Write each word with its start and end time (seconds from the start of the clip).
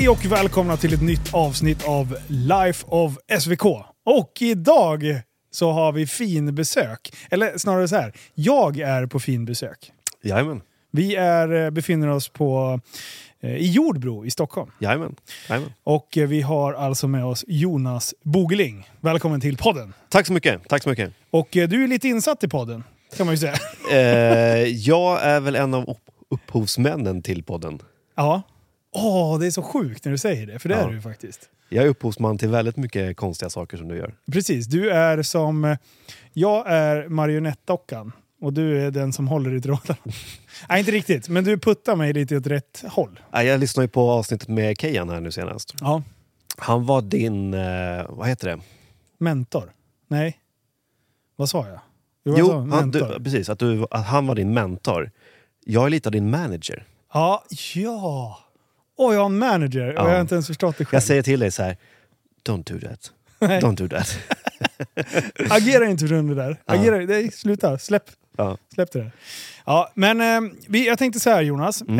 Hej 0.00 0.08
och 0.08 0.24
välkomna 0.24 0.76
till 0.76 0.94
ett 0.94 1.02
nytt 1.02 1.34
avsnitt 1.34 1.84
av 1.88 2.16
Life 2.28 2.86
of 2.88 3.18
SVK. 3.40 3.64
Och 4.04 4.32
idag 4.40 5.20
så 5.50 5.70
har 5.72 5.92
vi 5.92 6.06
fin 6.06 6.54
besök. 6.54 7.12
Eller 7.30 7.58
snarare 7.58 7.88
så 7.88 7.96
här, 7.96 8.12
jag 8.34 8.78
är 8.78 9.06
på 9.06 9.20
fin 9.20 9.44
besök. 9.44 9.92
Jajamän. 10.22 10.62
Vi 10.90 11.16
är, 11.16 11.64
eh, 11.64 11.70
befinner 11.70 12.08
oss 12.08 12.28
på, 12.28 12.80
eh, 13.40 13.56
i 13.56 13.70
Jordbro 13.70 14.24
i 14.26 14.30
Stockholm. 14.30 14.70
Jajamän. 14.78 15.16
Jajamän. 15.48 15.72
Och 15.84 16.18
eh, 16.18 16.28
vi 16.28 16.40
har 16.40 16.72
alltså 16.72 17.08
med 17.08 17.24
oss 17.24 17.44
Jonas 17.48 18.14
Bogeling. 18.22 18.88
Välkommen 19.00 19.40
till 19.40 19.56
podden. 19.56 19.92
Tack 20.08 20.26
så 20.26 20.32
mycket. 20.32 20.68
Tack 20.68 20.82
så 20.82 20.88
mycket. 20.88 21.12
Och 21.30 21.48
du 21.52 21.84
är 21.84 21.88
lite 21.88 22.08
insatt 22.08 22.44
i 22.44 22.48
podden, 22.48 22.84
kan 23.16 23.26
man 23.26 23.34
ju 23.34 23.38
säga. 23.38 23.54
Eh, 23.92 24.68
jag 24.68 25.22
är 25.22 25.40
väl 25.40 25.56
en 25.56 25.74
av 25.74 25.90
upp- 25.90 26.10
upphovsmännen 26.30 27.22
till 27.22 27.42
podden. 27.42 27.78
Ja. 28.16 28.42
Åh, 28.92 29.38
det 29.38 29.46
är 29.46 29.50
så 29.50 29.62
sjukt 29.62 30.04
när 30.04 30.12
du 30.12 30.18
säger 30.18 30.46
det, 30.46 30.58
för 30.58 30.68
det 30.68 30.74
Ja. 30.74 30.80
är 30.80 30.88
du 30.88 30.94
ju 30.94 31.00
faktiskt. 31.00 31.48
Jag 31.68 31.84
är 31.84 31.88
upphovsman 31.88 32.38
till 32.38 32.48
väldigt 32.48 32.76
mycket 32.76 33.16
konstiga 33.16 33.50
saker 33.50 33.76
som 33.76 33.88
du 33.88 33.96
gör. 33.96 34.14
Precis, 34.32 34.66
du 34.66 34.90
är 34.90 35.22
som... 35.22 35.76
Jag 36.32 36.64
är 36.66 37.08
marionettdockan 37.08 38.12
och 38.40 38.52
du 38.52 38.82
är 38.86 38.90
den 38.90 39.12
som 39.12 39.28
håller 39.28 39.54
i 39.54 39.60
trådarna. 39.60 39.98
Nej, 40.68 40.78
inte 40.80 40.92
riktigt, 40.92 41.28
men 41.28 41.44
du 41.44 41.58
puttar 41.58 41.96
mig 41.96 42.12
lite 42.12 42.36
åt 42.36 42.46
rätt 42.46 42.84
håll. 42.88 43.20
Jag 43.32 43.60
lyssnade 43.60 43.84
ju 43.84 43.88
på 43.88 44.10
avsnittet 44.10 44.48
med 44.48 44.78
Kejan 44.80 45.08
här 45.08 45.20
nu 45.20 45.30
senast. 45.32 45.74
Ja. 45.80 46.02
Han 46.58 46.86
var 46.86 47.02
din, 47.02 47.54
eh, 47.54 48.06
vad 48.08 48.28
heter 48.28 48.48
det? 48.48 48.58
Mentor? 49.18 49.72
Nej. 50.08 50.38
Vad 51.36 51.48
sa 51.48 51.66
jag? 51.68 51.80
Jo, 52.24 52.34
Jo, 52.38 52.46
sa 52.46 52.58
han, 52.58 52.68
mentor. 52.68 53.14
du, 53.18 53.24
precis. 53.24 53.48
Att, 53.48 53.58
du, 53.58 53.86
att 53.90 54.06
han 54.06 54.26
var 54.26 54.34
din 54.34 54.54
mentor. 54.54 55.10
Jag 55.64 55.86
är 55.86 55.90
lite 55.90 56.08
av 56.08 56.12
din 56.12 56.30
manager. 56.30 56.86
Ja, 57.12 57.44
ja. 57.74 58.38
Åh, 59.00 59.14
jag 59.14 59.20
har 59.20 59.26
en 59.26 59.38
manager 59.38 59.86
och 59.88 59.94
Ja. 59.94 60.08
jag 60.08 60.14
har 60.14 60.20
inte 60.20 60.34
ens 60.34 60.46
förstått 60.46 60.78
det 60.78 60.84
själv. 60.84 60.94
Jag 60.96 61.02
säger 61.02 61.22
till 61.22 61.40
dig 61.40 61.50
så 61.50 61.62
här. 61.62 61.76
Don't 62.48 62.72
do 62.72 62.88
that. 62.88 63.12
Nej. 63.38 63.60
Don't 63.60 63.76
do 63.76 63.88
that. 63.88 64.18
Agera 65.50 65.86
inte 65.86 66.06
för 66.08 66.22
det 66.22 66.34
där. 66.34 66.56
Agera, 66.66 66.96
nej, 66.96 67.30
sluta, 67.32 67.78
släpp. 67.78 68.04
Släpp 68.74 68.92
det 68.92 68.98
där. 68.98 69.10
Ja, 69.66 69.92
men 69.94 70.20
eh, 70.20 70.50
vi, 70.68 70.86
jag 70.86 70.98
tänkte 70.98 71.20
så 71.20 71.30
här 71.30 71.42
Jonas. 71.42 71.82
Mm. 71.82 71.98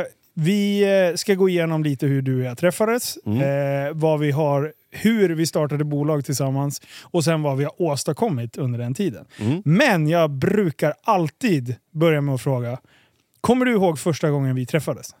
Eh, 0.00 0.04
vi 0.34 0.82
eh, 1.10 1.14
ska 1.16 1.34
gå 1.34 1.48
igenom 1.48 1.84
lite 1.84 2.06
hur 2.06 2.22
du 2.22 2.38
och 2.38 2.44
jag 2.44 2.58
träffades, 2.58 3.18
Mm. 3.26 3.40
eh, 3.86 3.92
vad 3.94 4.20
vi 4.20 4.30
har, 4.30 4.72
hur 4.90 5.28
vi 5.34 5.46
startade 5.46 5.84
bolag 5.84 6.24
tillsammans 6.24 6.82
och 7.02 7.24
sen 7.24 7.42
vad 7.42 7.56
vi 7.56 7.64
har 7.64 7.82
åstadkommit 7.82 8.56
under 8.56 8.78
den 8.78 8.94
tiden. 8.94 9.24
Mm. 9.38 9.62
Men 9.64 10.08
jag 10.08 10.30
brukar 10.30 10.94
alltid 11.04 11.74
börja 11.90 12.20
med 12.20 12.34
att 12.34 12.42
fråga, 12.42 12.78
kommer 13.40 13.64
du 13.64 13.72
ihåg 13.72 13.98
första 13.98 14.30
gången 14.30 14.54
vi 14.54 14.66
träffades? 14.66 15.14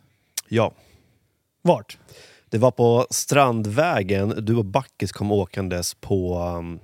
ja. 0.48 0.72
Vart? 1.66 1.98
Det 2.50 2.58
var 2.58 2.70
på 2.70 3.06
Strandvägen. 3.10 4.34
Du 4.44 4.56
och 4.56 4.64
Backis 4.64 5.12
kom 5.12 5.32
åkandes 5.32 5.94
på 5.94 6.38
um, 6.38 6.80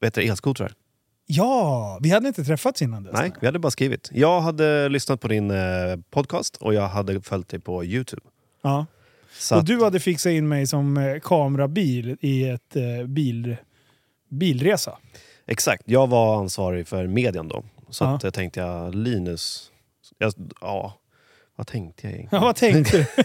vad 0.00 0.06
heter 0.06 0.22
det, 0.22 0.28
elskotrar. 0.28 0.72
Ja, 1.26 1.98
vi 2.02 2.10
hade 2.10 2.28
inte 2.28 2.44
träffats 2.44 2.82
innan 2.82 3.02
dess. 3.02 3.12
Nej, 3.14 3.32
vi 3.40 3.46
hade 3.46 3.58
bara 3.58 3.70
skrivit. 3.70 4.10
Jag 4.12 4.40
hade 4.40 4.88
lyssnat 4.88 5.20
på 5.20 5.28
din 5.28 5.50
eh, 5.50 5.56
podcast 6.10 6.56
och 6.56 6.74
jag 6.74 6.88
hade 6.88 7.20
följt 7.20 7.48
dig 7.48 7.60
på 7.60 7.84
Youtube. 7.84 8.22
Ja. 8.62 8.86
Så 9.38 9.56
Och 9.56 9.64
du 9.64 9.84
hade 9.84 10.00
fixat 10.00 10.30
in 10.30 10.48
mig 10.48 10.66
som 10.66 10.96
eh, 10.96 11.20
kamerabil 11.20 12.16
i 12.20 12.48
ett 12.48 12.76
eh, 12.76 13.06
bil, 13.06 13.56
bilresa. 14.28 14.98
Exakt, 15.46 15.82
jag 15.86 16.06
var 16.06 16.38
ansvarig 16.38 16.88
för 16.88 17.06
median 17.06 17.48
då. 17.48 17.64
Så 17.90 18.04
Ja. 18.04 18.14
att, 18.14 18.22
jag 18.22 18.34
tänkte 18.34 18.60
jag, 18.60 18.94
Linus... 18.94 19.70
Jag, 20.18 20.32
ja, 20.60 20.94
vad 21.56 21.66
tänkte 21.66 22.06
jag 22.06 22.14
egentligen? 22.14 22.42
Ja, 22.42 22.46
vad 22.46 22.56
tänkte 22.56 22.96
du? 22.98 23.06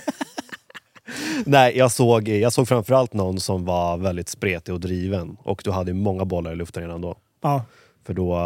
Nej, 1.45 1.77
jag 1.77 1.91
såg, 1.91 2.27
jag 2.27 2.53
såg 2.53 2.67
framförallt 2.67 3.13
någon 3.13 3.39
som 3.39 3.65
var 3.65 3.97
väldigt 3.97 4.29
spretig 4.29 4.73
och 4.73 4.79
driven. 4.79 5.37
Och 5.39 5.61
du 5.65 5.71
hade 5.71 5.93
många 5.93 6.25
bollar 6.25 6.51
i 6.51 6.55
luften 6.55 6.83
redan 6.83 7.01
då. 7.01 7.15
Ja. 7.41 7.65
För 8.05 8.13
då... 8.13 8.39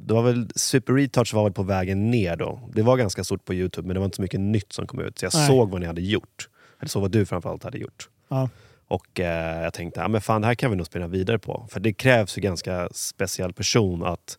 Det 0.00 0.14
var 0.14 0.22
väl, 0.22 0.48
Super 0.54 0.92
Retouch 0.92 1.34
var 1.34 1.44
väl 1.44 1.52
på 1.52 1.62
vägen 1.62 2.10
ner 2.10 2.36
då. 2.36 2.60
Det 2.74 2.82
var 2.82 2.96
ganska 2.96 3.24
stort 3.24 3.44
på 3.44 3.54
Youtube 3.54 3.86
men 3.86 3.94
det 3.94 4.00
var 4.00 4.04
inte 4.04 4.16
så 4.16 4.22
mycket 4.22 4.40
nytt 4.40 4.72
som 4.72 4.86
kom 4.86 5.00
ut. 5.00 5.18
Så 5.18 5.24
jag 5.24 5.34
Nej. 5.34 5.46
såg 5.46 5.70
vad 5.70 5.80
ni 5.80 5.86
hade 5.86 6.00
gjort. 6.00 6.48
Eller 6.78 6.88
såg 6.88 7.02
vad 7.02 7.10
du 7.10 7.26
framförallt 7.26 7.64
hade 7.64 7.78
gjort. 7.78 8.08
Ja. 8.28 8.48
Och 8.88 9.20
eh, 9.20 9.62
jag 9.62 9.72
tänkte, 9.72 10.00
ja, 10.00 10.08
men 10.08 10.20
fan 10.20 10.40
det 10.40 10.46
här 10.46 10.54
kan 10.54 10.70
vi 10.70 10.76
nog 10.76 10.86
spinna 10.86 11.06
vidare 11.06 11.38
på. 11.38 11.66
För 11.70 11.80
det 11.80 11.92
krävs 11.92 12.38
ju 12.38 12.42
ganska 12.42 12.88
speciell 12.92 13.52
person 13.52 14.04
att 14.04 14.38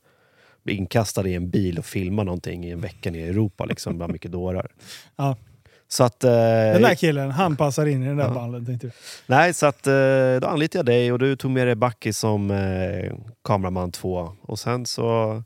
bli 0.63 0.73
inkastad 0.73 1.27
i 1.27 1.35
en 1.35 1.49
bil 1.49 1.79
och 1.79 1.85
filma 1.85 2.23
någonting 2.23 2.65
i 2.65 2.71
en 2.71 2.81
vecka 2.81 3.11
nere 3.11 3.21
i 3.21 3.29
Europa. 3.29 3.65
Liksom, 3.65 3.97
bland 3.97 4.13
mycket 4.13 4.31
dårar. 4.31 4.71
Ja. 5.15 5.37
Så 5.91 6.03
att... 6.03 6.23
Eh, 6.23 6.31
Den 6.31 6.81
där 6.81 6.95
killen, 6.95 7.31
han 7.31 7.55
passar 7.55 7.85
in 7.85 8.03
i 8.03 8.07
den 8.07 8.17
där 8.17 8.23
Ja. 8.27 8.33
banden 8.33 8.65
tänkte 8.65 8.87
du. 8.87 8.91
nej, 9.27 9.53
så 9.53 9.65
att 9.65 9.87
eh, 9.87 9.93
då 10.41 10.47
anlitade 10.47 10.77
jag 10.77 10.85
dig 10.85 11.11
och 11.11 11.19
du 11.19 11.35
tog 11.35 11.51
med 11.51 11.67
dig 11.67 11.75
Backi 11.75 12.13
som 12.13 12.51
eh, 12.51 13.13
kameraman 13.43 13.91
två. 13.91 14.31
Och 14.41 14.59
sen 14.59 14.85
så 14.85 15.43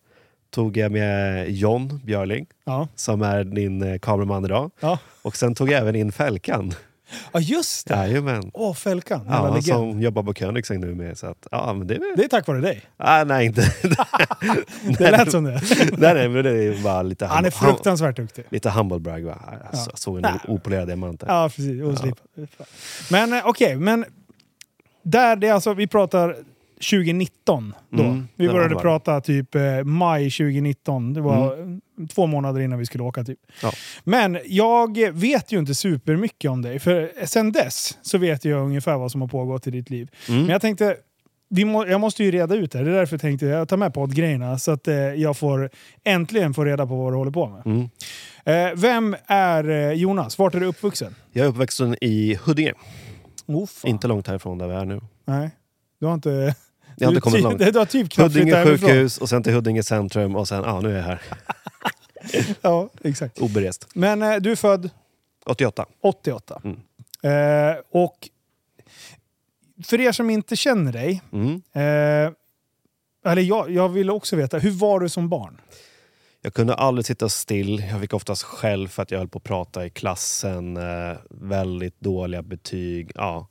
tog 0.53 0.77
jag 0.77 0.91
med 0.91 1.49
John 1.51 2.01
Björling 2.05 2.45
Ja. 2.65 2.87
som 2.95 3.21
är 3.21 3.43
din 3.43 3.81
eh, 3.83 3.99
kameraman 3.99 4.45
idag. 4.45 4.71
Ja. 4.79 4.99
Och 5.21 5.35
sen 5.35 5.55
tog 5.55 5.71
jag 5.71 5.81
även 5.81 5.95
in 5.95 6.11
Fälkan. 6.11 6.73
Ja, 7.33 7.39
just 7.39 7.87
det! 7.87 7.95
Jajamän. 7.95 8.51
Åh, 8.53 8.73
Fälkan. 8.73 9.25
Ja, 9.29 9.61
som 9.61 10.01
jobbar 10.01 10.23
på 10.23 10.33
Koenigsegg 10.33 10.79
nu 10.79 10.95
med. 10.95 11.17
Så 11.17 11.27
att, 11.27 11.47
ja, 11.51 11.73
men 11.73 11.87
det 11.87 11.95
är. 11.95 12.17
Det 12.17 12.23
är 12.23 12.27
tack 12.27 12.47
vare 12.47 12.61
dig. 12.61 12.81
Ah, 12.97 13.23
nej, 13.23 13.45
inte. 13.45 13.61
Det 14.97 15.11
lät 15.11 15.31
som 15.31 15.43
det. 15.43 15.61
nej, 15.97 16.13
nej, 16.13 16.29
men 16.29 16.43
det 16.43 16.49
är 16.63 16.83
bara 16.83 17.01
lite, 17.01 17.25
Han 17.25 17.45
är 17.45 17.51
fruktansvärt 17.51 18.15
duktig. 18.15 18.45
lite 18.49 18.69
humble 18.69 18.99
brag. 18.99 19.21
Va? 19.21 19.37
Alltså, 19.71 19.89
Ja. 19.91 19.95
Såg 19.97 20.15
en 20.15 20.21
Nej. 20.21 20.39
opolerad 20.47 20.87
diamant 20.87 21.19
där. 21.19 21.27
Ja, 21.27 21.49
precis. 21.49 21.81
Oslipad. 21.83 22.27
Men 23.11 23.33
eh, 23.33 23.41
okej, 23.45 23.75
men 23.75 24.05
där 25.03 25.35
det 25.35 25.47
är 25.47 25.53
alltså, 25.53 25.73
vi 25.73 25.87
pratar 25.87 26.35
2019 26.75 27.73
då. 27.89 28.03
Mm, 28.03 28.27
vi 28.35 28.47
började 28.49 28.75
prata 28.75 29.21
typ 29.21 29.55
eh, 29.55 29.83
maj 29.83 30.31
2019. 30.31 31.13
Det 31.13 31.21
var 31.21 31.45
eh, 31.59 32.07
två 32.07 32.27
månader 32.27 32.61
innan 32.61 32.79
vi 32.79 32.85
skulle 32.85 33.03
åka 33.03 33.23
typ. 33.23 33.39
Mm. 33.45 33.55
Ja. 33.61 33.71
Men 34.03 34.39
jag 34.45 35.11
vet 35.11 35.51
ju 35.51 35.59
inte 35.59 35.75
supermycket 35.75 36.51
om 36.51 36.61
dig. 36.61 36.79
För 36.79 37.11
sen 37.25 37.51
dess 37.51 37.97
så 38.01 38.17
vet 38.17 38.45
jag 38.45 38.65
ungefär 38.65 38.97
vad 38.97 39.11
som 39.11 39.21
har 39.21 39.27
pågått 39.27 39.67
i 39.67 39.71
ditt 39.71 39.89
liv. 39.89 40.09
Mm. 40.29 40.41
Men 40.41 40.49
jag 40.49 40.61
tänkte, 40.61 40.95
vi 41.49 41.65
må, 41.65 41.87
jag 41.87 42.01
måste 42.01 42.23
ju 42.23 42.31
reda 42.31 42.55
ut 42.55 42.71
det. 42.71 42.77
här. 42.77 42.85
Det 42.85 42.91
är 42.91 42.95
därför 42.95 43.17
tänkte 43.17 43.45
jag 43.45 43.67
ta 43.67 43.77
med 43.77 43.93
poddgrejerna. 43.93 44.59
Så 44.59 44.71
att 44.71 44.87
eh, 44.87 44.95
jag 44.95 45.37
får 45.37 45.69
äntligen 46.03 46.53
få 46.53 46.65
reda 46.65 46.87
på 46.87 46.95
vad 47.03 47.13
du 47.13 47.17
håller 47.17 47.31
på 47.31 47.47
med. 47.49 47.65
Mm. 47.65 47.89
Eh, 48.45 48.75
vem 48.75 49.15
är 49.27 49.69
eh, 49.69 49.91
Jonas? 49.91 50.39
Vart 50.39 50.55
är 50.55 50.59
du 50.59 50.65
uppvuxen? 50.65 51.15
Jag 51.31 51.45
är 51.45 51.49
uppvuxen 51.49 51.95
i 52.01 52.39
Huddinge, 52.43 52.73
Oh, 53.45 53.65
fan. 53.67 53.89
inte 53.91 54.07
långt 54.07 54.27
härifrån 54.27 54.57
där 54.57 54.67
vi 54.67 54.73
är 54.73 54.85
nu. 54.85 55.01
Nej. 55.25 55.49
Du 56.03 56.07
har 56.07 56.13
inte... 56.13 56.55
Jag 56.97 57.07
har 57.07 57.11
inte 57.11 57.21
kommit 57.29 57.41
långt. 57.43 57.59
Du 57.73 57.79
har 57.79 57.85
typ 57.85 58.09
knappt 58.11 58.33
Huddinge 58.33 58.65
sjukhus 58.65 59.17
och 59.17 59.29
sen 59.29 59.43
till 59.43 59.53
Huddinge 59.53 59.83
centrum 59.83 60.35
och 60.35 60.47
sen, 60.47 60.63
ja 60.65 60.81
nu 60.81 60.91
är 60.91 60.95
jag 60.95 61.03
här. 61.03 61.21
Ja, 62.61 62.89
exakt. 63.03 63.39
Oberest. 63.39 63.87
Men 63.93 64.21
eh, 64.21 64.35
du 64.35 64.51
är 64.51 64.55
född 64.55 64.89
88. 65.45 65.85
88. 66.01 66.61
Mm. 66.63 66.79
Eh, 67.71 67.75
och 67.91 68.29
för 69.85 69.99
er 70.01 70.11
som 70.11 70.29
inte 70.29 70.55
känner 70.55 70.91
dig, 70.91 71.21
Mm. 71.31 71.61
eh, 71.73 72.33
eller 73.31 73.41
jag, 73.41 73.69
jag 73.71 73.89
vill 73.89 74.09
också 74.09 74.35
veta, 74.35 74.57
hur 74.59 74.71
var 74.71 74.99
du 74.99 75.09
som 75.09 75.29
barn? 75.29 75.61
Jag 76.41 76.53
kunde 76.53 76.73
aldrig 76.75 77.05
sitta 77.05 77.29
still. 77.29 77.79
Jag 77.91 78.01
fick 78.01 78.13
oftast 78.13 78.43
skäll 78.43 78.87
för 78.87 79.03
att 79.03 79.11
jag 79.11 79.17
höll 79.19 79.27
på 79.27 79.37
att 79.37 79.43
prata 79.43 79.85
i 79.85 79.89
klassen. 79.89 80.77
Eh, 80.77 81.17
väldigt 81.29 81.99
dåliga 81.99 82.41
betyg. 82.41 83.11
Ja. 83.15 83.47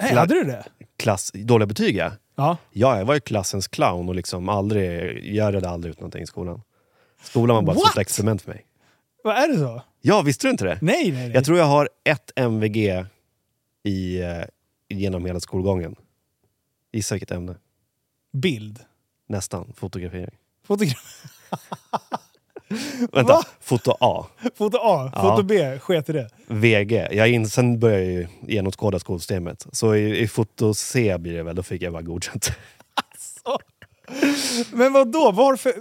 Nej, 0.00 0.14
hade 0.14 0.34
du 0.34 0.44
det? 0.44 0.64
Klass, 0.96 1.30
dåliga 1.34 1.66
betyg 1.66 1.96
ja. 1.96 2.12
Ja. 2.36 2.56
Ja, 2.70 2.98
jag 2.98 3.04
var 3.04 3.14
ju 3.14 3.20
klassens 3.20 3.68
clown 3.68 4.08
och 4.08 4.14
liksom 4.14 4.48
aldrig, 4.48 5.18
jag 5.34 5.54
redde 5.54 5.68
aldrig 5.68 5.90
ut 5.90 6.00
någonting 6.00 6.22
i 6.22 6.26
skolan. 6.26 6.62
Skolan 7.22 7.56
var 7.56 7.62
bara 7.62 7.72
ett 7.72 7.78
What? 7.78 7.90
stort 7.90 8.00
experiment 8.00 8.42
för 8.42 8.50
mig. 8.50 8.66
Vad 9.24 9.36
är 9.36 9.48
det 9.48 9.58
så? 9.58 9.82
Ja, 10.00 10.22
visste 10.22 10.46
du 10.46 10.50
inte 10.50 10.64
det? 10.64 10.78
Nej, 10.82 11.12
nej, 11.12 11.12
nej. 11.12 11.30
Jag 11.34 11.44
tror 11.44 11.58
jag 11.58 11.64
har 11.64 11.88
ett 12.04 12.32
MVG 12.36 13.06
i, 13.84 14.20
eh, 14.22 14.44
genom 14.88 15.24
hela 15.26 15.40
skolgången. 15.40 15.96
Gissa 16.92 17.14
vilket 17.14 17.30
ämne? 17.30 17.56
Bild. 18.32 18.80
Nästan. 19.28 19.72
Fotografering. 19.76 20.38
Fotograf. 20.66 21.24
Vänta, 23.12 23.32
Va? 23.32 23.42
foto 23.60 23.96
A. 24.00 24.26
Foto 24.54 24.78
A, 24.82 25.10
Ja. 25.14 25.22
foto 25.22 25.42
B, 25.42 25.78
sket 25.78 26.08
i 26.08 26.12
det. 26.12 26.28
VG. 26.46 27.08
Jag 27.12 27.28
in, 27.28 27.48
sen 27.48 27.78
började 27.78 28.02
jag 28.04 28.12
ju 28.12 28.26
genomskåda 28.46 28.98
skolsystemet. 28.98 29.66
Så 29.72 29.94
i, 29.94 30.20
i 30.20 30.28
foto 30.28 30.74
C 30.74 31.18
blir 31.18 31.32
det 31.34 31.42
väl, 31.42 31.56
då 31.56 31.62
fick 31.62 31.82
jag 31.82 31.92
bara 31.92 32.02
godkänt. 32.02 32.50
Men 34.72 34.92
vad 34.92 35.12
då? 35.12 35.30
Varför? 35.32 35.72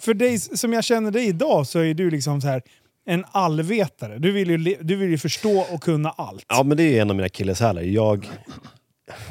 För 0.00 0.14
dig 0.14 0.38
som 0.38 0.72
jag 0.72 0.84
känner 0.84 1.10
dig 1.10 1.26
idag 1.26 1.66
så 1.66 1.78
är 1.78 1.94
du 1.94 2.10
liksom 2.10 2.40
så 2.40 2.48
här 2.48 2.62
en 3.06 3.24
allvetare. 3.32 4.18
Du 4.18 4.32
vill 4.32 4.50
ju, 4.50 4.76
du 4.80 4.96
vill 4.96 5.10
ju 5.10 5.18
förstå 5.18 5.58
och 5.60 5.82
kunna 5.82 6.10
allt. 6.10 6.44
Ja, 6.48 6.62
men 6.62 6.76
det 6.76 6.82
är 6.82 6.90
ju 6.90 6.98
en 6.98 7.10
av 7.10 7.16
mina 7.16 7.26
akilleshälar. 7.26 7.82
Jag... 7.82 8.28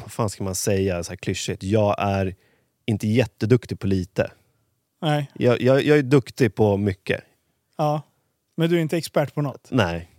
Vad 0.02 0.12
fan 0.12 0.30
ska 0.30 0.44
man 0.44 0.54
säga 0.54 1.04
så 1.04 1.10
här 1.12 1.16
klyschigt? 1.16 1.62
Jag 1.62 1.94
är 1.98 2.34
inte 2.86 3.08
jätteduktig 3.08 3.78
på 3.80 3.86
lite. 3.86 4.30
Nej. 5.06 5.30
Jag, 5.34 5.60
jag, 5.60 5.82
jag 5.82 5.98
är 5.98 6.02
duktig 6.02 6.54
på 6.54 6.76
mycket. 6.76 7.20
Ja. 7.76 8.02
Men 8.56 8.70
du 8.70 8.76
är 8.76 8.80
inte 8.80 8.96
expert 8.96 9.34
på 9.34 9.42
något? 9.42 9.68
Nej. 9.70 10.10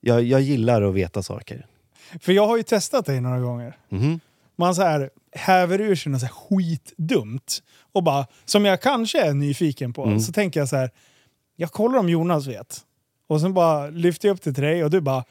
Jag, 0.00 0.22
jag 0.22 0.40
gillar 0.40 0.82
att 0.82 0.94
veta 0.94 1.22
saker. 1.22 1.66
För 2.20 2.32
jag 2.32 2.46
har 2.46 2.56
ju 2.56 2.62
testat 2.62 3.06
dig 3.06 3.20
några 3.20 3.40
gånger. 3.40 3.76
Mhm. 3.88 4.20
Man 4.56 4.74
så 4.74 4.82
här 4.82 5.10
häver 5.32 5.80
ur 5.80 5.94
sig 5.94 6.12
något 6.12 6.20
så 6.20 6.26
här 6.26 6.32
skitdumt. 6.34 7.62
Och 7.92 8.02
bara, 8.02 8.26
som 8.44 8.64
jag 8.64 8.80
kanske 8.82 9.20
är 9.20 9.34
nyfiken 9.34 9.92
på, 9.92 10.04
Mm. 10.04 10.20
så 10.20 10.32
tänker 10.32 10.60
jag 10.60 10.68
så 10.68 10.76
här. 10.76 10.90
Jag 11.56 11.70
kollar 11.72 11.98
om 11.98 12.08
Jonas 12.08 12.46
vet. 12.46 12.80
Och 13.26 13.40
sen 13.40 13.54
bara 13.54 13.86
lyfter 13.90 14.28
jag 14.28 14.34
upp 14.34 14.42
det 14.42 14.52
till 14.52 14.62
dig 14.62 14.84
och 14.84 14.90
du 14.90 15.00
bara, 15.00 15.24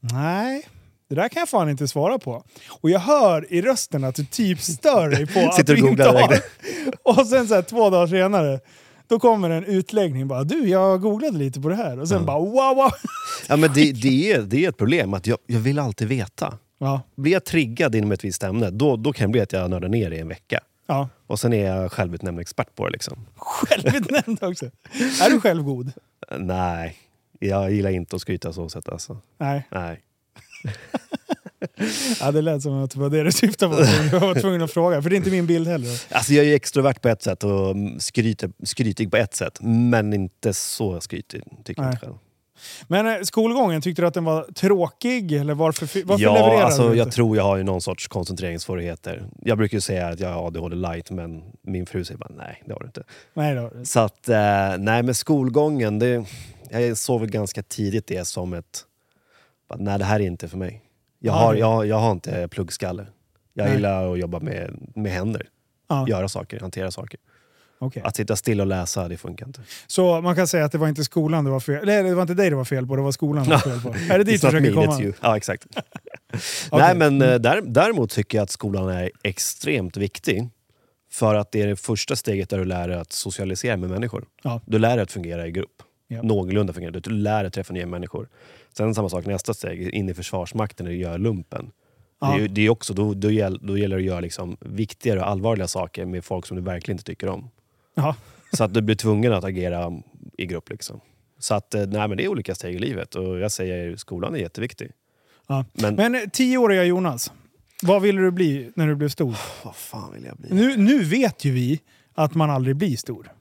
nej. 0.00 0.66
Det 1.08 1.14
där 1.14 1.28
kan 1.28 1.40
jag 1.40 1.48
fan 1.48 1.68
inte 1.68 1.88
svara 1.88 2.18
på. 2.18 2.42
Och 2.80 2.90
jag 2.90 3.00
hör 3.00 3.52
i 3.52 3.62
rösten 3.62 4.04
att 4.04 4.14
du 4.14 4.24
typ 4.24 4.60
stör 4.60 5.08
dig 5.08 5.26
på 5.26 5.40
att 5.60 5.66
du 5.66 5.76
inte 5.88 6.04
har... 6.04 6.38
Och 7.20 7.26
sen 7.26 7.48
så 7.48 7.54
här, 7.54 7.62
två 7.62 7.90
dagar 7.90 8.06
senare, 8.06 8.60
då 9.06 9.18
kommer 9.18 9.50
en 9.50 9.64
utläggning 9.64 10.28
bara 10.28 10.44
du, 10.44 10.68
jag 10.68 11.00
googlade 11.00 11.38
lite 11.38 11.60
på 11.60 11.68
det 11.68 11.74
här. 11.74 12.00
Och 12.00 12.08
sen 12.08 12.26
bara 12.26 12.38
wow, 12.38 12.76
wow. 12.76 12.90
Ja, 13.48 13.56
men 13.56 13.72
det, 13.74 13.92
det, 14.02 14.32
är, 14.32 14.42
det 14.42 14.64
är 14.64 14.68
ett 14.68 14.76
problem, 14.76 15.14
att 15.14 15.26
jag, 15.26 15.38
jag 15.46 15.60
vill 15.60 15.78
alltid 15.78 16.08
veta. 16.08 16.58
Ja, 16.78 17.00
Blir 17.16 17.32
jag 17.32 17.44
triggad 17.44 17.94
inom 17.94 18.12
ett 18.12 18.24
visst 18.24 18.42
ämne, 18.42 18.70
då, 18.70 18.96
då 18.96 19.12
kan 19.12 19.26
det 19.28 19.32
bli 19.32 19.40
att 19.40 19.52
jag 19.52 19.70
nördar 19.70 19.88
ner 19.88 20.10
i 20.10 20.18
en 20.18 20.28
vecka. 20.28 20.60
ja. 20.86 21.08
Och 21.26 21.40
sen 21.40 21.52
är 21.52 21.64
jag 21.66 21.92
självutnämnd 21.92 22.40
expert 22.40 22.74
på 22.74 22.86
det. 22.86 22.92
Liksom. 22.92 23.26
Självutnämnd 23.36 24.42
också. 24.42 24.66
Är 25.22 25.30
du 25.30 25.40
självgod? 25.40 25.92
Nej, 26.38 26.96
jag 27.38 27.72
gillar 27.72 27.90
inte 27.90 28.16
att 28.16 28.22
skryta 28.22 28.52
så 28.52 28.68
sätt 28.68 28.88
alltså. 28.88 29.20
Nej. 29.38 29.68
Nej. 29.70 30.00
Ja, 32.20 32.32
det 32.32 32.42
lät 32.42 32.62
som 32.62 32.84
att 32.84 32.90
det 32.90 32.98
var 32.98 33.10
det 33.10 33.22
du 33.22 33.32
syftade 33.32 33.76
på. 33.76 33.82
Jag 34.12 34.20
var 34.20 34.34
tvungen 34.34 34.62
att 34.62 34.70
fråga, 34.70 35.02
för 35.02 35.10
det 35.10 35.14
är 35.14 35.18
inte 35.18 35.30
min 35.30 35.46
bild 35.46 35.68
heller. 35.68 36.02
Alltså 36.10 36.32
jag 36.32 36.46
är 36.46 36.54
extrovert 36.54 36.94
på 36.94 37.08
ett 37.08 37.22
sätt 37.22 37.44
och 37.44 37.76
skryter, 37.98 38.50
skrytig 38.64 39.10
på 39.10 39.16
ett 39.16 39.34
sätt. 39.34 39.58
Men 39.60 40.12
inte 40.12 40.54
så 40.54 41.00
skrytig, 41.00 41.42
tycker 41.64 41.82
jag 41.82 41.86
Nej. 41.86 41.92
inte 41.92 42.06
själv. 42.06 42.16
Men 42.88 43.06
eh, 43.06 43.22
skolgången, 43.22 43.82
tyckte 43.82 44.02
du 44.02 44.06
att 44.08 44.14
den 44.14 44.24
var 44.24 44.42
tråkig? 44.42 45.32
Eller 45.32 45.54
varför, 45.54 46.04
varför 46.04 46.24
ja, 46.24 46.34
levererade 46.34 46.64
alltså, 46.64 46.88
du 46.88 46.96
jag 46.96 47.12
tror 47.12 47.36
jag 47.36 47.44
har 47.44 47.56
ju 47.56 47.62
någon 47.62 47.80
sorts 47.80 48.08
koncentrationssvårigheter. 48.08 49.24
Jag 49.42 49.58
brukar 49.58 49.76
ju 49.76 49.80
säga 49.80 50.08
att 50.08 50.20
jag 50.20 50.28
har 50.28 50.46
ADHD 50.46 50.76
light, 50.76 51.10
men 51.10 51.42
min 51.62 51.86
fru 51.86 52.04
säger 52.04 52.18
bara 52.18 52.32
nej, 52.36 52.62
det 52.66 52.72
har 52.72 52.80
du 52.80 52.86
inte. 52.86 53.02
Nej 53.34 53.54
då. 53.54 53.70
Så 53.84 54.00
att, 54.00 54.28
eh, 54.28 54.36
nej 54.78 55.02
men 55.02 55.14
skolgången, 55.14 55.98
det, 55.98 56.24
jag 56.70 56.96
såg 56.96 57.20
väl 57.20 57.30
ganska 57.30 57.62
tidigt 57.62 58.06
det 58.06 58.24
som 58.24 58.54
ett, 58.54 58.84
bara, 59.68 59.78
nej 59.78 59.98
det 59.98 60.04
här 60.04 60.20
är 60.20 60.24
inte 60.24 60.48
för 60.48 60.58
mig. 60.58 60.82
Jag 61.18 61.32
Ja, 61.34 61.38
har, 61.38 61.54
jag, 61.54 61.86
jag 61.86 61.96
har 61.96 62.12
inte 62.12 62.48
pluggskalle. 62.48 63.06
Jag 63.54 63.64
Nej. 63.64 63.74
gillar 63.74 64.12
att 64.12 64.18
jobba 64.18 64.40
med, 64.40 64.76
med 64.94 65.12
händer, 65.12 65.48
Ja, 65.88 66.08
göra 66.08 66.28
saker, 66.28 66.60
hantera 66.60 66.90
saker. 66.90 67.20
okej. 67.78 68.02
Att 68.02 68.16
sitta 68.16 68.36
still 68.36 68.60
och 68.60 68.66
läsa, 68.66 69.08
det 69.08 69.16
funkar 69.16 69.46
inte. 69.46 69.60
Så 69.86 70.20
man 70.20 70.34
kan 70.36 70.46
säga 70.46 70.64
att 70.64 70.72
det 70.72 70.78
var 70.78 70.88
inte 70.88 71.04
skolan 71.04 71.44
det 71.44 71.50
var 71.50 71.60
fel 71.60 71.86
Nej, 71.86 72.02
det 72.02 72.14
var 72.14 72.22
inte 72.22 72.34
dig 72.34 72.50
det 72.50 72.56
var 72.56 72.64
fel 72.64 72.86
på, 72.86 72.96
det 72.96 73.02
var 73.02 73.12
skolan 73.12 73.44
det 73.44 73.50
var 73.50 73.58
fel 73.58 73.80
på. 73.80 73.88
Är 74.14 74.18
det 74.18 74.24
dit 74.24 74.42
It's 74.42 74.50
du 74.50 74.50
försöker 74.50 74.74
komma? 74.74 75.02
you. 75.02 75.12
Ja, 75.20 75.36
exakt. 75.36 75.66
Okej. 76.70 76.86
Nej, 76.94 76.94
men 76.96 77.22
eh, 77.22 77.34
där, 77.34 77.60
däremot 77.66 78.10
tycker 78.10 78.38
jag 78.38 78.42
att 78.42 78.50
skolan 78.50 78.88
är 78.88 79.10
extremt 79.22 79.96
viktig. 79.96 80.48
För 81.12 81.34
att 81.34 81.52
det 81.52 81.62
är 81.62 81.66
det 81.66 81.76
första 81.76 82.16
steget 82.16 82.50
där 82.50 82.58
du 82.58 82.64
lär 82.64 82.88
dig 82.88 82.96
att 82.98 83.12
socialisera 83.12 83.76
med 83.76 83.90
människor. 83.90 84.24
Ja. 84.42 84.60
Du 84.66 84.78
lär 84.78 84.96
dig 84.96 85.02
att 85.02 85.12
fungera 85.12 85.46
i 85.46 85.50
grupp. 85.50 85.82
Ja. 86.08 86.22
Någorlunda 86.22 86.72
fungera. 86.72 86.90
Du 86.90 87.10
lär 87.10 87.38
dig 87.38 87.46
att 87.46 87.52
träffa 87.52 87.72
nya 87.72 87.86
människor. 87.86 88.28
Sen 88.72 88.94
samma 88.94 89.08
sak, 89.08 89.26
nästa 89.26 89.54
steg, 89.54 89.88
in 89.88 90.08
i 90.08 90.14
Försvarsmakten 90.14 90.86
när 90.86 90.92
du 90.92 90.98
gör 90.98 91.18
lumpen. 91.18 91.70
Ja. 92.20 92.36
Det, 92.36 92.44
är, 92.44 92.48
det 92.48 92.60
är 92.60 92.70
också, 92.70 92.94
då, 92.94 93.14
då, 93.14 93.30
gäll, 93.30 93.58
då 93.62 93.78
gäller 93.78 93.96
det 93.96 94.02
att 94.02 94.06
göra 94.06 94.20
liksom 94.20 94.56
viktigare 94.60 95.20
och 95.20 95.28
allvarliga 95.28 95.68
saker 95.68 96.04
med 96.04 96.24
folk 96.24 96.46
som 96.46 96.56
du 96.56 96.62
verkligen 96.62 96.94
inte 96.94 97.04
tycker 97.04 97.28
om. 97.28 97.50
Ja. 97.94 98.16
Så 98.52 98.64
att 98.64 98.74
du 98.74 98.82
blir 98.82 98.96
tvungen 98.96 99.32
att 99.32 99.44
agera 99.44 99.92
i 100.38 100.46
grupp. 100.46 100.70
Liksom. 100.70 101.00
Så 101.38 101.54
att, 101.54 101.74
eh, 101.74 101.86
nej, 101.86 102.08
men 102.08 102.16
det 102.16 102.24
är 102.24 102.28
olika 102.28 102.54
steg 102.54 102.74
i 102.74 102.78
livet 102.78 103.14
och 103.14 103.38
jag 103.38 103.52
säger 103.52 103.96
skolan 103.96 104.34
är 104.34 104.38
jätteviktig. 104.38 104.90
Ja. 105.46 105.64
Men, 105.72 105.94
Men 105.94 106.14
eh, 106.14 106.20
tioåriga 106.32 106.84
Jonas, 106.84 107.32
vad 107.82 108.02
ville 108.02 108.20
du 108.20 108.30
bli 108.30 108.70
när 108.74 108.88
du 108.88 108.94
blev 108.94 109.08
stor? 109.08 109.36
vad 109.64 109.76
fan 109.76 110.12
vill 110.12 110.24
jag 110.24 110.36
bli? 110.36 110.48
Nu, 110.50 110.76
nu 110.76 111.04
vet 111.04 111.44
ju 111.44 111.52
vi 111.52 111.80
att 112.14 112.34
man 112.34 112.50
aldrig 112.50 112.76
blir 112.76 112.96
stor. 112.96 113.32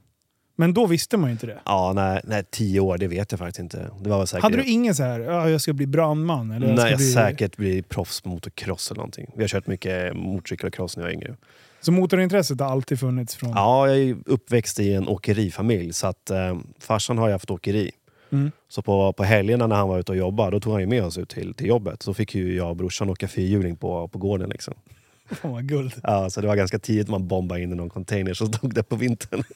Men 0.55 0.73
då 0.73 0.85
visste 0.85 1.17
man 1.17 1.29
ju 1.29 1.31
inte 1.31 1.47
det. 1.47 1.59
Ja, 1.65 1.93
nej, 1.95 2.21
nej, 2.23 2.43
tio 2.49 2.79
år, 2.79 2.97
det 2.97 3.07
vet 3.07 3.31
jag 3.31 3.39
faktiskt 3.39 3.59
inte. 3.59 3.89
Det 4.01 4.09
var 4.09 4.25
säkert... 4.25 4.43
Hade 4.43 4.57
du 4.57 4.63
ingen 4.63 4.95
så 4.95 5.03
här, 5.03 5.19
ja, 5.19 5.49
jag 5.49 5.61
ska 5.61 5.73
bli 5.73 5.87
brandman? 5.87 6.51
Eller 6.51 6.67
jag 6.67 6.75
Nej, 6.75 6.83
ska 6.83 6.89
jag 6.89 6.97
bli... 6.97 7.11
säkert 7.11 7.57
bli 7.57 7.81
proffs 7.81 8.21
på 8.21 8.29
motocross 8.29 8.91
eller 8.91 8.97
någonting. 8.97 9.31
Vi 9.35 9.43
har 9.43 9.47
kört 9.47 9.67
mycket 9.67 10.15
motorcykel 10.15 10.67
och 10.67 10.73
cross 10.73 10.97
när 10.97 11.03
jag 11.03 11.07
var 11.07 11.13
yngre. 11.13 11.35
Så 11.81 11.91
motorintresset 11.91 12.59
har 12.59 12.67
alltid 12.67 12.99
funnits 12.99 13.35
från... 13.35 13.49
Ja, 13.49 13.87
jag 13.87 13.97
är 13.97 14.15
uppväxt 14.25 14.79
i 14.79 14.93
en 14.93 15.07
åkerifamilj 15.07 15.93
så 15.93 16.07
att 16.07 16.29
eh, 16.29 16.57
farsan 16.79 17.17
har 17.17 17.27
ju 17.27 17.33
haft 17.33 17.51
åkeri. 17.51 17.91
Mm. 18.31 18.51
Så 18.67 18.81
på, 18.81 19.13
på 19.13 19.23
helgerna 19.23 19.67
när 19.67 19.75
han 19.75 19.89
var 19.89 19.99
ute 19.99 20.11
och 20.11 20.17
jobbade, 20.17 20.51
då 20.51 20.59
tog 20.59 20.73
han 20.73 20.81
ju 20.81 20.87
med 20.87 21.03
oss 21.03 21.17
ut 21.17 21.29
till, 21.29 21.53
till 21.53 21.67
jobbet. 21.67 22.03
Så 22.03 22.13
fick 22.13 22.35
ju 22.35 22.55
jag 22.55 22.69
och 22.69 22.75
brorsan 22.75 23.09
åka 23.09 23.27
fyrhjuling 23.27 23.75
på, 23.75 24.07
på 24.07 24.17
gården. 24.17 24.49
Liksom. 24.49 24.73
Fan 25.31 25.51
vad 25.51 25.67
guld. 25.67 25.93
Ja, 26.03 26.29
så 26.29 26.41
det 26.41 26.47
var 26.47 26.55
ganska 26.55 26.79
tidigt 26.79 27.09
man 27.09 27.27
bombade 27.27 27.61
in 27.61 27.71
i 27.71 27.75
någon 27.75 27.89
container 27.89 28.33
som 28.33 28.47
stod 28.53 28.73
där 28.73 28.83
på 28.83 28.95
vintern. 28.95 29.43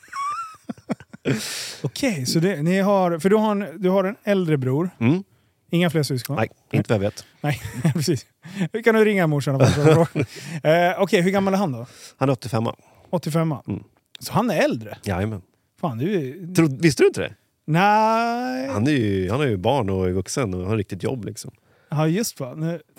Okej, 1.81 2.25
så 2.25 2.39
det, 2.39 2.61
ni 2.61 2.79
har... 2.79 3.19
För 3.19 3.29
du 3.29 3.35
har, 3.35 3.51
en, 3.51 3.81
du 3.81 3.89
har 3.89 4.03
en 4.03 4.15
äldre 4.23 4.57
bror. 4.57 4.89
Mm. 4.99 5.23
Inga 5.71 5.89
fler 5.89 6.03
syskon? 6.03 6.35
Nej, 6.35 6.49
inte 6.71 6.93
vad 6.93 7.03
jag 7.03 7.09
vet. 7.09 7.25
Nej, 7.41 7.61
precis. 7.93 8.25
Vi 8.71 8.83
kan 8.83 8.95
nu 8.95 9.05
ringa 9.05 9.27
morsan 9.27 9.55
och 9.55 9.61
eh, 10.65 11.01
Okej, 11.01 11.21
hur 11.21 11.31
gammal 11.31 11.53
är 11.53 11.57
han 11.57 11.71
då? 11.71 11.85
Han 12.17 12.29
är 12.29 12.33
85 12.33 12.67
85 13.09 13.53
Mm. 13.67 13.83
Så 14.19 14.33
han 14.33 14.49
är 14.49 14.63
äldre? 14.63 14.97
Jajamän. 15.03 15.41
Fan, 15.81 15.97
du 15.97 16.15
är... 16.15 16.55
Tro, 16.55 16.67
visste 16.79 17.03
du 17.03 17.07
inte 17.07 17.21
det? 17.21 17.33
Nej... 17.65 18.67
Han 18.67 18.87
är 18.87 18.91
ju, 18.91 19.29
han 19.29 19.41
är 19.41 19.47
ju 19.47 19.57
barn 19.57 19.89
och 19.89 20.07
är 20.07 20.11
vuxen 20.11 20.53
och 20.53 20.65
har 20.65 20.77
riktigt 20.77 21.03
jobb. 21.03 21.25
Liksom. 21.25 21.51
Ja, 21.89 22.07
just 22.07 22.39
va. 22.39 22.53
Nu... 22.55 22.81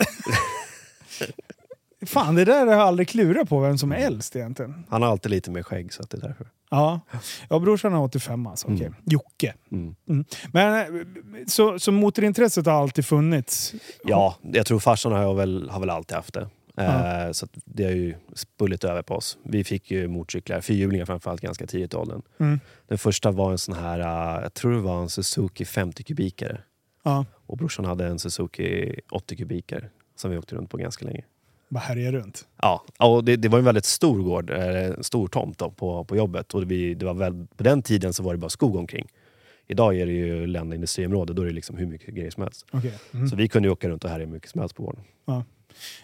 Fan, 2.07 2.35
det 2.35 2.45
där 2.45 2.67
har 2.67 2.73
jag 2.73 2.83
aldrig 2.83 3.09
klurat 3.09 3.49
på, 3.49 3.61
vem 3.61 3.79
som 3.79 3.93
är 3.93 3.97
äldst 3.97 4.37
egentligen. 4.37 4.87
Han 4.89 5.03
har 5.03 5.11
alltid 5.11 5.31
lite 5.31 5.51
mer 5.51 5.63
skägg 5.63 5.93
så 5.93 6.03
att 6.03 6.11
det 6.11 6.17
är 6.17 6.21
därför. 6.21 6.47
Ja, 6.71 7.01
ja 7.49 7.59
brorsan 7.59 7.95
är 7.95 8.01
85 8.01 8.47
alltså. 8.47 8.67
Okej. 8.67 8.87
Mm. 8.87 8.95
Jocke. 9.05 9.55
Mm. 9.71 9.95
Men, 10.53 10.75
eh, 10.75 11.05
så, 11.47 11.79
så 11.79 11.93
motorintresset 11.93 12.67
har 12.67 12.73
alltid 12.73 13.07
funnits? 13.07 13.75
Ja, 14.05 14.37
jag 14.43 14.67
tror 14.67 14.79
farsan 14.79 15.13
har 15.13 15.35
väl, 15.35 15.71
har 15.71 15.81
väl 15.81 15.91
alltid 15.91 16.17
haft 16.17 16.35
det. 16.35 16.49
Ja. 16.75 17.27
Eh, 17.27 17.33
så 17.33 17.47
det 17.65 17.85
har 17.85 17.91
ju 17.91 18.15
spullit 18.35 18.85
över 18.85 19.03
på 19.03 19.15
oss. 19.15 19.39
Vi 19.43 19.65
fick 19.65 19.91
ju 19.91 20.09
motorcyklar, 20.09 20.61
fyrhjulingar 20.61 21.05
framförallt, 21.05 21.41
ganska 21.41 21.67
tidigt 21.67 21.95
i 21.95 21.97
åldern. 21.97 22.23
Mm. 22.41 22.61
Den 22.89 22.99
första 22.99 23.31
var 23.31 23.51
en 23.51 23.59
sån 23.59 23.75
här, 23.75 23.99
eh, 23.99 24.43
jag 24.43 24.55
tror 24.55 24.73
det 24.73 24.81
var 24.81 25.03
en 25.03 25.09
Suzuki 25.09 25.65
50 25.65 26.03
kubikare. 26.03 26.61
Ja, 27.05 27.25
Och 27.47 27.57
brorsan 27.57 27.85
hade 27.85 28.07
en 28.07 28.19
Suzuki 28.19 29.01
80 29.11 29.37
kubikare 29.37 29.89
som 30.17 30.31
vi 30.31 30.39
åkte 30.39 30.57
runt 30.57 30.71
på 30.71 30.77
ganska 30.77 31.05
länge. 31.05 31.25
Bara 31.71 31.81
härja 31.81 32.13
runt. 32.13 32.45
Ja, 32.63 32.85
och 32.99 33.25
det, 33.25 33.37
det 33.37 33.49
var 33.49 33.59
en 33.59 33.65
väldigt 33.65 33.85
stor 33.85 34.23
gård, 34.23 34.51
eh, 34.51 34.85
en 34.85 35.05
stor 35.05 35.29
tomt 35.29 35.59
då, 35.59 35.71
på, 35.71 36.05
på 36.05 36.17
jobbet. 36.17 36.55
Och 36.55 36.71
vi, 36.71 36.95
det 36.95 37.05
var 37.05 37.15
väl, 37.15 37.47
på 37.57 37.63
den 37.63 37.83
tiden 37.83 38.15
så 38.15 38.23
var 38.23 38.33
det 38.33 38.39
bara 38.39 38.51
skog 38.51 38.77
omkring. 38.77 39.07
Idag 39.67 39.97
är 39.97 40.07
det 40.07 40.13
ju 40.13 40.47
Länna 40.47 40.75
industriområde, 40.75 41.33
då 41.33 41.43
är 41.43 41.47
det 41.47 41.53
liksom 41.53 41.77
hur 41.77 41.87
mycket 41.87 42.15
grejer 42.15 42.31
som 42.31 42.43
helst. 42.43 42.67
Okej. 42.71 42.95
Mm. 43.15 43.29
Så 43.29 43.37
vi 43.37 43.49
kunde 43.49 43.71
åka 43.71 43.89
runt 43.89 44.05
och 44.05 44.11
härja 44.11 44.27
hur 44.27 44.33
mycket 44.33 44.51
som 44.51 44.61
helst 44.61 44.77
på 44.77 44.83
gården. 44.83 45.05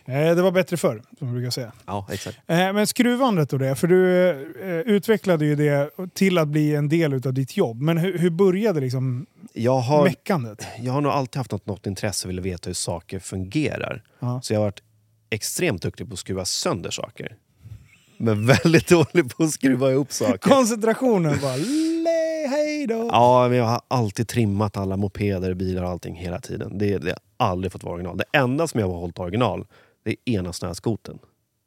Eh, 0.05 0.35
det 0.37 0.43
var 0.43 0.51
bättre 0.51 0.77
förr, 0.77 1.03
som 1.19 1.27
man 1.27 1.35
brukar 1.35 1.51
säga. 1.51 1.73
Ja, 1.87 2.07
exakt. 2.13 2.39
Eh, 2.47 2.57
men 2.57 2.87
skruvandet 2.87 3.53
och 3.53 3.59
det, 3.59 3.75
för 3.75 3.87
du 3.87 4.31
eh, 4.61 4.81
utvecklade 4.81 5.45
ju 5.45 5.55
det 5.55 5.91
till 6.15 6.39
att 6.39 6.49
bli 6.49 6.75
en 6.75 6.89
del 6.89 7.15
av 7.15 7.35
ditt 7.35 7.57
jobb. 7.57 7.81
Men 7.81 7.99
hur, 7.99 8.19
hur 8.19 8.31
började 8.31 8.81
liksom 8.81 9.27
Jag 9.53 9.79
har, 9.79 10.05
meckandet? 10.05 10.67
jag 10.81 10.93
har 10.93 11.01
nog 11.01 11.13
alltid 11.13 11.37
haft 11.37 11.53
något, 11.53 11.67
något 11.67 11.87
intresse 11.87 12.29
och 12.29 12.31
ville 12.31 12.43
veta 12.43 12.69
hur 12.69 12.75
saker 12.75 13.19
fungerar. 13.19 14.03
Ja. 14.19 14.41
Så 14.43 14.53
jag 14.53 14.61
har 14.61 14.65
varit 14.65 14.83
extremt 15.31 15.83
duktig 15.83 16.09
på 16.09 16.13
att 16.13 16.19
skruva 16.19 16.45
sönder 16.45 16.91
saker. 16.91 17.37
Men 18.17 18.47
väldigt 18.47 18.89
dålig 18.89 19.37
på 19.37 19.45
att 19.45 19.51
skruva 19.51 19.91
ihop 19.93 20.13
saker. 20.13 20.39
Koncentrationen 20.39 21.39
bara, 21.43 21.57
hej 22.49 22.87
då. 22.87 23.09
Ja, 23.13 23.49
men 23.49 23.59
jag 23.59 23.65
har 23.65 23.81
alltid 23.89 24.29
trimmat 24.29 24.77
alla 24.77 24.97
mopeder, 24.97 25.55
bilar 25.55 25.83
och 25.83 25.91
allting 25.91 26.15
hela 26.15 26.41
tiden. 26.41 26.79
Det, 26.79 26.99
det 26.99 27.19
har 27.39 27.47
aldrig 27.47 27.73
fått 27.73 27.85
vara 27.85 27.95
original. 27.95 28.17
Det 28.17 28.25
enda 28.39 28.69
som 28.69 28.81
jag 28.81 28.89
har 28.89 28.95
hållit 28.95 29.19
original, 29.19 29.67
det 30.05 30.11
är 30.11 30.33
ena 30.39 30.53
snöskoten. 30.53 31.19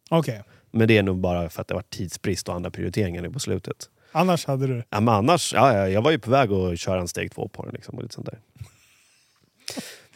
Okej, 0.09 0.43
Men 0.71 0.87
det 0.87 0.97
är 0.97 1.03
nog 1.03 1.17
bara 1.17 1.49
för 1.49 1.61
att 1.61 1.67
det 1.67 1.73
var 1.73 1.83
tidsbrist 1.89 2.49
och 2.49 2.55
andra 2.55 2.71
prioriteringar 2.71 3.21
nu 3.21 3.31
på 3.31 3.39
slutet. 3.39 3.89
annars 4.11 4.45
hade 4.45 4.67
du... 4.67 4.83
Ja, 4.89 4.99
men 4.99 5.13
annars, 5.13 5.53
ja, 5.53 5.77
ja, 5.77 5.89
jag 5.89 6.01
var 6.01 6.11
ju 6.11 6.19
på 6.19 6.31
väg 6.31 6.51
att 6.51 6.79
köra 6.79 7.01
en 7.01 7.07
steg 7.07 7.31
två 7.31 7.47
på 7.47 7.65
den. 7.65 7.73
Liksom, 7.73 7.95
och 7.97 8.03
lite 8.03 8.15
sånt 8.15 8.27
där. 8.27 8.39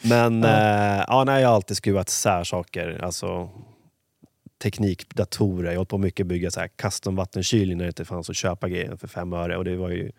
Men 0.08 0.42
Ja. 0.42 0.96
ja. 0.96 1.04
ja, 1.08 1.24
nej, 1.24 1.42
jag 1.42 1.48
har 1.48 1.54
alltid 1.54 1.76
skruvat 1.76 2.08
isär 2.08 2.44
saker. 2.44 3.00
Alltså, 3.04 3.50
teknik, 4.62 5.14
datorer. 5.14 5.64
Jag 5.64 5.72
har 5.72 5.76
hållit 5.76 5.88
på 5.88 5.98
mycket 5.98 6.24
att 6.24 6.28
bygga 6.28 6.50
så 6.50 6.60
här 6.60 6.68
custom 6.68 7.16
vattenkylning 7.16 7.76
när 7.78 7.84
det 7.84 7.88
inte 7.88 8.04
fanns 8.04 8.30
att 8.30 8.36
köpa 8.36 8.68
grejer 8.68 8.96
för 8.96 9.08
fem 9.08 9.32
öre. 9.32 9.56
Och 9.56 9.64
det 9.64 9.76
var 9.76 9.90
ju, 9.90 10.12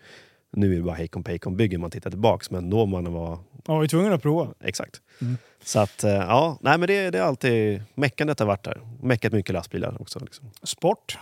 nu 0.51 0.71
är 0.73 0.75
det 0.77 0.81
bara 0.83 0.95
hejkon 0.95 1.23
pejkon 1.23 1.57
bygger 1.57 1.77
man 1.77 1.91
tittar 1.91 2.09
tillbaks. 2.09 2.51
Men 2.51 2.69
då 2.69 2.85
man 2.85 3.13
var 3.13 3.39
Jag 3.67 3.75
var 3.75 3.87
tvungen 3.87 4.13
att 4.13 4.21
prova. 4.21 4.53
exakt. 4.63 5.01
Mm. 5.21 5.37
Så 5.63 5.79
att, 5.79 6.03
eh, 6.03 6.11
ja, 6.11 6.57
nej 6.61 6.77
men 6.77 6.87
det, 6.87 7.09
det 7.09 7.17
är 7.17 7.21
alltid, 7.23 7.83
meckandet 7.93 8.39
har 8.39 8.45
varit 8.47 8.63
där. 8.63 8.81
Meckat 9.01 9.33
mycket 9.33 9.53
lastbilar 9.53 10.01
också. 10.01 10.19
Liksom. 10.19 10.51
Sport. 10.63 11.17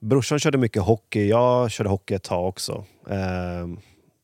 Brorsan 0.00 0.38
körde 0.38 0.58
mycket 0.58 0.82
hockey, 0.82 1.28
jag 1.28 1.70
körde 1.70 1.90
hockey 1.90 2.14
ett 2.14 2.22
tag 2.22 2.48
också. 2.48 2.84
Ehm, 3.10 3.78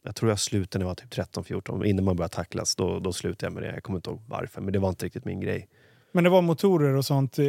Jag 0.07 0.15
tror 0.15 0.31
jag 0.31 0.39
slutade 0.39 0.79
när 0.85 0.85
jag 0.85 0.91
var 0.91 0.95
typ 0.95 1.35
13-14. 1.37 1.85
Innan 1.85 2.05
man 2.05 2.17
började 2.17 2.35
tacklas, 2.35 2.77
då, 2.77 2.99
då 2.99 3.13
slutade 3.13 3.47
jag 3.47 3.53
med 3.53 3.63
det. 3.63 3.75
Jag 3.75 3.83
kommer 3.83 3.99
inte 3.99 4.11
ihåg 4.11 4.21
varför, 4.29 4.61
men 4.61 4.73
det 4.73 4.79
var 4.79 4.89
inte 4.89 5.07
riktigt 5.07 5.25
min 5.25 5.41
grej. 5.41 5.69
Men 6.13 6.25
det 6.25 6.31
var 6.31 6.43
motorer 6.43 6.95
och 6.97 7.05
sånt 7.05 7.39
eh, 7.39 7.45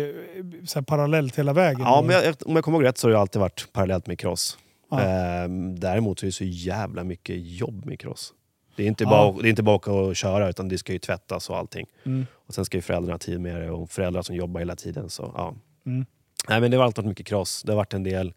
så 0.65 0.83
parallellt 0.83 1.39
hela 1.39 1.53
vägen? 1.53 1.81
Ja, 1.81 2.01
men 2.07 2.15
jag, 2.15 2.35
om 2.45 2.55
jag 2.55 2.65
kommer 2.65 2.77
ihåg 2.77 2.85
rätt 2.85 2.97
så 2.97 3.07
har 3.07 3.11
det 3.11 3.19
alltid 3.19 3.39
varit 3.39 3.67
parallellt 3.73 4.07
med 4.07 4.19
cross. 4.19 4.57
Ja. 4.91 5.01
Ehm, 5.01 5.79
däremot 5.79 6.19
så 6.19 6.25
är 6.25 6.27
det 6.27 6.31
så 6.31 6.43
jävla 6.43 7.03
mycket 7.03 7.35
jobb 7.39 7.85
med 7.85 7.99
cross. 7.99 8.33
Det 8.75 8.83
är 8.83 8.87
inte 8.87 9.03
Ja. 9.03 9.09
bara, 9.09 9.41
det 9.41 9.47
är 9.47 9.49
inte 9.49 9.63
bara 9.63 9.75
att 9.75 9.81
åka 9.87 9.91
och 9.91 10.15
köra, 10.15 10.49
utan 10.49 10.67
det 10.69 10.77
ska 10.77 10.93
ju 10.93 10.99
tvättas 10.99 11.49
och 11.49 11.57
allting. 11.57 11.85
Mm. 12.03 12.25
Och 12.33 12.53
sen 12.53 12.65
ska 12.65 12.77
ju 12.77 12.81
föräldrarna 12.81 13.13
ha 13.13 13.17
tid 13.19 13.39
med 13.41 13.61
det 13.61 13.71
och 13.71 13.89
föräldrar 13.89 14.21
som 14.21 14.35
jobbar 14.35 14.59
hela 14.59 14.75
tiden. 14.75 15.09
Så, 15.09 15.31
ja. 15.35 15.55
Mm. 15.85 16.05
Nej, 16.49 16.61
men 16.61 16.71
det 16.71 16.77
har 16.77 16.83
alltid 16.83 17.03
varit 17.03 17.09
mycket 17.09 17.27
cross. 17.27 17.63
Det 17.65 17.71
har 17.71 17.77
varit 17.77 17.93
en 17.93 18.03
del 18.03 18.33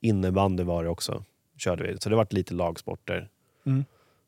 innebandy 0.00 0.62
var 0.62 0.84
det 0.84 0.90
också. 0.90 1.24
Körde 1.58 1.82
vi. 1.82 1.96
Så 2.00 2.08
det 2.08 2.14
har 2.14 2.16
varit 2.16 2.32
lite 2.32 2.54
lagsporter. 2.54 3.28
Mm. 3.66 3.84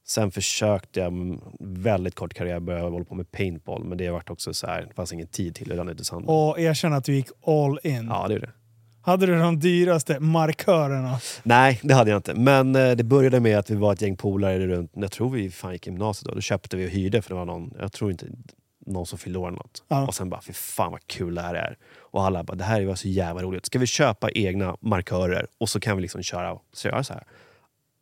Sen 0.07 0.31
försökte 0.31 1.01
jag 1.01 1.39
väldigt 1.61 2.15
kort 2.15 2.35
karriär 2.35 2.61
börja 2.61 2.83
hålla 2.83 3.05
på 3.05 3.15
med 3.15 3.33
paintball, 3.33 3.85
men 3.85 3.99
det 3.99 4.11
varit 4.11 4.31
också 4.31 4.55
så 4.55 4.67
här, 4.67 4.87
det 4.89 4.95
fanns 4.95 5.13
ingen 5.13 5.27
tid 5.27 5.55
till 5.55 5.69
det. 5.69 5.77
rann 5.77 5.89
ut 5.89 6.01
i 6.01 6.05
sanden. 6.05 6.29
Och 6.29 6.61
erkänn 6.61 6.93
att 6.93 7.05
du 7.05 7.15
gick 7.15 7.29
all 7.47 7.79
in. 7.83 8.07
Ja, 8.11 8.29
det 8.29 8.35
är 8.35 8.41
det. 8.41 8.51
Hade 9.03 9.27
du 9.27 9.39
de 9.39 9.61
dyraste 9.61 10.21
markörerna? 10.21 11.21
Nej, 11.43 11.81
det 11.83 11.95
hade 11.95 12.11
jag 12.11 12.19
inte. 12.19 12.35
Men 12.35 12.77
eh, 12.77 12.91
det 12.91 13.05
började 13.05 13.41
med 13.41 13.59
att 13.59 13.71
vi 13.71 13.75
var 13.75 13.93
ett 13.93 14.03
gäng 14.03 14.17
polare 14.17 14.67
runt, 14.67 14.91
jag 14.95 15.13
tror 15.13 15.31
vi 15.31 15.51
fan 15.51 15.73
gick 15.73 15.87
gymnasiet 15.87 16.29
då. 16.29 16.35
Då 16.35 16.41
köpte 16.41 16.77
vi 16.77 16.87
och 16.87 16.91
hyrde 16.91 17.23
för 17.23 17.29
det 17.29 17.35
var 17.35 17.45
någon, 17.45 17.75
jag 17.79 17.93
tror 17.93 18.11
inte 18.11 18.27
någon 18.87 19.07
som 19.07 19.19
fyllde 19.19 19.39
år 19.39 19.49
eller 19.49 19.59
något. 19.59 19.85
Ja. 19.89 20.07
Och 20.07 20.15
sen 20.15 20.31
bara, 20.31 20.41
fy 20.41 20.53
fan 20.53 20.93
vad 20.93 21.07
kul 21.07 21.35
det 21.35 21.41
här 21.41 21.55
är. 21.55 21.79
Och 21.99 22.25
alla 22.25 22.45
bara, 22.45 22.57
det 22.57 22.65
här 22.65 22.85
var 22.85 22.95
så 22.95 23.09
jävla 23.09 23.43
roligt. 23.43 23.67
Ska 23.67 23.79
vi 23.79 23.87
köpa 23.87 24.31
egna 24.31 24.77
markörer 24.81 25.47
och 25.59 25.69
så 25.69 25.81
kan 25.81 25.97
vi 25.97 26.03
liksom 26.03 26.23
köra, 26.23 26.59
så 26.73 26.89
jag 26.89 27.07
så 27.07 27.13
här. 27.13 27.25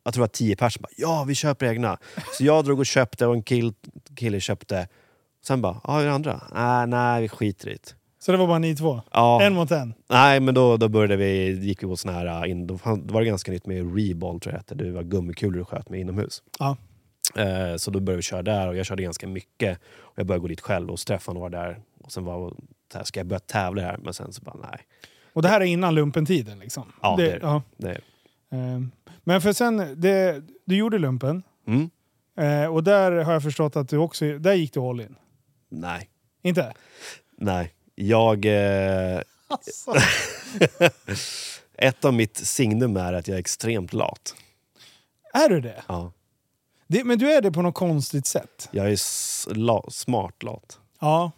Jag 0.05 0.13
tror 0.13 0.25
att 0.25 0.33
tio 0.33 0.55
personer 0.55 0.81
bara, 0.83 0.93
ja 0.97 1.23
vi 1.27 1.35
köper 1.35 1.65
egna. 1.65 1.97
Så 2.37 2.43
jag 2.45 2.65
drog 2.65 2.79
och 2.79 2.85
köpte 2.85 3.27
och 3.27 3.33
en 3.35 3.43
kill, 3.43 3.73
kille 4.15 4.39
köpte. 4.39 4.87
Sen 5.45 5.61
bara, 5.61 5.81
ja 5.83 5.93
hur 5.93 6.01
är 6.01 6.05
det 6.07 6.13
andra? 6.13 6.41
Nej, 6.53 6.87
nej 6.87 7.21
vi 7.21 7.29
skiter 7.29 7.69
i 7.69 7.73
det. 7.73 7.95
Så 8.19 8.31
det 8.31 8.37
var 8.37 8.47
bara 8.47 8.59
ni 8.59 8.75
två? 8.75 9.01
Ja, 9.11 9.41
En 9.41 9.53
mot 9.53 9.71
en? 9.71 9.93
Nej, 10.09 10.39
men 10.39 10.53
då, 10.55 10.77
då 10.77 10.87
började 10.89 11.15
vi, 11.15 11.51
gick 11.65 11.83
vi 11.83 11.87
på 11.87 11.95
sån 11.95 12.13
här, 12.13 12.43
äh, 12.45 12.51
in, 12.51 12.67
då 12.67 12.79
var 12.83 13.21
det 13.21 13.27
ganska 13.27 13.51
nytt 13.51 13.65
med 13.65 13.95
reball 13.97 14.39
tror 14.39 14.53
jag 14.53 14.53
det 14.53 14.57
hette. 14.57 14.75
Det 14.75 14.91
var 14.91 15.03
gummikulor 15.03 15.59
du 15.59 15.65
sköt 15.65 15.89
med 15.89 15.99
inomhus. 15.99 16.43
Ja. 16.59 16.77
Eh, 17.35 17.75
så 17.77 17.91
då 17.91 17.99
började 17.99 18.17
vi 18.17 18.23
köra 18.23 18.41
där 18.43 18.67
och 18.67 18.75
jag 18.77 18.85
körde 18.85 19.03
ganska 19.03 19.27
mycket. 19.27 19.79
Och 19.97 20.13
jag 20.19 20.25
började 20.27 20.41
gå 20.41 20.47
dit 20.47 20.61
själv 20.61 20.89
och 20.89 20.99
Stefan 20.99 21.39
var 21.39 21.49
där. 21.49 21.79
Och 22.03 22.11
sen 22.11 22.23
var 22.25 22.53
här, 22.93 23.03
ska 23.03 23.19
jag 23.19 23.27
börja 23.27 23.39
tävla 23.39 23.81
här? 23.81 23.97
Men 23.97 24.13
sen 24.13 24.33
så 24.33 24.41
bara 24.41 24.55
nej. 24.71 24.79
Och 25.33 25.41
det 25.41 25.47
här 25.47 25.61
är 25.61 25.65
innan 25.65 25.95
lumpentiden 25.95 26.59
liksom? 26.59 26.91
Ja, 27.01 27.15
det 27.17 27.31
är 27.31 27.39
det. 27.39 27.45
ja. 27.45 27.61
Det, 27.77 27.87
Ehm, 27.89 28.01
Men 29.23 29.41
för 29.41 29.53
sen, 29.53 30.01
det, 30.01 30.43
du 30.65 30.75
gjorde 30.77 30.97
lumpen. 30.99 31.43
mm, 31.67 31.89
Eh, 32.37 32.65
och 32.73 32.83
där 32.83 33.11
har 33.11 33.33
jag 33.33 33.43
förstått 33.43 33.75
att 33.75 33.89
du 33.89 33.97
också, 33.97 34.37
där 34.39 34.53
gick 34.53 34.73
du 34.73 34.79
all 34.79 35.01
in. 35.01 35.15
nej, 35.69 36.09
Inte? 36.41 36.73
nej. 37.37 37.73
Jag... 37.95 38.45
Eh, 38.45 39.21
Alltså. 39.47 39.93
ett 41.77 42.05
av 42.05 42.13
mitt 42.13 42.37
signum 42.37 42.97
är 42.97 43.13
att 43.13 43.27
jag 43.27 43.35
är 43.35 43.39
extremt 43.39 43.93
lat. 43.93 44.35
Är 45.33 45.49
du 45.49 45.61
det? 45.61 45.83
Ja. 45.87 46.11
det? 46.87 47.03
Men 47.03 47.17
du 47.19 47.31
är 47.33 47.41
det 47.41 47.51
på 47.51 47.61
något 47.61 47.75
konstigt 47.75 48.27
sätt? 48.27 48.69
Jag 48.71 48.91
är 48.91 49.53
la, 49.55 49.85
smart 49.89 50.43
lat. 50.43 50.79
Ja. 50.99 51.31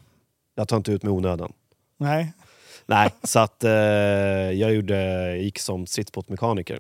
Jag 0.55 0.67
tar 0.67 0.77
inte 0.77 0.91
ut 0.91 1.03
med 1.03 1.13
onödan. 1.13 1.53
Nej. 1.97 2.33
Nej, 2.86 3.09
så 3.24 3.39
att 3.39 3.63
eh, 3.63 3.71
jag 4.51 4.74
gjorde, 4.74 5.38
gick 5.38 5.59
som 5.59 5.86
stridsbåtmekaniker. 5.88 6.79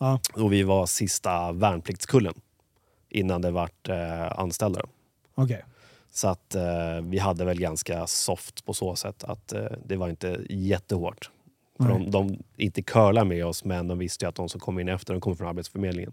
Ja. 0.00 0.20
Och 0.32 0.52
vi 0.52 0.62
var 0.62 0.86
sista 0.86 1.52
värnpliktskullen 1.52 2.34
innan 3.08 3.42
det 3.42 3.50
vart 3.50 3.88
eh, 3.88 4.38
anställda. 4.38 4.80
Okej. 5.34 5.64
Så 6.10 6.28
att 6.28 6.54
eh, 6.54 7.00
vi 7.02 7.18
hade 7.18 7.44
väl 7.44 7.60
ganska 7.60 8.06
soft 8.06 8.64
på 8.64 8.74
så 8.74 8.96
sätt 8.96 9.24
att 9.24 9.52
eh, 9.52 9.64
det 9.84 9.96
var 9.96 10.08
inte 10.08 10.40
jättehårt. 10.48 11.30
För 11.78 11.88
de, 11.88 12.10
de 12.10 12.38
inte 12.56 12.82
curlar 12.82 13.24
med 13.24 13.46
oss 13.46 13.64
men 13.64 13.88
de 13.88 13.98
visste 13.98 14.24
ju 14.24 14.28
att 14.28 14.34
de 14.34 14.48
som 14.48 14.60
kom 14.60 14.78
in 14.78 14.88
efter 14.88 15.14
de 15.14 15.20
kom 15.20 15.36
från 15.36 15.48
Arbetsförmedlingen. 15.48 16.12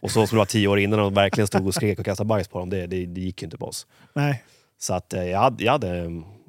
Och 0.00 0.10
så 0.10 0.26
som 0.26 0.36
det 0.36 0.38
var 0.38 0.46
tio 0.46 0.68
år 0.68 0.78
innan 0.78 1.00
och 1.00 1.16
verkligen 1.16 1.46
stod 1.46 1.66
och 1.66 1.74
skrek 1.74 1.98
och 1.98 2.04
kastade 2.04 2.28
bajs 2.28 2.48
på 2.48 2.58
dem, 2.58 2.70
det, 2.70 2.86
det, 2.86 3.06
det 3.06 3.20
gick 3.20 3.42
ju 3.42 3.44
inte 3.44 3.58
på 3.58 3.66
oss. 3.66 3.86
Nej. 4.12 4.44
Så 4.78 4.94
att 4.94 5.12
eh, 5.12 5.24
jag, 5.24 5.38
hade, 5.38 5.64
jag 5.64 5.72
hade 5.72 5.88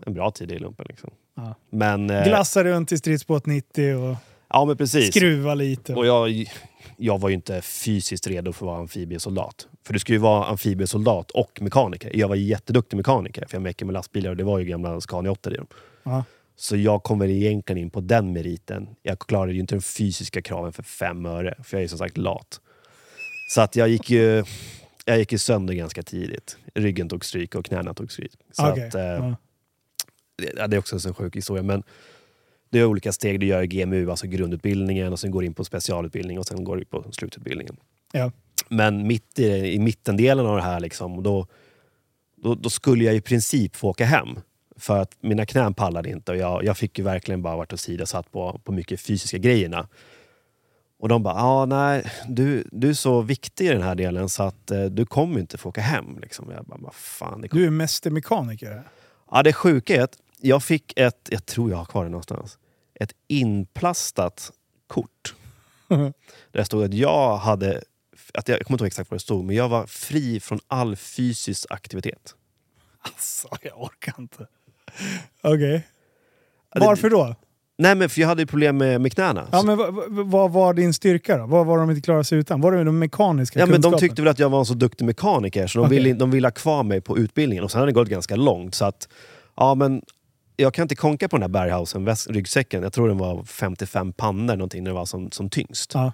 en 0.06 0.14
bra 0.14 0.32
tid 0.32 0.52
i 0.52 0.60
lumpen. 0.60 0.86
Liksom. 0.90 1.10
Ja. 1.36 1.56
Men, 1.70 2.10
eh, 2.10 2.24
Glassa 2.24 2.64
runt 2.64 2.92
i 2.92 2.98
stridsbåt 2.98 3.46
90 3.46 3.96
och 3.96 4.16
ja 4.50 4.66
men 4.66 4.78
precis. 4.78 5.16
skruva 5.16 5.54
lite. 5.56 5.94
Och 5.96 6.06
jag, 6.06 6.46
jag 6.98 7.20
var 7.20 7.30
ju 7.30 7.36
inte 7.36 7.62
fysiskt 7.62 8.28
redo 8.28 8.54
för 8.54 8.66
att 8.66 8.68
vara 8.68 8.80
amfibiesoldat. 8.80 9.68
För 9.84 9.94
du 9.94 10.00
ska 10.00 10.14
ju 10.14 10.20
vara 10.20 10.46
amfibiesoldat 10.46 11.32
och 11.32 11.62
mekaniker. 11.62 12.12
Jag 12.14 12.28
var 12.28 12.36
jätteduktig 12.36 12.98
mekaniker, 12.98 13.46
för 13.48 13.56
jag 13.56 13.62
meckade 13.62 13.86
med 13.86 13.94
lastbilar 13.94 14.30
och 14.30 14.38
det 14.38 14.44
var 14.44 14.60
ju 14.60 14.66
gamla 14.66 15.02
Scania 15.02 15.32
8 15.32 15.52
i 15.52 15.58
dem. 15.58 15.68
Ja. 16.04 16.24
Så 16.56 16.78
jag 16.78 17.04
kom 17.04 17.20
väl 17.20 17.30
egentligen 17.30 17.82
in 17.82 17.90
på 17.90 18.02
den 18.02 18.34
meriten. 18.34 18.88
Jag 19.04 19.20
klarade 19.20 19.54
ju 19.54 19.60
inte 19.60 19.76
de 19.76 19.82
fysiska 19.82 20.42
kraven 20.42 20.74
för 20.74 20.84
fem 20.84 21.26
öre, 21.26 21.56
för 21.64 21.78
jag 21.78 21.84
är 21.84 21.88
som 21.88 21.98
sagt 21.98 22.18
lat. 22.18 22.62
Så 23.50 23.62
att 23.62 23.76
jag 23.76 23.90
gick 23.90 24.10
ju, 24.10 24.44
jag 25.06 25.18
gick 25.20 25.32
ju 25.32 25.38
sönder 25.38 25.74
ganska 25.74 26.04
tidigt. 26.04 26.58
Ryggen 26.76 27.10
tog 27.10 27.26
stryk 27.26 27.56
och 27.56 27.66
knäna 27.66 27.94
tog 27.94 28.12
stryk. 28.12 28.32
Så 28.52 28.70
Okej. 28.72 28.88
att, 28.88 28.96
eh, 28.96 29.02
Ja. 29.02 29.36
det, 30.38 30.68
det 30.68 30.76
är 30.76 30.80
också 30.80 31.08
en 31.08 31.14
sjuk 31.14 31.36
historia. 31.36 31.64
Men 31.64 31.84
det 32.70 32.80
är 32.80 32.86
olika 32.86 33.12
steg. 33.12 33.40
Du 33.40 33.46
gör 33.46 33.64
GMU, 33.64 34.10
alltså 34.10 34.28
grundutbildningen, 34.28 35.14
och 35.14 35.20
sen 35.20 35.32
går 35.32 35.42
du 35.42 35.48
in 35.48 35.54
på 35.54 35.64
specialutbildning 35.64 36.40
och 36.40 36.46
sen 36.46 36.64
går 36.64 36.78
du 36.78 36.86
på 36.86 37.06
slututbildningen. 37.12 37.78
Ja. 38.12 38.32
Men 38.70 39.08
mitt 39.08 39.40
i, 39.40 39.74
i 39.74 39.80
mittendelen 39.80 40.46
av 40.46 40.56
det 40.56 40.64
här, 40.64 40.80
liksom, 40.80 41.24
då, 41.24 41.48
då, 42.36 42.56
då 42.56 42.70
skulle 42.70 43.04
jag 43.04 43.16
i 43.16 43.22
princip 43.22 43.76
få 43.76 43.90
åka 43.90 44.06
hem. 44.06 44.40
För 44.80 45.02
att 45.02 45.12
mina 45.22 45.46
knän 45.46 45.74
pallade 45.74 46.10
inte 46.10 46.32
och 46.32 46.38
jag, 46.38 46.64
jag 46.64 46.78
fick 46.78 46.98
ju 46.98 47.04
verkligen 47.04 47.42
bara 47.42 47.56
varit 47.56 47.74
åsidosatt 47.74 48.32
på, 48.32 48.62
på 48.64 48.72
mycket 48.72 49.02
fysiska 49.02 49.38
grejerna. 49.38 49.88
Och 51.00 51.10
de 51.10 51.24
bara, 51.24 51.34
ah, 51.34 51.66
nej, 51.66 52.12
du, 52.28 52.64
du 52.72 52.90
är 52.90 52.94
så 52.94 53.22
viktig 53.22 53.66
i 53.66 53.70
den 53.70 53.82
här 53.82 53.96
delen 53.96 54.30
så 54.30 54.44
att 54.44 54.72
eh, 54.72 54.84
du 54.84 55.06
kommer 55.06 55.40
inte 55.40 55.58
få 55.58 55.70
åka 55.70 55.82
hem. 55.82 56.20
Liksom. 56.22 56.52
Jag 56.56 56.66
bara, 56.66 56.92
fan, 56.92 57.42
det 57.42 57.48
Du 57.48 57.66
är 57.66 57.70
mästermekaniker. 57.70 58.84
Ja, 59.32 59.44
det 59.44 59.54
sjuka 59.54 59.96
är 59.96 60.02
att 60.02 60.18
jag 60.42 60.64
fick 60.64 60.94
ett, 61.00 61.28
jag 61.30 61.46
tror 61.46 61.70
jag 61.72 61.78
har 61.78 61.86
kvar 61.86 62.04
det 62.04 62.10
någonstans, 62.10 62.58
ett 63.00 63.14
inplastat 63.28 64.52
kort. 64.88 65.36
Där 65.88 66.14
det 66.52 66.66
stod 66.66 66.84
att 66.84 66.94
jag 66.94 67.38
hade, 67.38 67.82
att 68.34 68.48
jag, 68.48 68.60
jag 68.60 68.66
kommer 68.68 68.76
inte 68.76 68.84
ihåg 68.84 68.88
exakt 68.88 69.12
vad 69.12 69.16
det 69.16 69.22
stod, 69.24 69.46
men 69.46 69.56
jag 69.56 69.70
var 69.70 69.86
fri 69.86 70.40
från 70.40 70.60
all 70.68 70.96
fysisk 70.96 71.66
aktivitet. 71.70 72.36
Alltså, 73.02 73.48
jag 73.62 73.82
orkar 73.82 74.14
inte. 74.20 74.48
Okej. 75.44 75.88
Det- 76.74 76.80
Varför 76.80 77.10
då? 77.10 77.36
Nej 77.80 77.96
men 77.96 78.10
för 78.10 78.22
jag 78.22 78.28
hade 78.28 78.42
ju 78.42 78.46
problem 78.46 78.78
med, 78.78 79.02
med 79.02 79.14
knäna. 79.14 79.48
Ja, 79.52 79.64
men 79.64 79.78
vad, 80.30 80.52
var 80.52 80.74
din 80.74 80.94
styrka 80.94 81.38
då? 81.38 81.46
Vad 81.46 81.66
var 81.66 81.78
de 81.78 81.90
inte 81.90 82.02
klarade 82.02 82.24
sig 82.24 82.38
utan? 82.38 82.62
Var 82.62 82.72
det 82.72 82.84
de 82.84 83.00
mekaniska 83.00 83.60
Ja, 83.60 83.66
men 83.66 83.82
de 83.82 83.98
tyckte 83.98 84.22
väl 84.22 84.32
att 84.32 84.40
jag 84.40 84.50
var 84.50 84.60
en 84.60 84.66
så 84.66 84.74
duktig 84.74 85.06
mekaniker 85.06 85.68
så 85.68 85.80
de, 85.80 85.86
Okej. 85.86 85.98
ville, 85.98 86.14
de 86.14 86.32
ville 86.32 86.48
ha 86.48 86.52
kvar 86.52 86.84
mig 86.84 87.02
på 87.02 87.18
utbildningen. 87.18 87.64
Och 87.64 87.72
sen 87.72 87.80
hade 87.80 87.92
det 87.92 87.94
gått 87.96 88.08
ganska 88.08 88.36
långt 88.36 88.76
så 88.76 88.86
att, 88.86 89.08
ja 89.56 89.76
men 89.76 90.02
jag 90.60 90.74
kan 90.74 90.84
inte 90.84 90.96
konka 90.96 91.30
på 91.30 91.36
den 91.36 91.42
här 91.42 91.50
Berghausen, 91.50 92.08
väs- 92.10 92.32
ryggsäcken. 92.32 92.84
Jag 92.84 92.94
tror 92.94 93.08
den 93.08 93.18
var 93.18 93.44
55 93.44 94.14
pannor 94.14 94.56
någonting 94.56 94.84
när 94.84 94.92
det 94.92 94.96
var 94.96 95.06
som, 95.06 95.32
som 95.32 95.50
tyngst. 95.50 95.92
Ja. 95.94 96.12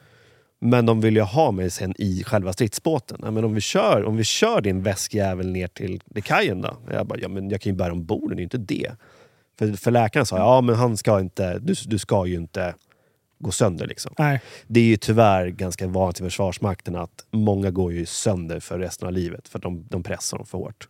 Men 0.59 0.85
de 0.85 1.01
vill 1.01 1.15
ju 1.15 1.21
ha 1.21 1.51
mig 1.51 1.69
sen 1.69 1.93
i 1.97 2.23
själva 2.23 2.53
stridsbåten. 2.53 3.19
Ja, 3.23 3.31
men 3.31 3.43
om 3.43 3.53
vi 3.53 3.61
kör, 3.61 4.03
om 4.05 4.17
vi 4.17 4.23
kör 4.23 4.61
din 4.61 4.83
väskjävel 4.83 5.51
ner 5.51 5.67
till, 5.67 5.99
till 5.99 6.23
kajen 6.23 6.61
då? 6.61 6.77
Jag 6.91 7.07
bara, 7.07 7.19
ja 7.19 7.27
men 7.27 7.49
jag 7.49 7.61
kan 7.61 7.71
ju 7.71 7.77
bära 7.77 7.91
ombord 7.91 8.29
den, 8.29 8.29
det 8.29 8.35
är 8.35 8.37
ju 8.37 8.43
inte 8.43 8.57
det. 8.57 8.91
För, 9.59 9.73
för 9.73 9.91
läkaren 9.91 10.25
sa, 10.25 10.37
ja 10.37 10.61
men 10.61 10.75
han 10.75 10.97
ska 10.97 11.19
inte, 11.19 11.59
du, 11.59 11.73
du 11.85 11.99
ska 11.99 12.25
ju 12.25 12.35
inte 12.35 12.75
gå 13.39 13.51
sönder 13.51 13.87
liksom. 13.87 14.13
Nej. 14.17 14.41
Det 14.67 14.79
är 14.79 14.83
ju 14.83 14.97
tyvärr 14.97 15.47
ganska 15.47 15.87
vanligt 15.87 16.19
i 16.19 16.23
Försvarsmakten 16.23 16.95
att 16.95 17.25
många 17.31 17.71
går 17.71 17.93
ju 17.93 18.05
sönder 18.05 18.59
för 18.59 18.79
resten 18.79 19.07
av 19.07 19.13
livet 19.13 19.47
för 19.47 19.59
att 19.59 19.63
de, 19.63 19.87
de 19.89 20.03
pressar 20.03 20.37
dem 20.37 20.45
för 20.45 20.57
hårt. 20.57 20.87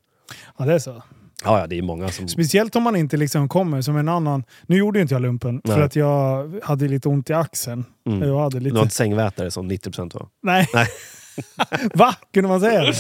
Ja, 0.57 0.65
det 0.65 0.74
är 0.74 0.79
så. 0.79 1.03
Ja, 1.43 1.59
ja, 1.59 1.67
det 1.67 1.77
är 1.77 1.81
många 1.81 2.09
som... 2.09 2.27
Speciellt 2.27 2.75
om 2.75 2.83
man 2.83 2.95
inte 2.95 3.17
liksom 3.17 3.50
kommer 3.50 3.81
som 3.81 3.97
en 3.97 4.09
annan... 4.09 4.43
Nu 4.67 4.77
gjorde 4.77 5.01
inte 5.01 5.13
jag 5.13 5.21
lumpen 5.21 5.62
för 5.65 5.75
Nej. 5.75 5.83
att 5.85 5.95
jag 5.95 6.53
hade 6.63 6.88
lite 6.88 7.09
ont 7.09 7.29
i 7.29 7.33
axeln. 7.33 7.85
Mm. 8.07 8.27
Jag 8.27 8.39
hade 8.39 8.59
Du 8.59 8.63
lite... 8.63 8.75
har 8.75 8.83
inte 8.83 8.95
sängvätare 8.95 9.51
som 9.51 9.71
90% 9.71 10.13
var. 10.13 10.27
Nej. 10.43 10.67
Nej. 10.73 10.88
Va? 11.93 12.15
Kunde 12.33 12.50
man 12.50 12.59
säga 12.59 12.81
det? 12.81 12.93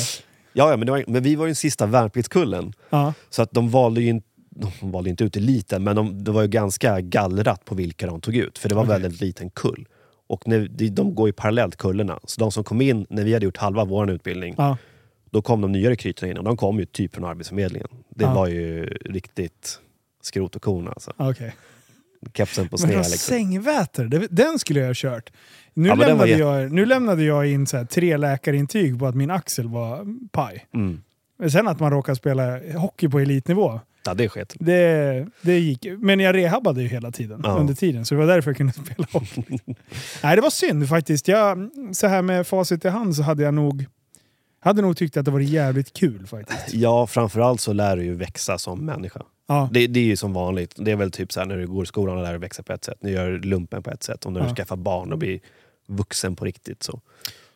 Ja, 0.53 0.69
ja 0.69 0.77
men, 0.77 0.89
var, 0.89 1.03
men 1.07 1.23
vi 1.23 1.35
var 1.35 1.45
ju 1.45 1.49
den 1.49 1.55
sista 1.55 1.85
värnpliktskullen. 1.85 2.73
Ja. 2.89 3.13
Så 3.29 3.41
att 3.41 3.51
de 3.51 3.69
valde 3.69 4.01
ju 4.01 4.09
inte 4.09 4.27
de 4.55 4.91
valde 4.91 5.09
inte 5.09 5.23
ut 5.23 5.37
eliten, 5.37 5.83
men 5.83 5.95
de, 5.95 6.23
det 6.23 6.31
var 6.31 6.41
ju 6.41 6.47
ganska 6.47 7.01
gallrat 7.01 7.65
på 7.65 7.75
vilka 7.75 8.07
de 8.07 8.21
tog 8.21 8.35
ut. 8.35 8.57
För 8.57 8.69
det 8.69 8.75
var 8.75 8.83
Okej. 8.83 8.99
väldigt 9.01 9.21
liten 9.21 9.49
kull. 9.49 9.87
Och 10.27 10.47
när, 10.47 10.67
de, 10.89 11.15
går 11.15 11.27
ju 11.29 11.33
parallellt 11.33 11.75
kullarna. 11.75 12.19
Så 12.23 12.39
de 12.39 12.51
som 12.51 12.63
kom 12.63 12.81
in, 12.81 13.05
när 13.09 13.23
vi 13.23 13.33
hade 13.33 13.45
gjort 13.45 13.57
halva 13.57 13.85
vår 13.85 14.11
utbildning, 14.11 14.55
Ja. 14.57 14.77
Då 15.33 15.41
kom 15.41 15.61
de 15.61 15.71
nya 15.71 15.89
rekryterna 15.89 16.31
in 16.31 16.37
och 16.37 16.43
de 16.43 16.57
kom 16.57 16.79
ju 16.79 16.85
typ 16.85 17.15
från 17.15 17.25
Arbetsförmedlingen. 17.25 17.87
Det 18.09 18.23
Ja. 18.23 18.33
var 18.33 18.47
ju 18.47 18.85
riktigt 18.85 19.79
skrot 20.21 20.55
och 20.55 20.61
korn 20.61 20.87
alltså. 20.87 21.13
Okej. 21.17 21.53
kepsen 22.33 22.67
på 22.69 22.73
Men 22.73 22.77
sned. 22.77 22.95
vad 22.95 22.97
Liksom. 23.05 23.17
sängvätare, 23.33 24.07
det- 24.07 24.27
den 24.31 24.59
skulle 24.59 24.79
jag 24.79 24.87
ha 24.87 24.93
kört. 24.97 25.29
Nu, 25.73 25.87
Ja, 25.89 25.95
men 25.95 26.07
lämnade 26.07 26.29
jag, 26.31 26.71
nu 26.71 26.85
lämnade 26.85 27.23
jag 27.23 27.47
in 27.47 27.67
så 27.67 27.77
här, 27.77 27.85
tre 27.85 28.17
läkarintyg 28.17 28.99
på 28.99 29.05
att 29.07 29.15
min 29.15 29.31
axel 29.31 29.67
var 29.67 30.05
paj. 30.31 30.65
Mm. 30.73 31.01
Men 31.39 31.51
Sen 31.51 31.67
att 31.67 31.79
man 31.79 31.91
råkar 31.91 32.13
spela 32.15 32.59
hockey 32.77 33.07
på 33.09 33.19
elitnivå, 33.19 33.79
Ja, 34.05 34.13
det 34.13 34.23
är 34.23 34.29
skit. 34.29 34.55
det, 34.59 35.27
det 35.41 35.59
gick. 35.59 35.85
Men 35.99 36.19
jag 36.19 36.35
rehabbade 36.35 36.81
ju 36.81 36.87
hela 36.87 37.11
tiden 37.11 37.41
Ja. 37.43 37.49
under 37.59 37.73
tiden, 37.73 38.05
så 38.05 38.15
det 38.15 38.19
var 38.19 38.27
därför 38.27 38.49
jag 38.51 38.57
kunde 38.57 38.73
spela 38.85 39.07
hockey. 39.11 39.43
Nej, 40.23 40.35
det 40.35 40.41
var 40.41 40.49
synd 40.49 40.89
faktiskt. 40.89 41.27
Jag, 41.27 41.69
så 41.91 42.07
här 42.07 42.21
med 42.21 42.47
facit 42.47 42.85
i 42.85 42.89
hand 42.89 43.15
så 43.15 43.23
hade 43.23 43.43
jag 43.43 43.53
nog, 43.53 43.85
hade 44.63 44.81
nog 44.81 44.97
tyckt 44.97 45.17
att 45.17 45.25
det 45.25 45.31
var 45.31 45.39
jävligt 45.39 45.93
kul 45.93 46.27
faktiskt. 46.27 46.73
Ja, 46.73 47.07
framförallt 47.07 47.61
så 47.61 47.73
lär 47.73 47.97
du 47.97 48.03
ju 48.03 48.13
växa 48.15 48.57
som 48.57 48.85
människa. 48.85 49.21
Ja, 49.47 49.69
Det, 49.71 49.87
det 49.87 49.99
är 49.99 50.03
ju 50.03 50.15
som 50.15 50.33
vanligt. 50.33 50.73
Det 50.77 50.91
är 50.91 50.95
väl 50.95 51.11
typ 51.11 51.31
så 51.31 51.39
här 51.39 51.47
när 51.47 51.57
du 51.57 51.67
går 51.67 51.83
i 51.83 51.87
skolan 51.87 52.17
och 52.17 52.23
lär 52.23 52.29
dig 52.31 52.39
växa 52.39 52.63
på 52.63 52.73
ett 52.73 52.83
sätt. 52.83 52.97
Du 53.01 53.09
gör 53.09 53.31
lumpen 53.39 53.83
på 53.83 53.91
ett 53.91 54.03
sätt. 54.03 54.25
Och 54.25 54.33
när 54.33 54.39
Ja. 54.39 54.47
du 54.49 54.55
skaffar 54.55 54.75
barn 54.75 55.11
och 55.11 55.17
blir 55.17 55.39
vuxen 55.87 56.35
på 56.35 56.45
riktigt. 56.45 56.83
Så. 56.83 56.99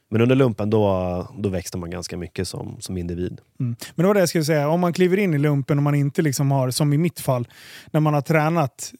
Men 0.09 0.21
under 0.21 0.35
lumpen 0.35 0.69
då, 0.69 1.27
då 1.37 1.49
växte 1.49 1.77
man 1.77 1.89
ganska 1.89 2.17
mycket 2.17 2.47
som, 2.47 2.75
som 2.79 2.97
individ. 2.97 3.41
Mm. 3.59 3.75
Men 3.95 4.03
det 4.03 4.07
var 4.07 4.13
det 4.13 4.19
jag 4.19 4.29
skulle 4.29 4.45
säga, 4.45 4.69
om 4.69 4.79
man 4.79 4.93
kliver 4.93 5.17
in 5.17 5.33
i 5.33 5.37
lumpen 5.37 5.77
och 5.79 5.83
man 5.83 5.95
inte 5.95 6.21
liksom 6.21 6.51
har, 6.51 6.71
som 6.71 6.93
i 6.93 6.97
mitt 6.97 7.19
fall, 7.19 7.47
när 7.91 7.99
man 7.99 8.13
har 8.13 8.21
tränat 8.21 8.93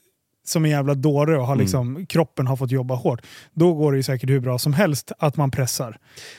som 0.50 0.66
en 0.66 0.72
jävla 0.72 0.94
dåre 0.96 1.38
och 1.38 1.46
har 1.48 1.54
Mm. 1.54 1.64
liksom, 1.64 2.06
kroppen 2.06 2.48
har 2.48 2.56
fått 2.56 2.72
jobba 2.72 2.96
hårt. 2.96 3.22
Då 3.54 3.74
går 3.74 3.92
det 3.92 3.98
ju 3.98 4.04
säkert 4.04 4.30
hur 4.30 4.40
bra 4.40 4.60
som 4.60 4.74
helst 4.74 5.12
att 5.20 5.38
man 5.38 5.52
pressar. 5.52 5.98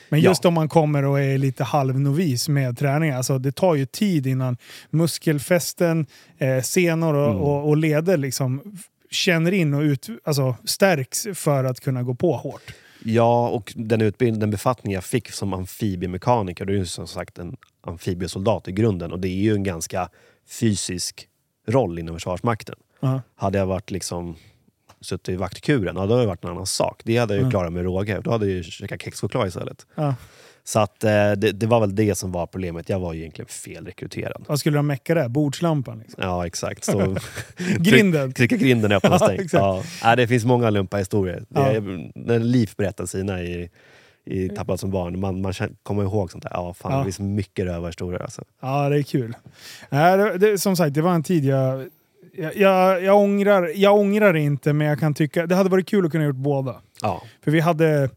Men 0.09 0.21
Ja. 0.21 0.29
just 0.29 0.45
om 0.45 0.53
man 0.53 0.69
kommer 0.69 1.03
och 1.05 1.19
är 1.19 1.37
lite 1.37 1.63
halvnovis 1.63 2.49
med 2.49 2.77
träning, 2.77 3.11
alltså 3.11 3.37
det 3.39 3.51
tar 3.51 3.75
ju 3.75 3.85
tid 3.85 4.27
innan 4.27 4.57
muskelfästen, 4.89 6.05
eh, 6.37 6.61
senor 6.61 7.13
och, 7.13 7.29
Mm. 7.29 7.41
och, 7.41 7.67
och 7.69 7.77
leder 7.77 8.17
liksom 8.17 8.77
känner 9.11 9.51
in 9.51 9.73
och 9.73 9.81
ut, 9.81 10.07
alltså 10.23 10.55
stärks 10.65 11.27
för 11.33 11.63
att 11.63 11.79
kunna 11.79 12.03
gå 12.03 12.15
på 12.15 12.33
hårt. 12.37 12.73
Ja, 13.03 13.49
och 13.49 13.73
den, 13.75 14.01
utbild- 14.01 14.39
den 14.39 14.51
befattning 14.51 14.93
jag 14.93 15.03
fick 15.03 15.31
som 15.31 15.53
amfibiemekaniker, 15.53 16.65
det 16.65 16.73
är 16.73 16.77
ju 16.77 16.85
som 16.85 17.07
sagt 17.07 17.37
en 17.39 17.57
amfibiesoldat 17.81 18.67
i 18.67 18.71
grunden. 18.71 19.11
Och 19.11 19.19
det 19.19 19.27
är 19.27 19.41
ju 19.41 19.53
en 19.53 19.63
ganska 19.63 20.09
fysisk 20.59 21.27
roll 21.67 21.99
inom 21.99 22.15
Försvarsmakten. 22.15 22.75
Ja. 22.99 23.21
Hade 23.35 23.57
jag 23.57 23.65
varit 23.65 23.91
liksom 23.91 24.35
suttit 25.01 25.29
i 25.29 25.35
vaktkuren, 25.35 25.95
ja, 25.95 26.05
då 26.05 26.11
hade 26.13 26.21
det 26.23 26.27
varit 26.27 26.43
en 26.43 26.49
annan 26.49 26.65
sak. 26.65 27.01
Det 27.05 27.17
hade 27.17 27.33
jag 27.33 27.37
ju 27.37 27.41
Mm. 27.41 27.51
klarat 27.51 27.73
med 27.73 27.83
råge. 27.83 28.19
Då 28.23 28.31
hade 28.31 28.45
jag 28.45 28.55
ju 28.55 28.63
käkat 28.63 29.01
kexchoklad 29.01 29.47
istället. 29.47 29.85
Ja. 29.95 30.15
Så 30.63 30.79
att, 30.79 31.03
eh, 31.03 31.31
det, 31.31 31.51
det 31.51 31.65
var 31.67 31.79
väl 31.79 31.95
det 31.95 32.15
som 32.15 32.31
var 32.31 32.47
problemet. 32.47 32.89
Jag 32.89 32.99
var 32.99 33.13
ju 33.13 33.19
egentligen 33.19 33.47
felrekryterad. 33.47 34.45
Vad 34.47 34.59
skulle 34.59 34.77
de 34.77 34.87
mecka 34.87 35.13
där? 35.15 35.27
Bordslampan? 35.27 35.99
Liksom. 35.99 36.23
Ja, 36.23 36.47
exakt. 36.47 36.83
Så, 36.83 37.15
Grinden? 37.79 38.33
Trycka 38.33 38.55
grinden 38.55 38.91
öppen 38.91 39.13
och 39.13 39.17
Ja, 39.21 39.31
exakt. 39.33 39.53
Ja, 39.53 39.83
Nej, 40.03 40.17
det 40.17 40.27
finns 40.27 40.45
många 40.45 40.69
lumpa-historier. 40.69 41.43
Det 41.49 41.59
Ja. 41.61 41.67
är- 41.71 42.11
När 42.15 42.39
Liv 42.39 42.71
berättar 42.77 43.05
sina 43.05 43.41
i, 43.41 43.69
i 44.25 44.49
Tappad 44.49 44.79
som 44.79 44.91
barn, 44.91 45.19
man, 45.19 45.41
man 45.41 45.53
kommer 45.83 46.03
ihåg 46.03 46.31
sånt 46.31 46.43
där. 46.43 46.51
Ja, 46.53 46.73
fan, 46.73 46.91
Ja. 46.91 46.97
Det 46.97 47.03
finns 47.03 47.19
mycket 47.19 47.65
rövarhistorier. 47.65 48.21
Alltså. 48.21 48.43
Ja, 48.61 48.89
det 48.89 48.97
är 48.97 49.03
kul. 49.03 49.35
Nej, 49.89 50.17
det, 50.17 50.37
det, 50.37 50.57
som 50.57 50.75
sagt, 50.75 50.93
det 50.93 51.01
var 51.01 51.13
en 51.13 51.23
tid 51.23 51.45
jag... 51.45 51.87
Jag, 52.33 52.55
jag, 52.57 53.03
jag, 53.03 53.17
ångrar, 53.17 53.71
jag 53.75 53.97
ångrar 53.97 54.33
inte, 54.35 54.73
men 54.73 54.87
jag 54.87 54.99
kan 54.99 55.13
tycka... 55.13 55.47
Det 55.47 55.55
hade 55.55 55.69
varit 55.69 55.87
kul 55.87 56.05
att 56.05 56.11
kunna 56.11 56.23
gjort 56.25 56.35
båda. 56.35 56.75
Ja. 57.01 57.21
För 57.43 57.51
vi 57.51 57.59
hade, 57.59 58.09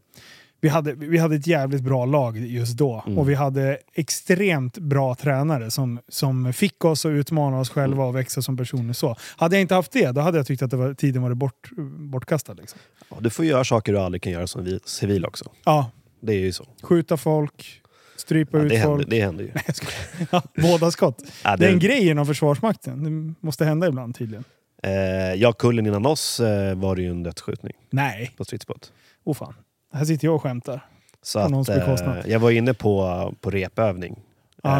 vi 0.61 0.69
hade, 0.69 0.93
vi 0.93 1.17
hade 1.17 1.35
ett 1.35 1.47
jävligt 1.47 1.81
bra 1.81 2.05
lag 2.05 2.37
just 2.37 2.77
då. 2.77 3.03
Mm. 3.05 3.17
Och 3.19 3.29
vi 3.29 3.33
hade 3.33 3.77
extremt 3.93 4.77
bra 4.77 5.15
tränare 5.15 5.71
som, 5.71 5.99
som 6.09 6.53
fick 6.53 6.85
oss 6.85 7.05
att 7.05 7.09
utmana 7.09 7.59
oss 7.59 7.69
själva 7.69 8.05
och 8.05 8.15
växa 8.15 8.41
som 8.41 8.57
personer. 8.57 8.93
Så. 8.93 9.15
Hade 9.37 9.55
jag 9.55 9.61
inte 9.61 9.75
haft 9.75 9.91
det, 9.91 10.11
då 10.11 10.21
hade 10.21 10.37
jag 10.37 10.47
tyckt 10.47 10.61
att 10.61 10.71
det 10.71 10.77
var, 10.77 10.93
tiden 10.93 11.21
var 11.21 11.33
bort, 11.33 11.69
bortkastad. 12.11 12.53
Liksom. 12.53 12.79
Ja, 13.09 13.17
du 13.19 13.29
får 13.29 13.45
göra 13.45 13.63
saker 13.63 13.93
du 13.93 13.99
aldrig 13.99 14.21
kan 14.21 14.31
göra 14.31 14.47
som 14.47 14.63
vi- 14.63 14.79
civil 14.85 15.25
också. 15.25 15.45
Ja, 15.65 15.91
Det 16.21 16.33
är 16.33 16.39
ju 16.39 16.51
så. 16.51 16.65
skjuta 16.83 17.17
folk, 17.17 17.81
strypa 18.15 18.57
Ja, 18.57 18.63
ut 18.63 18.69
det, 18.69 18.77
händer, 18.77 18.95
folk. 18.97 19.09
det 19.09 19.21
händer 19.21 19.43
ju. 19.43 19.51
Skojar. 19.73 20.27
Ja, 20.31 20.41
båda 20.61 20.91
skott. 20.91 21.21
Ja, 21.43 21.57
Det 21.57 21.65
är 21.67 21.71
en 21.71 21.79
grej 21.79 22.07
inom 22.09 22.25
Försvarsmakten. 22.25 23.03
Det 23.03 23.45
måste 23.45 23.65
hända 23.65 23.87
ibland 23.87 24.15
tydligen. 24.15 24.43
Eh, 24.83 24.91
ja, 25.33 25.53
kullen 25.53 25.85
innan 25.87 26.05
oss 26.05 26.39
eh, 26.39 26.75
var 26.75 26.95
det 26.95 27.01
ju 27.01 27.09
en 27.09 27.23
dödsskjutning 27.23 27.73
Nej, 27.89 28.31
på 28.37 28.45
stridsbåt. 28.45 28.93
oh 29.23 29.33
fan. 29.33 29.53
Här 29.93 30.05
sitter 30.05 30.27
jag 30.27 30.35
och 30.35 30.41
skämtar. 30.41 30.85
Så 31.21 31.39
att, 31.39 31.69
eh, 31.69 32.21
jag 32.25 32.39
var 32.39 32.51
inne 32.51 32.73
på, 32.73 33.33
på 33.41 33.49
repövning. 33.49 34.19
Eh, 34.63 34.71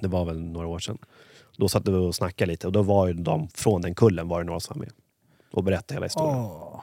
det 0.00 0.08
var 0.08 0.24
väl 0.24 0.40
några 0.40 0.66
år 0.66 0.78
sedan. 0.78 0.98
Då 1.56 1.68
satt 1.68 1.88
vi 1.88 1.92
och 1.92 2.14
snackade 2.14 2.50
lite 2.50 2.66
och 2.66 2.72
då 2.72 2.82
var 2.82 3.06
ju 3.06 3.12
de 3.12 3.48
från 3.48 3.82
den 3.82 3.94
kullen 3.94 4.28
var 4.28 4.40
det 4.40 4.46
några 4.46 4.60
som 4.60 4.78
var 4.78 4.84
med 4.86 4.92
och 5.52 5.64
berättade 5.64 5.94
hela 5.94 6.06
historien. 6.06 6.36
Åh. 6.38 6.80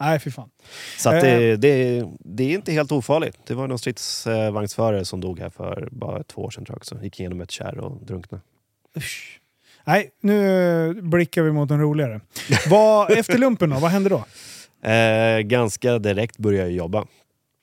Nej, 0.00 0.18
fy 0.18 0.30
fan. 0.30 0.50
Så 0.98 1.08
att 1.08 1.14
Eh. 1.14 1.20
det, 1.22 1.56
det, 1.56 2.06
det 2.20 2.44
är 2.44 2.54
inte 2.54 2.72
helt 2.72 2.92
ofarligt. 2.92 3.38
Det 3.46 3.54
var 3.54 3.66
någon 3.68 3.78
stridsvagnsförare 3.78 5.04
som 5.04 5.20
dog 5.20 5.38
här 5.40 5.50
för 5.50 5.88
bara 5.92 6.22
två 6.22 6.42
år 6.42 6.50
sedan 6.50 6.64
tror 6.64 6.74
jag 6.74 6.78
också. 6.78 7.02
Gick 7.02 7.20
igenom 7.20 7.40
ett 7.40 7.50
kärr 7.50 7.78
och 7.78 8.06
drunknade. 8.06 8.42
Usch. 8.96 9.40
Nej, 9.84 10.10
nu 10.20 10.94
blickar 11.02 11.42
vi 11.42 11.52
mot 11.52 11.70
en 11.70 11.80
roligare. 11.80 12.20
Vad, 12.70 13.10
efter 13.18 13.38
lumpen 13.38 13.70
då, 13.70 13.78
vad 13.78 13.90
hände 13.90 14.08
då? 14.10 14.24
Eh, 14.88 15.38
ganska 15.40 15.98
direkt 15.98 16.38
började 16.38 16.68
jag 16.68 16.76
jobba. 16.76 17.06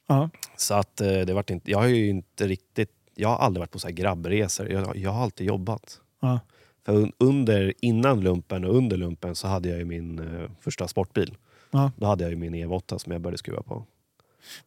Ja. 0.08 0.30
Så 0.58 0.74
att 0.74 1.02
eh, 1.02 1.08
det 1.20 1.34
vart 1.34 1.50
inte, 1.50 1.72
jag 1.72 1.78
har 1.80 1.88
ju 1.88 2.10
inte 2.10 2.48
riktigt, 2.48 2.92
jag 3.16 3.30
har 3.30 3.38
aldrig 3.38 3.60
varit 3.60 3.72
på 3.72 3.80
så 3.80 3.88
här 3.88 3.94
grabbresor. 3.96 4.72
Jag, 4.72 4.98
jag 4.98 5.12
har 5.12 5.24
alltid 5.24 5.48
jobbat. 5.48 6.00
Ja. 6.22 6.40
För 6.86 6.94
un- 6.94 7.12
under, 7.20 7.74
innan 7.82 8.22
lumpen 8.22 8.66
och 8.66 8.76
under 8.76 8.98
lumpen 8.98 9.36
så 9.36 9.48
hade 9.48 9.70
jag 9.70 9.78
ju 9.78 9.86
min 9.86 10.20
eh, 10.20 10.50
första 10.62 10.88
sportbil. 10.88 11.36
Ja. 11.72 11.92
Då 11.98 12.06
hade 12.06 12.24
jag 12.24 12.32
ju 12.32 12.38
min 12.38 12.56
E8 12.56 12.98
som 12.98 13.12
jag 13.12 13.22
började 13.22 13.38
skruva 13.38 13.62
på. 13.62 13.86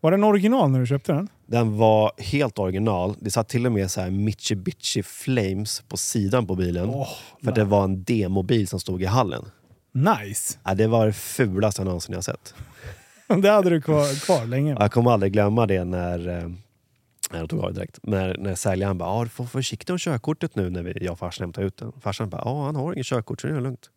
Var 0.01 0.11
den 0.11 0.25
original 0.25 0.71
när 0.71 0.81
du 0.81 0.87
köpte 0.87 1.13
den? 1.13 1.29
Den 1.47 1.77
var 1.77 2.13
helt 2.19 2.59
original. 2.59 3.15
Det 3.21 3.31
satt 3.31 3.49
till 3.49 3.67
och 3.67 3.73
med 3.73 3.91
så 3.91 4.01
här 4.01 4.11
Mitsubishi 4.11 5.03
Flames 5.03 5.83
på 5.89 5.97
sidan 5.97 6.47
på 6.47 6.55
bilen. 6.55 6.91
Åh, 6.91 7.09
för 7.43 7.49
att 7.49 7.55
det 7.55 7.65
var 7.65 7.85
en 7.85 8.05
demobil 8.05 8.69
som 8.69 8.81
stod 8.81 9.03
i 9.03 9.05
hallen. 9.05 9.45
Nice! 9.93 10.59
Ja, 10.65 10.75
det 10.75 10.87
var 10.87 11.07
det 11.07 11.13
fulaste 11.13 11.81
jag 11.81 11.87
någonsin 11.87 12.15
jag 12.15 12.25
sett. 12.25 12.55
Det 13.43 13.51
hade 13.51 13.71
du 13.71 13.81
kvar, 13.81 14.25
kvar 14.25 14.47
länge. 14.47 14.77
Jag 14.81 14.93
kommer 14.93 15.11
aldrig 15.11 15.33
glömma 15.33 15.67
det 15.67 15.85
när 15.85 16.29
eh, 16.29 16.51
jag 17.33 17.51
tog 17.51 17.61
av 17.61 17.75
direkt. 17.75 17.99
När, 18.03 18.37
när 18.39 18.55
säljaren 18.55 18.99
bara 18.99 19.11
ah, 19.11 19.25
“du 19.25 19.29
får 19.31 19.45
vara 19.45 19.51
försiktig 19.51 19.93
med 19.93 20.01
körkortet 20.01 20.55
nu” 20.55 20.71
när 20.71 20.83
vi, 20.83 21.05
jag 21.05 21.13
och 21.13 21.19
farsan 21.19 21.45
hämtade 21.45 21.67
ut 21.67 21.77
den. 21.77 21.93
Farsan 22.01 22.29
bara 22.29 22.43
“ja, 22.45 22.65
han 22.65 22.77
har 22.77 22.93
inget 22.93 23.07
körkort 23.07 23.41
så 23.41 23.47
det 23.47 23.57
är 23.57 23.61
lugnt”. 23.61 23.91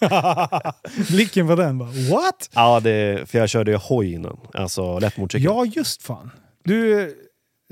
Blicken 1.10 1.46
på 1.46 1.54
den 1.54 1.78
bara, 1.78 1.88
what? 2.10 2.50
Ja, 2.54 2.80
det, 2.80 3.28
för 3.30 3.38
jag 3.38 3.48
körde 3.48 3.70
ju 3.70 3.76
hoj 3.76 4.12
innan. 4.12 4.40
Alltså 4.54 4.98
lätt 4.98 5.16
motorcykel. 5.16 5.44
Ja, 5.44 5.64
just 5.64 6.02
fan. 6.02 6.30
Du, 6.64 7.14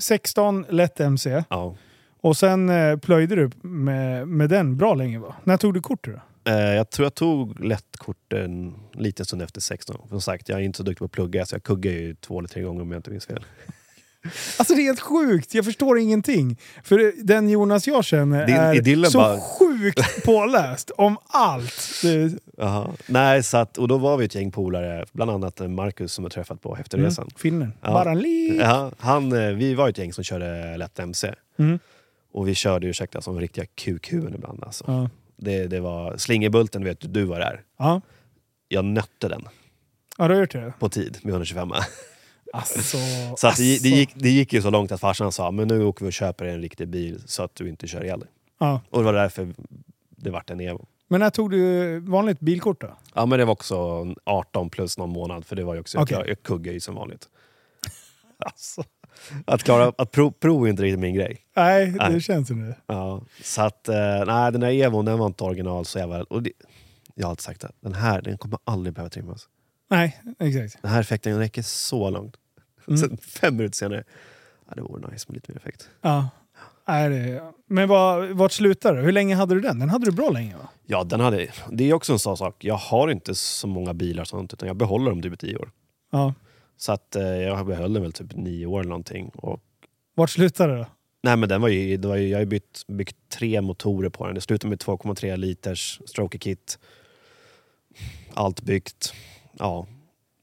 16, 0.03 0.67
lätt 0.69 1.01
MC. 1.01 1.43
Ja. 1.51 1.77
Och 2.21 2.37
sen 2.37 2.69
eh, 2.69 2.97
plöjde 2.97 3.35
du 3.37 3.51
med, 3.69 4.29
med 4.29 4.51
den 4.51 4.77
bra 4.77 4.95
länge 4.95 5.19
va? 5.19 5.35
När 5.45 5.57
tog 5.57 5.75
du 5.75 5.81
kort 5.81 6.05
då? 6.07 6.21
Eh, 6.53 6.57
jag 6.59 6.91
tror 6.91 7.07
jag 7.07 7.15
tog 7.15 7.65
lättkort 7.65 8.33
en 8.33 8.75
liten 8.95 9.27
stund 9.27 9.43
efter 9.43 9.61
16. 9.61 9.97
Som 10.09 10.21
sagt, 10.21 10.49
jag 10.49 10.59
är 10.59 10.63
inte 10.63 10.77
så 10.77 10.83
duktig 10.83 10.99
på 10.99 11.05
att 11.05 11.13
plugga 11.13 11.47
så 11.47 11.55
jag 11.55 11.63
kuggar 11.63 11.93
ju 11.93 12.15
två 12.15 12.39
eller 12.39 12.49
tre 12.49 12.63
gånger 12.63 12.83
om 12.83 12.91
jag 12.93 12.99
inte 12.99 13.11
minns 13.11 13.27
fel. 13.27 13.45
Alltså 14.59 14.75
det 14.75 14.81
är 14.81 14.85
helt 14.85 15.01
sjukt, 15.01 15.55
jag 15.55 15.65
förstår 15.65 15.99
ingenting. 15.99 16.59
För 16.85 17.25
den 17.25 17.49
Jonas 17.49 17.87
jag 17.87 18.05
känner 18.05 18.47
Din 18.83 19.05
är 19.05 19.09
så 19.11 19.19
bara- 19.19 19.41
sjukt 19.41 19.72
påläst 20.25 20.91
om 20.91 21.17
allt. 21.27 22.01
Det. 22.03 22.39
Nej, 23.07 23.43
så 23.43 23.57
att, 23.57 23.79
och 23.79 23.89
då 23.89 23.99
var 23.99 24.17
vi 24.17 24.25
ett 24.25 24.35
gäng 24.35 24.51
polare, 24.51 25.05
bland 25.13 25.31
annat 25.31 25.61
en 25.61 25.75
Marcus 25.75 26.13
som 26.13 26.25
jag 26.25 26.33
träffat 26.33 26.61
på 26.61 26.77
efterresan. 26.77 27.23
mm, 27.25 27.35
finnen. 27.37 27.73
Ja. 27.81 27.93
Bara 27.93 28.11
en 28.11 28.19
li... 28.19 28.59
Ja, 28.61 28.91
han, 28.99 29.33
eh, 29.33 29.49
vi 29.53 29.75
var 29.75 29.89
ett 29.89 29.99
gäng 29.99 30.13
som 30.13 30.25
körde 30.25 30.77
lätt 30.77 30.99
MC. 30.99 31.35
Mm. 31.59 31.79
Och 32.33 32.49
vi 32.49 32.55
körde, 32.55 32.87
ursäkta, 32.87 33.21
som 33.21 33.41
riktiga 33.41 33.65
kukhuvuden 33.75 34.35
ibland. 34.35 34.65
Alltså. 34.65 34.85
Ja. 34.87 35.11
Det, 35.37 35.67
det 35.67 35.81
var 35.81 36.17
Slingerbulten, 36.17 36.85
vet 36.85 37.01
du, 37.01 37.09
du 37.09 37.25
var 37.25 37.39
där. 37.39 37.61
Ja. 37.79 38.01
Jag 38.69 38.85
nötte 38.85 39.29
den 39.29 39.49
ja, 40.19 40.29
du 40.29 40.35
har 40.35 40.41
gjort 40.41 40.53
det? 40.53 40.73
på 40.79 40.89
tid 40.89 41.19
med 41.23 41.31
125 41.33 41.73
Alltså, 42.53 42.79
Så 42.81 42.97
att 42.99 43.41
det, 43.41 43.47
alltså. 43.47 43.63
det, 43.63 43.89
gick, 43.89 44.11
det 44.15 44.31
gick 44.31 44.53
ju 44.53 44.63
så 44.63 44.71
långt 44.71 44.93
att 44.93 45.01
farsan 45.01 45.33
sa 45.33 45.51
men 45.51 45.69
nu 45.69 45.85
åker 45.85 46.05
vi 46.05 46.09
och 46.09 46.13
köper 46.13 46.45
en 46.45 46.61
riktig 46.61 46.89
bil 46.89 47.23
så 47.27 47.43
att 47.43 47.55
du 47.55 47.69
inte 47.69 47.87
kör 47.87 48.05
ihjäl 48.05 48.21
dig. 48.21 48.29
Ja. 48.63 48.81
Och 48.91 48.99
det 48.99 49.05
var 49.05 49.13
därför 49.13 49.55
det 50.11 50.31
vart 50.31 50.51
en 50.51 50.61
Evo. 50.61 50.87
Men 51.09 51.21
när 51.21 51.31
tog 51.31 51.51
du 51.51 51.99
vanligt 52.01 52.41
bilkort 52.41 52.81
då? 52.81 52.97
Ja 53.15 53.27
men 53.27 53.39
det 53.39 53.45
var 53.45 53.53
också 53.53 54.07
18 54.25 54.71
plus 54.71 54.99
någon 54.99 55.11
månad 55.11 55.45
för 55.45 55.57
det 55.57 55.65
var 55.65 55.75
ju 55.75 55.81
också, 55.81 55.99
Okej. 55.99 56.17
jag, 56.19 56.29
jag 56.29 56.43
kuggar 56.43 56.73
ju 56.73 56.81
som 56.81 56.95
vanligt. 56.95 57.29
Alltså. 58.39 58.85
Att 59.47 59.63
klara 59.63 59.93
att 59.99 60.11
prov, 60.11 60.31
prov 60.31 60.65
är 60.67 60.71
inte 60.71 60.83
riktigt 60.83 61.01
min 61.01 61.15
grej. 61.15 61.41
Nej, 61.57 61.87
det 61.91 62.09
Nej. 62.09 62.21
känns 62.21 62.51
ju 62.51 62.55
nu. 62.55 62.75
Ja, 62.87 63.23
så 63.43 63.63
att, 63.63 63.89
eh, 63.89 64.25
nej 64.27 64.53
den 64.53 64.61
där 64.61 64.71
Evon 64.71 65.05
den 65.05 65.19
var 65.19 65.27
inte 65.27 65.45
original 65.45 65.85
så 65.85 65.99
jävla... 65.99 66.23
Och 66.23 66.43
det, 66.43 66.53
jag 67.15 67.27
har 67.27 67.31
alltid 67.31 67.43
sagt 67.43 67.61
det, 67.61 67.73
den 67.81 67.95
här 67.95 68.23
den 68.23 68.39
kommer 68.39 68.59
aldrig 68.65 68.95
behöva 68.95 69.11
trimmas. 69.11 69.49
Nej, 69.91 70.21
exakt. 70.39 70.83
Den 70.83 70.91
här 70.91 71.01
effekten 71.01 71.39
räcker 71.39 71.63
så 71.63 72.11
långt. 72.11 72.37
Mm. 72.89 72.99
Sen 72.99 73.17
fem 73.17 73.57
minuter 73.57 73.77
senare, 73.77 74.05
ja, 74.69 74.75
det 74.75 74.83
vore 74.83 75.11
nice 75.11 75.25
med 75.29 75.35
lite 75.35 75.53
mer 75.53 75.57
effekt. 75.57 75.89
Ja. 76.01 76.29
Nej, 76.89 77.09
det, 77.11 77.43
men 77.67 77.89
vad, 77.89 78.29
vart 78.29 78.53
slutade 78.53 78.99
det? 78.99 79.05
Hur 79.05 79.13
länge 79.13 79.35
hade 79.35 79.55
du 79.55 79.61
den? 79.61 79.79
Den 79.79 79.91
hade 79.91 80.05
du 80.05 80.13
bra 80.13 80.31
länge 80.31 80.57
va? 80.57 80.69
Ja, 80.87 81.05
den 81.05 81.21
hade, 81.21 81.49
det 81.71 81.91
är 81.91 81.95
också 81.95 82.13
en 82.13 82.19
sån 82.19 82.37
sak. 82.37 82.65
Jag 82.65 82.75
har 82.75 83.09
inte 83.11 83.35
så 83.35 83.67
många 83.67 83.95
bilar 83.95 84.25
sånt, 84.25 84.53
utan 84.53 84.67
jag 84.67 84.77
behåller 84.77 85.11
dem 85.11 85.23
typ 85.23 85.33
i 85.33 85.37
tio 85.37 85.57
år. 85.57 85.71
Ja. 86.11 86.35
Så 86.77 86.93
att 86.93 87.17
eh, 87.17 87.23
jag 87.23 87.67
behöll 87.67 87.93
den 87.93 88.03
väl 88.03 88.13
typ 88.13 88.37
nio 88.37 88.67
år 88.67 88.81
eller 88.81 88.89
någonting. 88.89 89.29
Och, 89.29 89.61
Vart 90.15 90.31
slutade 90.31 90.73
det 90.73 90.79
då? 90.79 90.87
nej 91.23 91.37
men 91.37 91.49
den 91.49 91.61
var 91.61 91.69
ju, 91.69 91.97
var 91.97 92.17
ju, 92.17 92.29
jag 92.29 92.39
har 92.39 92.45
byggt, 92.45 92.87
byggt 92.87 93.17
tre 93.29 93.61
motorer 93.61 94.09
på 94.09 94.27
den. 94.27 94.35
Det 94.35 94.41
slutade 94.41 94.69
med 94.69 94.79
2,3 94.79 95.37
liters 95.37 96.01
stroker 96.07 96.39
kit. 96.39 96.79
Allt 98.35 98.63
byggt. 98.63 99.15
Ja, 99.59 99.87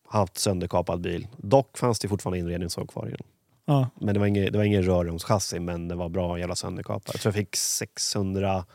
haft 0.07 0.37
sönderkapad 0.37 1.01
bil. 1.01 1.27
Dock 1.37 1.77
fanns 1.77 1.99
det 1.99 2.07
fortfarande 2.07 2.39
inredningshål 2.39 2.87
kvar 2.87 3.07
i 3.07 3.11
den. 3.11 3.23
Ja. 3.69 3.89
Men 3.99 4.13
det 4.13 4.19
var 4.19 4.27
ingen, 4.27 4.51
det 4.51 4.57
var 4.57 4.65
ingen 4.65 4.83
rörrumschassi, 4.83 5.59
men 5.59 5.87
det 5.87 5.95
var 5.95 6.09
bra 6.09 6.39
jävla 6.39 6.55
sönderkapad. 6.55 7.11
Jag 7.13 7.21
tror 7.21 7.33
jag 7.35 7.45
fick 7.45 7.55
650 7.55 8.69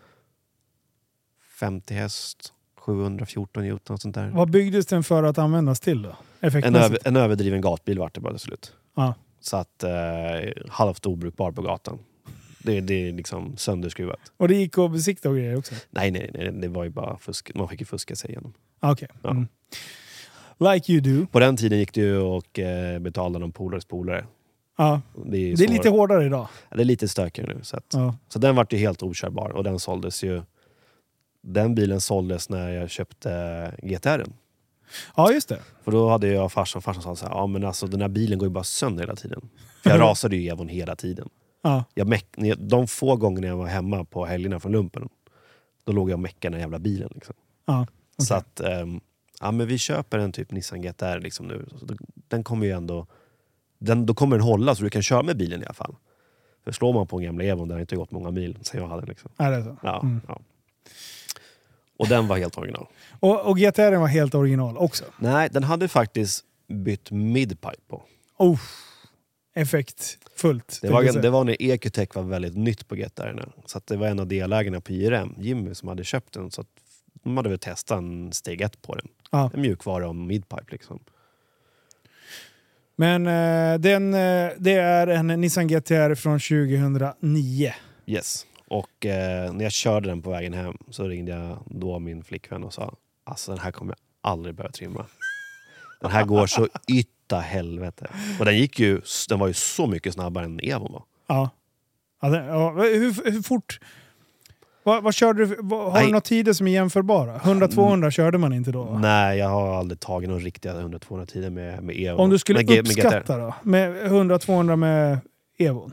häst, 1.95 2.53
714 2.79 3.63
Newton 3.63 3.95
och 3.95 4.01
sånt 4.01 4.15
där. 4.15 4.31
Vad 4.31 4.51
byggdes 4.51 4.87
den 4.87 5.05
för 5.05 5.23
att 5.23 5.39
användas 5.39 5.81
till 5.81 6.03
då? 6.03 6.17
En, 6.41 6.77
över, 6.77 6.99
en 7.05 7.17
överdriven 7.17 7.61
gatbil 7.61 7.99
vart 7.99 8.15
det 8.15 8.21
bara 8.21 8.33
till 8.33 8.41
slut. 8.41 8.73
Ja. 8.97 9.15
Så 9.41 9.57
att 9.57 9.83
eh, 9.83 9.91
halvt 10.69 11.07
obrukbar 11.07 11.53
på 11.53 11.63
gatan. 11.63 11.99
Det, 12.59 12.81
det 12.81 13.09
är 13.09 13.13
liksom 13.13 13.57
sönderskruvat. 13.57 14.21
Och 14.37 14.49
det 14.49 14.55
gick 14.55 14.79
att 14.79 14.93
besikta 14.93 15.29
och 15.29 15.37
grejer 15.37 15.59
också? 15.59 15.75
Nej, 15.91 16.11
nej, 16.11 16.31
nej, 16.35 16.53
det 16.53 16.69
var 16.69 16.85
ju 16.85 16.91
bara 16.91 17.19
fusk. 17.19 17.55
Man 17.55 17.69
fick 17.69 17.81
ju 17.81 17.87
fuska 17.87 18.17
sig 18.17 18.31
igenom. 18.31 18.53
Ah, 18.81 18.93
Okej. 18.93 19.09
Ja. 19.23 19.31
Mm. 19.31 19.49
Like 20.59 20.93
you 20.93 21.01
do. 21.01 21.27
På 21.27 21.41
den 21.41 21.57
tiden 21.57 21.79
gick 21.79 21.95
det 21.95 22.01
ju 22.01 22.19
och 22.19 22.59
eh, 22.59 22.99
betala 22.99 23.39
någon 23.39 23.53
polares 23.53 23.85
polare. 23.85 24.27
Ja. 24.77 25.01
Det 25.27 25.37
är, 25.53 25.57
Det 25.57 25.65
är 25.65 25.69
lite 25.69 25.89
hårdare 25.89 26.25
idag. 26.25 26.49
det 26.71 26.81
är 26.81 26.85
lite 26.85 27.09
stökigare 27.09 27.55
nu. 27.55 27.61
Så, 27.65 27.77
att, 27.77 27.87
Ja. 27.93 28.17
så 28.29 28.39
den 28.39 28.57
vart 28.57 28.73
ju 28.73 28.77
helt 28.77 29.03
okörbar 29.03 29.49
och 29.51 29.65
den 29.65 29.79
såldes 29.79 30.25
ju. 30.25 30.43
Den 31.43 31.75
bilen 31.75 32.01
såldes 32.01 32.49
när 32.49 32.71
jag 32.71 32.91
köpte 32.91 33.31
GTR. 33.83 34.25
ja, 35.17 35.33
just 35.33 35.49
det. 35.49 35.59
För 35.85 35.93
då 35.93 36.09
hade 36.09 36.27
jag 36.29 36.53
farsan, 36.53 36.83
farsan 36.83 37.03
sa 37.03 37.17
så 37.17 37.27
här, 37.27 37.33
ja 37.35 37.47
men 37.47 37.65
alltså 37.65 37.87
den 37.87 38.01
här 38.01 38.09
bilen 38.09 38.39
går 38.39 38.49
ju 38.49 38.53
bara 38.53 38.65
sönder 38.65 39.03
hela 39.03 39.17
tiden. 39.17 39.49
För 39.83 39.91
jag 39.91 40.01
rasade 40.11 40.37
ju 40.37 40.49
Evon 40.49 40.69
hela 40.69 40.97
tiden. 40.97 41.29
Ja. 41.63 41.85
Jag 41.95 42.09
meck, 42.09 42.27
de 42.59 42.87
få 42.87 43.17
gångerna 43.17 43.47
jag 43.47 43.57
var 43.57 43.67
hemma 43.67 44.05
på 44.05 44.25
helgerna 44.27 44.61
från 44.61 44.73
lumpen, 44.73 45.09
då 45.85 45.93
låg 45.93 46.11
jag 46.11 46.15
och 46.15 46.21
meckade 46.21 46.55
den 46.55 46.61
jävla 46.61 46.79
bilen. 46.79 47.11
Liksom. 47.15 47.35
Ja. 47.67 47.87
Så 48.19 48.35
Okej. 48.35 48.37
att, 48.39 48.61
ehm, 48.61 49.01
ja 49.41 49.51
men 49.51 49.67
vi 49.67 49.79
köper 49.79 50.19
en 50.19 50.33
typ 50.33 50.51
Nissan 50.51 50.83
GTR 50.83 51.21
liksom 51.21 51.49
nu. 51.49 51.67
Så 51.81 51.87
den 52.29 52.45
kommer 52.45 52.67
ju 52.67 52.73
ändå, 52.73 53.07
den, 53.79 54.07
då 54.07 54.15
kommer 54.15 54.37
den 54.37 54.47
hålla 54.47 54.75
så 54.75 54.83
du 54.85 54.91
kan 54.91 55.03
köra 55.03 55.23
med 55.23 55.37
bilen 55.37 55.63
i 55.63 55.65
alla 55.65 55.75
fall. 55.75 55.95
För 56.65 56.73
slår 56.73 56.93
man 56.93 57.07
på 57.07 57.19
en 57.19 57.25
gamla 57.25 57.45
Evon, 57.45 57.69
den 57.69 57.77
har 57.77 57.81
inte 57.81 57.97
gått 57.97 58.11
många 58.11 58.31
mil 58.31 58.59
sen 58.63 58.81
jag 58.81 58.89
hade 58.89 59.01
den. 59.01 59.09
Liksom. 59.09 59.31
Är 59.37 59.51
det 59.51 59.65
så? 59.65 59.77
Ja, 59.83 60.01
Mm. 60.01 60.21
ja. 60.29 60.41
Och 61.99 62.09
den 62.09 62.29
var 62.29 62.37
helt 62.37 62.59
original. 62.59 62.87
Och, 63.21 63.47
och 63.47 63.59
GTR 63.59 63.97
var 63.97 64.07
helt 64.07 64.35
original 64.35 64.77
också? 64.79 65.05
Nej, 65.19 65.49
den 65.53 65.63
hade 65.65 65.89
faktiskt 65.89 66.45
bytt 66.69 67.11
midpipe 67.11 67.77
på. 67.89 68.03
Oh. 68.37 68.61
Effektfullt. 69.55 70.79
Det 70.83 70.91
var, 70.91 71.23
det 71.23 71.31
var 71.31 71.45
när 71.45 71.63
EQTech 71.63 72.15
var 72.15 72.23
väldigt 72.23 72.57
nytt 72.57 72.89
på 72.89 72.95
GTR. 72.95 73.49
Så 73.67 73.81
det 73.85 73.97
var 73.97 74.07
en 74.07 74.21
av 74.21 74.27
delägarna 74.27 74.81
på 74.81 74.93
IRM, 74.93 75.35
Jimmy, 75.39 75.75
som 75.75 75.89
hade 75.89 76.05
köpt 76.05 76.33
den. 76.33 76.51
Så 76.51 76.65
de 77.23 77.37
hade 77.37 77.49
väl 77.49 77.59
testat 77.59 77.99
en 77.99 78.33
steg 78.33 78.61
ett 78.61 78.83
på 78.83 78.95
den. 78.95 79.09
Ja. 79.31 79.51
En 79.55 79.61
mjukvara 79.61 80.09
om 80.09 80.27
midpipe 80.27 80.65
liksom. 80.69 80.99
Men 82.97 83.27
eh, 83.27 83.81
den, 83.81 84.15
eh, 84.15 84.51
det 84.59 84.73
är 84.73 85.07
en 85.07 85.27
Nissan 85.27 85.67
GTR 85.67 86.15
från 86.15 86.41
2009. 86.41 87.73
Yes. 88.07 88.47
Och 88.69 89.07
eh, 89.07 89.53
när 89.53 89.65
jag 89.65 89.73
körde 89.73 90.09
den 90.09 90.23
på 90.23 90.31
vägen 90.31 90.53
hem 90.53 90.77
så 90.91 91.09
ringde 91.09 91.33
jag 91.33 91.59
då 91.67 91.99
min 91.99 92.25
flickvän 92.25 92.65
och 92.65 92.75
sa 92.75 92.97
alltså 93.25 93.51
den 93.53 93.61
här 93.61 93.71
kommer 93.71 93.93
jag 93.93 94.31
aldrig 94.31 94.55
börja 94.55 94.71
trimma. 94.71 95.07
Den 96.01 96.11
här 96.11 96.25
går 96.25 96.47
så 96.47 96.69
ytta 96.89 97.41
helvete. 97.41 98.11
Och 98.39 98.45
den 98.45 98.59
gick 98.59 98.81
ju, 98.81 99.01
den 99.29 99.39
var 99.39 99.47
ju 99.47 99.55
så 99.55 99.87
mycket 99.87 100.15
snabbare 100.15 100.45
än 100.45 100.61
Evon 100.63 100.93
var. 100.93 101.03
Ja. 101.27 101.51
ja, 102.23 102.29
den, 102.29 102.47
ja 102.47 102.71
hur, 102.71 103.33
hur 103.33 103.43
fort... 103.43 103.81
Vad, 104.85 105.03
vad 105.03 105.15
körde 105.15 105.47
du? 105.47 105.57
Vad, 105.61 105.85
har 105.85 105.93
Nej. 105.93 106.05
du 106.07 106.11
några 106.13 106.21
tider 106.21 106.53
som 106.53 106.67
är 106.67 106.73
jämförbara? 106.73 107.39
100-200 107.39 108.11
körde 108.11 108.39
man 108.39 108.53
inte 108.53 108.71
då? 108.73 108.83
va? 108.83 108.99
Nej, 108.99 109.39
jag 109.39 109.49
har 109.49 109.79
aldrig 109.79 110.01
tagit 110.01 110.29
några 110.29 110.43
riktiga 110.45 110.73
100-200 110.75 111.27
tider 111.27 111.51
med, 111.51 111.83
med 111.83 111.97
Evon. 111.97 112.21
Om 112.21 112.31
du 112.31 112.39
skulle 112.39 112.59
med 112.59 112.67
G- 112.67 112.75
med 112.75 112.81
uppskatta 112.81 113.39
då? 113.39 113.55
Med 113.63 113.97
100-200 114.13 114.77
med 114.77 115.19
Evon? 115.59 115.93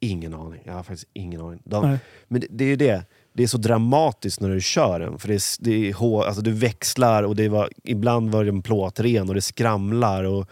Ingen 0.00 0.34
aning. 0.34 0.60
Jag 0.64 0.72
har 0.72 0.82
faktiskt 0.82 1.08
ingen 1.12 1.40
aning. 1.40 1.60
De, 1.64 1.98
men 2.28 2.40
det, 2.40 2.46
det 2.50 2.64
är 2.64 2.68
ju 2.68 2.76
det. 2.76 3.04
Det 3.32 3.42
är 3.42 3.46
så 3.46 3.58
dramatiskt 3.58 4.40
när 4.40 4.48
du 4.48 4.60
kör 4.60 5.00
den. 5.00 5.18
För 5.18 5.28
det 5.28 5.34
är, 5.34 5.64
det 5.64 5.88
är 5.88 5.94
hår, 5.94 6.24
alltså 6.24 6.42
du 6.42 6.52
växlar 6.52 7.22
och 7.22 7.36
det 7.36 7.48
var, 7.48 7.70
ibland 7.84 8.30
var 8.32 8.44
det 8.44 8.50
en 8.50 8.62
plåtren 8.62 9.28
och 9.28 9.34
det 9.34 9.40
skramlar. 9.42 10.24
Och, 10.24 10.46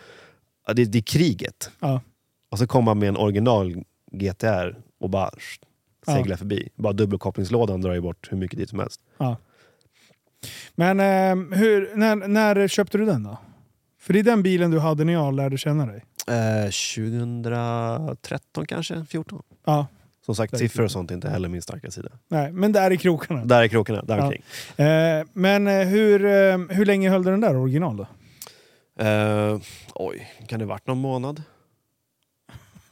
det, 0.74 0.84
det 0.84 0.98
är 0.98 1.02
kriget. 1.02 1.70
Ja. 1.80 2.00
Och 2.50 2.58
så 2.58 2.66
kommer 2.66 2.84
man 2.84 2.98
med 2.98 3.08
en 3.08 3.16
original 3.16 3.74
GTR 4.12 4.76
och 5.00 5.10
bara 5.10 5.30
Ja. 6.10 6.16
seglar 6.16 6.36
förbi. 6.36 6.68
Bara 6.74 6.92
dubbelkopplingslådan 6.92 7.80
drar 7.80 7.92
ju 7.94 8.00
bort 8.00 8.28
hur 8.32 8.36
mycket 8.36 8.58
tid 8.58 8.68
som 8.68 8.78
helst. 8.78 9.00
Ja. 9.18 9.36
Men 10.74 11.00
eh, 11.00 11.58
hur, 11.58 11.90
när, 11.96 12.16
när 12.16 12.68
köpte 12.68 12.98
du 12.98 13.04
den 13.04 13.22
då? 13.22 13.38
För 14.00 14.12
det 14.12 14.18
är 14.18 14.22
den 14.22 14.42
bilen 14.42 14.70
du 14.70 14.78
hade 14.78 15.04
när 15.04 15.12
jag 15.12 15.34
lärde 15.34 15.58
känna 15.58 15.86
dig. 15.86 16.04
Eh, 16.28 16.70
2013 16.70 18.66
kanske? 18.66 19.04
14? 19.04 19.42
Ja. 19.64 19.86
Som 20.26 20.34
sagt, 20.34 20.58
siffror 20.58 20.84
och 20.84 20.90
sånt 20.90 21.10
är 21.10 21.14
inte 21.14 21.28
heller 21.28 21.48
min 21.48 21.62
starka 21.62 21.90
sida. 21.90 22.08
Nej, 22.28 22.52
men 22.52 22.72
där 22.72 22.90
i 22.90 22.96
krokarna. 22.96 23.44
Där 23.44 23.62
är 23.62 23.68
krokarna, 23.68 24.02
där 24.02 24.18
Ja. 24.76 24.84
Eh, 24.84 25.26
men 25.32 25.66
eh, 25.66 25.86
hur, 25.86 26.24
eh, 26.24 26.58
hur 26.58 26.84
länge 26.84 27.10
höll 27.10 27.24
du 27.24 27.30
den 27.30 27.40
där 27.40 27.56
original 27.56 27.96
då? 27.96 28.06
Eh, 29.04 29.58
oj, 29.94 30.28
kan 30.46 30.58
det 30.58 30.66
varit 30.66 30.86
någon 30.86 30.98
månad? 30.98 31.42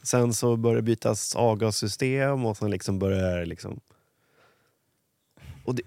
Sen 0.09 0.35
så 0.35 0.57
började 0.57 0.79
det 0.81 0.83
bytas 0.85 1.37
avgassystem 1.37 2.47
och 2.47 2.57
sen 2.57 2.71
liksom 2.71 2.99
började 2.99 3.45
liksom... 3.45 3.81
Och 5.65 5.75
det, 5.75 5.83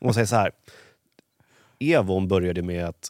man 0.00 0.14
säger 0.14 0.26
så 0.26 0.36
här. 0.36 0.50
Evon 1.78 2.28
började 2.28 2.62
med 2.62 2.84
att 2.84 3.08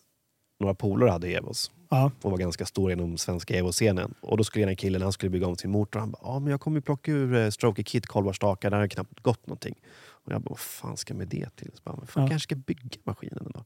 några 0.60 0.74
polare 0.74 1.10
hade 1.10 1.28
Evos 1.28 1.70
Ja. 1.88 2.10
och 2.22 2.30
var 2.30 2.38
ganska 2.38 2.66
stora 2.66 2.92
inom 2.92 3.18
svenska 3.18 3.54
Evo-scenen. 3.58 4.14
Och 4.20 4.36
då 4.36 4.44
skulle 4.44 4.64
den 4.66 4.76
killen, 4.76 5.02
han 5.02 5.12
skulle 5.12 5.30
bygga 5.30 5.46
om 5.46 5.56
sin 5.56 5.70
motor, 5.70 6.00
han 6.00 6.10
bara 6.10 6.20
ja 6.22 6.38
men 6.38 6.50
jag 6.50 6.60
kommer 6.60 6.76
ju 6.76 6.82
plocka 6.82 7.12
ur 7.12 7.34
eh, 7.34 7.50
Stroker 7.50 7.82
Kit 7.82 8.06
kolvarstakar, 8.06 8.70
där 8.70 8.78
har 8.78 8.88
knappt 8.88 9.20
gått 9.22 9.46
någonting. 9.46 9.74
Och 10.08 10.32
jag 10.32 10.40
bara 10.42 10.50
vad 10.50 10.58
fan 10.58 10.96
ska 10.96 11.14
med 11.14 11.28
det 11.28 11.56
till? 11.56 11.70
Så 11.74 11.80
bara, 11.84 11.96
men 11.96 12.06
fan, 12.06 12.22
Ja. 12.22 12.28
kanske 12.28 12.46
ska 12.46 12.56
bygga 12.56 12.98
maskinen 13.04 13.50
då. 13.54 13.64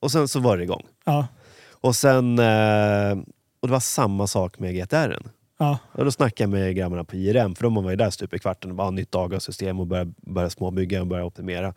Och 0.00 0.12
sen 0.12 0.28
så 0.28 0.40
var 0.40 0.56
det 0.56 0.62
igång. 0.62 0.86
Ja. 1.04 1.26
Och 1.70 1.96
sen... 1.96 2.38
Eh, 2.38 3.18
och 3.60 3.68
det 3.68 3.72
var 3.72 3.80
samma 3.80 4.26
sak 4.26 4.58
med 4.58 4.74
GTR. 4.74 5.18
Ja. 5.58 5.78
Och 5.92 6.04
då 6.04 6.10
snackade 6.10 6.42
jag 6.42 6.50
med 6.50 6.76
grabbarna 6.76 7.04
på 7.04 7.16
IRM, 7.16 7.54
för 7.54 7.62
de 7.62 7.74
var 7.74 7.90
ju 7.90 7.96
där 7.96 8.10
stup 8.10 8.34
i 8.34 8.38
kvarten 8.38 8.70
och 8.70 8.76
bara 8.76 8.90
nytt 8.90 9.14
avgassystem 9.14 9.80
och 9.80 9.86
började, 9.86 10.12
började 10.16 10.50
småbygga 10.50 11.00
och 11.00 11.06
började 11.06 11.26
optimera. 11.26 11.74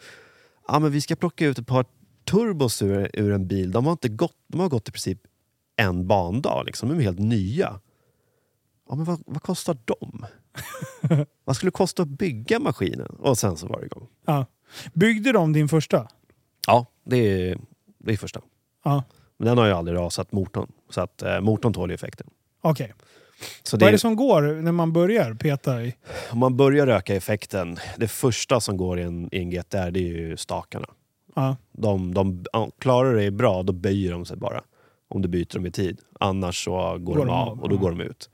Ja, 0.68 0.80
men 0.80 0.92
vi 0.92 1.02
ska 1.02 1.16
plocka 1.16 1.46
ut 1.46 1.60
ett 1.60 1.68
par 1.68 1.86
turbos 2.26 2.82
ur, 2.82 3.10
ur 3.13 3.32
en 3.32 3.48
bil. 3.48 3.72
De 3.72 3.86
har, 3.86 3.92
inte 3.92 4.10
gått, 4.10 4.38
de 4.48 4.60
har 4.60 4.70
gått 4.70 4.90
i 4.90 4.92
princip 4.92 5.20
en 5.76 6.08
bandag. 6.08 6.63
Liksom. 6.66 6.90
De 6.90 6.98
är 6.98 7.02
helt 7.02 7.20
nya. 7.20 7.80
Ja, 8.90 8.96
men 8.96 9.06
vad, 9.06 9.24
vad 9.26 9.42
kostar 9.42 9.78
de? 9.86 10.26
vad 11.44 11.56
skulle 11.56 11.68
det 11.68 11.78
kosta 11.78 12.02
att 12.02 12.08
bygga 12.08 12.60
maskinen? 12.60 13.16
Och 13.20 13.38
sen 13.38 13.58
så 13.58 13.68
var 13.68 13.80
det 13.80 13.86
igång. 13.86 14.08
ja. 14.26 14.46
Byggde 14.94 15.32
de 15.32 15.54
din 15.54 15.70
första? 15.70 16.08
Ja, 16.68 16.86
det 17.04 17.18
är, 17.18 17.58
det 17.98 18.13
är 18.13 18.18
första. 18.18 18.42
Ja. 18.84 19.04
Men 19.38 19.48
den 19.48 19.58
har 19.58 19.66
ju 19.66 19.72
aldrig 19.72 19.98
rasat 19.98 20.32
motorn. 20.32 20.72
Så 20.90 21.02
att 21.02 21.22
eh, 21.22 21.42
motorn 21.42 21.74
tål 21.74 21.90
ju 21.90 21.96
effekten. 21.96 22.28
Okej. 22.62 22.94
Så 23.63 23.78
Vad 23.78 23.88
är 23.88 23.91
det 23.91 24.00
som 24.00 24.15
går 24.15 24.41
när 24.41 24.71
man 24.71 24.93
börjar 24.93 25.34
peta 25.34 25.84
i? 25.84 25.95
Om 26.32 26.39
man 26.39 26.58
börjar 26.58 26.88
öka 26.88 27.15
effekten, 27.15 27.78
det 27.97 28.08
första 28.08 28.60
som 28.60 28.78
går 28.78 29.00
i 29.00 29.04
en, 29.04 29.30
i 29.32 29.38
en 29.38 29.50
GTR 29.50 29.91
det 29.91 30.00
är 30.00 30.04
ju 30.04 30.38
stakarna. 30.38 30.88
Ja. 31.36 31.58
De, 31.71 32.13
de, 32.13 32.45
klarar 32.80 33.15
dig 33.15 33.32
bra, 33.32 33.63
då 33.63 33.73
böjer 33.73 34.12
de 34.12 34.26
sig 34.26 34.38
bara. 34.38 34.62
Om 35.08 35.21
du 35.21 35.28
byter 35.28 35.54
dem 35.54 35.65
i 35.65 35.71
tid. 35.71 36.00
Annars 36.19 36.63
så 36.63 36.97
går, 36.97 37.15
de 37.15 37.30
av 37.30 37.62
och 37.62 37.69
då 37.69 37.78
går 37.78 37.89
de 37.89 38.02
ut. 38.02 38.30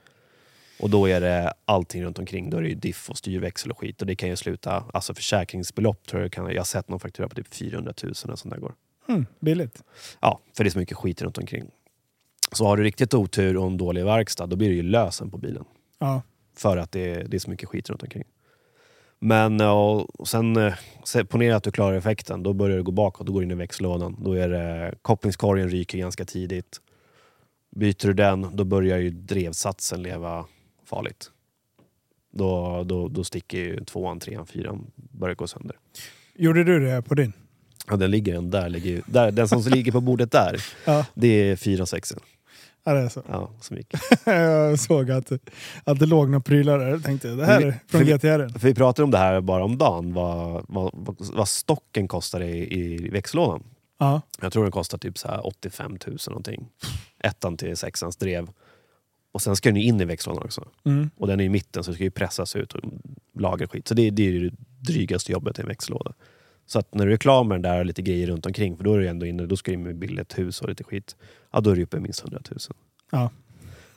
Och 0.79 0.89
då 0.89 1.09
är 1.09 1.21
det 1.21 1.53
allting 1.65 2.03
runt 2.03 2.19
omkring. 2.19 2.49
Då 2.49 2.57
är 2.57 2.61
det 2.61 2.67
ju 2.67 2.75
diff 2.75 3.09
och 3.09 3.17
styrväxel 3.17 3.71
och 3.71 3.77
skit. 3.77 4.01
Och 4.01 4.07
det 4.07 4.15
kan 4.15 4.29
ju 4.29 4.35
sluta, 4.35 4.83
alltså 4.93 5.13
försäkringsbelopp 5.13 6.07
tror 6.07 6.21
jag 6.21 6.31
kan, 6.31 6.45
jag 6.45 6.59
har 6.59 6.63
sett 6.63 6.89
någon 6.89 6.99
faktura 6.99 7.29
på 7.29 7.35
typ 7.35 7.53
400 7.53 7.93
000 8.03 8.11
och 8.11 8.17
sånt 8.17 8.43
där 8.43 8.57
går. 8.57 8.73
Mm, 9.07 9.25
billigt. 9.39 9.83
Ja, 10.19 10.39
för 10.57 10.63
det 10.63 10.67
är 10.67 10.71
så 10.71 10.79
mycket 10.79 10.97
skit 10.97 11.21
runt 11.21 11.37
omkring. 11.37 11.71
Så 12.53 12.65
har 12.65 12.77
du 12.77 12.83
riktigt 12.83 13.13
otur 13.13 13.57
och 13.57 13.67
en 13.67 13.77
dålig 13.77 14.05
verkstad, 14.05 14.47
då 14.47 14.55
blir 14.55 14.69
det 14.69 14.75
ju 14.75 14.83
lösen 14.83 15.31
på 15.31 15.37
bilen. 15.37 15.65
Ja. 15.99 16.21
För 16.55 16.77
att 16.77 16.91
det 16.91 17.11
är, 17.11 17.23
det 17.27 17.37
är 17.37 17.39
så 17.39 17.49
mycket 17.49 17.69
skit 17.69 17.89
runt 17.89 18.03
omkring. 18.03 18.23
Men 19.19 19.61
och 19.61 20.27
sen, 20.27 20.57
eh, 20.57 21.23
ponera 21.29 21.55
att 21.55 21.63
du 21.63 21.71
klarar 21.71 21.97
effekten, 21.97 22.43
då 22.43 22.53
börjar 22.53 22.77
det 22.77 22.83
gå 22.83 22.91
bakåt, 22.91 23.27
då 23.27 23.33
går 23.33 23.39
du 23.39 23.45
in 23.45 23.51
i 23.51 23.55
växellådan. 23.55 24.17
Då 24.19 24.33
är 24.33 24.49
det, 24.49 24.95
kopplingskorgen 25.01 25.69
ryker 25.69 25.97
ganska 25.97 26.25
tidigt. 26.25 26.81
Byter 27.75 28.07
du 28.07 28.13
den, 28.13 28.47
då 28.53 28.63
börjar 28.63 28.97
ju 28.97 29.09
drevsatsen 29.09 30.03
leva 30.03 30.45
farligt. 30.85 31.31
då, 32.33 32.83
då, 32.83 33.07
då 33.07 33.23
sticker 33.23 33.57
ju 33.57 33.83
tvåan, 33.83 34.19
trean, 34.19 34.45
fyran, 34.45 34.91
börjar 34.95 35.35
gå 35.35 35.47
sönder. 35.47 35.77
Gjorde 36.35 36.63
du 36.63 36.79
det 36.85 37.01
på 37.01 37.15
din? 37.15 37.33
Ja, 37.87 37.95
den 37.95 38.11
ligger 38.11 38.35
en 38.35 38.51
där, 38.51 38.69
ligger, 38.69 39.01
där. 39.05 39.31
Den 39.31 39.47
som 39.47 39.61
ligger 39.61 39.91
på 39.91 40.01
bordet 40.01 40.31
där, 40.31 40.63
Ja, 40.85 41.05
det 41.13 41.27
är 41.27 41.55
fyra 41.55 41.85
sexen. 41.85 42.19
Ja 42.83 42.93
det 42.93 42.99
är 42.99 43.09
så. 43.09 43.23
Ja, 43.29 43.49
som 43.61 43.77
gick. 43.77 43.93
jag 44.25 44.79
såg 44.79 45.11
att, 45.11 45.31
att 45.83 45.99
det 45.99 46.05
låg 46.05 46.29
några 46.29 46.41
prylar 46.41 46.79
där. 46.79 46.87
Jag 46.87 47.03
tänkte, 47.03 47.27
det 47.27 47.45
här 47.45 47.59
vi- 47.59 47.65
är 47.65 47.79
från 47.87 48.05
GTR. 48.05 48.59
För 48.59 48.67
vi 48.67 48.75
pratade 48.75 49.03
om 49.03 49.11
det 49.11 49.17
här 49.17 49.41
bara 49.41 49.63
om 49.63 49.77
dagen, 49.77 50.13
vad, 50.13 50.65
vad, 50.67 50.91
vad, 51.33 51.47
stocken 51.47 52.07
kostar 52.07 52.41
i, 52.41 52.79
i 52.79 53.09
växellådan. 53.09 53.63
Ja. 53.99 54.21
Jag 54.41 54.53
tror 54.53 54.63
den 54.63 54.71
kostar 54.71 54.97
typ 54.97 55.17
så 55.17 55.27
här 55.27 55.47
85 55.47 55.97
000 56.07 56.17
någonting. 56.27 56.67
Ettan 57.19 57.57
till 57.57 57.77
sexans 57.77 58.17
drev. 58.17 58.49
Och 59.31 59.41
sen 59.41 59.55
ska 59.55 59.69
den 59.69 59.75
ju 59.75 59.83
in 59.83 60.01
i 60.01 60.05
växellådan 60.05 60.43
också. 60.43 60.67
Mm. 60.85 61.09
Och 61.17 61.27
den 61.27 61.39
är 61.39 61.43
i 61.43 61.49
mitten 61.49 61.83
så 61.83 61.91
det 61.91 61.95
ska 61.95 62.03
ju 62.03 62.11
pressas 62.11 62.55
ut 62.55 62.73
och 62.73 62.81
lager 63.33 63.67
skit. 63.67 63.87
Så 63.87 63.93
det, 63.93 64.09
det 64.09 64.27
är 64.27 64.31
ju 64.31 64.49
det 64.49 64.55
drygaste 64.79 65.31
jobbet 65.31 65.59
i 65.59 65.61
en 65.61 65.67
växellåda. 65.67 66.13
Så 66.65 66.79
att 66.79 66.93
när 66.93 67.05
du 67.05 67.13
är 67.13 67.17
klar 67.17 67.43
med 67.43 67.55
den 67.55 67.61
där 67.61 67.79
och 67.79 67.85
lite 67.85 68.01
grejer 68.01 68.27
runt 68.27 68.45
omkring, 68.45 68.77
för 68.77 68.83
då 68.83 68.93
är 68.93 68.99
du 68.99 69.07
ändå 69.07 69.25
inne, 69.25 69.45
då 69.45 69.55
ska 69.55 69.71
du 69.71 69.73
in 69.73 69.83
med 69.83 69.95
billigt 69.95 70.37
hus 70.37 70.61
och 70.61 70.69
lite 70.69 70.83
skit. 70.83 71.15
Ja, 71.51 71.61
då 71.61 71.69
är 71.69 71.75
du 71.75 71.83
uppe 71.83 71.97
i 71.97 71.99
minst 71.99 72.21
100 72.21 72.39
000. 72.51 72.59
Ja. 73.11 73.29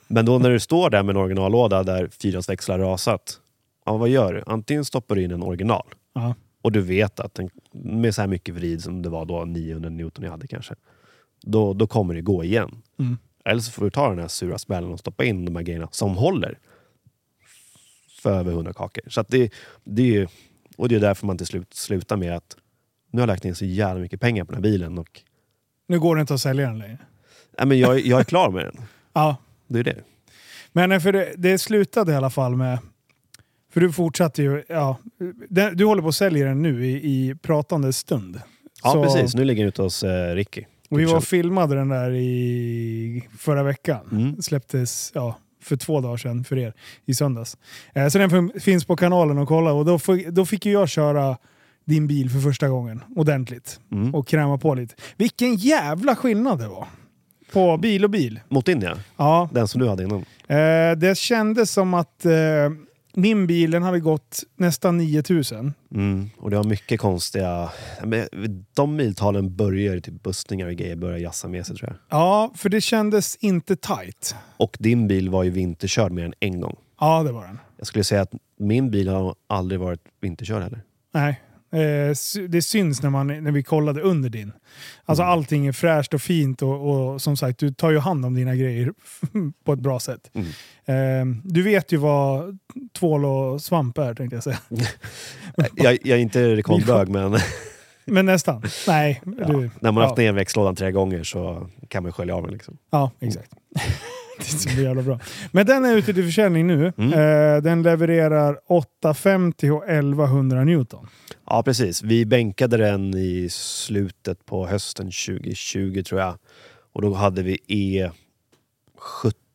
Men 0.07 0.25
då 0.25 0.39
när 0.39 0.49
du 0.49 0.59
står 0.59 0.89
där 0.89 1.03
med 1.03 1.15
en 1.15 1.21
originallåda 1.21 1.83
där 1.83 2.09
fyrans 2.21 2.49
växlar 2.49 2.79
rasat. 2.79 3.39
Ja, 3.85 3.97
vad 3.97 4.09
gör 4.09 4.33
du? 4.33 4.43
Antingen 4.47 4.85
stoppar 4.85 5.15
du 5.15 5.23
in 5.23 5.31
en 5.31 5.43
original 5.43 5.85
Ja. 6.13 6.35
och 6.61 6.71
du 6.71 6.81
vet 6.81 7.19
att 7.19 7.33
den, 7.33 7.49
med 7.71 8.15
så 8.15 8.21
här 8.21 8.27
mycket 8.27 8.55
vrid 8.55 8.83
som 8.83 9.01
det 9.01 9.09
var 9.09 9.25
då, 9.25 9.45
900 9.45 9.89
Newton 9.89 10.23
jag 10.23 10.31
hade 10.31 10.47
kanske. 10.47 10.75
Då, 11.41 11.73
då 11.73 11.87
kommer 11.87 12.13
det 12.13 12.21
gå 12.21 12.43
igen. 12.43 12.81
Mm. 12.99 13.17
Eller 13.45 13.61
så 13.61 13.71
får 13.71 13.83
du 13.85 13.91
ta 13.91 14.09
den 14.09 14.19
här 14.19 14.27
sura 14.27 14.57
smällen 14.57 14.91
och 14.91 14.99
stoppa 14.99 15.25
in 15.25 15.45
de 15.45 15.55
här 15.55 15.63
grejerna 15.63 15.87
som 15.91 16.15
håller. 16.17 16.59
För 18.21 18.39
över 18.39 18.51
100 18.51 18.73
kakor. 18.73 19.03
Så 19.09 19.23
det, 19.27 19.53
det 19.83 20.01
är 20.01 20.05
ju, 20.05 20.27
och 20.77 20.89
det 20.89 20.95
är 20.95 20.99
därför 20.99 21.25
man 21.27 21.37
till 21.37 21.47
slut 21.47 21.73
slutar 21.73 22.17
med 22.17 22.35
att 22.35 22.55
nu 23.11 23.19
har 23.19 23.21
jag 23.21 23.33
lagt 23.33 23.45
in 23.45 23.55
så 23.55 23.65
jävla 23.65 24.01
mycket 24.01 24.21
pengar 24.21 24.43
på 24.43 24.51
den 24.51 24.63
här 24.63 24.71
bilen 24.71 24.97
och 24.97 25.21
Nu 25.87 25.99
går 25.99 26.15
det 26.15 26.21
inte 26.21 26.33
att 26.33 26.41
sälja 26.41 26.67
den 26.67 26.79
längre. 26.79 26.97
nej, 27.57 27.67
men 27.67 27.79
jag, 27.79 27.99
jag 27.99 28.19
är 28.19 28.23
klar 28.23 28.51
med 28.51 28.65
den. 28.65 28.75
Ja, 29.13 29.35
Det 29.67 29.79
är 29.79 29.83
det. 29.83 30.03
Men 30.71 30.91
eh, 30.91 30.99
för 30.99 31.11
det, 31.11 31.33
det 31.37 31.57
slutade 31.57 32.11
i 32.11 32.15
alla 32.15 32.29
fall 32.29 32.55
med... 32.55 32.79
För 33.71 33.81
du 33.81 33.91
fortsatte 33.91 34.43
ju... 34.43 34.63
Ja, 34.69 34.97
du 35.73 35.85
håller 35.85 36.01
på 36.01 36.07
att 36.07 36.15
sälja 36.15 36.45
den 36.45 36.61
nu 36.61 36.85
i, 36.87 36.91
i 36.93 37.35
pratande 37.35 37.93
stund. 37.93 38.41
Ja 38.83 38.91
Så- 38.91 39.03
precis, 39.03 39.35
nu 39.35 39.43
ligger 39.45 39.63
den 39.63 39.67
ute 39.67 39.81
hos 39.81 40.03
eh, 40.03 40.35
Ricky. 40.35 40.63
Vi 40.89 41.05
var 41.05 41.15
och 41.17 41.23
filmade 41.23 41.75
den 41.75 41.89
där 41.89 42.11
i 42.11 43.27
förra 43.37 43.63
veckan. 43.63 44.09
Mm. 44.11 44.41
Släpptes 44.41 45.11
ja, 45.15 45.37
för 45.67 45.75
två 45.75 46.01
dagar 46.01 46.17
sedan 46.17 46.43
för 46.43 46.57
er 46.57 46.73
i 47.05 47.13
söndags. 47.13 47.57
Eh, 47.95 48.07
så 48.07 48.17
den 48.17 48.29
fin- 48.29 48.51
finns 48.59 48.85
på 48.85 48.95
kanalen 48.95 49.37
och 49.37 49.47
kolla 49.47 49.71
och 49.71 49.85
då, 50.31 50.45
fick 50.45 50.65
ju 50.65 50.71
jag 50.71 50.89
köra 50.89 51.37
din 51.85 52.07
bil 52.07 52.29
för 52.29 52.39
första 52.39 52.67
gången 52.69 53.03
ordentligt 53.15 53.79
Mm. 53.91 54.15
och 54.15 54.27
kräma 54.27 54.57
på 54.57 54.73
lite. 54.75 54.95
Vilken 55.17 55.55
jävla 55.55 56.15
skillnad 56.15 56.59
det 56.59 56.67
var! 56.67 56.87
På 57.53 57.77
bil 57.77 58.03
och 58.03 58.09
bil. 58.09 58.39
Mot 58.49 58.65
din 58.65 58.81
ja, 58.81 58.95
Ja, 59.17 59.49
den 59.53 59.67
som 59.67 59.81
du 59.81 59.89
hade 59.89 60.03
innan. 60.03 60.25
Eh, 60.47 60.97
det 60.97 61.17
kändes 61.17 61.71
som 61.71 61.93
att 61.93 62.25
eh, 62.25 62.31
min 63.17 63.47
bil 63.47 63.71
den 63.71 63.83
hade 63.83 63.99
gått 63.99 64.43
nästan 64.55 64.97
9000. 64.97 65.73
Mm. 65.91 66.29
Och 66.37 66.49
det 66.49 66.57
var 66.57 66.63
mycket 66.63 66.99
konstiga... 66.99 67.69
De 68.73 68.95
miltalen 68.95 69.55
börjar 69.55 69.99
typ 69.99 70.23
bussningar 70.23 70.67
och 70.67 70.73
grejer 70.73 70.95
börjar 70.95 71.17
jassa 71.17 71.47
med 71.47 71.65
sig 71.65 71.75
tror 71.75 71.89
jag. 71.89 72.19
Ja, 72.19 72.51
för 72.55 72.69
det 72.69 72.81
kändes 72.81 73.35
inte 73.35 73.75
tight. 73.75 74.35
Och 74.57 74.77
din 74.79 75.07
bil 75.07 75.29
var 75.29 75.43
ju 75.43 75.49
vinterkörd 75.49 76.11
mer 76.11 76.25
än 76.25 76.33
en 76.39 76.61
gång. 76.61 76.75
Ja, 76.99 77.23
det 77.23 77.31
var 77.31 77.45
den. 77.45 77.59
Jag 77.77 77.87
skulle 77.87 78.03
säga 78.03 78.21
att 78.21 78.33
min 78.59 78.91
bil 78.91 79.07
har 79.07 79.35
aldrig 79.47 79.79
varit 79.79 80.01
vinterkörd 80.21 80.63
heller. 80.63 80.81
Nej, 81.13 81.41
eh, 81.81 82.15
det 82.49 82.61
syns 82.61 83.01
när, 83.01 83.09
man, 83.09 83.27
när 83.27 83.51
vi 83.51 83.63
kollade 83.63 84.01
under 84.01 84.29
din. 84.29 84.51
Alltså 85.05 85.23
Mm. 85.23 85.31
allting 85.31 85.67
är 85.67 85.71
fräscht 85.71 86.13
och 86.13 86.21
fint 86.21 86.61
och, 86.61 86.89
och 87.13 87.21
som 87.21 87.37
sagt, 87.37 87.59
du 87.59 87.73
tar 87.73 87.91
ju 87.91 87.99
hand 87.99 88.25
om 88.25 88.33
dina 88.33 88.55
grejer 88.55 88.93
på 89.65 89.73
ett 89.73 89.79
bra 89.79 89.99
sätt. 89.99 90.31
Mm. 90.33 90.47
Eh, 90.85 91.41
du 91.43 91.63
vet 91.63 91.91
ju 91.91 91.97
vad 91.97 92.57
tvål 92.99 93.25
och 93.25 93.61
svamp 93.61 93.97
är 93.97 94.13
tänkte 94.13 94.35
jag 94.35 94.43
säga. 94.43 94.59
Jag, 95.75 95.97
jag 96.03 96.17
är 96.17 96.21
inte 96.21 96.55
rekordbög 96.55 97.09
men 97.09 97.39
Men 98.05 98.25
nästan. 98.25 98.63
Nej, 98.87 99.21
ja, 99.25 99.47
du, 99.47 99.53
när 99.53 99.69
man 99.81 99.95
har 99.95 100.01
ja. 100.01 100.07
haft 100.07 100.17
ner 100.17 100.31
växellådan 100.33 100.75
tre 100.75 100.91
gånger 100.91 101.23
så 101.23 101.69
kan 101.87 102.03
man 102.03 102.11
skölja 102.11 102.35
av 102.35 102.43
den. 102.43 102.53
Liksom. 102.53 102.77
Ja, 102.91 103.11
exakt. 103.19 103.51
Det 104.37 104.43
är 104.43 104.75
så 104.75 104.81
jävla 104.81 105.01
bra. 105.01 105.19
Men 105.51 105.65
den 105.65 105.85
är 105.85 105.97
ute 105.97 106.13
till 106.13 106.23
försäljning 106.23 106.67
nu. 106.67 106.93
Mm. 106.97 107.13
Eh, 107.13 107.63
den 107.63 107.83
levererar 107.83 108.59
850 108.67 109.69
och 109.69 109.89
1100 109.89 110.63
Newton. 110.63 111.07
Ja 111.45 111.63
precis, 111.63 112.03
vi 112.03 112.25
bänkade 112.25 112.77
den 112.77 113.13
i 113.13 113.47
slutet 113.51 114.45
på 114.45 114.67
hösten 114.67 115.05
2020 115.05 116.03
tror 116.03 116.21
jag. 116.21 116.37
Och 116.93 117.01
då 117.01 117.13
hade 117.13 117.43
vi 117.43 117.57
E70 117.67 118.11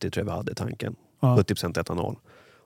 tror 0.01 0.11
jag 0.15 0.25
vi 0.25 0.31
hade 0.31 0.53
i 0.53 0.55
tanken. 0.55 0.97
Ja. 1.21 1.37
70% 1.37 1.81
etanol. 1.81 2.17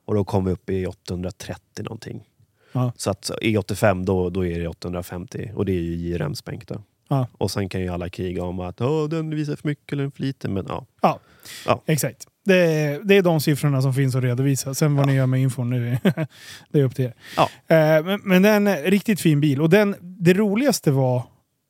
Och 0.05 0.15
då 0.15 0.25
kom 0.25 0.45
vi 0.45 0.53
upp 0.53 0.71
i 0.71 0.87
830 0.87 1.61
någonting. 1.83 2.25
Ja. 2.73 2.93
Så 2.97 3.11
att 3.11 3.31
E85 3.43 4.05
då, 4.05 4.31
då 4.31 4.47
är 4.47 4.61
det 4.61 4.69
850 4.69 5.53
och 5.55 5.65
det 5.65 5.73
är 5.73 5.81
ju 5.81 5.97
JRM-spänk 5.97 6.69
då. 6.69 6.83
Ja. 7.09 7.27
Och 7.39 7.51
sen 7.51 7.69
kan 7.69 7.81
ju 7.81 7.89
alla 7.89 8.09
kriga 8.09 8.45
om 8.45 8.61
att 8.61 8.77
den 9.11 9.31
visar 9.31 9.57
för 9.57 9.69
mycket 9.69 9.93
eller 9.93 10.11
för 10.11 10.23
lite. 10.23 10.49
Men 10.49 10.67
ja, 10.69 10.87
Ja, 11.03 11.19
Ja. 11.67 11.83
exakt. 11.87 12.27
Det 12.45 12.57
är, 12.57 13.01
det 13.05 13.17
är 13.17 13.23
de 13.23 13.41
siffrorna 13.41 13.83
som 13.83 13.95
finns 13.95 14.15
att 14.15 14.23
redovisa. 14.23 14.75
Sen 14.75 14.97
vad 14.97 15.07
ni 15.07 15.15
gör 15.15 15.27
med 15.27 15.41
infon, 15.43 15.71
nu, 15.71 15.99
det 16.71 16.79
är 16.81 16.85
upp 16.85 16.95
till 16.95 17.05
er. 17.05 17.15
Ja. 17.37 17.43
Eh, 17.77 18.05
men, 18.05 18.21
men 18.25 18.43
det 18.43 18.49
är 18.49 18.57
en 18.57 18.77
riktigt 18.77 19.21
fin 19.21 19.41
bil. 19.41 19.61
Och 19.63 19.71
den, 19.71 19.95
det 20.01 20.35
roligaste 20.35 20.91
var 20.91 21.17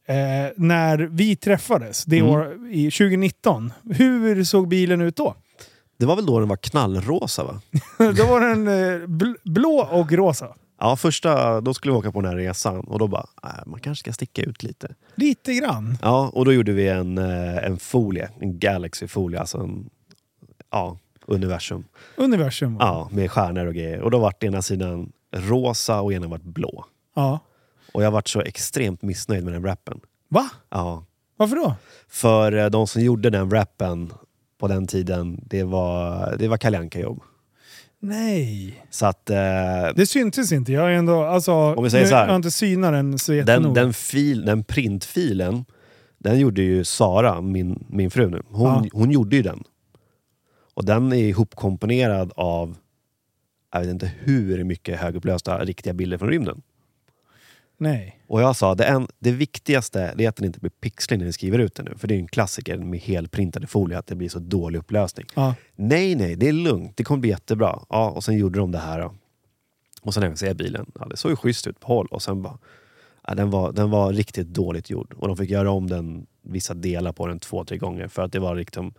eh, 0.08 0.14
när 0.56 0.98
vi 0.98 1.36
träffades 1.36 2.04
det 2.04 2.18
Mm. 2.18 2.30
år, 2.30 2.68
i 2.72 2.90
2019. 2.90 3.72
Hur 3.94 4.44
såg 4.44 4.68
bilen 4.68 5.00
ut 5.00 5.16
då? 5.16 5.34
det 5.98 6.06
var 6.06 6.16
väl 6.16 6.26
då 6.26 6.38
den 6.40 6.48
var 6.48 6.56
knallrosa 6.56 7.44
va? 7.44 7.60
då 7.98 8.26
var 8.26 8.40
den 8.40 8.68
eh, 8.68 9.06
bl- 9.06 9.36
blå 9.44 9.88
och 9.92 10.12
rosa. 10.12 10.54
Ja, 10.78 10.96
första, 10.96 11.60
då 11.60 11.74
skulle 11.74 11.92
vi 11.92 11.98
åka 11.98 12.12
på 12.12 12.20
den 12.20 12.30
här 12.30 12.36
resan 12.36 12.80
och 12.80 12.98
då 12.98 13.08
bara, 13.08 13.26
äh, 13.44 13.50
man 13.66 13.80
kanske 13.80 14.00
ska 14.02 14.12
sticka 14.12 14.42
ut 14.42 14.62
lite. 14.62 14.94
Lite 15.14 15.54
grann. 15.54 15.98
Ja, 16.02 16.30
och 16.32 16.44
då 16.44 16.52
gjorde 16.52 16.72
vi 16.72 16.88
en, 16.88 17.18
eh, 17.18 17.64
en 17.64 17.78
folie, 17.78 18.30
en 18.40 18.58
Galaxy-folie, 18.58 19.40
alltså 19.40 19.58
en 19.58 19.90
ja, 20.70 20.98
universum. 21.26 21.84
Universum. 22.16 22.76
Ja, 22.80 23.08
med 23.12 23.30
stjärnor 23.30 23.66
och 23.66 23.74
grejer. 23.74 24.00
Och 24.00 24.10
då 24.10 24.18
vart 24.18 24.42
ena 24.42 24.62
sidan 24.62 25.12
rosa 25.32 26.00
och 26.00 26.12
ena 26.12 26.26
vart 26.26 26.42
blå. 26.42 26.84
ja. 27.14 27.38
Och 27.92 28.02
jag 28.02 28.10
vart 28.10 28.28
så 28.28 28.40
extremt 28.40 29.02
missnöjd 29.02 29.44
med 29.44 29.52
den 29.52 29.62
wrappen. 29.62 30.00
Va? 30.28 30.50
Ja. 30.68 31.04
Varför 31.36 31.56
då? 31.56 31.74
För 32.08 32.52
eh, 32.52 32.66
de 32.66 32.86
som 32.86 33.02
gjorde 33.02 33.30
den 33.30 33.48
wrappen 33.48 34.12
på 34.58 34.68
den 34.68 34.86
tiden, 34.86 35.40
det 35.46 35.64
var, 35.64 36.36
det 36.38 36.48
var 36.48 36.56
Kalle 36.56 36.78
Anka-jobb. 36.78 37.22
Nej. 38.00 38.74
Så 38.90 39.06
att 39.06 39.30
eh, 39.30 39.36
Det 39.96 40.06
syntes 40.08 40.52
inte. 40.52 40.72
Jag 40.72 40.92
är 40.92 40.96
ändå, 40.96 41.22
alltså, 41.22 41.52
Om 41.52 41.84
vi 41.84 41.90
säger 41.90 42.06
så 42.06 42.14
här. 42.14 42.22
Jag 42.22 42.28
har 42.28 42.36
inte 42.36 42.50
synat 42.50 42.92
den 42.92 43.18
så 43.18 43.32
den, 43.32 43.38
jättenoga. 43.38 43.82
den, 43.82 43.92
fil, 43.92 44.44
den 44.44 44.64
printfilen, 44.64 45.64
den 46.18 46.38
gjorde 46.38 46.62
ju 46.62 46.84
Sara, 46.84 47.40
min, 47.40 47.84
min 47.88 48.10
fru 48.10 48.30
nu. 48.30 48.42
Hon, 48.48 48.66
Ja. 48.66 48.84
hon 48.92 49.10
gjorde 49.10 49.36
ju 49.36 49.42
den. 49.42 49.62
Och 50.74 50.84
den 50.84 51.12
är 51.12 51.16
ihopkomponerad 51.16 52.32
av, 52.36 52.76
jag 53.72 53.80
vet 53.80 53.88
inte 53.90 54.12
hur 54.18 54.64
mycket 54.64 54.98
högupplösta 55.00 55.64
riktiga 55.64 55.92
bilder 55.92 56.18
från 56.18 56.28
rymden. 56.28 56.62
Nej. 57.78 58.20
Och 58.28 58.42
jag 58.42 58.56
sa, 58.56 58.74
det, 58.74 58.84
en, 58.84 59.08
det 59.18 59.30
viktigaste 59.32 60.12
det 60.16 60.24
är 60.24 60.28
att 60.28 60.36
den 60.36 60.46
inte 60.46 60.60
blir 60.60 60.70
pixlig 60.70 61.18
när 61.18 61.26
ni 61.26 61.32
skriver 61.32 61.58
ut 61.58 61.74
den 61.74 61.84
nu. 61.84 61.94
För 61.98 62.08
det 62.08 62.14
är 62.14 62.16
ju 62.16 62.20
en 62.22 62.28
klassiker 62.28 62.76
med 62.78 63.00
helprintade 63.00 63.66
folie, 63.66 63.98
att 63.98 64.06
det 64.06 64.14
blir 64.14 64.28
så 64.28 64.38
dålig 64.38 64.78
upplösning. 64.78 65.26
Ja. 65.34 65.54
Nej, 65.76 66.14
nej, 66.14 66.36
det 66.36 66.48
är 66.48 66.52
lugnt. 66.52 66.96
Det 66.96 67.04
kommer 67.04 67.20
bli 67.20 67.30
jättebra. 67.30 67.80
Ja, 67.88 68.10
och 68.10 68.24
sen 68.24 68.36
gjorde 68.38 68.58
de 68.58 68.72
det 68.72 68.78
här. 68.78 69.00
Då. 69.00 69.14
Och 70.02 70.14
sen 70.14 70.20
när 70.20 70.28
jag 70.28 70.38
ser 70.38 70.54
bilen, 70.54 70.90
ja, 71.00 71.06
det 71.06 71.16
såg 71.16 71.30
ju 71.32 71.36
schysst 71.36 71.66
ut 71.66 71.80
på 71.80 71.86
håll. 71.86 72.06
Och 72.10 72.22
sen 72.22 72.42
bara, 72.42 72.58
ja, 73.26 73.34
den, 73.34 73.50
var, 73.50 73.72
den 73.72 73.90
var 73.90 74.12
riktigt 74.12 74.46
dåligt 74.48 74.90
gjord. 74.90 75.14
Och 75.18 75.28
de 75.28 75.36
fick 75.36 75.50
göra 75.50 75.70
om 75.70 75.86
den, 75.90 76.26
vissa 76.42 76.74
delar 76.74 77.12
på 77.12 77.26
den 77.26 77.38
två, 77.40 77.64
tre 77.64 77.78
gånger. 77.78 78.08
För 78.08 78.22
att 78.22 78.32
det 78.32 78.38
var 78.38 78.54
liksom 78.54 78.94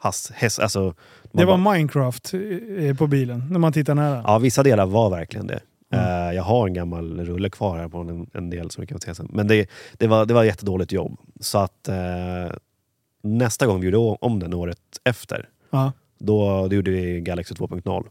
has, 0.00 0.30
häst, 0.34 0.58
alltså, 0.58 0.94
Det 1.32 1.44
var 1.44 1.58
bara- 1.58 1.72
Minecraft 1.74 2.34
eh, 2.78 2.96
på 2.96 3.06
bilen, 3.06 3.44
när 3.50 3.58
man 3.58 3.72
tittar 3.72 3.94
nära. 3.94 4.22
Ja, 4.26 4.38
vissa 4.38 4.62
delar 4.62 4.86
var 4.86 5.10
verkligen 5.10 5.46
det. 5.46 5.60
Mm. 5.90 6.04
Eh, 6.28 6.34
jag 6.34 6.42
har 6.42 6.66
en 6.68 6.74
gammal 6.74 7.20
rulle 7.26 7.50
kvar 7.50 7.78
här 7.78 7.88
på 7.88 7.98
en, 7.98 8.30
en 8.34 8.50
del 8.50 8.70
som 8.70 8.80
vi 8.80 8.86
kan 8.86 9.00
se 9.00 9.14
sen. 9.14 9.28
Men 9.32 9.48
det, 9.48 9.70
det, 9.92 10.06
var, 10.06 10.26
det 10.26 10.34
var 10.34 10.44
jättedåligt 10.44 10.92
jobb. 10.92 11.18
Så 11.40 11.58
att 11.58 11.88
eh, 11.88 11.96
nästa 13.22 13.66
gång 13.66 13.80
vi 13.80 13.86
gjorde 13.86 14.16
om 14.20 14.38
den 14.38 14.54
året 14.54 14.78
efter, 15.04 15.48
Ja. 15.70 15.92
då, 16.18 16.68
då 16.68 16.74
gjorde 16.76 16.90
vi 16.90 17.20
Galaxy 17.20 17.54
2.0. 17.54 18.06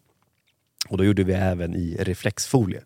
Och 0.89 0.97
då 0.97 1.03
gjorde 1.03 1.23
vi 1.23 1.33
även 1.33 1.75
i 1.75 1.97
reflexfolie. 1.99 2.81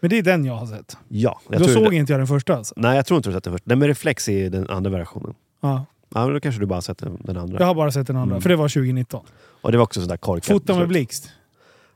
Men 0.00 0.10
det 0.10 0.18
är 0.18 0.22
den 0.22 0.44
jag 0.44 0.54
har 0.54 0.66
sett. 0.66 0.96
Ja, 1.08 1.40
jag 1.50 1.60
Då 1.60 1.68
såg 1.68 1.90
det, 1.90 1.96
inte 1.96 2.12
jag 2.12 2.20
den 2.20 2.26
första 2.26 2.56
alltså. 2.56 2.74
Nej, 2.76 2.96
jag 2.96 3.06
tror 3.06 3.16
inte 3.16 3.28
du 3.28 3.32
har 3.32 3.36
sett 3.36 3.44
den 3.44 3.52
först. 3.52 3.64
Den 3.66 3.78
med 3.78 3.88
reflex 3.88 4.28
är 4.28 4.50
den 4.50 4.70
andra 4.70 4.90
versionen. 4.90 5.34
Ja. 5.60 5.84
Ja, 6.14 6.24
men 6.24 6.34
då 6.34 6.40
kanske 6.40 6.60
du 6.60 6.66
bara 6.66 6.74
har 6.74 6.80
sett 6.80 6.98
den, 6.98 7.18
den 7.24 7.36
andra. 7.36 7.58
Jag 7.60 7.66
har 7.66 7.74
bara 7.74 7.92
sett 7.92 8.06
den 8.06 8.16
andra, 8.16 8.34
Mm. 8.34 8.42
för 8.42 8.48
det 8.48 8.56
var 8.56 8.68
2019. 8.68 9.26
Och 9.60 9.72
det 9.72 9.78
var 9.78 9.84
också 9.84 10.00
sådär 10.00 10.16
korkat. 10.16 10.46
Fota 10.46 10.78
med 10.78 10.88
blixt. 10.88 11.28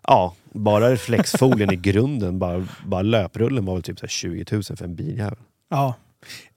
Ja, 0.07 0.35
bara 0.53 0.91
reflexfolien 0.91 1.73
i 1.73 1.77
grunden, 1.77 2.39
bara, 2.39 2.67
bara 2.87 3.03
löprullen 3.03 3.65
var 3.65 3.75
väl 3.75 3.83
typ 3.83 3.99
så 3.99 4.07
här 4.07 4.11
20 4.11 4.45
000 4.53 4.63
för 4.63 4.85
en 4.85 4.95
biljävel. 4.95 5.39
Ja. 5.71 5.95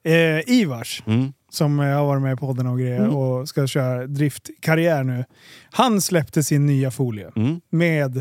Eh, 0.04 0.50
Ivars, 0.54 1.04
Mm. 1.06 1.34
som 1.50 1.80
eh, 1.80 1.86
har 1.86 2.06
varit 2.06 2.22
med 2.22 2.34
i 2.34 2.36
podden 2.38 2.68
och 2.68 2.80
grejer 2.80 3.00
Mm. 3.00 3.16
och 3.16 3.50
ska 3.50 3.68
köra 3.68 4.08
driftkarriär 4.08 5.04
nu. 5.04 5.26
Han 5.72 6.02
släppte 6.02 6.44
sin 6.44 6.66
nya 6.66 6.92
folie 6.92 7.32
Mm. 7.36 7.62
med 7.70 8.18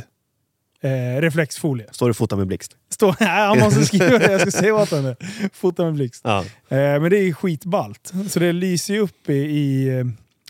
eh, 0.85 1.21
reflexfolie. 1.21 1.87
Står 1.93 2.09
det 2.09 2.15
fota 2.15 2.37
med 2.37 2.47
blixt? 2.47 2.77
Stå, 2.91 3.15
nej, 3.21 3.29
han 3.47 3.59
måste 3.59 3.85
skriva 3.87 4.19
det, 4.19 4.33
jag 4.33 4.41
ska 4.41 4.51
säga 4.51 4.75
åt 4.75 4.91
honom. 4.91 5.15
Fota 5.53 5.85
med 5.85 5.95
blixt. 5.95 6.21
Ja. 6.25 6.39
Eh, 6.69 7.01
men 7.01 7.11
det 7.11 7.19
är 7.19 7.33
skitballt. 7.33 8.13
Så 8.29 8.39
det 8.41 8.53
lyser 8.53 8.95
ju 8.95 9.01
upp 9.01 9.29
i... 9.31 9.33
i 9.35 9.89
eh, 9.99 10.05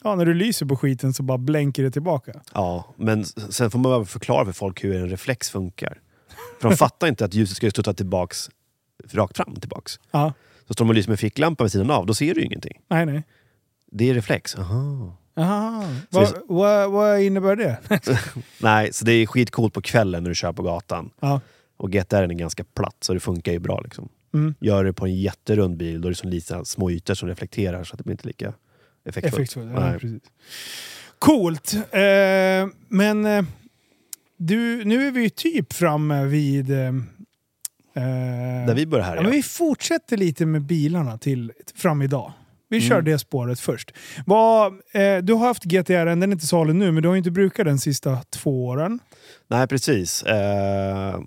ja, 0.04 0.14
när 0.14 0.24
du 0.26 0.34
lyser 0.34 0.66
på 0.66 0.76
skiten 0.76 1.12
så 1.14 1.22
bara 1.22 1.38
blänker 1.38 1.82
det 1.82 1.90
tillbaka. 1.90 2.32
ja, 2.54 2.94
men 2.96 3.24
sen 3.24 3.70
får 3.70 3.78
man 3.78 3.92
bara 3.92 4.04
förklara 4.04 4.44
för 4.44 4.52
folk 4.52 4.84
hur 4.84 4.96
en 4.96 5.08
reflex 5.08 5.50
funkar. 5.50 6.00
För 6.60 6.68
de 6.68 6.76
fattar 6.76 7.06
inte 7.06 7.24
att 7.24 7.34
ljuset 7.34 7.56
ska 7.56 7.70
studsa 7.70 7.94
tillbaks, 7.94 8.50
rakt 9.10 9.36
fram 9.36 9.54
tillbaks. 9.54 10.00
Ja, 10.10 10.32
Så 10.66 10.74
står 10.74 10.84
de 10.84 10.88
och 10.88 10.94
lyser 10.94 11.10
med 11.10 11.18
ficklampa 11.20 11.64
vid 11.64 11.72
sidan 11.72 11.90
av, 11.90 12.06
då 12.06 12.14
ser 12.14 12.34
du 12.34 12.40
ju 12.40 12.46
ingenting. 12.46 12.80
nej 12.88 13.06
nej. 13.06 13.22
Det 13.94 14.10
är 14.10 14.14
reflex. 14.14 14.56
Aha. 14.56 15.16
Aha. 15.36 15.84
Så 16.10 16.26
Vad, 16.88 17.20
innebär 17.20 17.56
det? 17.56 17.78
Nej, 18.60 18.92
så 18.92 19.04
det 19.04 19.12
är 19.12 19.26
skitcoolt 19.26 19.74
på 19.74 19.80
kvällen 19.82 20.22
när 20.22 20.30
du 20.30 20.34
kör 20.34 20.52
på 20.52 20.62
gatan. 20.62 21.10
ja. 21.20 21.40
Och 21.76 21.90
GTR 21.92 22.14
är 22.16 22.26
ganska 22.26 22.64
platt, 22.64 22.96
så 23.00 23.14
det 23.14 23.20
funkar 23.20 23.52
ju 23.52 23.58
bra. 23.58 23.80
Liksom. 23.80 24.08
Mm. 24.34 24.54
Gör 24.60 24.84
det 24.84 24.92
på 24.92 25.06
en 25.06 25.14
jätterund 25.20 25.76
bil, 25.76 26.00
då 26.00 26.08
är 26.08 26.10
det 26.10 26.16
som 26.16 26.30
lite 26.30 26.64
små 26.64 26.90
ytor 26.90 27.14
som 27.14 27.28
reflekterar 27.28 27.84
så 27.84 27.94
att 27.94 27.98
det 27.98 28.04
blir 28.04 28.12
inte 28.12 28.26
lika 28.26 28.52
effektfullt. 29.04 29.34
Effektfullt. 29.34 29.70
Ja, 29.74 29.92
precis. 30.00 30.22
Coolt. 31.18 31.74
Eh, 31.74 32.68
men 32.88 33.24
eh, 33.26 33.44
du, 34.36 34.84
nu 34.84 35.06
är 35.06 35.10
vi 35.10 35.22
ju 35.22 35.28
typ 35.28 35.72
framme 35.72 36.24
vid... 36.24 36.70
Eh, 36.70 36.78
eh, 37.94 38.66
Där 38.66 38.74
vi 38.74 38.86
börjar 38.86 39.04
här, 39.04 39.16
ja, 39.16 39.22
men 39.22 39.30
vi 39.30 39.42
fortsätter 39.42 40.16
lite 40.16 40.46
med 40.46 40.62
bilarna 40.62 41.18
till 41.18 41.52
fram 41.74 42.02
idag. 42.02 42.32
Vi 42.68 42.80
kör 42.80 42.94
Mm. 42.94 43.04
det 43.04 43.18
spåret 43.18 43.60
först. 43.60 43.92
Vad, 44.26 44.72
eh, 44.72 45.18
du 45.22 45.32
har 45.32 45.46
haft 45.46 45.64
GTR, 45.64 46.04
den 46.06 46.22
är 46.22 46.26
inte 46.32 46.46
salu 46.46 46.72
nu, 46.72 46.92
men 46.92 47.02
du 47.02 47.08
har 47.08 47.14
ju 47.14 47.18
inte 47.18 47.30
brukat 47.30 47.66
den 47.66 47.78
sista 47.78 48.18
två 48.30 48.66
åren. 48.66 48.98
Nej, 49.48 49.66
precis. 49.68 50.22
Eh, 50.22 51.20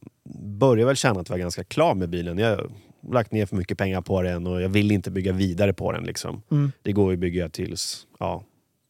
börjar 0.60 0.86
väl 0.86 0.96
känna 0.96 1.20
att 1.20 1.30
jag 1.30 1.34
var 1.34 1.40
ganska 1.40 1.64
klar 1.64 1.96
med 1.96 2.10
bilen. 2.10 2.38
Jag 2.38 2.72
lagt 3.12 3.32
ner 3.32 3.46
för 3.46 3.56
mycket 3.56 3.78
pengar 3.78 4.02
på 4.02 4.22
den 4.22 4.48
och 4.48 4.62
jag 4.62 4.70
vill 4.70 4.92
inte 4.92 5.12
bygga 5.12 5.32
vidare 5.34 5.74
på 5.74 5.92
den. 5.92 6.04
Liksom. 6.04 6.42
Mm. 6.52 6.72
Det 6.82 6.92
går 6.92 7.12
ju 7.12 7.16
att 7.16 7.20
bygga 7.20 7.50
tills 7.50 8.08
ja, 8.20 8.44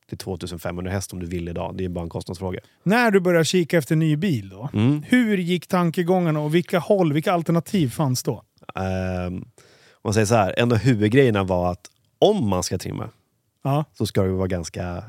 till 0.09 0.17
2500 0.17 0.91
häst 0.91 1.13
om 1.13 1.19
du 1.19 1.25
vill 1.25 1.47
idag. 1.49 1.75
Det 1.77 1.85
är 1.85 1.89
bara 1.89 2.03
en 2.03 2.09
kostnadsfråga. 2.09 2.59
När 2.83 3.11
du 3.11 3.19
börjar 3.19 3.43
kika 3.43 3.77
efter 3.77 3.95
ny 3.95 4.15
bil 4.15 4.49
då, 4.49 4.69
Mm. 4.73 5.03
hur 5.07 5.37
gick 5.37 5.67
tankegångarna 5.67 6.39
och 6.39 6.55
vilka 6.55 6.79
håll, 6.79 7.13
vilka 7.13 7.33
alternativ 7.33 7.89
fanns 7.89 8.23
då? 8.23 8.43
Om 9.93 10.01
man 10.03 10.13
säger 10.13 10.25
så 10.25 10.35
här, 10.35 10.53
en 10.59 10.71
av 10.71 10.77
huvudgrejerna 10.77 11.43
var 11.43 11.71
att 11.71 11.87
om 12.19 12.47
man 12.49 12.63
ska 12.63 12.77
trimma 12.77 13.09
Ja, 13.63 13.85
så 13.93 14.05
ska 14.05 14.21
det 14.23 14.29
vara 14.29 14.47
ganska, 14.47 15.03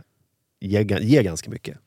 ge, 0.60 0.82
ge 1.00 1.22
ganska 1.22 1.50
mycket. 1.50 1.78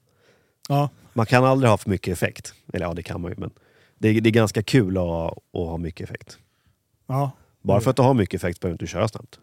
ja, 0.69 0.89
Man 1.13 1.25
kan 1.25 1.45
aldrig 1.45 1.69
ha 1.69 1.77
för 1.77 1.89
mycket 1.89 2.13
effekt. 2.13 2.53
Eller 2.73 2.85
ja, 2.85 2.93
det 2.93 3.03
kan 3.03 3.21
man 3.21 3.31
ju, 3.31 3.37
men 3.37 3.49
det, 3.97 4.09
är- 4.09 4.21
det 4.21 4.29
är 4.29 4.31
ganska 4.31 4.63
kul 4.63 4.97
att, 4.97 5.03
att 5.03 5.37
ha 5.53 5.77
mycket 5.77 6.09
effekt. 6.09 6.37
Ja. 7.09 7.31
Bara 7.61 7.81
för 7.81 7.89
att 7.89 7.95
du 7.95 8.01
har 8.01 8.13
mycket 8.13 8.35
effekt 8.43 8.59
behöver 8.59 8.77
du 8.77 8.83
inte 8.83 8.91
köra 8.91 9.07
snabbt. 9.07 9.39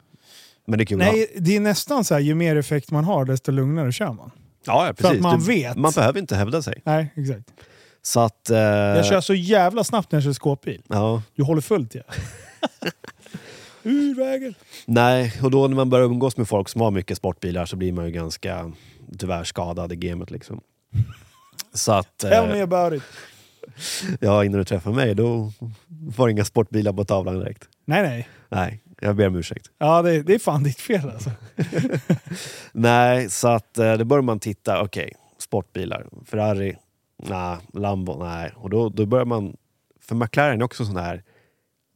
Men 0.67 0.79
det 0.79 0.83
är 0.83 0.87
kul. 0.87 0.99
Nej, 0.99 1.33
det 1.39 1.57
är 1.57 1.61
nästan 1.61 2.05
så 2.05 2.15
här, 2.15 2.21
ju 2.21 2.35
mer 2.35 2.57
effekt 2.57 2.91
man 2.91 3.05
har 3.05 3.25
desto 3.25 3.53
lugnare 3.53 3.93
kör 3.93 4.13
man. 4.13 4.31
Ja, 4.67 4.87
ja, 4.87 4.93
precis. 4.93 5.17
att 5.17 5.23
man 5.23 5.39
du, 5.39 5.45
vet. 5.47 5.77
Man 5.77 5.93
behöver 5.93 6.21
inte 6.21 6.37
hävda 6.37 6.63
sig. 6.63 6.83
Nej, 6.85 7.13
exakt. 7.17 7.51
Så 8.03 8.21
att... 8.21 8.51
Eh, 8.51 8.59
Jag 8.59 9.07
kör 9.07 9.21
så 9.21 9.35
jävla 9.35 9.85
snabbt 9.85 10.13
när 10.13 10.17
jag 10.17 10.25
kör 10.25 10.33
skåpbil. 10.33 10.83
ja, 10.89 11.23
Du 11.35 11.43
håller 11.43 11.61
fullt 11.61 11.95
ja. 11.95 12.03
Ur 13.83 14.15
vägen. 14.15 14.55
nej, 14.87 15.33
och 15.43 15.51
då 15.51 15.69
när 15.69 15.77
man 15.77 15.91
börjar 15.91 16.07
umgås 16.07 16.37
med 16.37 16.49
folk 16.49 16.69
som 16.69 16.81
har 16.81 16.91
mycket 16.91 17.17
sportbilar 17.17 17.67
så 17.67 17.77
blir 17.77 17.93
man 17.93 18.05
ju 18.05 18.11
ganska 18.11 18.73
tyvärr 19.19 19.45
skadad 19.45 19.93
i 19.93 19.97
gamet. 19.97 20.31
Liksom. 20.31 20.61
Så 21.75 21.93
att... 21.93 22.25
Eh, 22.25 22.95
it. 22.95 23.03
Ja, 24.21 24.45
innan 24.45 24.59
du 24.59 24.65
träffade 24.65 24.97
mig 24.97 25.15
då 25.15 25.53
var 25.89 26.27
det 26.27 26.33
inga 26.33 26.45
sportbilar 26.45 26.93
på 26.93 27.05
tavlan 27.05 27.39
direkt. 27.39 27.69
Nej, 27.85 28.03
nej. 28.03 28.29
Nej, 28.49 28.83
jag 29.01 29.17
ber 29.17 29.27
om 29.27 29.37
ursäkt. 29.37 29.71
Ja, 29.79 30.03
det, 30.03 30.23
det 30.23 30.35
är 30.35 30.39
fan 30.39 30.63
ditt 30.63 30.81
fel 30.81 31.11
alltså. 31.11 31.31
Nej, 32.73 33.31
så 33.31 33.49
att 33.49 33.79
eh, 33.79 33.95
då 33.95 34.05
börjar 34.05 34.23
man 34.23 34.41
titta, 34.41 34.83
okej, 34.83 35.13
sportbilar, 35.39 36.07
Ferrari, 36.25 36.77
nej, 37.23 37.57
Lambo, 37.73 38.25
nej. 38.25 38.53
Och 38.57 38.71
då, 38.71 38.89
då 38.89 39.07
börjar 39.07 39.25
man, 39.25 39.57
för 40.01 40.15
McLaren 40.15 40.61
är 40.61 40.65
också 40.65 40.85
sån 40.85 40.97
här, 40.97 41.23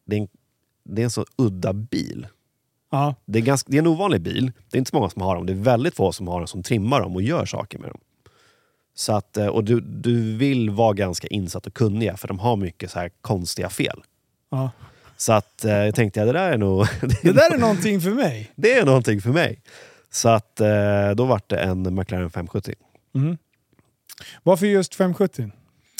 det 0.06 0.16
är 0.16 0.20
en, 0.20 0.28
det 0.84 1.02
är 1.02 1.04
en 1.04 1.10
så 1.10 1.24
udda 1.36 1.72
bil. 1.72 2.26
Ja, 2.90 3.14
Det 3.24 3.38
är, 3.38 3.42
ganska, 3.42 3.70
det 3.70 3.76
är 3.76 3.82
en 3.82 3.86
ovanlig 3.86 4.20
bil, 4.20 4.52
det 4.70 4.76
är 4.76 4.78
inte 4.78 4.90
så 4.90 4.96
många 4.96 5.10
som 5.10 5.22
har 5.22 5.34
dem, 5.34 5.46
det 5.46 5.52
är 5.52 5.54
väldigt 5.54 5.94
få 5.96 6.12
som 6.12 6.28
har 6.28 6.40
dem 6.40 6.46
som 6.46 6.62
trimmar 6.62 7.00
dem 7.00 7.14
och 7.14 7.22
gör 7.22 7.46
saker 7.46 7.78
med 7.78 7.90
dem. 7.90 8.00
Så 9.00 9.12
att, 9.12 9.36
eh, 9.36 9.46
och 9.46 9.64
du, 9.64 9.80
du 9.80 10.36
vill 10.36 10.70
vara 10.70 10.92
ganska 10.92 11.28
insatt 11.28 11.66
och 11.66 11.74
kunniga 11.74 12.16
för 12.16 12.28
de 12.28 12.38
har 12.38 12.56
mycket 12.56 12.90
så 12.90 12.98
här 12.98 13.10
konstiga 13.20 13.68
fel. 13.68 14.00
ja. 14.50 14.70
Så 15.16 15.32
att 15.32 15.64
eh, 15.64 15.72
jag 15.72 15.94
tänkte, 15.94 16.20
ja, 16.20 16.26
det 16.26 16.32
där 16.32 16.52
är 16.52 16.58
nog... 16.58 16.86
Det 17.22 17.32
där 17.32 17.54
är 17.54 17.58
någonting 17.58 18.00
för 18.00 18.10
mig. 18.10 18.50
det 18.56 18.72
är 18.72 18.84
någonting 18.84 19.20
för 19.20 19.30
mig. 19.30 19.62
Så 20.10 20.28
att 20.28 20.60
eh, 20.60 21.10
då 21.16 21.24
vart 21.24 21.50
det 21.50 21.56
en 21.56 21.94
McLaren 21.94 22.30
570. 22.30 22.74
Mm. 23.14 23.38
Varför 24.42 24.66
just 24.66 24.94
570? 24.94 25.50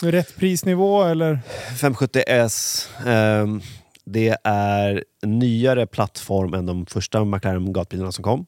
Rätt 0.03 0.37
prisnivå 0.37 1.03
eller? 1.03 1.39
570S, 1.77 2.89
ehm, 3.07 3.61
det 4.05 4.37
är 4.45 5.05
en 5.23 5.39
nyare 5.39 5.87
plattform 5.87 6.55
än 6.55 6.67
de 6.67 6.87
första 6.87 7.25
McLaren 7.25 7.73
gatbilarna 7.73 8.13
som 8.13 8.25
kom. 8.25 8.47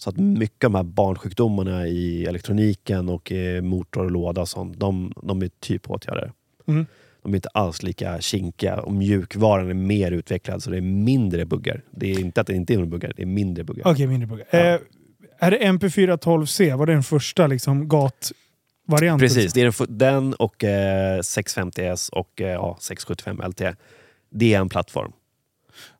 Så 0.00 0.10
att 0.10 0.16
mycket 0.16 0.64
av 0.64 0.70
de 0.70 0.76
här 0.76 0.82
barnsjukdomarna 0.82 1.86
i 1.86 2.26
elektroniken 2.26 3.08
och 3.08 3.32
eh, 3.32 3.62
motor 3.62 4.04
och 4.04 4.10
låda 4.10 4.40
och 4.40 4.48
sånt, 4.48 4.80
de, 4.80 5.12
de 5.22 5.42
är 5.42 5.50
typ 5.60 5.90
åtgärdade. 5.90 6.32
Mm. 6.66 6.86
De 7.22 7.32
är 7.32 7.36
inte 7.36 7.48
alls 7.48 7.82
lika 7.82 8.20
kinkiga 8.20 8.80
och 8.80 8.92
mjukvaran 8.92 9.70
är 9.70 9.74
mer 9.74 10.12
utvecklad 10.12 10.62
så 10.62 10.70
det 10.70 10.76
är 10.76 10.80
mindre 10.80 11.44
buggar. 11.44 11.82
Det 11.90 12.10
är 12.10 12.20
inte 12.20 12.40
att 12.40 12.46
det 12.46 12.54
inte 12.54 12.72
är 12.72 12.76
några 12.76 12.90
buggar, 12.90 13.12
det 13.16 13.22
är 13.22 13.26
mindre 13.26 13.64
buggar. 13.64 13.92
Okej, 13.92 14.06
mindre 14.06 14.26
buggar. 14.26 14.46
Ja. 14.50 14.58
Eh, 14.58 14.80
är 15.38 15.50
det 15.50 15.58
MP412C? 15.58 16.76
Var 16.76 16.86
det 16.86 16.92
den 16.92 17.02
första 17.02 17.46
liksom, 17.46 17.88
gatvarianten? 17.88 19.18
Precis, 19.18 19.52
det 19.52 19.60
är 19.60 19.86
den, 19.86 20.34
och 20.34 20.64
eh, 20.64 21.18
650S 21.18 22.10
och 22.10 22.40
eh, 22.40 22.48
ja, 22.48 22.76
675 22.80 23.42
LT. 23.48 23.62
Det 24.30 24.54
är 24.54 24.60
en 24.60 24.68
plattform. 24.68 25.12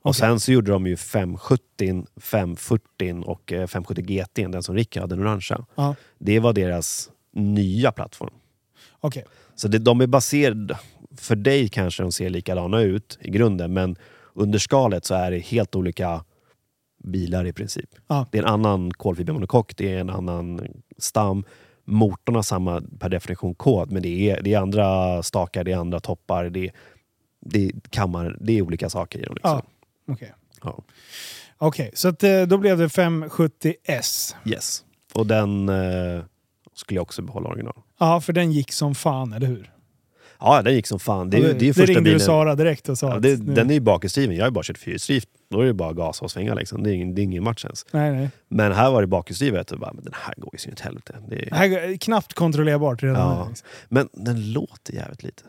Och 0.02 0.10
Okej. 0.10 0.18
sen 0.20 0.40
så 0.40 0.52
gjorde 0.52 0.72
de 0.72 0.86
ju 0.86 0.96
570, 0.96 2.04
540 2.20 3.22
och 3.26 3.52
eh, 3.52 3.66
570 3.66 4.04
GT, 4.04 4.52
den 4.52 4.62
som 4.62 4.74
Rick 4.74 4.96
hade, 4.96 5.14
den 5.16 5.24
orangea. 5.26 5.66
Ja, 5.74 5.94
Det 6.18 6.38
var 6.40 6.52
deras 6.52 7.10
nya 7.32 7.92
plattform. 7.92 8.30
okej. 9.00 9.24
Så 9.54 9.68
det, 9.68 9.78
de 9.78 10.00
är 10.00 10.06
baserade, 10.06 10.78
för 11.16 11.36
dig 11.36 11.68
kanske 11.68 12.02
de 12.02 12.12
ser 12.12 12.30
likadana 12.30 12.80
ut 12.80 13.18
i 13.20 13.30
grunden, 13.30 13.72
men 13.72 13.96
under 14.34 14.58
skalet 14.58 15.04
så 15.04 15.14
är 15.14 15.30
det 15.30 15.38
helt 15.38 15.74
olika 15.76 16.24
bilar 17.04 17.46
i 17.46 17.52
princip. 17.52 17.90
Ja. 18.08 18.26
Det 18.30 18.38
är 18.38 18.42
en 18.42 18.48
annan 18.48 18.90
kolfibermonokock, 18.92 19.76
det 19.76 19.94
är 19.94 19.98
en 20.00 20.10
annan 20.10 20.60
stam. 20.98 21.44
Motorn 21.84 22.34
har 22.34 22.42
samma 22.42 22.82
per 22.98 23.08
definition 23.08 23.54
kod, 23.54 23.90
men 23.92 24.02
det 24.02 24.30
är, 24.30 24.42
det 24.42 24.54
är 24.54 24.58
andra 24.58 25.22
stakar, 25.22 25.64
det 25.64 25.72
är 25.72 25.76
andra 25.76 26.00
toppar, 26.00 26.44
det 26.50 26.64
är, 26.66 26.72
det 27.40 27.64
är 27.66 27.72
kammare, 27.90 28.36
det 28.40 28.52
är 28.58 28.62
olika 28.62 28.90
saker 28.90 29.18
i 29.18 29.22
dem. 29.22 29.34
Liksom. 29.34 29.50
Ja, 29.50 29.62
okej. 30.12 30.34
Ja. 30.62 30.82
Okej, 31.58 31.90
så 31.94 32.08
att, 32.08 32.22
eh, 32.22 32.42
då 32.42 32.58
blev 32.58 32.78
det 32.78 32.86
570S. 32.88 34.34
Yes. 34.44 34.84
Och 35.14 35.26
den 35.26 35.68
eh, 35.68 36.22
skulle 36.74 36.98
jag 36.98 37.02
också 37.02 37.22
behålla 37.22 37.48
original. 37.48 37.74
Ja, 37.98 38.20
för 38.20 38.32
den 38.32 38.52
gick 38.52 38.72
som 38.72 38.94
fan, 38.94 39.32
eller 39.32 39.46
hur? 39.46 39.70
Ja, 40.40 40.62
den 40.62 40.74
gick 40.74 40.86
som 40.86 40.98
fan. 41.00 41.30
Det, 41.30 41.36
är, 41.36 41.40
Ja, 41.40 41.46
ju- 41.48 41.52
det 41.52 41.58
är 41.58 41.62
ju 41.62 41.68
det 41.70 41.74
första 41.74 41.86
ringde 41.86 42.00
bilen. 42.02 42.18
du 42.18 42.24
Sara 42.24 42.54
direkt 42.54 42.88
och 42.88 42.98
sa 42.98 43.08
Ja, 43.08 43.16
att 43.16 43.22
det, 43.22 43.42
nu- 43.42 43.54
den 43.54 43.70
är 43.70 43.74
ju 43.74 43.80
bakhjulsdriven. 43.80 44.36
Jag 44.36 44.42
har 44.42 44.48
ju 44.48 44.52
bara 44.52 44.64
kört 44.64 44.78
fyrhjulsdrivet. 44.78 45.28
Då 45.50 45.61
är 45.61 45.66
det 45.66 45.74
bara 45.74 45.92
gasa 45.92 46.24
och 46.24 46.30
svänga. 46.30 46.54
Liksom. 46.54 46.82
Det, 46.82 46.90
är 46.90 46.94
ingen, 46.94 47.14
det 47.14 47.22
är 47.22 47.24
ingen 47.24 47.44
match 47.44 47.64
ens. 47.64 47.86
Nej, 47.90 48.12
nej. 48.12 48.30
Men 48.48 48.72
här 48.72 48.90
var 48.90 49.00
det 49.00 49.06
bakhjulsdrivet 49.06 49.70
och 49.72 49.78
bara, 49.78 49.92
men 49.92 50.04
den 50.04 50.14
här 50.16 50.34
går 50.36 50.50
ju 50.52 50.58
så 50.58 50.66
in 50.68 50.70
i 50.70 50.72
ett 50.72 50.80
helvete. 50.80 51.16
Det 51.28 51.36
Det 51.36 51.48
är, 51.50 51.54
här 51.54 51.70
är 51.70 51.96
knappt 51.96 52.34
kontrollerbart 52.34 53.02
redan 53.02 53.16
Ja. 53.20 53.42
nu. 53.44 53.48
Liksom. 53.50 53.68
men 53.88 54.08
den 54.12 54.52
låter 54.52 54.92
jävligt 54.94 55.22
lite. 55.22 55.42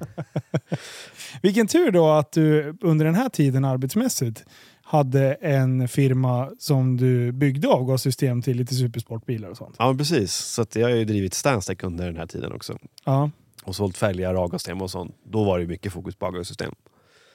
Vilken 1.42 1.66
tur 1.66 1.90
då 1.90 2.08
att 2.10 2.32
du 2.32 2.76
under 2.80 3.04
den 3.04 3.14
här 3.14 3.28
tiden 3.28 3.64
arbetsmässigt 3.64 4.44
hade 4.82 5.34
en 5.34 5.88
firma 5.88 6.50
som 6.58 6.96
du 6.96 7.32
byggde 7.32 7.68
avgassystem 7.68 8.42
till 8.42 8.56
lite 8.56 8.74
supersportbilar 8.74 9.48
och 9.48 9.56
sånt. 9.56 9.76
Ja, 9.78 9.94
precis. 9.98 10.32
Så 10.32 10.66
jag 10.74 10.88
har 10.88 10.94
ju 10.96 11.04
drivit 11.04 11.34
Stanstec 11.34 11.78
under 11.82 12.06
den 12.06 12.16
här 12.16 12.26
tiden 12.26 12.52
också. 12.52 12.78
Ja, 13.04 13.30
Och 13.64 13.76
sålt 13.76 13.96
fälgar, 13.96 14.34
avgassystem 14.34 14.82
och 14.82 14.90
sånt. 14.90 15.16
Då 15.24 15.44
var 15.44 15.58
det 15.58 15.66
mycket 15.66 15.92
fokus 15.92 16.16
på 16.16 16.26
avgassystem. 16.26 16.74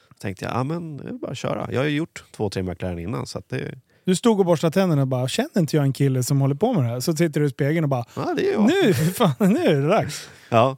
Så 0.07 0.13
tänkte 0.19 0.45
jag, 0.45 0.53
ja 0.53 0.63
men 0.63 0.97
det 0.97 1.07
är 1.07 1.13
bara 1.13 1.31
att 1.31 1.37
köra. 1.37 1.67
Jag 1.71 1.79
har 1.79 1.85
ju 1.85 1.95
gjort 1.95 2.23
två, 2.31 2.49
tre 2.49 2.63
McLaren 2.63 2.99
innan. 2.99 3.25
Så 3.25 3.37
att 3.39 3.49
det, 3.49 3.79
Du 4.05 4.15
stod 4.15 4.39
och 4.39 4.45
borstade 4.45 4.71
tänderna 4.71 5.01
och 5.01 5.07
bara 5.07 5.27
“Känner 5.27 5.59
inte 5.59 5.75
jag 5.75 5.83
en 5.85 5.93
kille 5.93 6.23
som 6.23 6.41
håller 6.41 6.55
på 6.55 6.73
med 6.73 6.83
det 6.83 6.89
här?” 6.89 6.99
Så 6.99 7.15
sitter 7.15 7.39
du 7.39 7.45
i 7.47 7.49
spegeln 7.49 7.83
och 7.83 7.89
bara 7.89 8.05
ja, 8.15 8.33
det 8.37 8.49
är 8.49 8.53
jag. 8.53 8.67
“Nu, 8.67 8.93
fan, 8.93 9.33
nu 9.39 9.59
är 9.59 9.75
det 9.81 9.87
dags!” 9.87 10.29
Ja. 10.49 10.77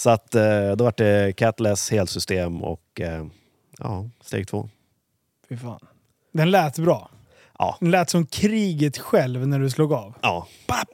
Så 0.00 0.10
att 0.10 0.34
eh, 0.34 0.72
då 0.76 0.84
var 0.84 0.94
det 0.96 1.36
catless, 1.36 1.90
helsystem 1.90 2.62
och 2.62 3.00
eh, 3.00 3.26
ja, 3.78 4.08
steg 4.20 4.48
två. 4.48 4.68
Fy 5.48 5.56
fan. 5.56 5.86
Den 6.32 6.50
lät 6.50 6.78
bra. 6.78 7.10
Ja. 7.58 7.76
Den 7.80 7.90
lät 7.90 8.10
som 8.10 8.26
kriget 8.26 8.98
själv 8.98 9.48
när 9.48 9.58
du 9.58 9.70
slog 9.70 9.92
av. 9.92 10.14
Ja, 10.20 10.46
ja 10.66 10.84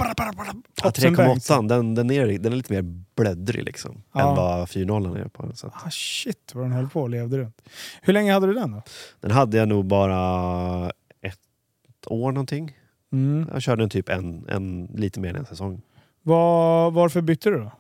Tops 0.75 1.05
and 1.05 1.17
bangs. 1.17 1.51
3,8 1.51 1.69
den, 1.69 1.95
den, 1.95 2.11
är, 2.11 2.27
den 2.39 2.53
är 2.53 2.57
lite 2.57 2.73
mer 2.73 2.83
blöddrig 3.15 3.65
liksom. 3.65 4.03
Ja. 4.13 4.21
Än 4.29 4.37
vad 4.37 4.69
4.0 4.69 5.25
är 5.25 5.29
på. 5.29 5.51
Så 5.55 5.67
Ah, 5.67 5.91
shit 5.91 6.55
vad 6.55 6.65
den 6.65 6.73
höll 6.73 6.89
på 6.89 7.03
och 7.03 7.11
levde 7.11 7.39
runt. 7.39 7.63
Hur 8.03 8.13
länge 8.13 8.33
hade 8.33 8.47
du 8.47 8.55
den 8.55 8.73
då? 8.73 8.83
den 9.21 9.31
hade 9.31 9.57
jag 9.57 9.69
nog 9.69 9.85
bara 9.85 10.91
ett 11.21 12.07
år 12.07 12.33
någonting. 12.33 12.79
Mm. 13.13 13.49
Jag 13.53 13.63
körde 13.63 13.83
den 13.83 13.91
typ 13.91 14.09
en, 14.09 14.49
en, 14.49 14.89
lite 14.95 15.21
mer 15.21 15.31
än 15.31 15.37
en 15.37 15.47
säsong. 15.47 15.83
Var, 16.23 16.91
varför 16.91 17.21
bytte 17.21 17.51
du 17.51 17.59
då? 17.59 17.73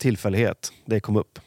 Tillfällighet, 0.00 0.72
det 0.84 1.00
kom 1.00 1.16
upp. 1.16 1.38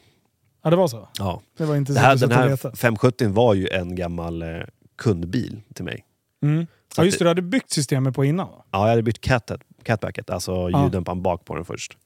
Ja, 0.62 0.70
det 0.70 0.76
var 0.76 0.88
så? 0.88 1.08
Ja. 1.18 1.42
Det 1.56 1.64
var 1.64 1.76
inte 1.76 1.92
Det 1.92 1.98
här, 2.00 2.16
den 2.16 2.30
här 2.32 2.48
letade. 2.48 2.76
570 2.76 3.28
var 3.28 3.54
ju 3.54 3.68
en 3.68 3.96
gammal 3.96 4.42
eh, 4.42 4.48
kundbil 4.96 5.60
till 5.74 5.84
mig. 5.84 6.04
Mm. 6.42 6.66
Ja, 6.96 7.04
just 7.04 7.18
det. 7.18 7.24
Du 7.24 7.28
hade 7.28 7.42
byggt 7.42 7.70
systemet 7.70 8.14
på 8.14 8.24
innan 8.24 8.46
va? 8.48 8.64
Ja, 8.70 8.82
jag 8.82 8.88
hade 8.88 9.02
bytt 9.02 9.20
cat, 9.20 9.50
catbacket, 9.82 10.30
alltså 10.30 10.52
Ja. 10.70 10.84
ljuddämparen 10.84 11.22
bak 11.22 11.44
på 11.44 11.54
den 11.54 11.64
först. 11.64 11.96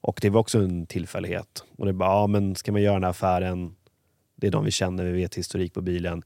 Och 0.00 0.18
det 0.22 0.30
var 0.30 0.40
också 0.40 0.58
en 0.58 0.86
tillfällighet. 0.86 1.64
Och 1.78 1.86
det 1.86 1.92
bara, 1.92 2.10
ja 2.10 2.26
men 2.26 2.54
ska 2.56 2.72
man 2.72 2.82
göra 2.82 2.94
den 2.94 3.02
här 3.04 3.10
affären, 3.10 3.74
det 4.36 4.46
är 4.46 4.50
de 4.50 4.64
vi 4.64 4.70
känner, 4.70 5.04
vi 5.04 5.12
vet 5.12 5.34
historik 5.34 5.74
på 5.74 5.80
bilen. 5.80 6.22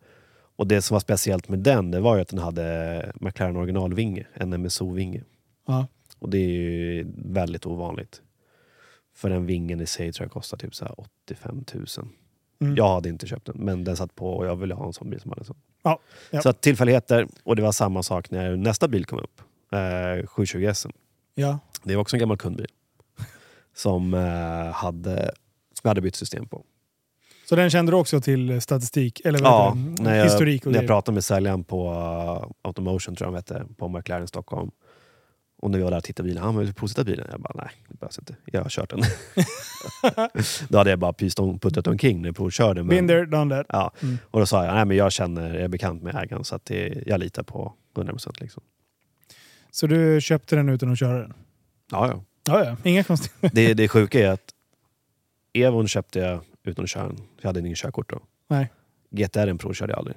Och 0.57 0.67
det 0.67 0.83
som 0.83 0.95
var 0.95 1.01
speciellt 1.01 1.49
med 1.49 1.59
den, 1.59 1.91
det 1.91 2.01
var 2.01 2.17
ju 2.17 2.23
att 2.23 2.29
den 2.29 2.39
hade 2.39 3.13
McLaren 3.21 3.57
originalvinge, 3.57 4.27
en 4.35 4.63
MSO-vinge. 4.63 5.23
Ja. 5.67 5.87
Och 6.19 6.31
det 6.31 6.39
är 6.39 6.49
ju 6.49 7.07
väldigt 7.17 7.67
ovanligt. 7.67 8.23
För 9.15 9.31
den 9.31 9.47
vingen 9.47 9.81
i 9.81 9.87
sig 9.87 10.13
tror 10.13 10.25
jag 10.25 10.33
kostar 10.33 10.57
typ 10.57 10.75
så 10.75 10.85
här 10.85 10.95
85 11.27 11.65
000. 11.75 11.87
Mm. 12.61 12.77
Jag 12.77 12.89
hade 12.89 13.09
inte 13.09 13.27
köpt 13.27 13.47
den, 13.47 13.57
men 13.59 13.85
den 13.85 13.97
satt 13.97 14.15
på 14.15 14.37
och 14.37 14.47
jag 14.47 14.57
ville 14.57 14.75
ha 14.75 14.87
en 14.87 14.93
sån 14.93 15.11
bil 15.11 15.21
som 15.21 15.31
hade 15.31 15.41
en 15.41 15.45
sån. 15.45 15.57
Ja, 15.83 15.99
ja. 16.31 16.43
Så 16.43 16.49
att 16.49 16.61
tillfälligheter, 16.61 17.27
och 17.43 17.57
det 17.57 17.63
var 17.63 17.73
samma 17.73 18.03
sak 18.03 18.31
när 18.31 18.57
nästa 18.57 18.89
bil 18.89 19.05
kom 19.05 19.19
upp. 19.19 19.41
Eh, 19.73 20.27
720 20.27 20.67
S. 20.71 20.87
ja. 21.35 21.59
Det 21.83 21.95
var 21.95 22.03
också 22.03 22.17
en 22.17 22.21
gammal 22.21 22.37
kundbil. 22.37 22.69
Som, 23.75 24.15
eh, 24.15 24.73
hade, 24.73 25.33
som 25.81 25.89
hade 25.89 26.01
bytt 26.01 26.17
system 26.17 26.49
på. 26.49 26.65
Så 27.49 27.57
den 27.57 27.71
kände 27.71 27.93
du 27.93 27.97
också 27.97 28.21
till 28.21 28.61
statistik? 28.61 29.21
Eller 29.25 29.39
vad 29.39 29.53
Ja, 29.53 29.77
när 29.99 30.17
jag, 30.17 30.25
historik 30.25 30.67
och 30.67 30.73
när 30.73 30.79
jag 30.79 30.87
pratade 30.87 31.15
med 31.15 31.25
säljaren 31.25 31.65
på 31.65 31.91
uh, 31.91 32.51
Automotion, 32.63 33.17
tror 33.17 33.27
jag 33.27 33.35
de 33.35 33.37
hette, 33.37 33.75
på 33.77 33.89
McLaren 33.89 34.29
Stockholm. 34.29 34.71
Och 35.65 35.71
när 35.71 35.79
vi 35.79 35.85
var 35.85 35.91
där 35.91 35.99
och 35.99 36.05
tittade 36.05 36.27
bilen, 36.29 36.43
han 36.43 36.55
var 36.55 36.73
provsittat 36.73 37.07
bilen. 37.07 37.27
Jag 37.31 37.41
bara, 37.41 37.53
nej 37.65 37.71
det 37.89 37.99
behövs 37.99 38.19
inte. 38.19 38.37
Jag 38.45 38.63
har 38.63 38.69
kört 38.71 38.91
den. 38.91 39.01
då 40.69 40.79
hade 40.79 40.91
jag 40.91 40.99
bara 40.99 41.13
piston 41.13 41.59
puttat 41.59 41.87
omkring 41.87 42.23
när 42.23 42.29
jag 42.29 42.37
provkörde. 42.37 42.83
men- 42.83 42.89
Been 42.89 43.09
there, 43.09 43.27
done 43.27 43.57
that. 43.57 43.67
Ja. 43.69 43.93
Mm. 44.03 44.19
Och 44.31 44.41
då 44.41 44.47
sa 44.47 44.65
jag, 44.65 44.75
nej 44.75 44.85
men 44.85 44.97
jag 44.97 45.13
känner, 45.13 45.55
jag 45.55 45.63
är 45.63 45.69
bekant 45.69 46.03
med 46.03 46.15
ägaren 46.15 46.45
så 46.45 46.55
att 46.55 46.65
det, 46.65 47.03
jag 47.07 47.21
litar 47.21 47.43
på 47.43 47.75
100% 47.95 48.33
liksom. 48.41 48.63
Så 49.71 49.87
du 49.87 50.21
köpte 50.21 50.57
den 50.57 50.69
utan 50.69 50.93
att 50.93 50.99
köra 50.99 51.19
den? 51.19 51.35
Ja, 51.91 52.09
ja. 52.09 52.25
Ja, 52.47 52.65
ja. 52.65 52.77
Inga 52.91 53.05
konstigheter. 53.05 53.51
Det, 53.55 53.75
det 53.75 53.89
sjuka 53.89 54.21
är 54.21 54.31
att 54.31 54.51
Evon 55.53 55.89
köpte 55.89 56.19
jag 56.19 56.41
utan 56.65 56.85
att 56.85 56.91
köra 56.91 57.07
den. 57.09 57.21
Jag 57.41 57.49
hade 57.49 57.61
ingen 57.61 57.75
körkort 57.75 58.11
då. 58.11 58.21
Nej. 58.49 58.73
GTR 59.11 59.57
provkörde 59.57 59.93
jag 59.93 59.99
aldrig. 59.99 60.17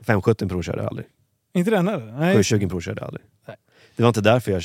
570 0.00 0.48
provkörde 0.48 0.78
jag 0.78 0.88
aldrig. 0.88 1.06
Inte 1.52 1.70
den 1.70 1.88
heller? 1.88 2.12
Nej. 2.18 2.34
720 2.36 2.68
provkörde 2.68 3.00
jag 3.00 3.06
aldrig. 3.06 3.26
Nej. 3.46 3.56
Det 3.96 4.02
var 4.02 4.08
inte 4.08 4.20
därför 4.20 4.52
jag... 4.52 4.62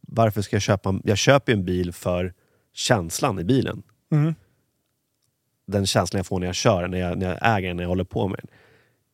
Varför 0.00 0.42
ska 0.42 0.56
jag 0.56 0.62
köpa... 0.62 1.00
Jag 1.04 1.18
köper 1.18 1.52
en 1.52 1.64
bil 1.64 1.92
för 1.92 2.34
känslan 2.72 3.38
i 3.38 3.44
bilen. 3.44 3.82
Mm. 4.12 4.34
Den 5.66 5.86
känslan 5.86 6.18
jag 6.18 6.26
får 6.26 6.38
när 6.40 6.46
jag 6.46 6.54
kör, 6.54 6.88
när 6.88 6.98
jag, 6.98 7.18
när 7.18 7.28
jag 7.28 7.56
äger 7.56 7.68
den, 7.68 7.76
när 7.76 7.84
jag 7.84 7.88
håller 7.88 8.04
på 8.04 8.28
med 8.28 8.38
den. 8.42 8.46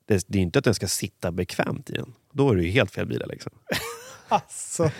Det, 0.07 0.25
det 0.29 0.39
är 0.39 0.43
inte 0.43 0.59
att 0.59 0.65
den 0.65 0.75
ska 0.75 0.87
sitta 0.87 1.33
bekvämt 1.33 1.91
i 1.91 1.93
den. 1.93 2.13
Då 2.33 2.51
är 2.51 2.57
det 2.57 2.63
ju 2.63 2.71
helt 2.71 2.91
fel 2.91 3.07
bil. 3.07 3.23
Liksom. 3.29 3.53
Alltså. 4.29 4.91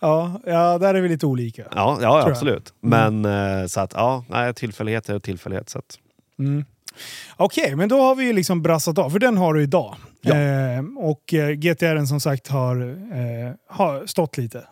Ja, 0.00 0.40
ja, 0.46 0.78
där 0.78 0.94
är 0.94 1.00
vi 1.00 1.08
lite 1.08 1.26
olika. 1.26 1.62
Ja, 1.62 1.68
ja 1.74 1.96
Tror 1.98 2.18
jag. 2.18 2.30
absolut. 2.30 2.74
Men 2.80 3.24
eh, 3.24 3.66
så 3.66 3.80
att, 3.80 3.92
ja, 3.92 4.24
nej, 4.28 4.54
tillfällighet 4.54 5.08
är 5.08 5.18
tillfällighet. 5.18 5.68
Så 5.68 5.78
att, 5.78 5.98
Mm. 6.38 6.64
Okej, 7.36 7.76
men 7.76 7.88
då 7.88 8.00
har 8.00 8.14
vi 8.14 8.24
ju 8.24 8.32
liksom 8.32 8.62
brassat 8.62 8.98
av, 8.98 9.10
för 9.10 9.18
den 9.18 9.36
har 9.36 9.54
du 9.54 9.62
idag. 9.62 9.96
Ja. 10.20 10.34
Eh, 10.36 10.82
och 10.96 11.34
eh, 11.34 11.50
GTR 11.50 12.04
som 12.06 12.20
sagt 12.20 12.48
har, 12.48 12.76
eh, 13.12 13.54
har 13.68 14.06
stått 14.06 14.38
lite. 14.38 14.64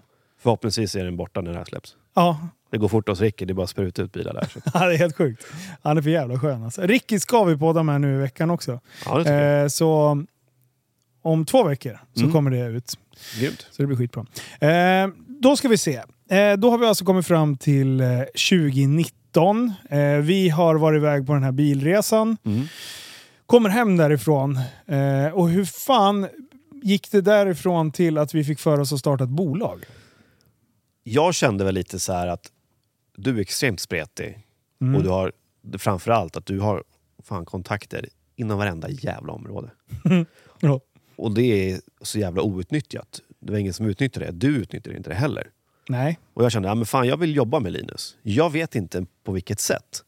förhoppningsvis 0.43 0.95
är 0.97 1.05
den 1.05 1.17
borta 1.17 1.41
när 1.41 1.53
det 1.53 1.59
här 1.59 1.65
släpps. 1.65 1.97
Ja, 2.15 2.49
Det 2.71 2.79
går 2.79 2.89
fort 2.89 3.09
hos 3.09 3.21
Ricky, 3.21 3.45
det 3.45 3.53
är 3.53 3.55
bara 3.55 3.67
spruta 3.67 4.03
ut 4.03 4.13
bilar 4.13 4.35
där. 4.35 4.49
Så. 4.53 4.79
det 4.79 4.95
är 4.95 4.99
helt 4.99 5.17
sjukt. 5.17 5.45
Han 5.83 5.99
är 5.99 6.03
för 6.03 6.11
jävla 6.11 6.39
skön 6.41 6.65
alltså. 6.65 6.83
Ricky 6.83 7.21
ska 7.21 7.45
vi 7.45 7.57
podda 7.57 7.83
med 7.83 8.01
nu 8.01 8.15
i 8.15 8.19
veckan 8.19 8.51
också. 8.51 8.81
Ja, 9.07 9.19
det. 9.19 9.35
Eh, 9.35 9.69
så 9.69 10.23
om 11.23 11.45
två 11.47 11.63
veckor 11.65 11.99
så 12.15 12.21
Mm. 12.21 12.33
kommer 12.33 12.51
det 12.51 12.59
ut. 12.67 12.99
Grymt. 13.41 13.67
Så 13.71 13.83
det 13.83 13.87
blir 13.87 13.97
skitbra. 13.97 14.27
Eh, 14.61 15.09
då 15.29 15.57
ska 15.57 15.69
vi 15.69 15.79
se. 15.79 15.97
Eh, 16.31 16.53
då 16.59 16.71
har 16.71 16.79
vi 16.79 16.87
alltså 16.87 17.05
kommit 17.05 17.27
fram 17.27 17.57
till 17.57 18.01
eh, 18.01 18.07
2019. 18.51 19.19
Eh, 19.37 20.17
vi 20.23 20.49
har 20.49 20.75
varit 20.75 20.97
iväg 20.97 21.27
på 21.27 21.33
den 21.35 21.43
här 21.43 21.53
bilresan. 21.53 22.37
Mm. 22.45 22.67
Kommer 23.47 23.69
hem 23.71 23.97
därifrån. 23.97 24.57
Eh, 24.87 25.27
och 25.35 25.49
hur 25.49 25.65
fan 25.65 26.27
gick 26.83 27.11
det 27.11 27.21
därifrån 27.21 27.93
till 27.93 28.19
att 28.19 28.35
vi 28.35 28.45
fick 28.45 28.59
för 28.59 28.81
oss 28.81 28.93
att 28.93 28.99
starta 28.99 29.25
ett 29.25 29.31
bolag? 29.31 29.85
Jag 31.03 31.35
kände 31.35 31.65
väl 31.65 31.75
lite 31.75 32.01
så 32.01 32.13
att 32.13 32.51
du 33.17 33.37
är 33.37 33.41
extremt 33.41 33.81
spretig 33.81 34.39
Mm. 34.81 34.97
och 34.97 35.03
du 35.03 35.09
har 35.09 35.33
framförallt 35.79 36.37
att 36.37 36.47
du 36.47 36.61
har 36.61 36.85
fan 37.23 37.45
kontakter 37.45 38.09
inom 38.37 38.59
varenda 38.59 38.91
jävla 38.91 39.33
område. 39.33 39.71
Ja. 40.61 40.81
Och 41.17 41.35
det 41.35 41.71
är 41.73 41.81
så 42.03 42.19
jävla 42.19 42.43
outnyttjat. 42.43 43.21
Det 43.41 43.53
var 43.53 43.59
ingen 43.59 43.73
som 43.73 43.87
utnyttjade 43.87 44.27
det. 44.27 44.33
Du 44.33 44.57
utnyttjade 44.57 44.97
inte 44.97 45.11
det 45.11 45.17
heller. 45.17 45.51
Nej. 45.89 46.19
Och 46.35 46.45
jag 46.45 46.53
kände, 46.53 46.69
ja, 46.69 46.75
men 46.75 46.87
fan, 46.87 47.09
jag 47.09 47.17
vill 47.17 47.37
jobba 47.37 47.61
med 47.61 47.73
Linus. 47.73 48.17
Jag 48.23 48.51
vet 48.51 48.75
inte 48.75 49.07
på 49.25 49.33
vilket 49.33 49.61
sätt. 49.61 50.03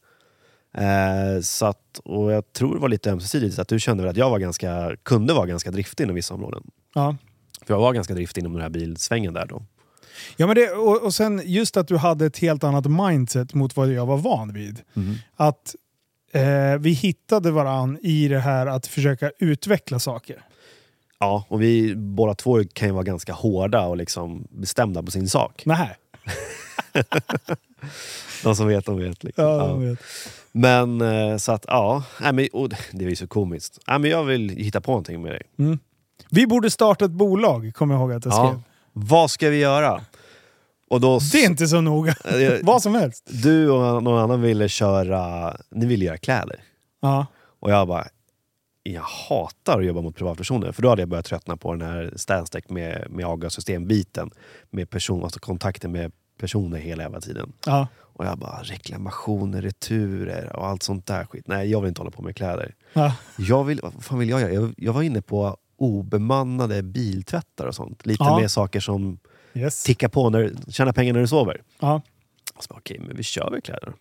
Eh, 0.75 1.41
så 1.43 1.67
att, 1.67 2.01
och 2.05 2.33
jag 2.33 2.53
tror 2.53 2.75
det 2.75 2.81
var 2.81 2.89
lite 2.89 3.11
ömsesidigt, 3.11 3.59
att 3.59 3.69
du 3.69 3.81
kände 3.81 4.11
att 4.11 4.17
jag 4.17 4.31
var 4.31 4.39
ganska, 4.39 4.97
kunde 5.03 5.35
vara 5.35 5.47
ganska 5.47 5.71
driftig 5.71 6.05
inom 6.05 6.17
vissa 6.17 6.35
områden. 6.35 6.63
Ja. 6.95 7.17
För 7.67 7.75
jag 7.75 7.81
var 7.81 7.93
ganska 7.93 8.15
driftig 8.15 8.41
inom 8.41 8.53
den 8.53 8.63
här 8.63 8.69
bilsvängen 8.69 9.35
där 9.35 9.47
då. 9.47 9.63
Ja, 10.37 10.47
men 10.47 10.57
det, 10.57 10.71
och, 10.71 11.03
och 11.03 11.15
sen 11.15 11.43
just 11.45 11.77
att 11.77 11.89
du 11.89 11.97
hade 11.97 12.27
ett 12.27 12.39
helt 12.39 12.65
annat 12.65 12.87
mindset 12.87 13.55
mot 13.55 13.77
vad 13.77 13.93
jag 13.93 14.07
var 14.07 14.17
van 14.17 14.53
vid. 14.53 14.83
Att 15.37 15.75
eh, 16.33 16.79
vi 16.79 16.91
hittade 16.91 17.51
varann 17.51 17.99
i 18.03 18.29
det 18.29 18.41
här 18.41 18.67
att 18.67 18.87
försöka 18.87 19.31
utveckla 19.39 19.99
saker. 19.99 20.46
Ja, 21.19 21.45
och 21.49 21.63
vi 21.63 21.95
båda 21.97 22.35
två 22.35 22.65
kan 22.73 22.89
ju 22.89 22.95
vara 22.95 23.05
ganska 23.05 23.33
hårda 23.33 23.87
och 23.87 23.97
liksom 23.97 24.47
bestämda 24.51 25.03
på 25.03 25.11
sin 25.11 25.29
sak. 25.29 25.63
Nej. 25.67 25.97
De 28.43 28.57
som 28.57 28.69
vet, 28.69 28.87
de 28.87 28.99
vet. 28.99 29.25
Liksom. 29.25 29.45
Ja, 29.45 29.69
jag 29.69 29.77
vet. 29.77 29.99
Men 30.53 31.01
så 31.01 31.39
så 31.39 31.53
att, 31.53 31.65
ja. 31.69 32.03
Nej, 32.21 32.33
men, 32.33 32.69
det 32.93 33.05
är 33.05 33.09
ju 33.09 33.17
så 33.17 33.27
komiskt. 33.27 33.79
Nej, 33.89 33.99
men 33.99 34.11
jag 34.11 34.25
vill 34.25 34.49
hitta 34.49 34.81
på 34.81 34.91
någonting 34.91 35.23
med 35.23 35.33
dig. 35.33 35.43
Mm. 35.59 35.79
Vi 36.31 36.47
borde 36.47 36.71
starta 36.71 37.05
ett 37.05 37.11
bolag, 37.11 37.73
kommer 37.75 37.95
jag 37.95 38.01
ihåg 38.01 38.13
att 38.13 38.25
jag 38.25 38.35
skrev. 38.35 38.47
Ja. 38.47 38.61
Vad 38.93 39.31
ska 39.31 39.51
vi 39.51 39.59
göra? 39.59 40.01
Och 40.91 41.01
då, 41.01 41.19
Det 41.33 41.45
är 41.45 41.47
inte 41.47 41.67
så 41.67 41.81
noga. 41.81 42.15
Eh, 42.25 42.53
Vad 42.63 42.83
som 42.83 42.95
helst. 42.95 43.29
Du 43.43 43.71
och 43.71 44.03
någon 44.03 44.19
annan 44.19 44.43
ville 44.43 44.69
köra, 44.69 45.57
ni 45.71 45.87
ville 45.87 46.05
göra 46.05 46.19
kläder. 46.19 46.61
Ja. 47.03 47.27
Och 47.61 47.71
jag 47.71 47.89
bara, 47.89 48.07
jag 48.93 49.03
hatar 49.03 49.79
att 49.81 49.87
jobba 49.87 50.01
mot 50.01 50.17
privatpersoner. 50.17 50.73
För 50.73 50.83
då 50.83 50.89
hade 50.89 51.03
jag 51.03 51.09
börjat 51.09 51.27
tröttna 51.27 51.57
på 51.57 51.73
den 51.75 51.89
här 51.89 52.13
Stanstek 52.17 52.71
med, 52.71 53.07
med 53.11 53.27
AGA-systembiten. 53.27 54.31
Med 54.71 54.91
person, 54.91 55.23
alltså 55.25 55.41
kontakter 55.41 55.89
med 55.89 56.13
personer 56.41 56.79
hela 56.79 57.03
jävla 57.03 57.21
tiden. 57.21 57.53
Ja. 57.67 57.89
Och 57.99 58.25
jag 58.27 58.39
bara, 58.39 58.63
reklamationer, 58.63 59.63
returer 59.63 60.57
och 60.57 60.67
allt 60.67 60.83
sånt 60.83 61.07
där 61.07 61.25
skit. 61.25 61.49
Nej, 61.49 61.71
jag 61.71 61.81
vill 61.81 61.89
inte 61.89 62.01
hålla 62.01 62.11
på 62.11 62.23
med 62.23 62.37
kläder. 62.37 62.75
Ja. 62.93 63.15
Jag 63.39 63.65
vill, 63.65 63.81
vad 63.83 64.05
fan 64.05 64.19
vill 64.19 64.29
jag 64.29 64.41
göra? 64.41 64.53
Jag, 64.53 64.75
jag 64.77 64.93
var 64.93 65.03
inne 65.03 65.23
på 65.23 65.57
obemannade 65.79 66.83
biltvättar 66.83 67.67
och 67.67 67.75
sånt. 67.75 68.07
Lite 68.07 68.25
Ja. 68.25 68.39
mer 68.41 68.49
saker 68.49 68.81
som 68.81 69.19
Yes. 69.55 69.83
tickar 69.85 70.09
på, 70.09 70.31
när, 70.31 70.53
tjäna 70.69 70.93
pengar 70.93 71.13
när 71.13 71.21
du 71.21 71.27
sover. 71.27 71.63
Ja. 71.81 72.01
Så 72.61 72.67
bara, 72.69 72.79
Okej, 72.79 73.01
men 73.07 73.17
vi 73.17 73.23
kör 73.23 73.51
väl 73.51 73.61
kläder. 73.61 73.93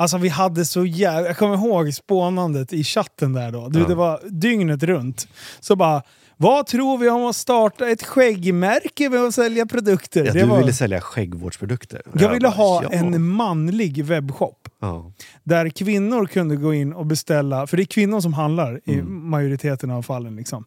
Alltså 0.00 0.18
vi 0.18 0.28
hade 0.28 0.64
så 0.64 0.84
jävla... 0.86 1.26
Jag 1.28 1.36
kommer 1.36 1.54
ihåg 1.54 1.94
spånandet 1.94 2.72
i 2.72 2.84
chatten 2.84 3.32
där 3.32 3.52
då. 3.52 3.68
Du, 3.68 3.80
Ja. 3.80 3.86
Det 3.88 3.94
var 3.94 4.20
dygnet 4.30 4.82
runt. 4.82 5.28
Så 5.60 5.76
bara, 5.76 6.02
vad 6.36 6.66
tror 6.66 6.98
vi 6.98 7.08
om 7.08 7.24
att 7.26 7.36
starta 7.36 7.88
ett 7.88 8.02
skäggmärke 8.02 9.10
med 9.10 9.20
att 9.20 9.34
sälja 9.34 9.66
produkter? 9.66 10.24
Ja, 10.24 10.32
det 10.32 10.40
du 10.40 10.46
var... 10.46 10.58
ville 10.58 10.72
sälja 10.72 11.00
skäggvårdsprodukter. 11.00 12.02
Och 12.12 12.20
Jag 12.20 12.28
ville 12.28 12.48
bara, 12.48 12.56
ha 12.56 12.82
ja. 12.82 12.88
en 12.90 13.22
manlig 13.28 14.04
webbshop. 14.04 14.68
Ja. 14.80 15.12
Där 15.44 15.68
kvinnor 15.68 16.26
kunde 16.26 16.56
gå 16.56 16.74
in 16.74 16.92
och 16.92 17.06
beställa, 17.06 17.66
för 17.66 17.76
det 17.76 17.82
är 17.82 17.84
kvinnor 17.84 18.20
som 18.20 18.32
handlar 18.34 18.80
i 18.84 18.94
Mm. 18.94 19.30
majoriteten 19.30 19.90
av 19.90 20.02
fallen. 20.02 20.36
Liksom. 20.36 20.64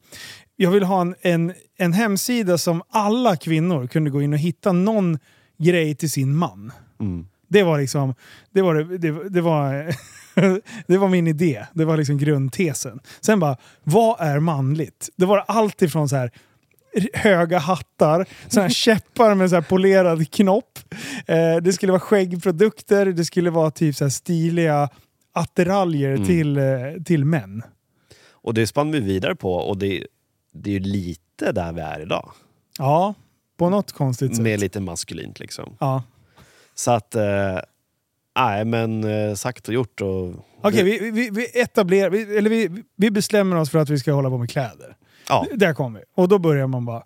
Jag 0.55 0.71
vill 0.71 0.83
ha 0.83 1.01
en, 1.01 1.15
en, 1.21 1.53
en 1.77 1.93
hemsida 1.93 2.57
som 2.57 2.81
alla 2.89 3.35
kvinnor 3.35 3.87
kunde 3.87 4.09
gå 4.09 4.21
in 4.21 4.33
och 4.33 4.39
hitta 4.39 4.71
någon 4.71 5.19
grej 5.59 5.95
till 5.95 6.11
sin 6.11 6.35
man. 6.35 6.71
Mm. 6.99 7.25
Det 7.51 7.63
var 7.63 7.79
liksom, 7.79 8.13
det 8.51 8.61
var, 8.61 8.75
det, 8.75 9.29
det, 9.29 9.41
var, 9.41 9.95
det 10.87 10.97
var 10.97 11.09
min 11.09 11.27
idé. 11.27 11.65
Det 11.73 11.85
var 11.85 11.97
liksom 11.97 12.17
grundtesen. 12.17 12.99
Sen 13.21 13.39
bara, 13.39 13.57
vad 13.83 14.21
är 14.21 14.39
manligt? 14.39 15.09
Det 15.15 15.25
var 15.25 15.43
allt 15.47 15.81
ifrån 15.81 16.09
så 16.09 16.15
här 16.15 16.31
höga 17.13 17.59
hattar, 17.59 18.25
såna 18.47 18.63
här 18.63 18.69
käppar 18.73 19.35
med 19.35 19.49
så 19.49 19.55
här 19.55 19.61
polerad 19.61 20.31
knopp. 20.31 20.79
Eh, 21.27 21.55
det 21.61 21.73
skulle 21.73 21.91
vara 21.91 21.99
skäggprodukter, 21.99 23.05
det 23.05 23.25
skulle 23.25 23.49
vara 23.49 23.71
typ 23.71 23.95
så 23.95 24.09
stiliga 24.09 24.89
attiraljer 25.33 26.11
Mm. 26.15 26.25
till, 26.27 26.57
eh, 26.57 26.63
till 27.05 27.25
män. 27.25 27.63
Och 28.31 28.53
det 28.53 28.67
spann 28.67 28.91
vi 28.91 28.99
vidare 28.99 29.35
på 29.35 29.53
och 29.53 29.77
det, 29.77 30.07
det 30.53 30.69
är 30.69 30.73
ju 30.73 30.79
lite 30.79 31.51
där 31.51 31.73
vi 31.73 31.81
är 31.81 32.01
idag. 32.01 32.31
Ja, 32.77 33.13
på 33.57 33.69
något 33.69 33.91
konstigt 33.91 34.35
sätt. 34.35 34.43
Med 34.43 34.59
lite 34.59 34.79
maskulint 34.79 35.39
liksom. 35.39 35.75
Ja. 35.79 36.03
Så 36.81 36.91
att, 36.91 37.15
eh, 37.15 37.59
nej 38.39 38.65
men 38.65 39.03
eh, 39.03 39.33
sagt 39.35 39.67
och 39.67 39.73
gjort. 39.73 40.01
Och, 40.01 40.33
Okej, 40.61 40.83
vi, 40.83 41.11
vi, 41.11 41.29
vi 41.29 41.61
etablerar, 41.61 42.09
vi, 42.09 42.37
eller 42.37 42.49
vi, 42.49 42.83
vi 42.95 43.11
bestämmer 43.11 43.55
oss 43.55 43.69
för 43.69 43.79
att 43.79 43.89
vi 43.89 43.99
ska 43.99 44.13
hålla 44.13 44.29
på 44.29 44.37
med 44.37 44.49
kläder. 44.49 44.95
ja, 45.29 45.45
Där 45.55 45.73
kommer 45.73 45.99
vi. 45.99 46.05
Och 46.15 46.27
då 46.27 46.39
börjar 46.39 46.67
man 46.67 46.85
bara, 46.85 47.03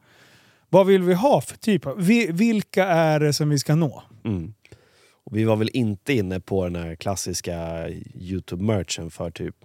vad 0.69 0.87
vill 0.87 1.03
vi 1.03 1.13
ha 1.13 1.41
för 1.41 1.57
typ 1.57 1.85
av, 1.85 1.97
vi, 1.97 2.31
vilka 2.31 2.85
är 2.85 3.19
det 3.19 3.33
som 3.33 3.49
vi 3.49 3.59
ska 3.59 3.75
nå? 3.75 4.03
mm. 4.25 4.53
och 5.23 5.37
vi 5.37 5.43
var 5.43 5.55
väl 5.55 5.69
inte 5.73 6.13
inne 6.13 6.39
på 6.39 6.63
den 6.63 6.75
här 6.75 6.95
klassiska 6.95 7.89
Youtube-merchen 8.13 9.09
för 9.09 9.31
typ 9.31 9.55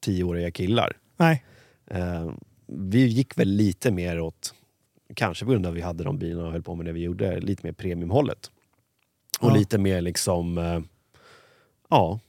tioåriga 0.00 0.50
killar. 0.50 0.92
Nej. 1.16 1.44
Eh, 1.90 2.30
vi 2.66 3.06
gick 3.06 3.38
väl 3.38 3.48
lite 3.48 3.90
mer 3.90 4.20
åt, 4.20 4.54
kanske 5.14 5.44
på 5.44 5.50
grund 5.50 5.66
av 5.66 5.72
att 5.72 5.76
vi 5.76 5.82
hade 5.82 6.04
de 6.04 6.18
bilarna 6.18 6.46
och 6.46 6.52
höll 6.52 6.62
på 6.62 6.74
med 6.74 6.86
det 6.86 6.92
vi 6.92 7.00
gjorde, 7.00 7.40
lite 7.40 7.66
mer 7.66 7.72
premiumhållet. 7.72 8.50
Och 9.40 9.50
Ja. 9.50 9.54
lite 9.54 9.78
mer 9.78 10.00
liksom, 10.00 10.58
eh, 10.58 10.80
ja, 11.90 12.20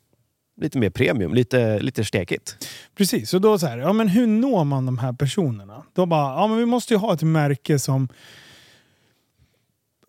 lite 0.61 0.77
mer 0.77 0.89
premium, 0.89 1.33
lite, 1.33 1.79
lite 1.79 2.03
stekigt. 2.05 2.67
Precis, 2.95 3.33
och 3.33 3.41
då 3.41 3.59
så 3.59 3.67
här, 3.67 3.77
ja 3.77 3.93
men 3.93 4.07
hur 4.07 4.27
når 4.27 4.63
man 4.63 4.85
de 4.85 4.97
här 4.97 5.13
personerna? 5.13 5.83
Då 5.93 6.05
bara, 6.05 6.41
ja 6.41 6.47
men 6.47 6.57
vi 6.57 6.65
måste 6.65 6.93
ju 6.93 6.97
ha 6.97 7.13
ett 7.13 7.21
märke 7.23 7.79
som... 7.79 8.07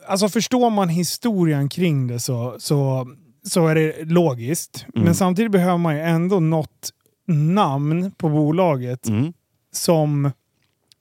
Alltså 0.06 0.28
förstår 0.28 0.70
man 0.70 0.88
historien 0.88 1.68
kring 1.68 2.06
det 2.06 2.20
så, 2.20 2.56
så, 2.58 3.08
så 3.42 3.66
är 3.66 3.74
det 3.74 4.04
logiskt. 4.04 4.86
Mm. 4.94 5.04
Men 5.04 5.14
samtidigt 5.14 5.52
behöver 5.52 5.78
man 5.78 5.94
ju 5.96 6.00
ändå 6.02 6.40
något 6.40 6.90
namn 7.26 8.10
på 8.10 8.28
bolaget 8.28 9.08
Mm. 9.08 9.32
som 9.72 10.30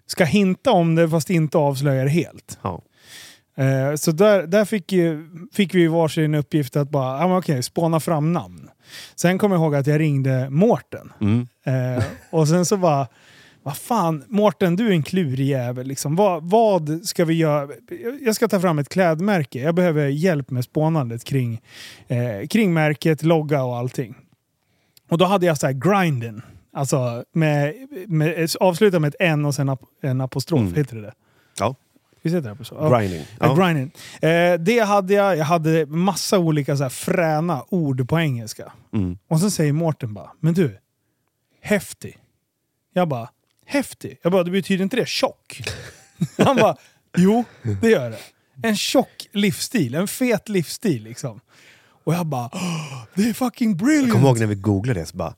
ska 0.06 0.24
hinta 0.24 0.72
om 0.72 0.96
det 0.96 1.10
fast 1.10 1.30
inte 1.30 1.58
avslöja 1.58 2.04
det 2.04 2.10
helt. 2.10 2.60
Ja. 2.62 2.82
Eh, 3.58 3.96
så 3.96 4.12
där, 4.12 4.48
där 4.48 4.66
fick, 4.66 4.92
ju, 4.92 5.30
fick 5.54 5.76
vi 5.76 5.88
varsin 5.88 6.36
uppgift 6.36 6.76
att 6.76 6.90
bara, 6.90 7.28
men 7.28 7.38
okej, 7.38 7.64
spåna 7.64 8.00
fram 8.00 8.34
namn. 8.34 8.70
Sen 9.16 9.38
kom 9.38 9.52
jag 9.52 9.62
ihåg 9.62 9.76
att 9.76 9.88
jag 9.88 10.00
ringde 10.00 10.50
Mårten. 10.50 11.14
Mm. 11.22 11.48
Eh, 11.64 12.04
och 12.30 12.48
sen 12.48 12.66
så 12.66 12.78
bara, 12.78 13.08
vad 13.64 13.78
fan, 13.78 14.24
Mårten 14.28 14.76
du 14.76 14.88
är 14.88 14.92
en 14.92 15.04
klurig 15.04 15.48
jävel. 15.48 15.88
Liksom. 15.88 16.16
Vad, 16.16 16.50
vad 16.50 17.02
ska 17.04 17.26
vi 17.26 17.34
göra? 17.34 17.70
Jag 18.22 18.36
ska 18.36 18.48
ta 18.48 18.60
fram 18.60 18.80
ett 18.80 18.90
klädmärke. 18.90 19.60
Jag 19.60 19.76
behöver 19.76 20.08
hjälp 20.08 20.50
med 20.50 20.64
spånandet 20.64 21.24
kring, 21.24 21.62
eh, 22.08 22.48
kring 22.48 22.74
märket, 22.74 23.24
logga 23.24 23.64
och 23.64 23.78
allting. 23.78 24.16
Och 25.10 25.18
då 25.18 25.26
hade 25.26 25.46
jag 25.46 25.58
så 25.58 25.66
här 25.68 25.74
grinden. 25.74 26.42
Alltså 26.74 27.24
med, 27.34 27.74
med, 28.08 28.50
avsluta 28.60 29.00
med 29.00 29.08
ett 29.08 29.16
N 29.20 29.46
och 29.46 29.56
sen 29.56 29.70
ap 29.70 29.82
en 30.02 30.22
apostrof, 30.22 30.62
Mm. 30.62 30.74
heter 30.74 30.96
det 30.96 31.02
det? 31.02 31.14
Ja, 31.60 31.76
Visst 32.28 32.36
heter 32.36 32.56
det 32.60 32.66
så? 32.66 32.76
Ja. 32.76 32.98
grinding. 33.00 33.26
Ja. 33.40 33.46
Ja. 33.48 33.66
grinding. 33.66 33.92
Eh, 34.22 34.54
det 34.60 34.80
hade 34.80 35.14
jag. 35.14 35.38
Jag 35.38 35.46
hade 35.46 35.86
massa 35.86 36.40
olika 36.40 36.78
så 36.78 36.84
här 36.84 36.90
fräna 36.90 37.64
ord 37.70 38.10
på 38.10 38.20
engelska. 38.20 38.72
Mm. 38.94 39.18
Och 39.30 39.40
så 39.40 39.50
säger 39.52 39.74
Mårten 39.74 40.14
bara, 40.14 40.32
men 40.40 40.54
du, 40.54 40.78
häftig. 41.62 42.18
Jag 42.94 43.08
bara, 43.08 43.30
häftig? 43.66 44.20
Jag 44.24 44.32
bara, 44.32 44.44
det 44.44 44.52
betyder 44.52 44.84
inte 44.84 44.96
det 44.96 45.08
tjock? 45.08 45.62
Han 46.38 46.56
bara, 46.56 46.76
jo 47.18 47.44
det 47.82 47.90
gör 47.90 48.10
det. 48.10 48.20
En 48.64 48.76
tjock 48.76 49.28
livsstil, 49.32 49.96
en 49.96 50.08
fet 50.08 50.50
livsstil 50.50 51.04
liksom. 51.04 51.40
Och 52.04 52.14
jag 52.14 52.26
bara, 52.26 52.50
"Åh, 52.54 53.04
det 53.16 53.30
är 53.30 53.34
fucking 53.34 53.70
Jag 53.70 53.78
brilliant! 53.78 54.12
kommer 54.12 54.28
ihåg 54.28 54.40
när 54.40 54.46
vi 54.48 54.56
googlade 54.56 55.00
det, 55.00 55.06
så 55.06 55.18
bara, 55.18 55.34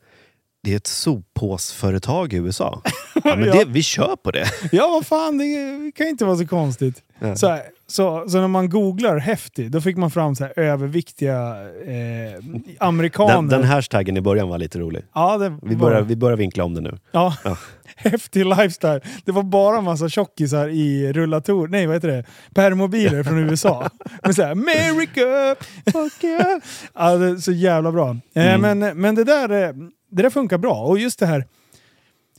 det 0.64 0.72
är 0.74 0.78
ett 0.78 0.88
soppåsföretag 0.88 2.34
i 2.34 2.38
USA. 2.38 2.82
Ja, 3.24 3.36
men 3.36 3.46
Ja. 3.48 3.54
det, 3.54 3.66
vi 3.68 3.84
kör 3.84 4.16
på 4.16 4.32
det. 4.32 4.46
Ja, 4.72 4.88
vad 4.88 5.06
fan, 5.06 5.38
det 5.38 5.92
kan 5.96 6.08
inte 6.08 6.26
vara 6.26 6.38
så 6.38 6.48
konstigt. 6.48 7.04
Ja. 7.20 7.36
Så, 7.36 7.48
här, 7.48 7.62
så, 7.88 8.30
så 8.30 8.40
när 8.42 8.48
man 8.48 8.70
googlar 8.70 9.18
häftig, 9.18 9.72
då 9.72 9.82
fick 9.82 9.98
man 9.98 10.12
fram 10.12 10.36
så 10.36 10.44
här 10.44 10.60
överviktiga 10.60 11.56
eh, 11.86 12.44
amerikaner. 12.80 13.34
Den, 13.36 13.48
den 13.48 13.64
hashtaggen 13.64 14.18
i 14.18 14.22
början 14.22 14.50
var 14.50 14.58
lite 14.58 14.80
rolig. 14.80 15.04
ja, 15.14 15.38
det 15.38 15.58
Vi 15.64 15.76
börjar, 15.76 16.02
vi 16.02 16.16
börjar 16.16 16.38
vinkla 16.38 16.64
om 16.64 16.74
det 16.74 16.82
nu. 16.82 16.98
Ja. 17.12 17.36
Ja. 17.44 17.58
Häftig 17.96 18.46
lifestyle. 18.46 19.02
Det 19.26 19.32
var 19.32 19.44
bara 19.44 19.82
massa 19.82 20.10
tjockisar 20.10 20.68
i 20.70 21.14
rullator, 21.14 21.68
nej 21.68 21.86
vad 21.88 21.96
heter 21.96 22.08
det, 22.08 22.24
permobiler 22.54 23.24
från 23.24 23.38
USA. 23.50 23.90
Med 24.24 24.36
såhär 24.36 24.52
America! 24.52 25.56
Fuck 25.92 26.24
yeah. 26.24 26.60
ja, 26.96 27.16
det 27.18 27.26
är 27.26 27.36
så 27.36 27.52
jävla 27.52 27.92
bra. 27.92 28.18
Eh, 28.36 28.56
Mm. 28.56 28.80
men, 28.80 28.98
men 29.02 29.16
det 29.16 29.24
där, 29.24 29.50
eh, 29.64 29.74
det 30.10 30.22
där 30.24 30.30
funkar 30.30 30.58
bra. 30.58 30.84
Och 30.84 31.00
just 31.00 31.20
det 31.20 31.26
här, 31.26 31.46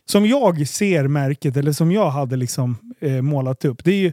som 0.04 0.26
jag 0.26 0.68
ser 0.68 1.08
märket, 1.08 1.56
eller 1.56 1.72
som 1.72 1.92
jag 1.92 2.10
hade 2.10 2.36
liksom 2.36 2.76
eh, 3.00 3.22
målat 3.22 3.64
upp, 3.64 3.84
det 3.84 3.90
är 3.92 3.96
ju 4.00 4.12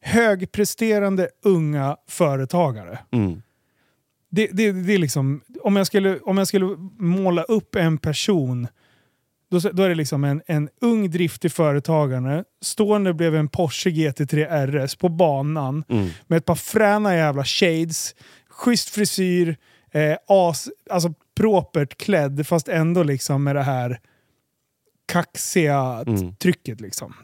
högpresterande 0.00 1.28
unga 1.44 1.96
företagare. 2.08 2.98
Mm. 3.10 3.42
Det, 4.30 4.46
det, 4.52 4.72
det 4.72 4.94
är 4.94 4.98
liksom, 4.98 5.40
om 5.62 5.76
jag, 5.76 5.86
skulle, 5.86 6.18
om 6.18 6.38
jag 6.38 6.48
skulle 6.48 6.76
måla 6.98 7.42
upp 7.42 7.74
en 7.76 7.98
person, 7.98 8.68
då, 9.50 9.58
då 9.58 9.82
är 9.82 9.88
det 9.88 9.94
liksom 9.94 10.24
en, 10.24 10.42
en 10.46 10.68
ung 10.80 11.10
driftig 11.10 11.52
företagare, 11.52 12.44
stående 12.62 13.14
bredvid 13.14 13.40
en 13.40 13.48
Porsche 13.48 13.90
GT3 13.90 14.66
RS 14.66 14.96
på 14.96 15.08
banan, 15.08 15.84
Mm. 15.88 16.08
med 16.26 16.36
ett 16.36 16.44
par 16.44 16.54
fräna 16.54 17.16
jävla 17.16 17.44
shades, 17.44 18.14
schysst 18.48 18.88
frisyr, 18.88 19.56
eh, 19.92 20.16
as, 20.26 20.68
alltså 20.90 21.14
propert 21.38 21.96
klädd, 21.98 22.46
fast 22.46 22.68
ändå 22.68 23.02
liksom 23.02 23.44
med 23.44 23.56
det 23.56 23.62
här 23.62 24.00
kaxiga 25.06 26.04
Mm. 26.06 26.34
trycket 26.34 26.80
liksom. 26.80 27.14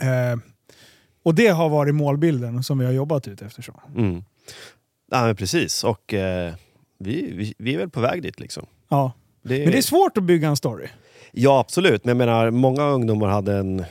Eh, 0.00 0.38
och 1.24 1.34
det 1.34 1.46
har 1.48 1.68
varit 1.68 1.94
målbilden 1.94 2.62
som 2.62 2.78
vi 2.78 2.84
har 2.84 2.92
jobbat 2.92 3.28
ut 3.28 3.42
eftersom. 3.42 3.80
Mm. 3.96 4.24
Ja, 5.10 5.26
men 5.26 5.36
precis. 5.36 5.84
Och 5.84 6.14
eh, 6.14 6.54
vi, 6.98 7.32
vi, 7.36 7.54
vi 7.58 7.74
är 7.74 7.78
väl 7.78 7.90
på 7.90 8.00
väg 8.00 8.22
dit 8.22 8.40
liksom. 8.40 8.66
Ja. 8.88 9.12
Det, 9.42 9.58
Men 9.58 9.72
det 9.72 9.78
är 9.78 9.82
svårt 9.82 10.16
att 10.18 10.24
bygga 10.24 10.48
en 10.48 10.56
story. 10.56 10.86
Ja, 11.32 11.60
absolut. 11.60 12.04
Men 12.04 12.18
jag 12.18 12.26
menar, 12.26 12.50
många 12.50 12.82
ungdomar 12.82 13.28
hade 13.28 13.54
en 13.56 13.84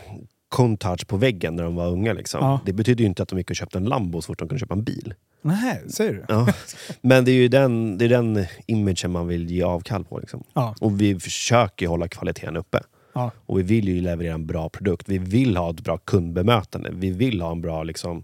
Countach 0.51 1.05
på 1.05 1.17
väggen 1.17 1.55
när 1.55 1.63
de 1.63 1.75
var 1.75 1.87
unga. 1.87 2.13
Liksom. 2.13 2.45
Ja. 2.45 2.59
Det 2.65 2.73
betyder 2.73 3.01
ju 3.01 3.07
inte 3.07 3.23
att 3.23 3.29
de 3.29 3.37
gick 3.37 3.49
och 3.49 3.55
köpte 3.55 3.77
en 3.77 3.85
Lambo 3.85 4.21
så 4.21 4.25
fort 4.25 4.39
de 4.39 4.47
kunde 4.47 4.59
köpa 4.59 4.73
en 4.73 4.83
bil. 4.83 5.13
Nej, 5.41 5.81
säger 5.89 6.13
du? 6.13 6.25
Ja. 6.27 6.53
Men 7.01 7.25
det 7.25 7.31
är 7.31 7.35
ju 7.35 7.47
den, 7.47 7.97
det 7.97 8.05
är 8.05 8.09
den 8.09 8.45
imagen 8.67 9.11
man 9.11 9.27
vill 9.27 9.51
ge 9.51 9.63
avkall 9.63 10.03
på. 10.05 10.19
Liksom. 10.19 10.43
Ja. 10.53 10.75
Och 10.81 11.01
vi 11.01 11.19
försöker 11.19 11.87
hålla 11.87 12.07
kvaliteten 12.07 12.57
uppe. 12.57 12.79
Ja. 13.13 13.31
Och 13.45 13.59
vi 13.59 13.63
vill 13.63 13.87
ju 13.87 14.01
leverera 14.01 14.33
en 14.33 14.45
bra 14.45 14.69
produkt. 14.69 15.09
Vi 15.09 15.17
vill 15.17 15.57
ha 15.57 15.69
ett 15.69 15.81
bra 15.81 15.97
kundbemötande. 15.97 16.89
Vi 16.93 17.11
vill 17.11 17.41
ha 17.41 17.51
en 17.51 17.61
bra, 17.61 17.83
liksom, 17.83 18.23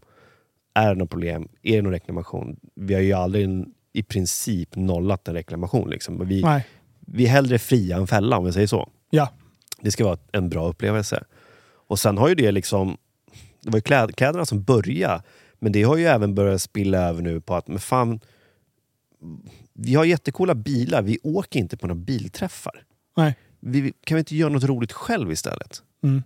är 0.74 0.90
det 0.90 0.96
något 0.96 1.10
problem? 1.10 1.48
Är 1.64 1.76
det 1.76 1.82
någon 1.82 1.92
reklamation? 1.92 2.60
Vi 2.76 2.94
har 2.94 3.02
ju 3.02 3.14
aldrig 3.14 3.46
en, 3.46 3.66
i 3.94 4.04
princip 4.04 4.76
nollat 4.76 5.28
en 5.28 5.34
reklamation. 5.34 5.90
Liksom. 5.90 6.28
Vi, 6.28 6.42
Nej. 6.42 6.68
vi 7.00 7.26
är 7.26 7.30
hellre 7.30 7.60
fria 7.60 7.98
än 7.98 8.08
fälla 8.08 8.38
om 8.38 8.46
vi 8.46 8.52
säger 8.54 8.68
så. 8.68 8.90
Ja. 9.10 9.30
Det 9.82 9.92
ska 9.92 10.06
vara 10.06 10.18
en 10.32 10.50
bra 10.50 10.68
upplevelse. 10.68 11.24
Och 11.88 12.00
sen 12.00 12.18
har 12.18 12.28
ju 12.30 12.36
det 12.36 12.52
liksom, 12.52 12.98
det 13.62 13.70
var 13.70 13.78
ju 13.78 13.82
kläd, 13.82 14.16
kläderna 14.16 14.46
som 14.46 14.64
började, 14.64 15.24
men 15.60 15.72
det 15.72 15.84
har 15.84 15.98
ju 15.98 16.06
även 16.06 16.36
börjat 16.36 16.62
spilla 16.62 16.98
över 16.98 17.22
nu 17.22 17.42
på 17.42 17.56
att, 17.56 17.68
men 17.68 17.80
fan, 17.80 18.20
vi 19.74 19.96
har 19.96 20.06
jättekola 20.06 20.56
bilar, 20.56 21.02
vi 21.02 21.20
åker 21.24 21.60
inte 21.60 21.78
på 21.78 21.88
några 21.88 22.02
bilträffar. 22.02 22.84
Nej. 23.18 23.36
Vi, 23.60 23.94
kan 24.04 24.16
vi 24.16 24.20
inte 24.20 24.36
göra 24.36 24.50
något 24.50 24.64
roligt 24.64 24.92
själv 24.92 25.32
istället? 25.32 25.82
Mm. 26.04 26.24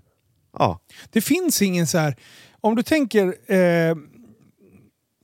Ja, 0.57 0.79
Det 1.09 1.21
finns 1.21 1.61
ingen 1.61 1.87
så 1.87 1.97
här... 1.97 2.15
Om 2.61 2.75
du 2.75 2.83
tänker... 2.83 3.53
Eh, 3.53 3.95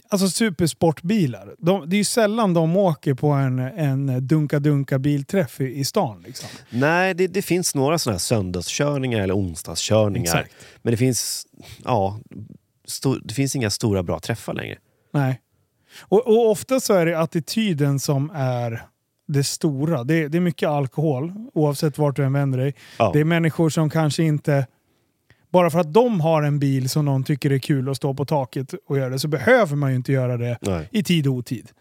alltså 0.09 0.29
supersportbilar. 0.29 1.55
De, 1.57 1.89
det 1.89 1.95
är 1.95 1.97
ju 1.97 2.03
sällan 2.03 2.53
de 2.53 2.77
åker 2.77 3.13
på 3.13 3.27
en, 3.27 3.59
en 3.59 4.27
dunka-dunka 4.27 4.99
bilträff 4.99 5.61
i, 5.61 5.79
i 5.79 5.85
stan. 5.85 6.23
Liksom. 6.25 6.49
nej, 6.69 7.13
det, 7.13 7.27
det 7.27 7.41
finns 7.41 7.75
några 7.75 7.97
sådana 7.97 8.13
här 8.13 8.19
söndagskörningar 8.19 9.21
eller 9.21 9.37
onsdagskörningar. 9.37 10.23
Exakt. 10.23 10.53
Men 10.81 10.91
det 10.91 10.97
finns, 10.97 11.47
ja, 11.85 12.19
sto, 12.87 13.15
det 13.15 13.33
finns 13.33 13.55
inga 13.55 13.69
stora 13.69 14.03
bra 14.03 14.19
träffar 14.19 14.53
längre. 14.53 14.77
Nej. 15.13 15.41
Och, 15.99 16.27
och 16.27 16.51
ofta 16.51 16.79
så 16.79 16.93
är 16.93 17.05
det 17.05 17.19
attityden 17.19 17.99
som 17.99 18.31
är 18.33 18.83
det 19.27 19.43
stora. 19.43 20.03
Det, 20.03 20.27
det 20.27 20.37
är 20.37 20.41
mycket 20.41 20.69
alkohol, 20.69 21.33
oavsett 21.53 21.97
vart 21.97 22.15
du 22.15 22.23
än 22.23 22.33
vänder 22.33 22.59
dig. 22.59 22.75
Ja. 22.99 23.09
Det 23.13 23.19
är 23.19 23.23
människor 23.23 23.69
som 23.69 23.89
kanske 23.89 24.23
inte... 24.23 24.67
bara 25.51 25.69
för 25.69 25.79
att 25.79 25.93
de 25.93 26.21
har 26.21 26.43
en 26.43 26.59
bil 26.59 26.89
som 26.89 27.05
någon 27.05 27.23
tycker 27.23 27.51
är 27.51 27.59
kul 27.59 27.89
att 27.89 27.97
stå 27.97 28.13
på 28.13 28.25
taket 28.25 28.73
och 28.87 28.97
göra 28.97 29.09
det 29.09 29.19
så 29.19 29.27
behöver 29.27 29.75
man 29.75 29.89
ju 29.89 29.95
inte 29.95 30.11
göra 30.11 30.37
det 30.37 30.57
Nej. 30.61 30.89
i 30.91 31.03
tid 31.03 31.27
och 31.27 31.33
otid. 31.33 31.71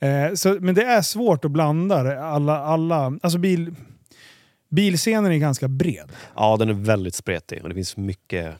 Eh, 0.00 0.34
så, 0.34 0.56
men 0.60 0.74
det 0.74 0.82
är 0.82 1.02
svårt 1.02 1.44
att 1.44 1.50
blanda 1.50 2.02
det. 2.02 2.24
alla, 2.24 2.58
alla 2.58 2.96
alltså 3.22 3.38
bil, 3.38 3.74
bilscenen 4.70 5.32
är 5.32 5.36
ganska 5.38 5.68
bred. 5.68 6.12
Ja, 6.36 6.56
den 6.56 6.68
är 6.68 6.72
väldigt 6.72 7.14
spretig 7.14 7.62
och 7.62 7.68
det 7.68 7.74
finns 7.74 7.96
mycket 7.96 8.54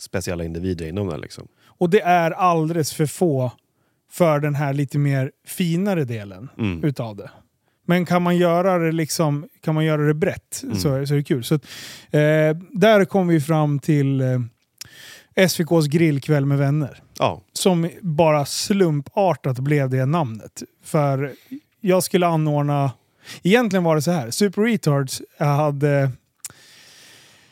speciella 0.00 0.44
individer 0.44 0.86
inom 0.88 1.08
den. 1.08 1.20
Liksom. 1.20 1.48
Och 1.66 1.90
det 1.90 2.00
är 2.00 2.30
alldeles 2.30 2.92
för 2.92 3.06
få 3.06 3.52
för 4.10 4.40
den 4.40 4.54
här 4.54 4.72
lite 4.72 4.98
mer 4.98 5.32
finare 5.46 6.04
delen 6.04 6.48
Mm. 6.58 6.84
utav 6.84 7.16
det. 7.16 7.30
Men 7.86 8.06
kan 8.06 8.22
man 8.22 8.36
göra 8.36 8.78
det, 8.78 8.92
liksom, 8.92 9.48
kan 9.60 9.74
man 9.74 9.84
göra 9.84 10.02
det 10.02 10.14
brett 10.14 10.62
Mm. 10.62 10.76
så, 10.76 10.80
så 10.82 11.14
är 11.14 11.16
det 11.16 11.24
kul. 11.24 11.44
Så, 11.44 11.54
eh, 11.54 12.56
där 12.72 13.04
kom 13.04 13.28
vi 13.28 13.40
fram 13.40 13.78
till 13.78 14.20
eh, 14.20 14.40
SVKs 15.34 15.86
grillkväll 15.86 16.46
med 16.46 16.58
vänner. 16.58 17.02
Ja, 17.18 17.40
Som 17.52 17.90
bara 18.02 18.44
slumpartat 18.44 19.58
blev 19.58 19.90
det 19.90 20.06
namnet. 20.06 20.62
För 20.84 21.32
jag 21.80 22.02
skulle 22.02 22.26
anordna... 22.26 22.90
Egentligen 23.42 23.84
var 23.84 23.94
det 23.94 24.02
så 24.02 24.10
här. 24.10 24.30
Super 24.30 24.62
Retards 24.62 25.22
hade... 25.38 26.10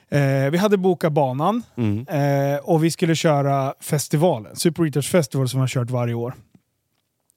Eh, 0.09 0.51
vi 0.51 0.59
hade 0.59 0.77
bokat 0.77 1.13
banan 1.13 1.63
mm. 1.77 2.07
eh, 2.09 2.59
och 2.59 2.85
vi 2.85 2.91
skulle 2.91 3.15
köra 3.15 3.75
festivalen. 3.81 4.57
Super 4.57 4.83
Retards 4.83 5.09
Festival 5.09 5.49
som 5.49 5.61
vi 5.61 5.63
har 5.63 5.69
kört 5.69 5.91
varje 5.91 6.15
år. 6.15 6.35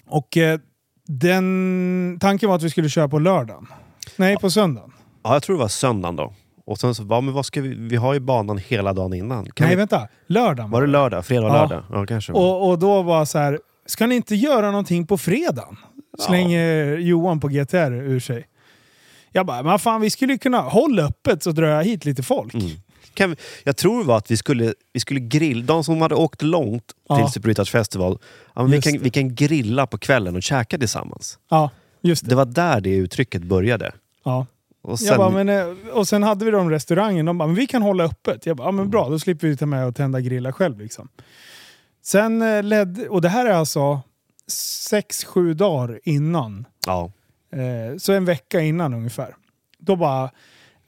Och 0.07 0.37
eh, 0.37 0.59
den... 1.07 2.17
Tanken 2.21 2.49
var 2.49 2.55
att 2.55 2.63
vi 2.63 2.69
skulle 2.69 2.89
köra 2.89 3.07
på 3.07 3.19
lördagen. 3.19 3.67
Nej, 4.15 4.37
på 4.37 4.49
söndagen. 4.49 4.91
ja 5.23 5.33
jag 5.33 5.43
tror 5.43 5.55
det 5.55 5.59
var 5.61 5.67
söndagen 5.67 6.15
då. 6.15 6.33
Och 6.65 6.77
sen 6.79 6.95
så, 6.95 7.03
va, 7.03 7.21
men 7.21 7.33
vad 7.33 7.45
ska 7.45 7.61
vi, 7.61 7.75
vi 7.75 7.95
har 7.95 8.13
ju 8.13 8.19
banan 8.19 8.57
hela 8.57 8.93
dagen 8.93 9.13
innan. 9.13 9.45
Kan 9.45 9.67
Nej, 9.67 9.75
vi, 9.75 9.79
vänta. 9.79 10.07
Lördagen 10.27 10.71
var 10.71 10.81
det 10.81 10.87
lördag? 10.87 11.25
Fredag 11.25 11.47
och 11.47 11.55
Ja. 11.55 11.61
lördag? 11.61 11.83
Ja, 11.91 12.05
kanske. 12.05 12.31
Och, 12.33 12.69
och 12.69 12.79
då 12.79 13.01
var 13.01 13.25
så 13.25 13.37
här, 13.37 13.59
ska 13.85 14.07
ni 14.07 14.15
inte 14.15 14.35
göra 14.35 14.71
någonting 14.71 15.07
på 15.07 15.17
fredagen? 15.17 15.77
Slänger 16.19 16.97
Johan 16.97 17.39
på 17.39 17.47
GTR 17.47 17.91
ur 17.93 18.19
sig. 18.19 18.45
Jag 19.31 19.45
bara, 19.45 19.63
men 19.63 19.79
fan 19.79 20.01
vi 20.01 20.09
skulle 20.09 20.37
kunna 20.37 20.59
hålla 20.61 21.03
öppet 21.03 21.43
så 21.43 21.51
drar 21.51 21.67
jag 21.67 21.83
hit 21.83 22.05
lite 22.05 22.23
folk. 22.23 22.53
Mm. 22.53 22.67
Kan 23.18 23.30
vi, 23.30 23.36
jag 23.63 23.78
tror 23.78 24.03
var 24.03 24.18
att 24.18 24.32
vi 24.32 24.38
skulle, 24.38 24.74
vi 24.93 24.99
skulle 24.99 25.20
grilla, 25.20 25.65
de 25.65 25.84
som 25.84 26.01
hade 26.01 26.15
åkt 26.15 26.41
långt 26.41 26.84
Ja. 27.09 27.18
till 27.18 27.34
Super 27.34 27.49
Retouch 27.49 27.70
Festival, 27.72 28.20
ja, 28.55 28.63
vi, 28.63 28.82
kan, 28.82 28.93
det. 28.93 28.99
vi 28.99 29.09
kan 29.09 29.36
grilla 29.36 29.88
på 29.88 29.97
kvällen 29.97 30.36
och 30.36 30.43
käka 30.43 30.78
tillsammans. 30.78 31.39
Ja, 31.49 31.70
just 32.01 32.24
det. 32.24 32.30
Det 32.30 32.36
var 32.36 32.45
där 32.45 32.82
det 32.82 32.95
uttrycket 32.95 33.43
började. 33.43 33.91
Ja. 34.24 34.45
Och 34.82 34.99
sen, 34.99 35.07
Jag 35.07 35.18
bara, 35.18 35.30
men, 35.30 35.49
eh, 35.49 35.65
och 35.93 36.07
sen 36.07 36.24
hade 36.24 36.45
vi 36.45 36.51
de 36.51 36.70
restaurangen, 36.70 37.26
de 37.26 37.38
bara, 37.38 37.47
men 37.47 37.55
vi 37.55 37.68
kan 37.68 37.82
hålla 37.82 38.03
öppet. 38.03 38.45
Jag 38.45 38.57
bara, 38.57 38.68
ja, 38.68 38.72
men 38.72 38.89
bra, 38.89 39.09
då 39.09 39.20
slipper 39.20 39.47
vi 39.47 39.57
ta 39.57 39.65
med 39.65 39.86
och 39.88 39.95
tända 39.95 40.22
grilla 40.22 40.53
själv. 40.53 40.80
Liksom. 40.80 41.07
Sen 42.03 42.41
eh, 42.41 42.63
ledde, 42.63 43.09
och 43.09 43.22
det 43.22 43.30
här 43.30 43.45
är 43.45 43.53
alltså 43.53 43.99
sex, 44.89 45.24
sju 45.26 45.53
dagar 45.53 45.99
innan. 46.03 46.65
ja, 46.86 47.11
Eh, 47.51 47.97
så 47.97 48.13
en 48.13 48.26
vecka 48.26 48.61
innan 48.61 48.93
ungefär. 48.93 49.36
Då 49.80 49.95
bara, 49.95 50.30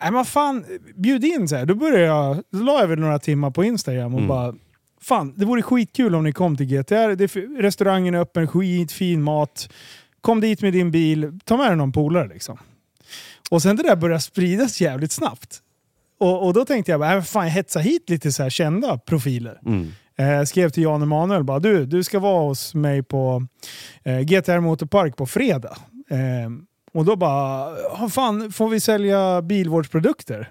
nej 0.01 0.11
men 0.11 0.25
fan, 0.25 0.65
bjud 0.95 1.23
in 1.25 1.47
så 1.47 1.55
här. 1.55 1.65
Då 1.65 1.75
började 1.75 2.03
jag, 2.03 2.43
då 2.51 2.59
la 2.59 2.79
jag 2.81 2.87
väl 2.87 2.99
några 2.99 3.19
timmar 3.19 3.51
på 3.51 3.63
Instagram 3.63 4.13
och 4.13 4.19
Mm. 4.19 4.27
bara, 4.27 4.55
fan 5.01 5.33
det 5.37 5.45
vore 5.45 5.61
skitkul 5.61 6.15
om 6.15 6.23
ni 6.23 6.31
kom 6.33 6.57
till 6.57 6.65
GTR. 6.65 7.15
Det 7.15 7.23
är, 7.35 7.61
restaurangen 7.61 8.15
är 8.15 8.19
öppen, 8.19 8.47
skitfin 8.47 9.21
mat. 9.23 9.69
Kom 10.21 10.41
dit 10.41 10.61
med 10.61 10.73
din 10.73 10.91
bil, 10.91 11.39
ta 11.45 11.57
med 11.57 11.67
dig 11.67 11.75
någon 11.75 11.91
polare 11.91 12.27
liksom. 12.27 12.57
Och 13.51 13.61
sen 13.61 13.75
det 13.75 13.83
där 13.83 13.95
började 13.95 14.21
spridas 14.21 14.81
jävligt 14.81 15.11
snabbt. 15.11 15.59
Och, 16.19 16.45
och 16.47 16.53
då 16.53 16.65
tänkte 16.65 16.91
jag, 16.91 16.99
bara, 16.99 17.15
äh, 17.15 17.21
fan 17.23 17.43
jag 17.45 17.51
hetsar 17.51 17.79
hit 17.81 18.09
lite 18.09 18.31
så 18.31 18.49
kända 18.49 18.97
profiler. 18.97 19.59
mm. 19.65 19.91
Eh, 20.17 20.43
skrev 20.43 20.69
till 20.69 20.83
Jan 20.83 21.01
Emanuel 21.01 21.43
bara 21.43 21.59
du, 21.59 21.85
du 21.85 22.03
ska 22.03 22.19
vara 22.19 22.47
hos 22.47 22.73
mig 22.75 23.03
på 23.03 23.45
eh, 24.03 24.19
GTR 24.19 24.59
Motorpark 24.59 25.15
på 25.17 25.25
fredag. 25.25 25.77
Eh, 26.09 26.17
och 26.93 27.05
då 27.05 27.15
bara, 27.15 27.69
"Ja, 27.99 28.09
fan 28.09 28.51
får 28.51 28.69
vi 28.69 28.79
sälja 28.79 29.41
bilvårdsprodukter? 29.41 30.49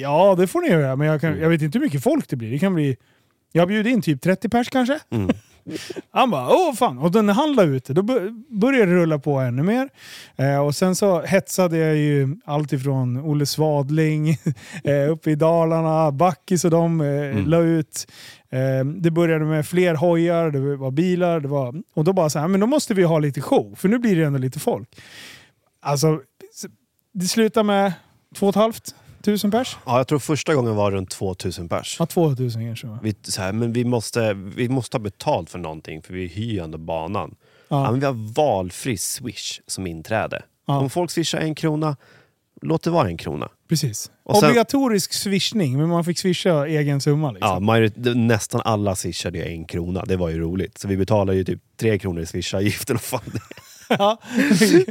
Ja 0.00 0.34
det 0.38 0.46
får 0.46 0.60
ni 0.60 0.68
göra, 0.68 0.96
men 0.96 1.06
jag, 1.06 1.20
kan, 1.20 1.38
jag 1.38 1.48
vet 1.48 1.62
inte 1.62 1.78
hur 1.78 1.86
mycket 1.86 2.02
folk 2.02 2.28
det 2.28 2.36
blir. 2.36 2.50
Det 2.50 2.58
kan 2.58 2.74
bli, 2.74 2.96
jag 3.52 3.68
bjuder 3.68 3.90
in 3.90 4.02
typ 4.02 4.22
30 4.22 4.48
pers 4.48 4.68
kanske. 4.70 4.98
Mm. 5.10 5.30
Han 6.10 6.30
bara, 6.30 6.48
åh 6.48 6.74
fan. 6.74 6.98
Och 6.98 7.10
den 7.12 7.28
han 7.28 7.54
la 7.54 7.62
ut 7.62 7.84
då 7.84 8.02
bör- 8.02 8.58
började 8.60 8.92
det 8.92 8.96
rulla 8.96 9.18
på 9.18 9.38
ännu 9.38 9.62
mer. 9.62 9.88
Eh, 10.36 10.58
och 10.58 10.74
sen 10.74 10.94
så 10.96 11.22
hetsade 11.22 11.78
jag 11.78 11.96
ju 11.96 12.36
allt 12.44 12.72
ifrån 12.72 13.16
Olle 13.20 13.46
Svadling 13.46 14.28
eh, 14.84 15.10
uppe 15.10 15.30
i 15.30 15.34
Dalarna, 15.34 16.12
Backis 16.12 16.64
och 16.64 16.70
de 16.70 17.00
eh, 17.00 17.46
la 17.46 17.58
ut. 17.58 18.06
Eh, 18.52 18.84
det 18.84 19.10
började 19.10 19.44
med 19.44 19.66
fler 19.66 19.94
hojar, 19.94 20.50
det 20.50 20.76
var 20.76 20.90
bilar, 20.90 21.40
det 21.40 21.48
var... 21.48 21.82
Och 21.94 22.04
då 22.04 22.12
bara 22.12 22.30
så 22.30 22.38
här, 22.38 22.48
men 22.48 22.60
då 22.60 22.66
måste 22.66 22.94
vi 22.94 23.02
ha 23.02 23.18
lite 23.18 23.40
show, 23.40 23.74
för 23.74 23.88
nu 23.88 23.98
blir 23.98 24.16
det 24.16 24.24
ändå 24.24 24.38
lite 24.38 24.60
folk. 24.60 24.88
Alltså, 25.80 26.20
det 27.12 27.26
slutar 27.26 27.62
med 27.62 27.92
två 28.34 28.46
och 28.46 28.50
ett 28.50 28.56
halvt 28.56 28.94
tusen 29.22 29.50
pers. 29.50 29.76
ja, 29.86 29.96
jag 29.96 30.08
tror 30.08 30.18
första 30.18 30.54
gången 30.54 30.76
var 30.76 30.90
runt 30.90 31.10
2000 31.10 31.68
pers. 31.68 31.96
Ja, 31.98 32.06
2000 32.06 32.66
kanske. 32.66 32.86
va? 32.86 32.98
Vi, 33.02 33.14
så 33.22 33.42
här, 33.42 33.52
men 33.52 33.72
vi 33.72 33.84
måste, 33.84 34.34
vi 34.34 34.68
måste 34.68 34.96
ha 34.96 35.02
betalt 35.02 35.50
för 35.50 35.58
någonting 35.58 36.02
för 36.02 36.14
vi 36.14 36.26
hyr 36.26 36.52
ju 36.52 36.58
ändå 36.58 36.78
banan. 36.78 37.34
Ja. 37.68 37.84
Ja. 37.84 37.90
men 37.90 38.00
vi 38.00 38.06
har 38.06 38.34
valfri 38.34 38.96
swish 38.96 39.60
som 39.66 39.86
inträde. 39.86 40.42
Ja. 40.66 40.78
Om 40.78 40.90
folk 40.90 41.10
swishar 41.10 41.38
en 41.38 41.54
krona, 41.54 41.96
låt 42.62 42.82
det 42.82 42.90
vara 42.90 43.08
en 43.08 43.16
krona. 43.16 43.48
Precis. 43.72 44.10
Och 44.24 44.36
sen- 44.36 44.48
Obligatorisk 44.48 45.12
swishning, 45.12 45.78
men 45.78 45.88
man 45.88 46.04
fick 46.04 46.18
swisha 46.18 46.66
egen 46.66 47.00
summa. 47.00 47.26
Ja, 47.26 47.32
Liksom. 47.32 47.64
majoritet, 47.64 48.16
nästan 48.16 48.60
alla 48.64 48.96
swishade 48.96 49.42
en 49.42 49.64
krona, 49.64 50.04
det 50.04 50.16
var 50.16 50.28
ju 50.28 50.38
roligt. 50.38 50.78
Så 50.78 50.88
vi 50.88 50.96
betalade 50.96 51.38
ju 51.38 51.44
typ 51.44 51.60
tre 51.80 51.98
kronor 51.98 52.20
i 52.22 52.26
swishavgiften. 52.26 52.98
Ja. 53.98 54.18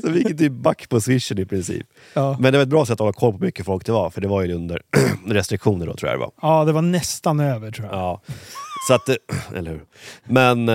Så 0.02 0.10
vi 0.10 0.18
gick 0.20 0.38
typ 0.38 0.52
back 0.52 0.90
på 0.90 1.02
swishen 1.02 1.40
i 1.40 1.46
princip. 1.46 1.88
ja. 2.14 2.38
Men 2.40 2.52
det 2.54 2.58
var 2.58 2.64
ett 2.64 2.70
bra 2.70 2.86
sätt 2.86 2.94
att 2.94 3.00
hålla 3.00 3.14
koll 3.14 3.32
på 3.32 3.38
hur 3.38 3.46
mycket 3.46 3.66
folk 3.66 3.86
det 3.86 3.92
var, 3.92 4.10
för 4.10 4.22
det 4.22 4.28
var 4.28 4.42
ju 4.42 4.54
under 4.54 4.82
restriktioner 5.28 5.86
då 5.86 5.96
tror 5.96 6.12
jag 6.12 6.20
det 6.20 6.24
var. 6.26 6.32
ja, 6.42 6.66
det 6.66 6.72
var 6.72 6.82
nästan 6.82 7.40
över 7.40 7.72
tror 7.72 7.88
jag. 7.88 7.96
Ja. 7.96 8.22
Så 8.88 8.94
att, 8.94 9.10
eller 9.56 9.72
hur? 9.72 9.82
Men, 10.26 10.68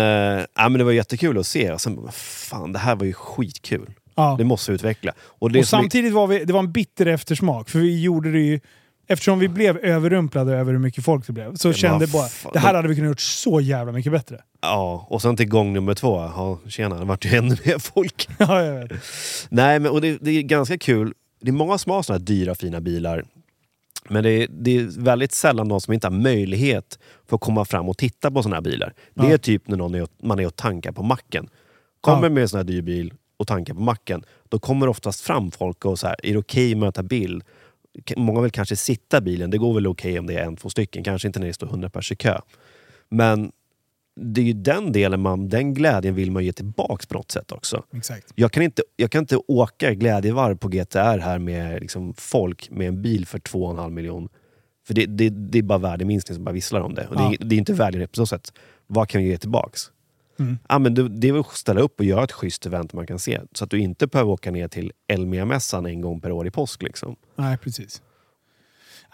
ja, 0.54 0.68
men 0.68 0.72
det 0.72 0.84
var 0.84 0.92
jättekul 0.92 1.38
att 1.38 1.46
se. 1.46 1.72
Och 1.72 1.80
sen, 1.80 2.08
fan 2.12 2.72
det 2.72 2.78
här 2.78 2.96
var 2.96 3.04
ju 3.04 3.12
skitkul. 3.12 3.90
Ja. 4.16 4.34
Det 4.38 4.44
måste 4.44 4.70
vi 4.70 4.74
utveckla. 4.74 5.12
Och, 5.20 5.50
det 5.52 5.58
Och 5.58 5.66
som 5.66 5.78
vi- 5.78 5.82
samtidigt 5.82 6.12
var 6.12 6.26
vi, 6.26 6.44
det 6.44 6.52
var 6.52 6.60
en 6.60 6.72
bitter 6.72 7.06
eftersmak, 7.06 7.68
för 7.68 7.78
vi 7.78 8.02
gjorde 8.02 8.32
det 8.32 8.40
ju... 8.40 8.60
Eftersom 9.08 9.38
vi 9.38 9.48
blev 9.48 9.76
överrumplade 9.76 10.52
över 10.56 10.72
hur 10.72 10.78
mycket 10.78 11.04
folk 11.04 11.26
det 11.26 11.32
blev, 11.32 11.54
så 11.56 11.72
kände 11.72 12.06
bara 12.06 12.28
fan, 12.28 12.50
det 12.52 12.58
här 12.58 12.72
de- 12.72 12.76
hade 12.76 12.88
vi 12.88 12.94
kunnat 12.94 13.08
gjort 13.08 13.20
så 13.20 13.60
jävla 13.60 13.92
mycket 13.92 14.12
bättre. 14.12 14.40
Ja, 14.62 15.06
och 15.10 15.22
sen 15.22 15.36
till 15.36 15.48
gång 15.48 15.72
nummer 15.72 15.94
två, 15.94 16.16
ja, 16.16 16.58
tjena, 16.68 16.98
det 16.98 17.04
vart 17.04 17.24
ju 17.24 17.36
ännu 17.36 17.56
mer 17.64 17.78
folk. 17.78 18.28
ja, 18.38 18.62
jag 18.64 18.74
vet. 18.88 18.92
Nej, 19.48 19.78
men 19.80 19.92
och 19.92 20.00
det, 20.00 20.18
det 20.20 20.30
är 20.30 20.42
ganska 20.42 20.78
kul. 20.78 21.14
Det 21.40 21.48
är 21.48 21.52
många 21.52 21.78
som 21.78 21.92
har 21.92 22.02
såna 22.02 22.18
här 22.18 22.24
dyra 22.24 22.54
fina 22.54 22.80
bilar. 22.80 23.24
Men 24.08 24.22
det 24.24 24.30
är, 24.30 24.46
det 24.50 24.76
är 24.76 25.00
väldigt 25.04 25.32
sällan 25.32 25.68
de 25.68 25.80
som 25.80 25.92
inte 25.94 26.06
har 26.06 26.12
möjlighet 26.12 26.98
för 27.28 27.36
att 27.36 27.40
komma 27.42 27.64
fram 27.64 27.88
och 27.88 27.98
titta 27.98 28.30
på 28.30 28.42
såna 28.42 28.56
här 28.56 28.62
bilar. 28.62 28.92
Det 29.14 29.26
Ja. 29.26 29.32
är 29.32 29.38
typ 29.38 29.68
när 29.68 29.76
någon 29.76 29.94
är, 29.94 30.06
man 30.22 30.38
är 30.40 30.46
och 30.46 30.56
tankar 30.56 30.92
på 30.92 31.02
macken. 31.02 31.48
Kommer 32.00 32.22
Ja. 32.22 32.28
med 32.30 32.42
en 32.42 32.48
sån 32.48 32.56
här 32.58 32.64
dyr 32.64 32.82
bil 32.82 33.12
och 33.36 33.46
tankar 33.46 33.74
på 33.74 33.80
macken, 33.80 34.24
då 34.48 34.58
kommer 34.58 34.88
oftast 34.88 35.20
fram 35.20 35.50
folk 35.50 35.84
och 35.84 35.98
så 35.98 36.06
här, 36.06 36.16
är 36.22 36.32
det 36.32 36.38
okej 36.38 36.74
med 36.74 36.88
att 36.88 36.94
ta 36.94 37.02
bild? 37.02 37.42
K- 38.08 38.14
Många 38.16 38.40
vill 38.40 38.50
kanske 38.50 38.76
sitta 38.76 39.18
i 39.18 39.20
bilen, 39.20 39.50
det 39.50 39.58
går 39.58 39.74
väl 39.74 39.86
okej 39.86 40.18
om 40.18 40.26
det 40.26 40.34
är 40.34 40.44
en, 40.44 40.56
två 40.56 40.70
stycken, 40.70 41.04
kanske 41.04 41.28
inte 41.28 41.40
när 41.40 41.46
det 41.46 41.52
står 41.52 41.66
100 41.66 41.90
pers 41.90 42.12
i 42.12 42.16
kö. 42.16 42.40
Men 43.08 43.52
det 44.20 44.40
är 44.40 44.44
ju 44.44 44.52
den 44.52 44.92
delen, 44.92 45.20
man, 45.20 45.48
den 45.48 45.74
glädjen 45.74 46.14
vill 46.14 46.30
man 46.30 46.44
ge 46.44 46.52
tillbaks 46.52 47.06
på 47.06 47.14
något 47.14 47.30
sätt 47.30 47.52
också. 47.52 47.82
Exakt. 47.96 48.32
Jag 48.34 48.52
kan 48.52 48.62
inte, 48.62 48.82
jag 48.96 49.10
kan 49.10 49.18
inte 49.20 49.36
åka 49.48 49.94
glädjevarv 49.94 50.56
på 50.56 50.68
GTR 50.68 51.18
här 51.18 51.38
med 51.38 51.80
liksom 51.80 52.14
folk 52.14 52.70
med 52.70 52.88
en 52.88 53.02
bil 53.02 53.26
för 53.26 53.38
2,5 53.38 53.90
miljon. 53.90 54.28
För 54.86 54.94
det, 54.94 55.06
det, 55.06 55.28
det 55.30 55.58
är 55.58 55.62
bara 55.62 55.78
värdeminskning 55.78 56.34
som 56.34 56.44
bara 56.44 56.52
visslar 56.52 56.80
om 56.80 56.94
det. 56.94 57.06
Och 57.08 57.14
Ja. 57.16 57.28
det, 57.38 57.44
är, 57.44 57.48
det 57.48 57.54
är 57.54 57.58
inte 57.58 57.72
värde 57.72 58.06
på 58.06 58.14
så 58.16 58.26
sätt. 58.26 58.52
Vad 58.86 59.08
kan 59.08 59.22
vi 59.22 59.28
ge 59.28 59.38
tillbaks? 59.38 59.80
Mm. 60.38 60.58
Ja, 60.68 60.78
men 60.78 60.94
det, 60.94 61.08
det 61.08 61.28
är 61.28 61.32
väl 61.32 61.40
att 61.40 61.52
ställa 61.56 61.80
upp 61.80 62.00
och 62.00 62.04
göra 62.06 62.24
ett 62.24 62.32
schysst 62.32 62.66
event 62.66 62.92
man 62.92 63.06
kan 63.06 63.18
se. 63.18 63.40
Så 63.52 63.64
att 63.64 63.70
du 63.70 63.78
inte 63.80 64.06
behöver 64.06 64.30
åka 64.30 64.50
ner 64.50 64.68
till 64.68 64.92
Elmia-mässan 65.08 65.86
en 65.86 66.00
gång 66.00 66.20
per 66.20 66.32
år 66.32 66.46
i 66.46 66.50
påsk. 66.50 66.82
Liksom. 66.82 67.16
Nej, 67.36 67.58
precis. 67.58 68.02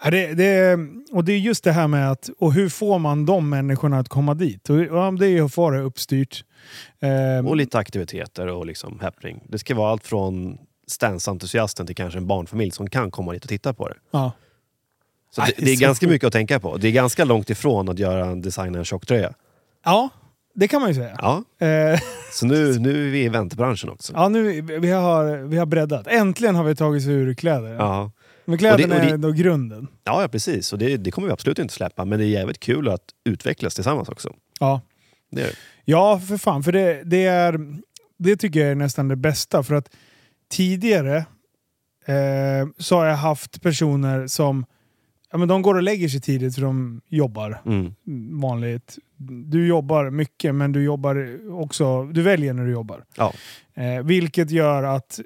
Ja, 0.03 0.11
det, 0.11 0.33
det, 0.33 0.77
och 1.11 1.23
det 1.23 1.33
är 1.33 1.37
just 1.37 1.63
det 1.63 1.71
här 1.71 1.87
med 1.87 2.11
att, 2.11 2.29
och 2.39 2.53
hur 2.53 2.69
får 2.69 2.99
man 2.99 3.25
de 3.25 3.49
människorna 3.49 3.99
att 3.99 4.09
komma 4.09 4.33
dit? 4.33 4.69
Och, 4.69 4.79
ja, 4.79 5.11
det 5.19 5.25
är 5.25 5.29
ju 5.29 5.45
att 5.45 5.53
få 5.53 5.69
det 5.69 5.79
uppstyrt. 5.81 6.43
Eh, 6.99 7.45
Och 7.47 7.55
lite 7.55 7.77
aktiviteter 7.77 8.47
och 8.47 8.65
liksom 8.65 8.99
happening. 8.99 9.43
Det 9.49 9.59
ska 9.59 9.75
vara 9.75 9.91
allt 9.91 10.07
från 10.07 10.57
stansentusiasten 10.87 11.85
till 11.87 11.95
kanske 11.95 12.19
en 12.19 12.27
barnfamilj 12.27 12.71
som 12.71 12.89
kan 12.89 13.11
komma 13.11 13.31
dit 13.33 13.43
och 13.43 13.49
titta 13.49 13.73
på 13.73 13.87
det. 13.89 13.95
ja. 14.11 14.31
Så 15.31 15.41
det, 15.41 15.53
det 15.57 15.71
är 15.71 15.79
ganska 15.79 16.07
mycket 16.07 16.27
att 16.27 16.33
tänka 16.33 16.59
på. 16.59 16.77
Det 16.77 16.87
är 16.87 16.91
ganska 16.91 17.25
långt 17.25 17.49
ifrån 17.49 17.89
att 17.89 17.99
göra 17.99 18.25
en 18.25 18.41
designa 18.41 18.79
en 18.79 18.85
tjocktröja. 18.85 19.33
ja, 19.85 20.09
det 20.53 20.67
kan 20.67 20.81
man 20.81 20.89
ju 20.89 20.95
säga. 20.95 21.17
Ja, 21.21 21.43
Eh, 21.67 21.99
så 22.33 22.45
nu, 22.45 22.79
nu 22.79 23.07
är 23.07 23.11
vi 23.11 23.19
i 23.21 23.25
eventbranschen 23.25 23.89
också. 23.89 24.13
ja, 24.15 24.29
nu, 24.29 24.61
vi, 24.61 24.91
har, 24.91 25.37
vi 25.37 25.57
har 25.57 25.65
breddat. 25.65 26.07
Äntligen 26.07 26.55
har 26.55 26.63
vi 26.63 26.75
tagit 26.75 27.01
oss 27.03 27.07
ur 27.07 27.33
kläder. 27.33 27.73
Ja. 27.73 28.11
Men 28.45 28.57
kläderna 28.57 28.83
Och 28.83 28.89
det- 28.89 28.95
och 28.95 29.01
det- 29.07 29.13
är 29.13 29.17
då 29.17 29.31
grunden. 29.31 29.87
Ja, 30.03 30.21
ja 30.21 30.27
precis. 30.27 30.73
Och 30.73 30.79
det, 30.79 30.97
det 30.97 31.11
kommer 31.11 31.27
vi 31.27 31.31
absolut 31.33 31.59
inte 31.59 31.73
släppa. 31.73 32.05
Men 32.05 32.19
det 32.19 32.25
är 32.25 32.29
jävligt 32.29 32.59
kul 32.59 32.89
att 32.89 33.03
utvecklas 33.25 33.75
tillsammans 33.75 34.09
också. 34.09 34.33
Ja. 34.59 34.81
Det 35.31 35.41
är 35.41 35.45
det. 35.45 35.53
Ja, 35.85 36.19
för 36.19 36.37
fan. 36.37 36.63
För 36.63 36.71
det, 36.71 37.01
det, 37.05 37.25
är, 37.25 37.59
det 38.19 38.35
tycker 38.35 38.59
jag 38.59 38.71
är 38.71 38.75
nästan 38.75 39.07
det 39.07 39.15
bästa. 39.15 39.63
För 39.63 39.75
att 39.75 39.89
tidigare 40.51 41.17
eh, 42.05 42.67
så 42.77 42.97
har 42.97 43.05
jag 43.05 43.15
haft 43.15 43.61
personer 43.61 44.27
som 44.27 44.65
ja, 45.33 45.37
men 45.39 45.47
de 45.47 45.61
går 45.61 45.75
och 45.75 45.83
lägger 45.83 46.07
sig 46.09 46.21
tidigt 46.21 46.55
för 46.55 46.61
de 46.61 47.01
jobbar 47.09 47.61
Mm. 47.65 47.93
vanligt. 48.41 48.97
Du 49.45 49.67
jobbar 49.67 50.09
mycket 50.09 50.55
men 50.55 50.71
du 50.71 50.83
jobbar 50.83 51.39
också, 51.61 52.03
du 52.03 52.21
väljer 52.21 52.53
när 52.53 52.65
du 52.65 52.71
jobbar. 52.71 53.03
Ja. 53.17 53.33
Eh, 53.75 54.03
vilket 54.03 54.51
gör 54.51 54.83
att 54.83 55.19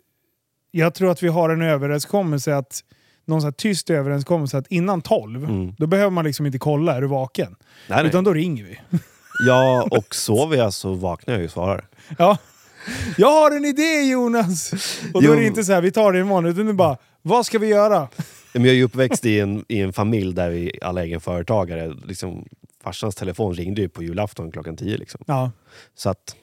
jag 0.72 0.94
tror 0.94 1.12
att 1.12 1.24
vi 1.24 1.28
har 1.28 1.50
en 1.50 1.62
överenskommelse 1.62 2.56
att 2.56 2.82
någon 3.26 3.44
här 3.44 3.52
tyst 3.52 3.90
överenskommelse 3.90 4.58
att 4.58 4.68
innan 4.68 5.02
12 5.02 5.44
Mm. 5.44 5.74
då 5.78 5.88
behöver 5.88 6.10
man 6.12 6.26
liksom 6.26 6.46
inte 6.46 6.58
kolla, 6.60 6.96
är 6.96 7.02
du 7.02 7.08
vaken? 7.08 7.56
Nej, 7.90 7.98
nej. 7.98 8.06
Utan 8.08 8.24
då 8.24 8.34
ringer 8.34 8.64
vi. 8.64 8.80
Ja, 9.48 9.88
och 9.92 10.16
sover 10.16 10.58
jag 10.58 10.74
så 10.74 10.94
vaknar 10.94 11.34
jag 11.34 11.42
ju 11.42 11.46
och 11.46 11.52
svarar. 11.52 11.86
Ja. 12.18 12.38
Jag 13.18 13.28
har 13.32 13.52
en 13.58 13.66
idé 13.66 14.02
Jonas! 14.12 14.72
Och 15.14 15.22
då 15.22 15.28
Jo. 15.28 15.34
är 15.34 15.40
det 15.40 15.46
inte 15.46 15.64
så 15.64 15.74
här, 15.74 15.82
vi 15.82 15.92
tar 15.92 16.12
det 16.14 16.20
imorgon, 16.20 16.46
utan 16.46 16.68
är 16.68 16.74
bara, 16.74 16.98
vad 17.22 17.46
ska 17.46 17.60
vi 17.60 17.68
göra? 17.68 18.08
Men 18.60 18.66
jag 18.66 18.74
är 18.74 18.78
ju 18.78 18.84
uppväxt 18.84 19.26
i 19.26 19.40
en, 19.40 19.66
i 19.68 19.82
en 19.82 19.94
familj 19.94 20.34
där 20.34 20.50
vi 20.50 20.72
alla 20.82 21.02
är 21.02 21.06
egenföretagare. 21.06 21.94
Liksom, 22.06 22.46
farsans 22.84 23.16
telefon 23.16 23.54
ringde 23.54 23.82
ju 23.82 23.90
på 23.90 24.04
julafton 24.04 24.52
klockan 24.52 24.78
10. 24.78 24.98
Liksom. 24.98 25.22
Ja, 25.28 25.52
Så 25.96 26.10
att, 26.10 26.36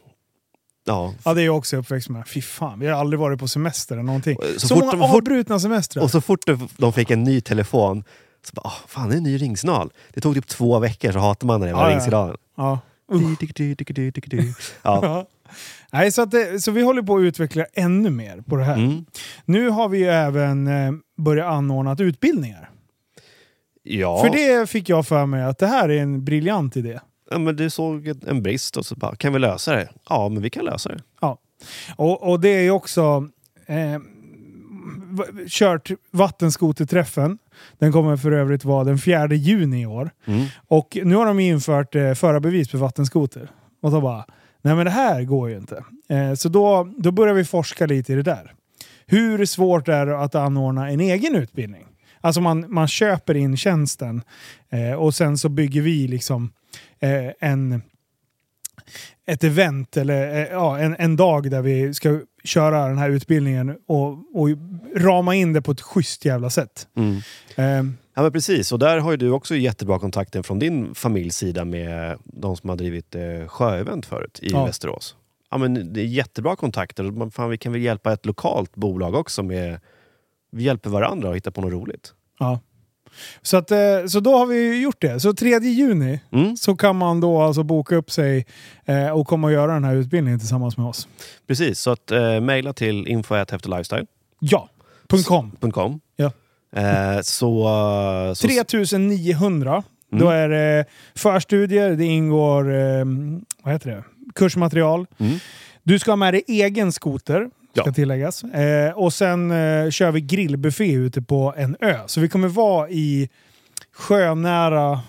ja. 0.85 1.15
ja 1.25 1.35
det 1.35 1.43
är 1.43 1.45
jag 1.47 1.57
också 1.57 1.77
uppväxt 1.77 2.09
med. 2.09 2.29
Fy 2.29 2.43
fan, 2.43 2.81
vi 2.81 2.87
har 2.87 3.01
aldrig 3.01 3.21
varit 3.21 3.39
på 3.41 3.49
semester 3.49 3.95
eller 3.95 4.03
någonting. 4.05 4.37
Så, 4.59 4.69
Så 4.69 4.75
fort 4.75 4.85
många 4.85 4.93
de- 4.93 5.03
avbrutna 5.17 5.59
semestrar. 5.61 6.03
Och 6.03 6.11
så 6.11 6.21
fort 6.21 6.41
de 6.77 6.93
fick 6.93 7.11
en 7.11 7.25
ny 7.25 7.41
telefon, 7.41 8.05
så 8.47 8.53
bara, 8.55 8.63
"Åh, 8.65 8.79
fan 8.89 9.09
det 9.09 9.15
är 9.15 9.17
en 9.17 9.23
ny 9.23 9.37
ringsignal. 9.39 9.91
Det 10.15 10.21
tog 10.21 10.35
typ 10.35 10.47
två 10.47 10.79
veckor 10.79 11.13
så 11.13 11.19
hatar 11.19 11.47
man 11.47 11.61
den 11.61 11.69
jävla 11.69 11.89
Ja, 11.91 11.95
ringsignalen. 11.95 12.37
ja. 12.57 12.79
Ja. 14.83 15.01
Ja. 15.03 15.27
Nej, 15.95 16.13
så, 16.13 16.25
det, 16.25 16.63
så 16.63 16.71
vi 16.71 16.83
håller 16.83 17.03
på 17.03 17.17
att 17.17 17.23
utveckla 17.23 17.67
ännu 17.73 18.11
mer 18.11 18.41
på 18.41 18.57
det 18.57 18.65
här. 18.65 18.77
Mm. 18.77 19.05
Nu 19.45 19.69
har 19.69 19.89
vi 19.89 19.99
ju 19.99 20.07
även 20.07 20.67
eh, 20.67 20.93
börjat 21.17 21.47
anordna 21.47 21.97
utbildningar. 21.99 22.71
ja. 23.83 24.23
För 24.25 24.31
det 24.31 24.71
fick 24.71 24.89
jag 24.89 25.07
för 25.07 25.27
mig 25.27 25.43
att 25.43 25.59
det 25.59 25.67
här 25.67 25.89
är 25.89 26.03
en 26.03 26.25
briljant 26.25 26.77
idé. 26.77 27.01
ja, 27.31 27.39
men 27.39 27.57
du 27.57 27.71
såg 27.71 28.13
en 28.27 28.43
brist 28.43 28.77
och 28.77 28.87
så 28.87 28.95
bara, 28.95 29.17
kan 29.17 29.33
vi 29.33 29.39
lösa 29.39 29.73
det? 29.73 29.89
Ja, 30.09 30.29
men 30.29 30.43
vi 30.43 30.51
kan 30.51 30.65
lösa 30.65 30.89
det. 30.89 31.03
Ja. 31.21 31.39
Och, 31.97 32.31
och 32.31 32.41
det 32.41 32.49
är 32.49 32.63
ju 32.63 32.71
också 32.71 33.29
eh, 33.67 34.01
kört 35.49 35.91
vattenskoterträffen. 36.11 37.39
Den 37.79 37.93
kommer 37.93 38.17
för 38.17 38.33
övrigt 38.33 38.65
vara 38.65 38.85
den 38.85 38.99
4 38.99 39.35
juni 39.35 39.83
i 39.83 39.87
år. 39.87 40.11
Mm. 40.25 40.47
Och 40.69 40.99
nu 41.05 41.15
har 41.15 41.27
de 41.27 41.41
infört 41.41 41.95
eh, 41.95 42.15
förarbevis 42.15 42.71
för 42.71 42.79
vattenskoter. 42.79 43.51
Och 43.83 43.91
då 43.91 44.01
bara, 44.01 44.25
nej 44.65 44.75
men 44.75 44.85
det 44.85 44.91
här 44.91 45.23
går 45.23 45.51
ju 45.51 45.57
inte. 45.57 45.85
Eh, 46.09 46.35
så 46.35 46.49
då, 46.49 46.93
då 46.99 47.11
börjar 47.11 47.35
vi 47.35 47.45
forska 47.45 47.87
lite 47.87 48.13
i 48.13 48.17
det 48.17 48.23
där. 48.23 48.53
Hur 49.07 49.47
svårt 49.47 49.89
är 49.89 50.07
det 50.07 50.19
att 50.19 50.35
anordna 50.35 50.91
en 50.91 51.01
egen 51.01 51.35
utbildning? 51.35 51.87
Alltså 52.21 52.41
man, 52.41 52.67
man 52.69 52.89
köper 52.89 53.35
in 53.35 53.57
tjänsten 53.57 54.23
eh, 54.71 54.93
och 54.93 55.15
sen 55.15 55.39
så 55.39 55.49
bygger 55.49 55.81
vi 55.81 56.09
liksom 56.09 56.53
eh, 57.01 57.31
en, 57.41 57.83
ett 59.27 59.45
event 59.45 59.97
eller 59.97 60.37
eh, 60.37 60.49
ja, 60.53 60.79
en, 60.79 60.97
en 60.99 61.17
dag 61.17 61.51
där 61.51 61.63
vi 61.63 61.95
ska 61.95 62.21
köra 62.45 62.89
den 62.89 62.99
här 62.99 63.11
utbildningen 63.11 63.77
och, 63.87 64.11
och 64.11 64.49
rama 64.97 65.35
in 65.35 65.53
det 65.53 65.63
på 65.63 65.71
ett 65.73 65.81
schysst 65.81 66.25
jävla 66.25 66.51
sätt. 66.51 66.89
Mm. 66.97 67.17
Eh, 67.57 67.95
Ja 68.17 68.23
men 68.23 68.33
precis, 68.33 68.73
och 68.73 68.79
där 68.79 68.99
har 68.99 69.11
ju 69.11 69.17
du 69.17 69.31
också 69.31 69.57
jättebra 69.57 69.99
kontakter 69.99 70.43
från 70.43 70.59
din 70.59 70.95
familjs 70.95 71.37
sida 71.37 71.65
med 71.65 72.19
de 72.25 72.57
som 72.57 72.69
har 72.69 72.77
drivit 72.77 73.15
eh, 73.15 73.47
sjöevent 73.49 74.07
förut 74.07 74.39
i 74.43 74.51
Ja. 74.51 74.65
Västerås. 74.65 75.17
Ja 75.51 75.59
men 75.59 75.93
det 75.93 76.01
är 76.01 76.05
jättebra 76.05 76.57
kontakter. 76.57 77.31
Fan, 77.31 77.51
vi 77.51 77.59
kan 77.59 77.73
väl 77.73 77.83
hjälpa 77.83 78.13
ett 78.13 78.27
lokalt 78.27 78.75
bolag 78.77 79.15
också 79.15 79.43
med... 79.43 79.81
Vi 80.51 80.63
hjälper 80.63 80.91
varandra 80.91 81.31
att 81.31 81.37
hitta 81.37 81.51
på 81.51 81.61
något 81.61 81.73
roligt. 81.73 82.13
Ja. 82.39 82.61
Så, 83.43 83.57
att, 83.57 83.71
eh, 83.71 83.79
så 84.09 84.21
då 84.21 84.39
har 84.39 84.47
vi 84.47 84.81
gjort 84.83 85.01
det. 85.01 85.21
Så 85.21 85.33
3 85.33 85.59
juni 85.59 86.21
Mm, 86.33 86.57
så 86.57 86.77
kan 86.77 86.97
man 86.97 87.21
då 87.21 87.41
alltså 87.41 87.63
boka 87.63 87.97
upp 87.97 88.11
sig 88.11 88.47
eh, 88.85 89.09
och 89.09 89.27
komma 89.27 89.47
och 89.47 89.53
göra 89.53 89.73
den 89.75 89.85
här 89.85 89.95
utbildningen 89.95 90.41
tillsammans 90.41 90.77
med 90.77 90.87
oss. 90.87 91.09
precis, 91.47 91.81
så 91.81 91.91
att 91.91 92.11
eh, 92.11 92.41
mejla 92.41 92.73
till 92.73 93.09
info.häftelifestyle.com. 93.09 94.07
Ja, 94.41 94.69
.com. 95.73 96.01
Ja. 96.17 96.33
Eh, 96.77 97.21
så... 97.23 97.69
så 98.37 98.47
3900. 98.49 99.83
Mm. 100.13 100.25
Då 100.25 100.31
är 100.31 100.49
det 100.49 100.85
förstudier, 101.15 101.91
det 101.91 102.05
ingår 102.05 102.75
eh, 102.75 103.05
vad 103.63 103.73
heter 103.73 103.91
det? 103.91 104.05
kursmaterial. 104.35 105.07
Mm. 105.19 105.39
Du 105.83 105.99
ska 105.99 106.11
ha 106.11 106.17
med 106.17 106.35
dig 106.35 106.43
egen 106.47 106.93
skoter, 106.93 107.51
ska 107.81 107.89
Ja. 107.89 107.93
tilläggas. 107.93 108.45
Eh, 108.45 108.93
och 108.93 109.13
sen 109.13 109.51
eh, 109.51 109.91
kör 109.91 110.11
vi 110.13 110.21
grillbuffé 110.21 110.93
ute 110.93 111.23
på 111.23 111.55
en 111.57 111.77
ö. 111.81 111.97
Så 112.07 112.21
vi 112.21 112.29
kommer 112.29 112.49
vara 112.49 112.89
i 112.91 113.29
sjönära 113.93 115.01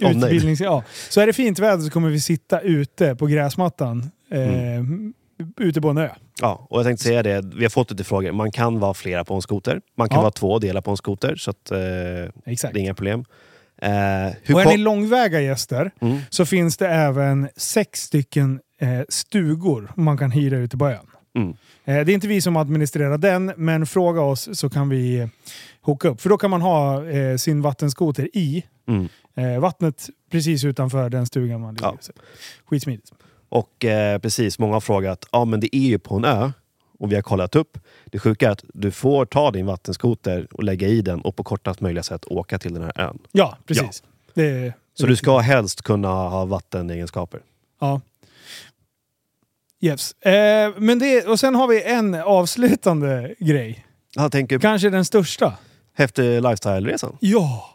utbildnings... 0.00 0.60
ja. 0.60 0.82
Så 1.10 1.20
är 1.20 1.26
det 1.26 1.32
fint 1.32 1.58
väder 1.58 1.82
så 1.84 1.90
kommer 1.90 2.08
vi 2.08 2.20
sitta 2.20 2.60
ute 2.60 3.16
på 3.16 3.26
gräsmattan. 3.26 4.10
Eh, 4.30 4.84
Ute 5.60 5.80
på 5.80 5.88
en 5.88 5.98
ö. 5.98 6.08
Ja, 6.40 6.66
och 6.70 6.78
jag 6.78 6.86
tänkte 6.86 7.04
säga 7.04 7.22
det, 7.22 7.44
vi 7.56 7.64
har 7.64 7.70
fått 7.70 7.90
lite 7.90 8.04
frågor. 8.04 8.32
Man 8.32 8.50
kan 8.52 8.78
vara 8.80 8.94
flera 8.94 9.24
på 9.24 9.34
en 9.34 9.42
skoter. 9.42 9.80
Man 9.96 10.08
kan 10.08 10.16
Ja. 10.16 10.22
vara 10.22 10.30
två 10.30 10.50
och 10.52 10.60
dela 10.60 10.82
på 10.82 10.90
en 10.90 10.96
skoter, 10.96 11.36
så 11.36 11.50
att, 11.50 11.70
eh, 11.70 11.76
det 11.76 12.30
är 12.62 12.76
inga 12.76 12.94
problem. 12.94 13.24
Eh, 13.82 14.54
Och 14.54 14.62
är 14.62 14.66
ni 14.68 14.76
långväga 14.76 15.40
gäster 15.40 15.90
Mm. 16.00 16.18
så 16.30 16.46
finns 16.46 16.76
det 16.76 16.88
även 16.88 17.48
sex 17.56 18.00
stycken 18.02 18.60
eh, 18.80 18.88
stugor 19.08 19.92
man 19.96 20.18
kan 20.18 20.30
hyra 20.30 20.56
ute 20.58 20.76
på 20.78 20.88
ön. 20.88 21.06
Mm. 21.34 21.48
Eh, 21.84 22.04
det 22.04 22.12
är 22.12 22.14
inte 22.14 22.28
vi 22.28 22.40
som 22.40 22.56
administrerar 22.56 23.18
den, 23.18 23.52
men 23.56 23.86
fråga 23.86 24.20
oss 24.20 24.48
så 24.58 24.70
kan 24.70 24.88
vi 24.88 25.16
eh, 25.20 25.28
hooka 25.80 26.08
upp. 26.08 26.20
För 26.20 26.28
då 26.30 26.38
kan 26.38 26.50
man 26.50 26.62
ha 26.62 27.04
eh, 27.08 27.36
sin 27.36 27.62
vattenskoter 27.62 28.28
i 28.36 28.64
Mm. 28.86 29.08
eh, 29.34 29.60
vattnet 29.60 30.06
precis 30.30 30.64
utanför 30.64 31.10
den 31.10 31.26
stugan 31.26 31.60
man 31.60 31.74
ligger 31.74 31.86
Ja. 31.86 31.98
i. 32.08 32.12
Skitsmidigt. 32.66 33.12
Och 33.48 33.84
eh, 33.84 34.18
precis, 34.18 34.58
många 34.58 34.72
har 34.72 34.80
frågat, 34.80 35.26
ja 35.32 35.44
men 35.44 35.60
det 35.60 35.76
är 35.76 35.80
ju 35.88 35.98
på 35.98 36.16
en 36.16 36.24
ö. 36.24 36.50
Och 36.98 37.10
vi 37.12 37.14
har 37.14 37.22
kollat 37.22 37.56
upp. 37.56 37.78
Det 38.04 38.18
sjuka 38.18 38.46
är 38.46 38.50
att 38.50 38.64
du 38.74 38.90
får 38.90 39.26
ta 39.26 39.50
din 39.50 39.66
vattenskoter 39.66 40.46
och 40.52 40.64
lägga 40.64 40.88
i 40.88 41.02
den 41.02 41.20
och 41.20 41.36
på 41.36 41.42
kortast 41.44 41.80
möjliga 41.80 42.02
sätt 42.02 42.24
åka 42.24 42.58
till 42.58 42.74
den 42.74 42.82
här 42.82 43.00
ön. 43.00 43.18
Ja, 43.32 43.56
precis. 43.66 44.02
Det, 44.34 44.42
är- 44.46 44.74
Så 44.94 45.06
du 45.06 45.16
ska 45.16 45.38
helst 45.38 45.82
kunna 45.82 46.08
ha 46.08 46.44
vattenegenskaper. 46.44 47.40
Ja. 47.80 48.00
Yes. 49.84 50.12
Eh, 50.12 50.72
men 50.78 50.98
det, 50.98 51.26
och 51.26 51.40
sen 51.40 51.54
har 51.54 51.68
vi 51.68 51.82
en 51.82 52.14
avslutande 52.14 53.34
grej. 53.38 53.86
Jag 54.16 54.32
tänker, 54.32 54.58
Kanske 54.58 54.90
den 54.90 55.04
största. 55.04 55.52
häftig 55.96 56.22
lifestyle-resan. 56.42 57.16
Ja! 57.20 57.70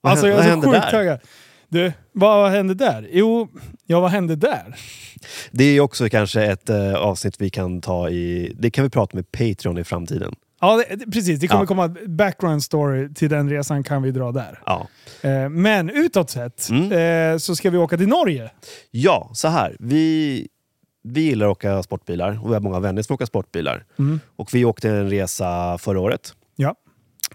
Vad 0.00 0.10
alltså 0.12 0.26
jag 0.28 0.34
vad 0.36 0.44
är 0.44 0.48
så 0.48 0.50
hände 0.50 0.66
sjukt 0.66 0.82
där? 0.82 0.90
taggad. 0.90 1.20
Du, 1.68 1.92
vad 2.12 2.50
hände 2.50 2.74
där? 2.74 3.08
Jo, 3.12 3.48
ja 3.86 4.00
vad 4.00 4.10
hände 4.10 4.36
där? 4.36 4.76
Det 5.50 5.64
är 5.64 5.80
också 5.80 6.08
kanske 6.08 6.42
ett 6.44 6.70
eh, 6.70 6.94
avsnitt 6.94 7.34
vi 7.40 7.50
kan 7.50 7.80
ta 7.80 8.08
i... 8.10 8.52
Det 8.58 8.70
kan 8.70 8.84
vi 8.84 8.90
prata 8.90 9.16
med 9.16 9.32
Patreon 9.32 9.78
i 9.78 9.84
framtiden. 9.84 10.34
Ja, 10.60 10.76
det, 10.88 10.96
det- 10.96 11.10
precis. 11.12 11.40
Det 11.40 11.48
kommer 11.48 11.62
Ja. 11.62 11.66
komma 11.66 11.88
background 12.06 12.62
story 12.62 13.14
till 13.14 13.28
den 13.28 13.50
resan 13.50 13.82
kan 13.84 14.02
vi 14.02 14.10
dra 14.10 14.32
där. 14.32 14.60
Ja. 14.66 14.86
Eh, 15.22 15.48
men 15.48 15.90
utåt 15.90 16.30
sett 16.30 16.68
Mm. 16.70 17.32
eh, 17.32 17.38
så 17.38 17.56
ska 17.56 17.70
vi 17.70 17.78
åka 17.78 17.96
till 17.96 18.08
Norge. 18.08 18.50
Ja, 18.90 19.30
så 19.34 19.48
här. 19.48 19.76
Vi, 19.80 20.48
vi 21.06 21.20
gillar 21.20 21.46
att 21.46 21.52
åka 21.52 21.82
sportbilar 21.82 22.38
och 22.44 22.50
vi 22.50 22.54
har 22.54 22.60
många 22.60 22.80
vänner 22.80 23.02
som 23.02 23.14
åker 23.14 23.26
sportbilar. 23.26 23.84
Mm. 23.98 24.20
Och 24.36 24.54
vi 24.54 24.64
åkte 24.64 24.88
en 24.90 25.10
resa 25.10 25.78
förra 25.78 26.00
året 26.00 26.34
Ja. 26.56 26.74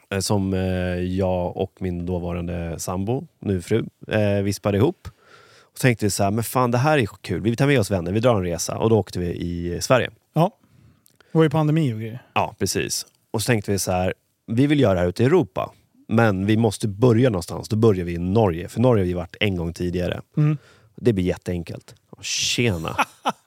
eh, 0.09 0.19
som 0.19 0.53
eh, 0.53 0.59
jag 0.99 1.57
och 1.57 1.74
min 1.80 2.05
dåvarande 2.05 2.80
sambo, 2.80 3.28
nu 3.39 3.61
fru, 3.61 3.86
eh, 4.07 4.41
vispade 4.43 4.78
ihop. 4.78 5.07
Och 5.74 5.80
tänkte 5.80 6.09
så 6.11 6.24
här, 6.24 6.32
men 6.32 6.43
fan 6.43 6.72
det 6.72 6.78
här 6.78 6.97
är 6.97 7.05
kul. 7.22 7.41
Vi 7.41 7.55
tar 7.55 7.67
med 7.67 7.80
oss 7.80 7.91
vänner, 7.91 8.11
vi 8.11 8.19
drar 8.19 8.36
en 8.36 8.43
resa. 8.43 8.78
Och 8.78 8.89
då 8.89 8.99
åkte 8.99 9.19
vi 9.19 9.28
i 9.28 9.82
Sverige. 9.82 10.09
ja. 10.34 10.51
Det 11.32 11.38
var 11.38 11.43
ju 11.43 11.49
pandemi 11.49 11.93
och 11.93 11.99
grejer. 11.99 12.24
Ja, 12.34 12.55
precis. 12.59 13.05
Och 13.32 13.41
så 13.41 13.45
tänkte 13.47 13.72
vi 13.72 13.80
så 13.80 13.91
här, 13.91 14.13
vi 14.47 14.67
vill 14.67 14.80
göra 14.80 14.93
det 14.93 14.99
här 14.99 15.07
ute 15.07 15.24
i 15.24 15.26
Europa. 15.26 15.72
Men 16.07 16.45
vi 16.45 16.57
måste 16.57 16.88
börja 16.88 17.30
någonstans. 17.30 17.69
Då 17.69 17.76
börjar 17.76 18.05
vi 18.05 18.13
i 18.13 18.17
Norge. 18.17 18.67
För 18.67 18.80
Norge 18.82 19.01
har 19.01 19.07
vi 19.07 19.13
varit 19.13 19.36
en 19.39 19.55
gång 19.55 19.74
tidigare. 19.74 20.22
Mm. 20.38 20.57
Det 20.95 21.13
blir 21.13 21.24
jätteenkelt. 21.26 21.95
Tjena! 22.22 22.95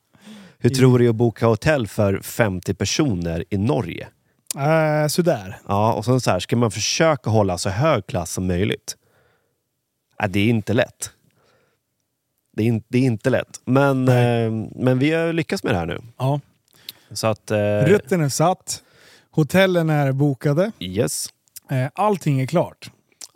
Hur 0.65 0.71
tror 0.71 0.99
du 0.99 1.09
att 1.09 1.15
boka 1.15 1.47
hotell 1.47 1.87
för 1.87 2.21
50 2.21 2.75
personer 2.75 3.45
i 3.51 3.59
Norge? 3.59 4.09
Eh, 4.57 5.09
sådär. 5.09 5.59
Ja, 5.69 5.93
och 5.93 6.05
sen 6.05 6.21
så 6.21 6.31
här, 6.31 6.41
ska 6.41 6.57
man 6.57 6.71
försöka 6.71 7.31
hålla 7.31 7.59
så 7.59 7.71
hög 7.71 8.07
klass 8.07 8.33
som 8.33 8.47
möjligt? 8.47 8.97
Ja, 10.19 10.27
det 10.29 10.41
är 10.41 10.49
inte 10.49 10.73
lätt. 10.73 11.11
Det 12.57 12.63
är, 12.63 12.67
in, 12.67 12.83
det 12.89 12.99
är 12.99 13.03
inte 13.03 13.31
lätt. 13.31 13.61
Men, 13.65 14.09
eh, 14.09 14.51
men 14.77 14.99
vi 14.99 15.11
har 15.13 15.33
lyckats 15.33 15.65
med 15.65 15.75
det 15.75 15.79
här 15.79 15.87
nu. 15.87 15.99
Ja. 16.19 16.41
Så 17.11 17.27
att... 17.27 17.51
Eh, 17.51 17.59
Rutten 17.87 18.21
är 18.21 18.29
satt. 18.29 18.83
Hotellen 19.31 19.91
är 19.91 20.13
bokade. 20.13 20.73
yes. 20.79 21.29
Eh, 21.71 21.87
allting 21.95 22.41
är 22.41 22.47
klart. 22.47 22.91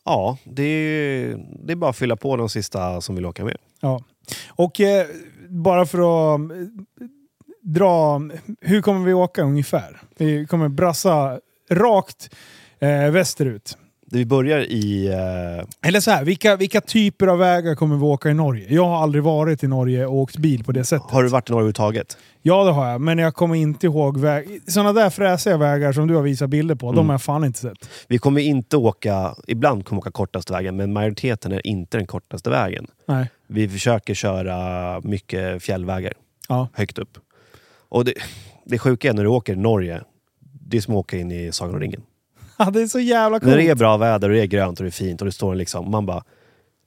Ja, 0.04 0.38
det 0.44 0.62
är, 0.62 1.36
det 1.66 1.72
är 1.72 1.76
bara 1.76 1.90
att 1.90 1.96
fylla 1.96 2.16
på 2.16 2.36
de 2.36 2.48
sista 2.48 3.00
som 3.00 3.14
vill 3.14 3.26
åka 3.26 3.44
med. 3.44 3.56
Ja. 3.80 4.02
Och 4.48 4.80
eh, 4.80 5.06
bara 5.48 5.86
för 5.86 5.98
att 6.34 6.40
dra... 7.72 8.20
Hur 8.60 8.82
kommer 8.82 9.06
vi 9.06 9.12
åka 9.12 9.42
ungefär? 9.42 10.00
Vi 10.18 10.46
kommer 10.46 10.68
brassa 10.68 11.38
rakt 11.70 12.30
eh, 12.80 13.10
västerut. 13.10 13.78
Vi 14.10 14.26
börjar 14.26 14.58
i... 14.60 15.06
Eh, 15.08 15.88
Eller 15.88 16.00
så 16.00 16.10
här, 16.10 16.24
vilka, 16.24 16.56
vilka 16.56 16.80
typer 16.80 17.26
av 17.26 17.38
vägar 17.38 17.74
kommer 17.74 17.96
vi 17.96 18.02
åka 18.02 18.30
i 18.30 18.34
Norge? 18.34 18.66
Jag 18.74 18.84
har 18.84 19.02
aldrig 19.02 19.24
varit 19.24 19.64
i 19.64 19.66
Norge 19.68 20.06
och 20.06 20.14
åkt 20.14 20.36
bil 20.36 20.64
på 20.64 20.72
det 20.72 20.84
sättet. 20.84 21.10
har 21.10 21.22
du 21.22 21.28
varit 21.28 21.48
i 21.48 21.52
Norge 21.52 21.60
överhuvudtaget? 21.60 22.16
Ja, 22.42 22.64
det 22.64 22.70
har 22.72 22.88
jag. 22.88 23.00
Men 23.00 23.18
jag 23.18 23.34
kommer 23.34 23.54
inte 23.54 23.86
ihåg 23.86 24.18
väg... 24.18 24.60
Sådana 24.66 24.92
där 24.92 25.10
fräsiga 25.10 25.56
vägar 25.56 25.92
som 25.92 26.06
du 26.06 26.14
har 26.14 26.22
visat 26.22 26.50
bilder 26.50 26.74
på, 26.74 26.86
de 26.86 26.98
Mm. 26.98 27.06
har 27.08 27.14
jag 27.14 27.22
fan 27.22 27.44
inte 27.44 27.58
sett. 27.58 27.90
Vi 28.08 28.18
kommer 28.18 28.40
inte 28.40 28.76
åka... 28.76 29.34
Ibland 29.46 29.84
kommer 29.84 29.96
vi 29.96 30.00
åka 30.02 30.10
kortaste 30.10 30.52
vägen, 30.52 30.76
men 30.76 30.92
majoriteten 30.92 31.52
är 31.52 31.66
inte 31.66 31.96
den 31.98 32.06
kortaste 32.06 32.50
vägen. 32.50 32.86
Nej. 33.08 33.30
Vi 33.48 33.68
försöker 33.68 34.14
köra 34.14 35.00
mycket 35.00 35.62
fjällvägar 35.62 36.12
Ja. 36.48 36.68
högt 36.74 36.98
upp. 36.98 37.18
Och 37.88 38.04
det, 38.04 38.14
det 38.64 38.78
sjuka 38.78 39.08
är 39.08 39.12
när 39.12 39.22
du 39.22 39.28
åker 39.28 39.52
i 39.52 39.56
Norge, 39.56 40.02
det 40.40 40.76
är 40.76 40.80
som 40.80 40.94
att 40.94 40.98
åka 40.98 41.18
in 41.18 41.32
i 41.32 41.52
Sagan 41.52 41.74
om 41.74 41.80
ringen. 41.80 42.02
ja, 42.58 42.70
det 42.70 42.82
är 42.82 42.86
så 42.86 43.00
jävla 43.00 43.40
coolt. 43.40 43.50
När 43.50 43.56
det 43.58 43.68
är 43.68 43.74
bra 43.74 43.96
väder 43.96 44.28
och 44.28 44.34
det 44.34 44.42
är 44.42 44.46
grönt 44.46 44.80
och 44.80 44.84
det 44.84 44.88
är 44.88 44.92
fint 44.92 45.20
och 45.20 45.24
det 45.26 45.32
står 45.32 45.54
liksom, 45.54 45.90
man 45.90 46.06
bara 46.06 46.24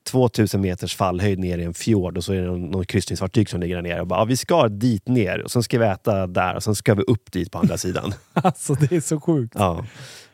2000 0.03 0.61
meters 0.61 0.95
fallhöjd 0.95 1.39
ner 1.39 1.57
i 1.57 1.63
en 1.63 1.73
fjord 1.73 2.17
och 2.17 2.23
så 2.23 2.33
är 2.33 2.41
det 2.41 2.47
någon, 2.47 2.65
någon 2.69 2.85
kryssningsfartyg 2.85 3.49
som 3.49 3.59
ligger 3.61 3.75
där 3.75 3.81
nere 3.81 4.01
och 4.01 4.07
bara, 4.07 4.19
ja, 4.19 4.25
vi 4.25 4.37
ska 4.37 4.67
dit 4.67 5.07
ner 5.07 5.39
och 5.41 5.51
sen 5.51 5.63
ska 5.63 5.79
vi 5.79 5.85
äta 5.85 6.27
där 6.27 6.55
och 6.55 6.63
sen 6.63 6.75
ska 6.75 6.93
vi 6.93 7.03
upp 7.03 7.31
dit 7.31 7.51
på 7.51 7.57
andra 7.57 7.77
sidan. 7.77 8.13
Alltså, 8.33 8.73
det 8.73 8.91
är 8.91 9.01
så 9.01 9.19
sjukt. 9.19 9.53
Ja. 9.57 9.85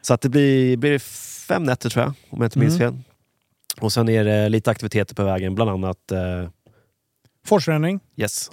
Så 0.01 0.13
att 0.13 0.21
det 0.21 0.29
blir, 0.29 0.77
blir 0.77 0.91
det 0.91 0.99
fem 1.47 1.63
nätter 1.63 1.89
tror 1.89 2.03
jag, 2.05 2.13
om 2.29 2.37
jag 2.41 2.45
inte 2.45 2.59
minns 2.59 2.79
Mm. 2.81 2.93
fel. 2.93 3.01
Och 3.79 3.93
sen 3.93 4.09
är 4.09 4.23
det 4.23 4.49
lite 4.49 4.71
aktiviteter 4.71 5.15
på 5.15 5.23
vägen, 5.23 5.55
bland 5.55 5.69
annat 5.69 6.11
eh, 6.11 6.49
Forsränning. 7.45 7.99
yes. 8.15 8.51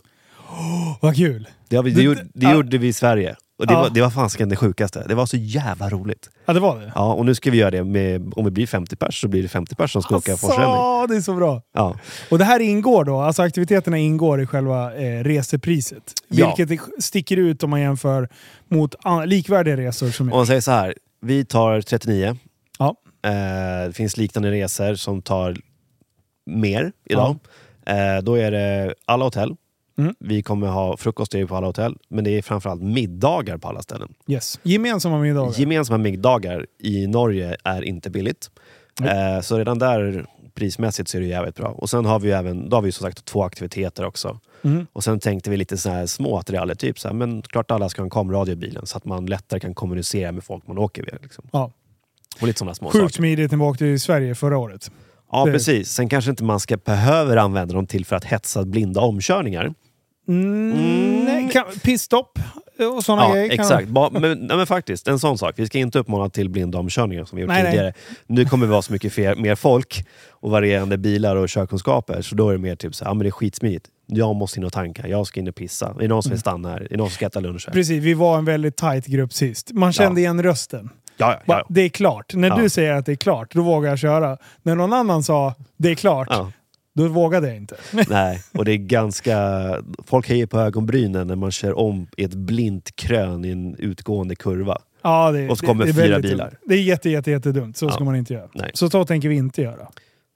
Vad 1.01 1.17
kul. 1.17 1.49
Det, 1.69 1.83
vi, 1.83 1.91
det, 1.91 1.97
Det- 1.97 2.03
gjorde, 2.03 2.23
det 2.35 2.47
ja. 2.47 2.53
gjorde 2.55 2.79
vi 2.79 2.87
i 2.89 2.93
Sverige. 2.93 3.37
Och 3.59 3.67
det, 3.67 3.73
Ja. 3.73 3.81
var, 3.83 3.91
det 3.91 4.01
var 4.01 4.11
fasiken 4.11 4.49
det 4.49 4.57
sjukaste. 4.57 5.05
Det 5.09 5.15
var 5.15 5.27
så 5.27 5.37
jävla 5.37 5.89
roligt. 5.91 6.31
Ja, 6.47 6.53
det 6.53 6.61
var 6.61 6.81
det. 6.81 6.93
Ja, 6.95 7.13
och 7.13 7.27
nu 7.27 7.35
ska 7.35 7.51
vi 7.51 7.59
göra 7.59 7.71
det 7.71 7.85
med, 7.85 8.33
om 8.37 8.45
vi 8.45 8.51
blir 8.51 8.67
50 8.67 8.97
pers 8.97 9.21
så 9.21 9.29
blir 9.29 9.43
det 9.43 9.49
50 9.49 9.75
pers 9.75 9.93
som 9.93 10.03
ska 10.03 10.17
åka 10.17 10.37
forsränning. 10.37 10.71
Alltså, 10.77 11.07
det 11.15 11.17
är 11.19 11.21
så 11.21 11.35
bra. 11.35 11.63
Ja. 11.75 11.97
Och 12.31 12.39
det 12.39 12.45
här 12.45 12.61
ingår 12.61 13.05
då, 13.05 13.21
alltså 13.21 13.43
aktiviteterna 13.43 13.99
ingår 13.99 14.41
i 14.41 14.47
själva 14.47 14.95
eh, 14.95 15.25
resepriset. 15.25 16.13
Ja. 16.29 16.55
Vilket 16.59 16.81
sticker 17.05 17.37
ut 17.37 17.63
om 17.63 17.71
man 17.71 17.81
jämför 17.81 18.29
mot 18.69 18.95
likvärdiga 19.27 19.77
resor 19.77 20.11
som 20.11 20.33
Om 20.33 20.37
man 20.39 20.47
säger 20.47 20.61
så 20.61 20.71
här, 20.71 20.95
vi 21.21 21.45
tar 21.45 21.81
39. 21.81 22.37
Ja. 22.79 22.95
Eh, 23.27 23.87
det 23.87 23.93
finns 23.95 24.17
liknande 24.17 24.51
resor 24.51 24.95
som 24.95 25.23
tar 25.23 25.57
mer 26.47 26.93
idag. 27.05 27.37
Eh, 27.87 28.23
då 28.23 28.35
är 28.35 28.51
det 28.51 28.95
alla 29.07 29.25
hotell. 29.25 29.57
Mm. 29.99 30.15
Vi 30.19 30.43
kommer 30.43 30.67
ha 30.67 30.97
frukost 30.97 31.33
på 31.49 31.57
alla 31.57 31.67
hotell, 31.67 31.97
men 32.09 32.25
det 32.25 32.31
är 32.39 32.43
framförallt 32.43 32.83
middagar 32.83 33.59
på 33.59 33.69
alla 33.69 33.83
ställen. 33.83 34.15
Yes. 34.29 34.61
Gemensamma 34.63 35.19
middagar. 35.19 35.61
Gemensamma 35.61 35.99
middagar 35.99 36.67
i 36.79 37.07
Norge 37.07 37.57
är 37.65 37.83
inte 37.83 38.11
billigt. 38.11 38.51
Nej. 39.01 39.35
Eh, 39.37 39.41
så 39.41 39.59
redan 39.59 39.79
där 39.79 40.27
prismässigt 40.55 41.09
så 41.09 41.17
är 41.17 41.21
det 41.21 41.27
jävligt 41.27 41.55
bra. 41.57 41.69
Och 41.69 41.91
sen 41.91 42.05
har 42.05 42.19
vi 42.19 42.31
även, 42.31 42.69
då 42.69 42.77
har 42.77 42.83
vi 42.83 42.93
som 42.93 43.05
sagt 43.07 43.25
två 43.25 43.43
aktiviteter 43.45 44.05
också. 44.05 44.39
Mm. 44.63 44.87
Och 44.93 45.05
sen 45.05 45.21
tänkte 45.21 45.51
vi 45.51 45.57
lite 45.57 45.77
så 45.79 45.91
här 45.91 46.07
små 46.07 46.39
attiraljer, 46.39 46.75
typ 46.75 46.99
så 46.99 47.09
här, 47.09 47.15
men 47.15 47.43
klart 47.43 47.71
alla 47.71 47.89
ska 47.89 48.03
ha 48.03 48.05
en 48.05 48.11
kameradio 48.11 48.53
i 48.53 48.57
bilen 48.57 48.87
så 48.87 48.97
att 48.97 49.05
man 49.05 49.27
lättare 49.27 49.61
kan 49.61 49.75
kommunicera 49.75 50.33
med 50.33 50.45
folk 50.45 50.67
man 50.67 50.79
åker 50.79 51.03
med. 51.03 51.19
Liksom. 51.23 51.45
Ja. 51.53 51.71
Och 52.41 52.47
lite 52.47 52.59
sådana 52.59 52.75
små 52.75 52.91
Sjukt 52.91 53.03
saker. 53.03 53.15
smidigt 53.15 53.51
när 53.51 53.59
vi 53.59 53.65
åkte 53.65 53.87
i 53.87 53.99
Sverige 53.99 54.35
förra 54.35 54.59
året. 54.59 54.91
Ja, 55.33 55.45
det- 55.45 55.53
precis. 55.53 55.89
Sen 55.91 56.09
kanske 56.09 56.31
inte 56.31 56.45
man 56.45 56.61
ska 56.61 56.77
behöver 56.77 57.37
använda 57.37 57.75
dem 57.75 57.87
till 57.87 58.05
för 58.05 58.17
att 58.17 58.25
hetsa 58.25 58.65
blinda 58.65 59.01
omkörningar. 59.01 59.75
Mm, 60.29 61.25
nej, 61.25 61.51
kan, 61.53 61.65
och 62.97 63.05
sådana 63.05 63.23
Ja, 63.29 63.35
grejer. 63.35 63.53
exakt. 63.53 63.89
Ba, 63.89 64.11
men, 64.11 64.21
nej, 64.39 64.57
men 64.57 64.67
faktiskt, 64.67 65.09
en 65.09 65.19
sån 65.19 65.39
sak. 65.39 65.55
Vi 65.57 65.67
ska 65.67 65.79
inte 65.79 65.99
uppmana 65.99 66.29
till 66.31 66.49
blinda 66.51 66.79
omkörningar 66.79 67.25
som 67.25 67.37
vi 67.37 67.43
gjort 67.43 67.49
Nej, 67.49 67.63
nej. 67.63 67.73
tidigare. 67.73 67.93
Nu 68.27 68.45
kommer 68.45 68.67
vi 68.67 68.73
vara 68.73 68.83
så 68.83 68.93
mycket 68.93 69.13
fer, 69.13 69.35
mer 69.37 69.55
folk 69.55 70.07
och 70.31 70.51
varierande 70.51 70.99
bilar 70.99 71.37
och 71.37 71.49
körkunskaper, 71.49 72.23
så 72.23 72.35
då 72.35 72.49
är 72.49 72.53
det 72.53 72.59
mer 72.59 72.77
typ 72.77 72.95
så 72.95 73.05
här, 73.05 73.11
ja, 73.11 73.15
men 73.15 73.23
det 73.25 73.29
är 73.29 73.31
skitsmidigt. 73.31 73.87
Jag 74.07 74.37
måste 74.37 74.59
in 74.61 74.65
och 74.65 74.73
tanka, 74.73 75.09
jag 75.09 75.27
ska 75.27 75.41
in 75.41 75.49
och 75.49 75.55
pissa. 75.55 75.87
Är 75.91 75.95
det 75.99 76.09
någon 76.09 76.23
som 76.23 76.31
vill 76.31 76.41
stanna 76.41 76.69
här? 76.71 76.81
Är 76.81 76.89
det 76.91 76.97
någon 76.97 77.09
som 77.11 77.15
ska 77.15 77.27
äta 77.27 77.41
lunch 77.41 77.65
här? 77.67 77.73
Precis, 77.75 78.03
vi 78.03 78.15
var 78.15 78.39
en 78.39 78.45
väldigt 78.45 78.77
tight 78.77 79.07
grupp 79.07 79.33
sist. 79.33 79.73
Man 79.73 79.93
kände 79.93 80.21
igen 80.21 80.43
rösten. 80.43 80.91
Ja, 81.17 81.33
ja, 81.33 81.41
ja. 81.59 81.67
Det 81.69 81.81
är 81.81 81.89
klart. 81.89 82.35
När 82.35 82.49
Ja. 82.49 82.57
du 82.57 82.69
säger 82.69 82.93
att 82.93 83.07
det 83.07 83.13
är 83.13 83.17
klart, 83.17 83.55
då 83.55 83.63
vågar 83.63 83.91
jag 83.91 83.99
köra. 83.99 84.37
När 84.63 84.75
någon 84.75 84.93
annan 84.93 85.23
sa 85.23 85.55
det 85.77 85.91
är 85.91 85.95
klart, 85.95 86.29
ja. 86.31 86.53
Då 86.95 87.09
vågade 87.09 87.47
jag 87.49 87.57
inte. 87.57 87.77
Nej, 88.09 88.43
och 88.53 88.65
det 88.65 88.73
är 88.73 88.77
ganska... 88.77 89.39
Folk 90.07 90.29
höjer 90.29 90.47
på 90.47 90.59
ögonbrynen 90.61 91.27
när 91.27 91.37
man 91.37 91.51
kör 91.51 91.79
om 91.79 92.07
i 92.17 92.25
ett 92.25 92.35
blint 92.35 92.97
krön 92.97 93.45
i 93.45 93.51
en 93.51 93.75
utgående 93.77 94.37
kurva. 94.37 94.79
Ja, 95.03 95.33
det, 95.33 95.49
Och 95.49 95.59
så 95.59 95.67
kommer 95.67 95.85
det, 95.87 95.93
det 95.93 96.03
fyra 96.03 96.21
bilar. 96.21 96.45
dumt. 96.51 96.57
Det 96.65 96.75
är 96.75 96.83
jätte, 96.83 97.11
jätte, 97.11 97.31
jättedumt. 97.31 97.77
Så 97.77 97.87
Ja. 97.87 97.91
ska 97.91 98.05
man 98.05 98.17
inte 98.17 98.35
göra. 98.35 98.49
Nej. 98.55 98.71
Så 98.75 98.91
så 98.91 99.05
tänker 99.05 99.29
vi 99.29 99.35
inte 99.37 99.63
göra. 99.63 99.89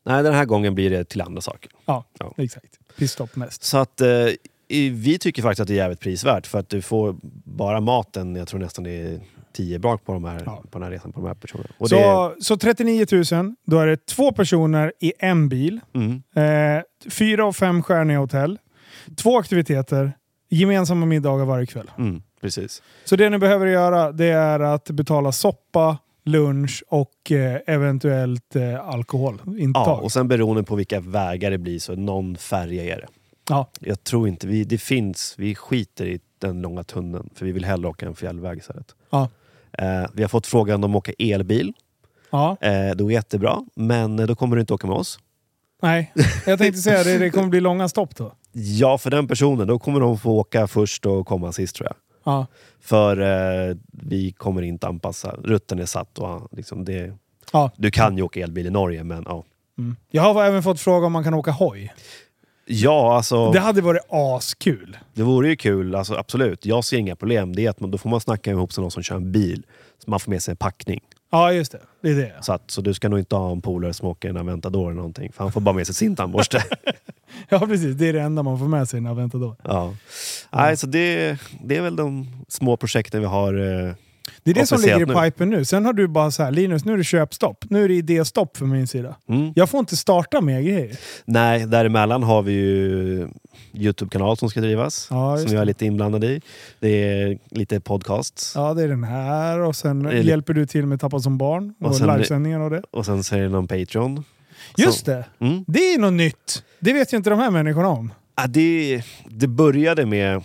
Nej, 0.06 0.22
den 0.22 0.34
här 0.34 0.44
gången 0.44 0.74
blir 0.74 0.90
det 0.90 1.04
till 1.04 1.20
andra 1.20 1.40
saker. 1.40 1.70
Ja, 1.86 2.04
Ja. 2.18 2.34
exakt. 2.36 2.78
Pissstopp 2.98 3.36
mest. 3.36 3.62
Så 3.62 3.78
att 3.78 4.00
eh, 4.00 4.08
vi 4.92 5.18
tycker 5.20 5.42
faktiskt 5.42 5.60
att 5.60 5.68
det 5.68 5.74
är 5.74 5.76
jävligt 5.76 6.00
prisvärt 6.00 6.46
för 6.46 6.58
att 6.58 6.68
du 6.68 6.82
får 6.82 7.16
bara 7.44 7.80
maten, 7.80 8.36
jag 8.36 8.48
tror 8.48 8.60
nästan 8.60 8.84
det 8.84 8.90
är 8.90 9.20
10 9.52 9.78
brak 9.78 10.04
på, 10.04 10.12
de 10.12 10.24
här, 10.24 10.42
Ja. 10.46 10.62
på 10.70 10.78
den 10.78 10.82
här 10.82 10.90
resan 10.90 11.12
på 11.12 11.20
de 11.20 11.26
här 11.26 11.34
personerna. 11.34 11.68
Och 11.78 11.88
det 11.88 11.94
Så, 11.96 12.34
så 12.40 12.56
39 12.56 13.06
000, 13.32 13.54
då 13.66 13.78
är 13.78 13.86
det 13.86 14.06
två 14.06 14.32
personer 14.32 14.92
i 15.00 15.12
en 15.18 15.48
bil. 15.48 15.80
mm, 15.94 16.22
Eh, 16.34 16.82
fyra 17.10 17.46
och 17.46 17.56
fem 17.56 17.82
stjärniga 17.82 18.18
hotell. 18.18 18.58
Två 19.16 19.38
aktiviteter. 19.38 20.12
Gemensamma 20.50 21.06
middagar 21.06 21.44
varje 21.44 21.66
kväll. 21.66 21.90
mm, 21.98 22.22
precis. 22.40 22.82
Så 23.04 23.16
det 23.16 23.30
ni 23.30 23.38
behöver 23.38 23.66
göra 23.66 24.12
det 24.12 24.26
är 24.26 24.60
att 24.60 24.90
betala 24.90 25.32
soppa, 25.32 25.98
lunch 26.24 26.84
och 26.88 27.32
eh, 27.32 27.60
eventuellt 27.66 28.56
eh, 28.56 28.88
alkoholintag. 28.88 29.86
Ja, 29.88 30.00
och 30.00 30.12
sen 30.12 30.28
beroende 30.28 30.62
på 30.62 30.76
vilka 30.76 31.00
vägar 31.00 31.50
det 31.50 31.58
blir 31.58 31.78
så 31.78 31.94
någon 31.96 32.36
färja 32.36 32.82
är 32.96 33.00
det. 33.00 33.06
Ja. 33.48 33.70
Jag 33.80 34.04
tror 34.04 34.28
inte, 34.28 34.46
vi, 34.46 34.64
det 34.64 34.78
finns, 34.78 35.34
vi 35.38 35.54
skiter 35.54 36.06
i 36.06 36.20
den 36.40 36.60
långa 36.62 36.84
tunneln 36.84 37.30
för 37.34 37.46
vi 37.46 37.52
vill 37.52 37.64
hellre 37.64 37.88
åka 37.88 38.06
en 38.06 38.14
fjällväg 38.14 38.58
istället. 38.58 38.94
Ja. 39.10 39.28
Eh, 39.72 40.06
vi 40.14 40.22
har 40.22 40.28
fått 40.28 40.46
frågan 40.46 40.84
om 40.84 40.90
att 40.94 40.98
åka 40.98 41.12
elbil. 41.18 41.72
Ja, 42.30 42.56
Eh, 42.60 42.70
det 42.96 43.04
är 43.04 43.10
jättebra, 43.10 43.58
men 43.74 44.18
eh, 44.18 44.26
då 44.26 44.34
kommer 44.34 44.56
du 44.56 44.60
inte 44.60 44.74
åka 44.74 44.86
med 44.86 44.96
oss. 44.96 45.18
nej. 45.82 46.12
Jag 46.46 46.58
tänkte 46.58 46.80
säga 46.80 47.04
det, 47.04 47.18
det 47.18 47.30
kommer 47.30 47.48
bli 47.48 47.60
långa 47.60 47.88
stopp 47.88 48.16
då. 48.16 48.32
Ja, 48.52 48.98
för 48.98 49.10
den 49.10 49.28
personen, 49.28 49.66
då 49.68 49.78
kommer 49.78 50.00
de 50.00 50.18
få 50.18 50.30
åka 50.30 50.66
först 50.66 51.06
och 51.06 51.26
komma 51.26 51.52
sist 51.52 51.76
tror 51.76 51.86
jag. 51.86 51.96
Ja. 52.24 52.46
För 52.80 53.16
eh, 53.70 53.76
vi 53.92 54.32
kommer 54.32 54.62
inte 54.62 54.86
anpassa, 54.86 55.34
rutten 55.44 55.78
är 55.78 55.86
satt 55.86 56.18
och 56.18 56.26
ah, 56.28 56.48
liksom 56.52 56.84
det, 56.84 57.12
Ja. 57.52 57.70
du 57.76 57.90
kan 57.90 58.16
ju 58.16 58.22
åka 58.22 58.40
elbil 58.40 58.66
i 58.66 58.70
Norge 58.70 59.04
men 59.04 59.24
ja. 59.26 59.44
Mm. 59.78 59.96
Jag 60.10 60.22
har 60.22 60.44
även 60.44 60.62
fått 60.62 60.80
fråga 60.80 61.06
om 61.06 61.12
man 61.12 61.24
kan 61.24 61.34
åka 61.34 61.50
hoj. 61.50 61.92
Ja, 62.70 63.16
alltså 63.16 63.46
Det 63.46 63.58
det, 63.58 63.60
hade 63.60 63.80
varit 63.80 64.02
askul. 64.10 64.96
vore 65.14 65.48
ju 65.48 65.56
kul, 65.56 65.94
alltså, 65.94 66.14
absolut. 66.14 66.66
Jag 66.66 66.84
ser 66.84 66.96
inga 66.96 67.16
problem. 67.16 67.56
Det 67.56 67.66
är 67.66 67.70
att 67.70 67.80
man, 67.80 67.90
då 67.90 67.98
får 67.98 68.10
man 68.10 68.20
snacka 68.20 68.50
ihop 68.50 68.72
sig 68.72 68.82
någon 68.82 68.90
som 68.90 69.02
kör 69.02 69.16
en 69.16 69.32
bil. 69.32 69.62
Så 70.04 70.10
man 70.10 70.20
får 70.20 70.30
med 70.30 70.42
sig 70.42 70.52
en 70.52 70.56
packning. 70.56 71.00
Ja, 71.30 71.52
just 71.52 71.72
det. 71.72 71.80
Det 72.02 72.10
är 72.10 72.14
det. 72.16 72.32
Så, 72.40 72.52
att, 72.52 72.70
så 72.70 72.80
du 72.80 72.94
ska 72.94 73.08
nog 73.08 73.18
inte 73.18 73.36
ha 73.36 73.52
en 73.52 73.60
polare 73.60 73.92
som 73.94 74.08
åker 74.08 74.28
en 74.30 74.36
Aventador 74.36 74.84
eller 74.86 74.96
någonting. 74.96 75.32
För 75.32 75.44
han 75.44 75.52
får 75.52 75.60
bara 75.60 75.74
med 75.74 75.86
sig 75.86 75.94
sin 75.94 76.16
tandborste. 76.16 76.64
Ja, 77.48 77.58
precis. 77.58 77.96
Det 77.96 78.08
är 78.08 78.12
det 78.12 78.20
enda 78.20 78.42
man 78.42 78.58
får 78.58 78.66
med 78.68 78.88
sig 78.88 79.00
väntar 79.00 79.38
då. 79.38 79.56
ja. 79.64 79.94
Nej, 80.52 80.76
så 80.76 80.86
det, 80.86 81.36
det 81.64 81.76
är 81.76 81.80
väl 81.82 81.96
de 81.96 82.26
små 82.48 82.76
projekten 82.76 83.20
vi 83.20 83.26
har. 83.26 83.54
Eh, 83.86 83.92
Det 84.54 84.60
är 84.60 84.62
det 84.62 84.66
som 84.66 84.80
ligger 84.80 85.02
i 85.02 85.06
nu. 85.06 85.14
pipen 85.14 85.50
nu. 85.50 85.64
Sen 85.64 85.84
har 85.84 85.92
du 85.92 86.08
bara 86.08 86.30
så 86.30 86.42
här, 86.42 86.50
Linus, 86.50 86.84
nu 86.84 86.92
är 86.92 86.96
det 86.96 87.04
köpstopp. 87.04 87.64
Nu 87.70 87.84
är 87.84 87.88
det 87.88 87.94
idéstopp 87.94 88.56
från 88.56 88.70
min 88.70 88.86
sida. 88.86 89.16
mm. 89.28 89.52
Jag 89.56 89.70
får 89.70 89.80
inte 89.80 89.96
starta 89.96 90.40
mer 90.40 90.60
grejer. 90.60 90.96
Nej, 91.24 91.66
däremellan 91.66 92.22
har 92.22 92.42
vi 92.42 92.52
ju 92.52 93.28
Youtube-kanal 93.72 94.36
som 94.36 94.50
ska 94.50 94.60
drivas. 94.60 95.06
Ja, 95.10 95.36
som 95.38 95.52
jag 95.52 95.60
är 95.60 95.64
lite 95.64 95.86
inblandad 95.86 96.24
i. 96.24 96.40
Det 96.80 96.88
är 96.88 97.38
lite 97.50 97.80
podcasts. 97.80 98.52
Ja, 98.54 98.74
det 98.74 98.82
är 98.82 98.88
den 98.88 99.04
här 99.04 99.58
och 99.60 99.76
sen 99.76 100.02
Det 100.02 100.20
hjälper 100.20 100.54
du 100.54 100.66
till 100.66 100.86
med 100.86 101.00
Tappa 101.00 101.20
som 101.20 101.38
barn 101.38 101.74
och, 101.80 101.86
Och 101.86 101.96
sen- 101.96 102.60
och 102.62 102.70
det. 102.70 102.82
Och 102.90 103.06
sen 103.06 103.24
så 103.24 103.36
är 103.36 103.40
det 103.40 103.48
någon 103.48 103.68
Patreon. 103.68 104.24
Just 104.76 105.04
Så- 105.04 105.10
det! 105.10 105.24
Mm. 105.38 105.64
Det 105.66 105.78
är 105.94 105.98
något 105.98 106.12
nytt. 106.12 106.62
Det 106.80 106.92
vet 106.92 107.12
ju 107.12 107.16
inte 107.16 107.30
de 107.30 107.38
här 107.38 107.50
människorna 107.50 107.88
om. 107.88 108.12
Ja, 108.36 108.46
det, 108.46 109.02
det 109.28 109.46
började 109.46 110.06
med... 110.06 110.42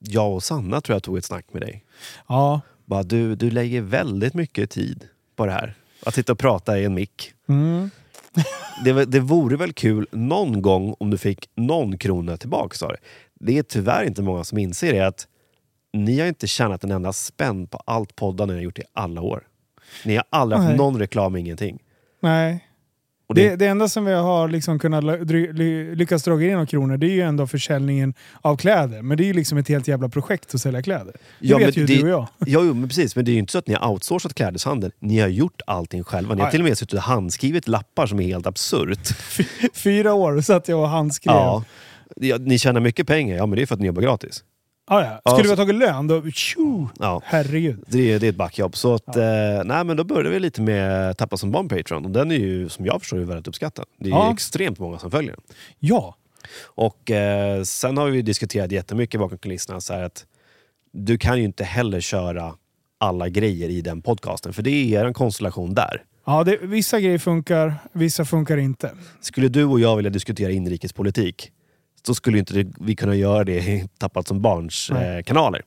Jag 0.00 0.32
och 0.32 0.42
Sanna 0.42 0.80
tror 0.80 0.94
jag 0.94 1.02
tog 1.02 1.18
ett 1.18 1.24
snack 1.24 1.46
med 1.52 1.62
dig. 1.62 1.84
Ja. 2.28 2.60
Bara, 2.84 3.02
du, 3.02 3.34
du 3.34 3.50
lägger 3.50 3.80
väldigt 3.80 4.34
mycket 4.34 4.70
tid 4.70 5.08
på 5.36 5.46
det 5.46 5.52
här. 5.52 5.74
Att 6.06 6.14
sitta 6.14 6.32
och 6.32 6.38
prata 6.38 6.78
i 6.78 6.84
en 6.84 6.94
mick. 6.94 7.32
Mm. 7.48 7.90
Det, 8.84 9.04
det 9.04 9.20
vore 9.20 9.56
väl 9.56 9.72
kul 9.72 10.06
någon 10.10 10.62
gång 10.62 10.94
om 10.98 11.10
du 11.10 11.18
fick 11.18 11.48
någon 11.54 11.98
krona 11.98 12.36
tillbaka. 12.36 12.76
Sa 12.76 12.92
det. 13.40 13.58
är 13.58 13.62
tyvärr 13.62 14.04
inte 14.04 14.22
många 14.22 14.44
som 14.44 14.58
inser 14.58 14.92
det 14.92 15.06
att 15.06 15.26
ni 15.92 16.20
har 16.20 16.26
inte 16.26 16.46
tjänat 16.46 16.84
en 16.84 16.90
enda 16.90 17.12
spänn 17.12 17.66
på 17.66 17.82
allt 17.84 18.16
poddande 18.16 18.54
ni 18.54 18.60
har 18.60 18.64
gjort 18.64 18.78
i 18.78 18.82
alla 18.92 19.20
år. 19.20 19.46
Ni 20.04 20.16
har 20.16 20.24
aldrig 20.30 20.58
haft 20.58 20.68
Nej. 20.68 20.76
någon 20.76 20.98
reklam, 20.98 21.36
ingenting. 21.36 21.78
Nej. 22.20 22.69
Det, 23.34 23.48
Det, 23.48 23.56
det 23.56 23.66
enda 23.66 23.88
som 23.88 24.04
vi 24.04 24.12
har 24.12 24.48
liksom 24.48 24.78
kunnat 24.78 25.04
lyckas 25.98 26.22
dra 26.22 26.42
in 26.44 26.52
några 26.52 26.66
kronor 26.66 26.96
det 26.96 27.06
är 27.06 27.14
ju 27.14 27.20
ändå 27.20 27.46
försäljningen 27.46 28.14
av 28.40 28.56
kläder. 28.56 29.02
Men 29.02 29.16
det 29.16 29.22
är 29.24 29.26
ju 29.26 29.32
liksom 29.32 29.58
ett 29.58 29.68
helt 29.68 29.88
jävla 29.88 30.08
projekt 30.08 30.54
att 30.54 30.60
sälja 30.60 30.82
kläder. 30.82 31.12
Det 31.12 31.48
Ja, 31.48 31.58
vet 31.58 31.76
ju 31.76 31.86
det- 31.86 31.96
du 31.96 32.02
och 32.02 32.08
jag. 32.08 32.28
Ja, 32.38 32.60
jo, 32.64 32.74
men 32.74 32.88
precis. 32.88 33.16
Men 33.16 33.24
det 33.24 33.30
är 33.30 33.32
ju 33.32 33.38
inte 33.38 33.52
så 33.52 33.58
att 33.58 33.66
ni 33.66 33.74
har 33.74 33.90
outsourcat 33.90 34.34
klädeshandeln. 34.34 34.92
Ni 34.98 35.18
har 35.18 35.28
gjort 35.28 35.60
allting 35.66 36.04
själva. 36.04 36.34
Ni 36.34 36.42
har 36.42 36.50
till 36.50 36.60
och 36.60 36.68
med 36.68 36.78
suttit 36.78 36.94
och 36.94 37.00
handskrivit 37.02 37.68
lappar 37.68 38.06
som 38.06 38.20
är 38.20 38.24
helt 38.26 38.46
absurt. 38.46 39.08
Fyra 39.74 40.14
år 40.14 40.40
satt 40.40 40.68
jag 40.68 40.80
och 40.80 40.88
handskrev. 40.88 41.34
Ja, 41.34 41.64
ni 42.40 42.58
tjänar 42.58 42.80
mycket 42.80 43.06
pengar, 43.06 43.36
ja 43.36 43.46
men 43.46 43.56
det 43.56 43.62
är 43.62 43.66
för 43.66 43.74
att 43.74 43.80
ni 43.80 43.86
jobbar 43.86 44.02
gratis. 44.02 44.44
Ah, 44.92 45.00
ja. 45.04 45.20
Ja, 45.24 45.30
Skulle 45.30 45.42
vi 45.42 45.48
ha 45.48 45.56
tagit 45.56 45.74
lön 45.74 46.06
då... 46.06 46.30
Tjo, 46.30 46.88
Ja, 46.98 47.22
herregud. 47.24 47.84
det 47.86 48.12
är, 48.12 48.18
det 48.18 48.26
är 48.26 48.30
ett 48.30 48.36
backjobb. 48.36 48.76
Så 48.76 48.94
att, 48.94 49.16
eh, 49.16 49.22
nej, 49.64 49.84
men 49.84 49.96
då 49.96 50.04
började 50.04 50.30
vi 50.30 50.38
lite 50.40 50.62
med 50.62 51.16
Tappa 51.18 51.36
som 51.36 51.50
barn 51.50 51.68
Patreon. 51.68 52.04
Och 52.04 52.10
den 52.10 52.30
är 52.30 52.36
ju, 52.36 52.68
som 52.68 52.86
jag 52.86 53.00
förstår, 53.00 53.16
väldigt 53.18 53.48
uppskattad. 53.48 53.84
Det 53.98 54.06
är 54.08 54.10
Ja. 54.10 54.32
extremt 54.32 54.78
många 54.78 54.98
som 54.98 55.10
följer 55.10 55.30
den. 55.32 55.40
Ja. 55.78 56.16
Och 56.64 57.10
eh, 57.10 57.62
sen 57.62 57.96
har 57.96 58.06
vi 58.10 58.22
diskuterat 58.22 58.72
jättemycket 58.72 59.20
bakom 59.20 59.38
kulisserna. 59.38 59.80
Så 59.80 59.94
att 59.94 60.26
du 60.92 61.18
kan 61.18 61.38
ju 61.38 61.44
inte 61.44 61.64
heller 61.64 62.00
köra 62.00 62.54
alla 62.98 63.28
grejer 63.28 63.68
i 63.68 63.80
den 63.80 64.02
podcasten. 64.02 64.52
För 64.52 64.62
det 64.62 64.94
är 64.94 65.04
en 65.04 65.14
konstellation 65.14 65.74
där. 65.74 66.02
Ja, 66.26 66.44
det, 66.44 66.56
vissa 66.62 67.00
grejer 67.00 67.18
funkar, 67.18 67.74
vissa 67.92 68.24
funkar 68.24 68.56
inte. 68.56 68.90
Skulle 69.20 69.48
du 69.48 69.64
och 69.64 69.80
jag 69.80 69.96
vilja 69.96 70.10
diskutera 70.10 70.50
inrikespolitik 70.52 71.50
så 72.06 72.14
skulle 72.14 72.38
inte 72.38 72.64
vi 72.80 72.96
kunna 72.96 73.14
göra 73.14 73.44
det 73.44 73.56
i 73.56 73.88
Tappat 73.98 74.28
som 74.28 74.42
barns 74.42 74.90
eh, 74.90 75.22
kanaler. 75.22 75.62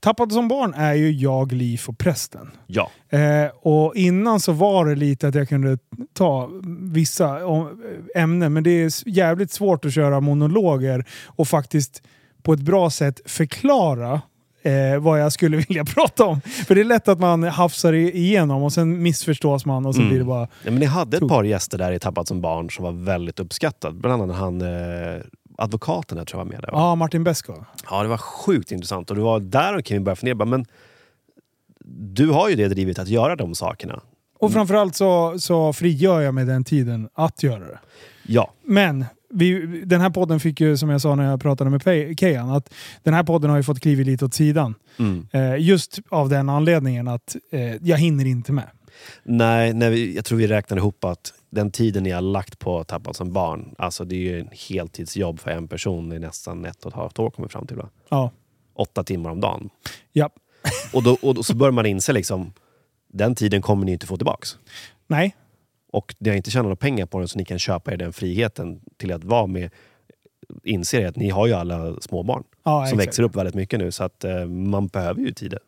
Tappad 0.00 0.32
som 0.32 0.48
barn 0.48 0.74
är 0.74 0.94
ju 0.94 1.10
jag, 1.10 1.52
Liv 1.52 1.80
och 1.88 1.98
prästen. 1.98 2.50
Ja. 2.66 2.90
Eh, 3.08 3.50
och 3.62 3.96
innan 3.96 4.40
så 4.40 4.52
var 4.52 4.86
det 4.86 4.94
lite 4.94 5.28
att 5.28 5.34
jag 5.34 5.48
kunde 5.48 5.78
ta 6.12 6.50
vissa 6.92 7.46
om- 7.46 7.82
ämnen, 8.14 8.52
men 8.52 8.62
det 8.64 8.70
är 8.70 9.08
jävligt 9.08 9.50
svårt 9.50 9.84
att 9.84 9.94
köra 9.94 10.20
monologer 10.20 11.04
och 11.26 11.48
faktiskt 11.48 12.02
på 12.42 12.52
ett 12.52 12.60
bra 12.60 12.90
sätt 12.90 13.20
förklara 13.26 14.20
eh, 14.62 14.98
vad 15.00 15.20
jag 15.20 15.32
skulle 15.32 15.56
vilja 15.68 15.84
prata 15.84 16.24
om. 16.24 16.40
För 16.40 16.74
det 16.74 16.80
är 16.80 16.84
lätt 16.84 17.08
att 17.08 17.20
man 17.20 17.42
hafsar 17.42 17.92
igenom 17.92 18.62
och 18.62 18.72
sen 18.72 19.02
missförstås 19.02 19.66
man 19.66 19.86
och 19.86 19.94
så 19.94 20.00
Mm. 20.00 20.08
blir 20.10 20.18
det 20.18 20.24
bara... 20.24 20.48
Ja, 20.64 20.70
men 20.70 20.74
ni 20.74 20.86
hade 20.86 21.16
ett 21.16 21.28
par 21.28 21.44
gäster 21.44 21.78
där 21.78 21.92
i 21.92 21.98
Tappat 21.98 22.28
som 22.28 22.40
barn 22.40 22.70
som 22.70 22.84
var 22.84 22.92
väldigt 22.92 23.40
uppskattad. 23.40 24.00
Bland 24.00 24.22
annat 24.22 24.36
han 24.36 24.60
eh, 24.62 25.20
advokaten 25.58 26.18
där 26.18 26.24
tror 26.24 26.40
jag 26.40 26.44
var 26.44 26.52
med. 26.52 26.60
Där, 26.60 26.72
va? 26.72 26.78
Ja, 26.78 26.94
Martin 26.94 27.24
Besko. 27.24 27.54
Ja, 27.90 28.02
det 28.02 28.08
var 28.08 28.18
sjukt 28.18 28.72
intressant. 28.72 29.10
Och 29.10 29.16
det 29.16 29.22
var 29.22 29.40
där 29.40 29.82
vi 29.92 30.00
började 30.00 30.20
fundera. 30.20 30.44
Men 30.44 30.66
du 31.90 32.28
har 32.28 32.48
ju 32.48 32.56
det 32.56 32.68
drivet 32.68 32.98
att 32.98 33.08
göra 33.08 33.36
de 33.36 33.54
sakerna. 33.54 34.00
Och 34.38 34.52
framförallt 34.52 34.96
så, 34.96 35.38
så 35.38 35.72
frigör 35.72 36.20
jag 36.20 36.34
mig 36.34 36.44
den 36.44 36.64
tiden 36.64 37.08
att 37.14 37.42
göra 37.42 37.60
det. 37.60 37.78
Ja. 38.26 38.52
Men 38.64 39.04
vi, 39.30 39.82
den 39.84 40.00
här 40.00 40.10
podden 40.10 40.40
fick 40.40 40.60
ju, 40.60 40.76
som 40.76 40.88
jag 40.88 41.00
sa 41.00 41.14
när 41.14 41.30
jag 41.30 41.40
pratade 41.40 41.70
med 41.70 41.82
Kejan, 42.20 42.50
att 42.50 42.74
den 43.02 43.14
här 43.14 43.22
podden 43.22 43.50
har 43.50 43.56
ju 43.56 43.62
fått 43.62 43.80
kliva 43.80 44.02
lite 44.02 44.24
åt 44.24 44.34
sidan. 44.34 44.74
Mm. 44.98 45.26
Eh, 45.32 45.56
just 45.58 45.98
av 46.08 46.28
den 46.28 46.48
anledningen 46.48 47.08
att 47.08 47.36
eh, 47.52 47.74
jag 47.74 47.98
hinner 47.98 48.24
inte 48.26 48.52
med. 48.52 48.68
Nej, 49.22 49.90
vi, 49.90 50.16
jag 50.16 50.24
tror 50.24 50.38
vi 50.38 50.46
räknade 50.46 50.80
ihop 50.80 51.04
att 51.04 51.34
den 51.50 51.70
tiden 51.70 52.02
ni 52.02 52.10
har 52.10 52.20
lagt 52.20 52.58
på 52.58 52.84
Tappat 52.84 53.16
som 53.16 53.32
barn, 53.32 53.74
alltså 53.78 54.04
det 54.04 54.14
är 54.14 54.20
ju 54.20 54.40
en 54.40 54.48
heltidsjobb 54.68 55.40
för 55.40 55.50
en 55.50 55.68
person 55.68 56.12
i 56.12 56.18
nästan 56.18 56.64
ett 56.64 56.84
och 56.84 56.90
ett 56.92 56.96
halvt 56.96 57.18
år 57.18 57.30
kommer 57.30 57.48
fram 57.48 57.66
till. 57.66 57.76
Va? 57.76 57.88
Ja. 58.08 58.30
Åtta 58.74 59.04
timmar 59.04 59.30
om 59.30 59.40
dagen. 59.40 59.70
ja. 60.12 60.30
Och, 60.92 61.02
då, 61.02 61.16
och 61.22 61.34
då, 61.34 61.42
så 61.42 61.56
börjar 61.56 61.72
man 61.72 61.86
inse 61.86 62.12
liksom, 62.12 62.52
den 63.08 63.34
tiden 63.34 63.62
kommer 63.62 63.86
ni 63.86 63.92
inte 63.92 64.06
få 64.06 64.16
tillbaks. 64.16 64.58
Nej. 65.06 65.36
Och 65.92 66.14
ni 66.18 66.28
har 66.28 66.36
inte 66.36 66.50
tjänat 66.50 66.64
några 66.64 66.76
pengar 66.76 67.06
på 67.06 67.18
den 67.18 67.28
så 67.28 67.38
ni 67.38 67.44
kan 67.44 67.58
köpa 67.58 67.92
er 67.92 67.96
den 67.96 68.12
friheten 68.12 68.80
till 68.96 69.12
att 69.12 69.24
vara 69.24 69.46
med. 69.46 69.70
Inser 70.64 71.06
att 71.06 71.16
ni 71.16 71.30
har 71.30 71.46
ju 71.46 71.52
alla 71.52 72.00
småbarn 72.00 72.44
Ja, 72.62 72.86
som 72.86 72.98
exakt. 72.98 73.08
växer 73.08 73.22
upp 73.22 73.36
väldigt 73.36 73.54
mycket 73.54 73.78
nu 73.78 73.92
så 73.92 74.04
att 74.04 74.24
eh, 74.24 74.46
man 74.46 74.86
behöver 74.86 75.20
ju 75.20 75.32
tiden. 75.32 75.60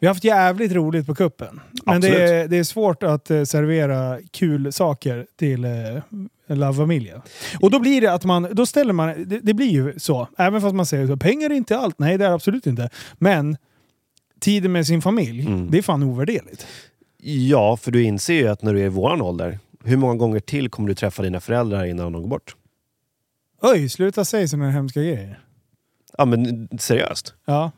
Vi 0.00 0.06
har 0.06 0.14
haft 0.14 0.24
jävligt 0.24 0.72
roligt 0.72 1.06
på 1.06 1.14
kuppen. 1.14 1.60
Men 1.86 2.00
det 2.00 2.08
är, 2.08 2.48
det 2.48 2.56
är 2.58 2.64
svårt 2.64 3.02
att 3.02 3.30
eh, 3.30 3.42
servera 3.44 4.18
kul 4.30 4.72
saker 4.72 5.26
till 5.36 5.64
eh, 5.64 5.70
La 6.46 6.72
Familia. 6.72 7.22
Och 7.60 7.70
då 7.70 7.78
blir 7.80 8.00
det 8.00 8.12
att 8.12 8.24
man, 8.24 8.48
då 8.52 8.66
ställer 8.66 8.92
man, 8.92 9.24
det, 9.26 9.40
det 9.42 9.54
blir 9.54 9.66
ju 9.70 9.94
så. 9.98 10.28
Även 10.38 10.60
fast 10.60 10.74
man 10.74 10.86
säger 10.86 11.06
så, 11.06 11.16
pengar 11.16 11.50
är 11.50 11.54
inte 11.54 11.78
allt. 11.78 11.98
Nej, 11.98 12.18
det 12.18 12.26
är 12.26 12.30
absolut 12.30 12.66
inte. 12.66 12.90
Men 13.14 13.56
tiden 14.40 14.72
med 14.72 14.86
sin 14.86 15.02
familj, 15.02 15.46
Mm. 15.46 15.70
det 15.70 15.78
är 15.78 15.82
fan 15.82 16.02
ovärderligt. 16.02 16.66
Ja, 17.22 17.76
för 17.76 17.90
du 17.90 18.02
inser 18.02 18.34
ju 18.34 18.48
att 18.48 18.62
när 18.62 18.74
du 18.74 18.80
är 18.80 18.84
i 18.86 18.88
våran 18.88 19.22
ålder, 19.22 19.58
hur 19.84 19.96
många 19.96 20.14
gånger 20.14 20.40
till 20.40 20.68
kommer 20.70 20.88
du 20.88 20.94
träffa 20.94 21.22
dina 21.22 21.40
föräldrar 21.40 21.84
innan 21.84 22.12
de 22.12 22.22
går 22.22 22.28
bort? 22.28 22.56
Oj, 23.62 23.88
sluta 23.88 24.24
säga 24.24 24.48
sådana 24.48 24.70
hemska 24.70 25.00
grejer. 25.00 25.40
Ja 26.18 26.24
men 26.24 26.68
seriöst. 26.78 27.34
Ja. 27.46 27.70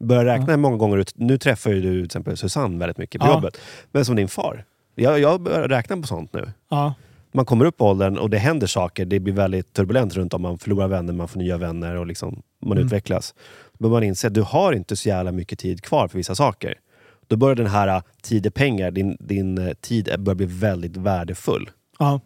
Börja 0.00 0.24
räkna 0.24 0.52
Ja. 0.52 0.56
många 0.56 0.76
gånger 0.76 0.96
du... 0.96 1.04
Nu 1.14 1.38
träffar 1.38 1.70
ju 1.70 1.80
du 1.82 1.92
till 1.96 2.04
exempel 2.04 2.36
Susanne 2.36 2.78
väldigt 2.78 2.98
mycket 2.98 3.20
på 3.20 3.26
Ja. 3.26 3.34
jobbet. 3.34 3.60
Men 3.92 4.04
som 4.04 4.16
din 4.16 4.28
far. 4.28 4.64
Jag, 4.94 5.20
jag 5.20 5.40
börjar 5.40 5.68
räkna 5.68 5.96
på 5.96 6.02
sånt 6.06 6.32
nu. 6.32 6.52
Ja. 6.68 6.94
Man 7.32 7.44
kommer 7.44 7.64
upp 7.64 7.80
i 7.80 7.84
åldern 7.84 8.18
och 8.18 8.30
det 8.30 8.38
händer 8.38 8.66
saker. 8.66 9.04
Det 9.04 9.20
blir 9.20 9.34
väldigt 9.34 9.72
turbulent 9.72 10.14
runt 10.16 10.34
om. 10.34 10.42
Man 10.42 10.58
förlorar 10.58 10.88
vänner, 10.88 11.12
man 11.12 11.28
får 11.28 11.38
nya 11.40 11.56
vänner 11.58 11.96
och 11.96 12.06
liksom, 12.06 12.42
man 12.62 12.72
Mm. 12.72 12.86
utvecklas. 12.86 13.34
Men 13.78 13.90
man 13.90 14.02
inser 14.02 14.28
att 14.28 14.34
du 14.34 14.42
har 14.42 14.72
inte 14.72 14.96
så 14.96 15.08
jävla 15.08 15.32
mycket 15.32 15.58
tid 15.58 15.82
kvar 15.82 16.08
för 16.08 16.18
vissa 16.18 16.34
saker. 16.34 16.74
Då 17.26 17.36
börjar 17.36 17.54
den 17.54 17.66
här 17.66 17.88
äh, 17.88 18.02
tid 18.22 18.46
är 18.46 18.50
pengar, 18.50 18.90
din, 18.90 19.16
din 19.20 19.58
äh, 19.58 19.72
tid 19.74 20.14
börjar 20.18 20.34
bli 20.34 20.46
väldigt 20.46 20.96
värdefull. 20.96 21.70
Ja. 21.98 22.20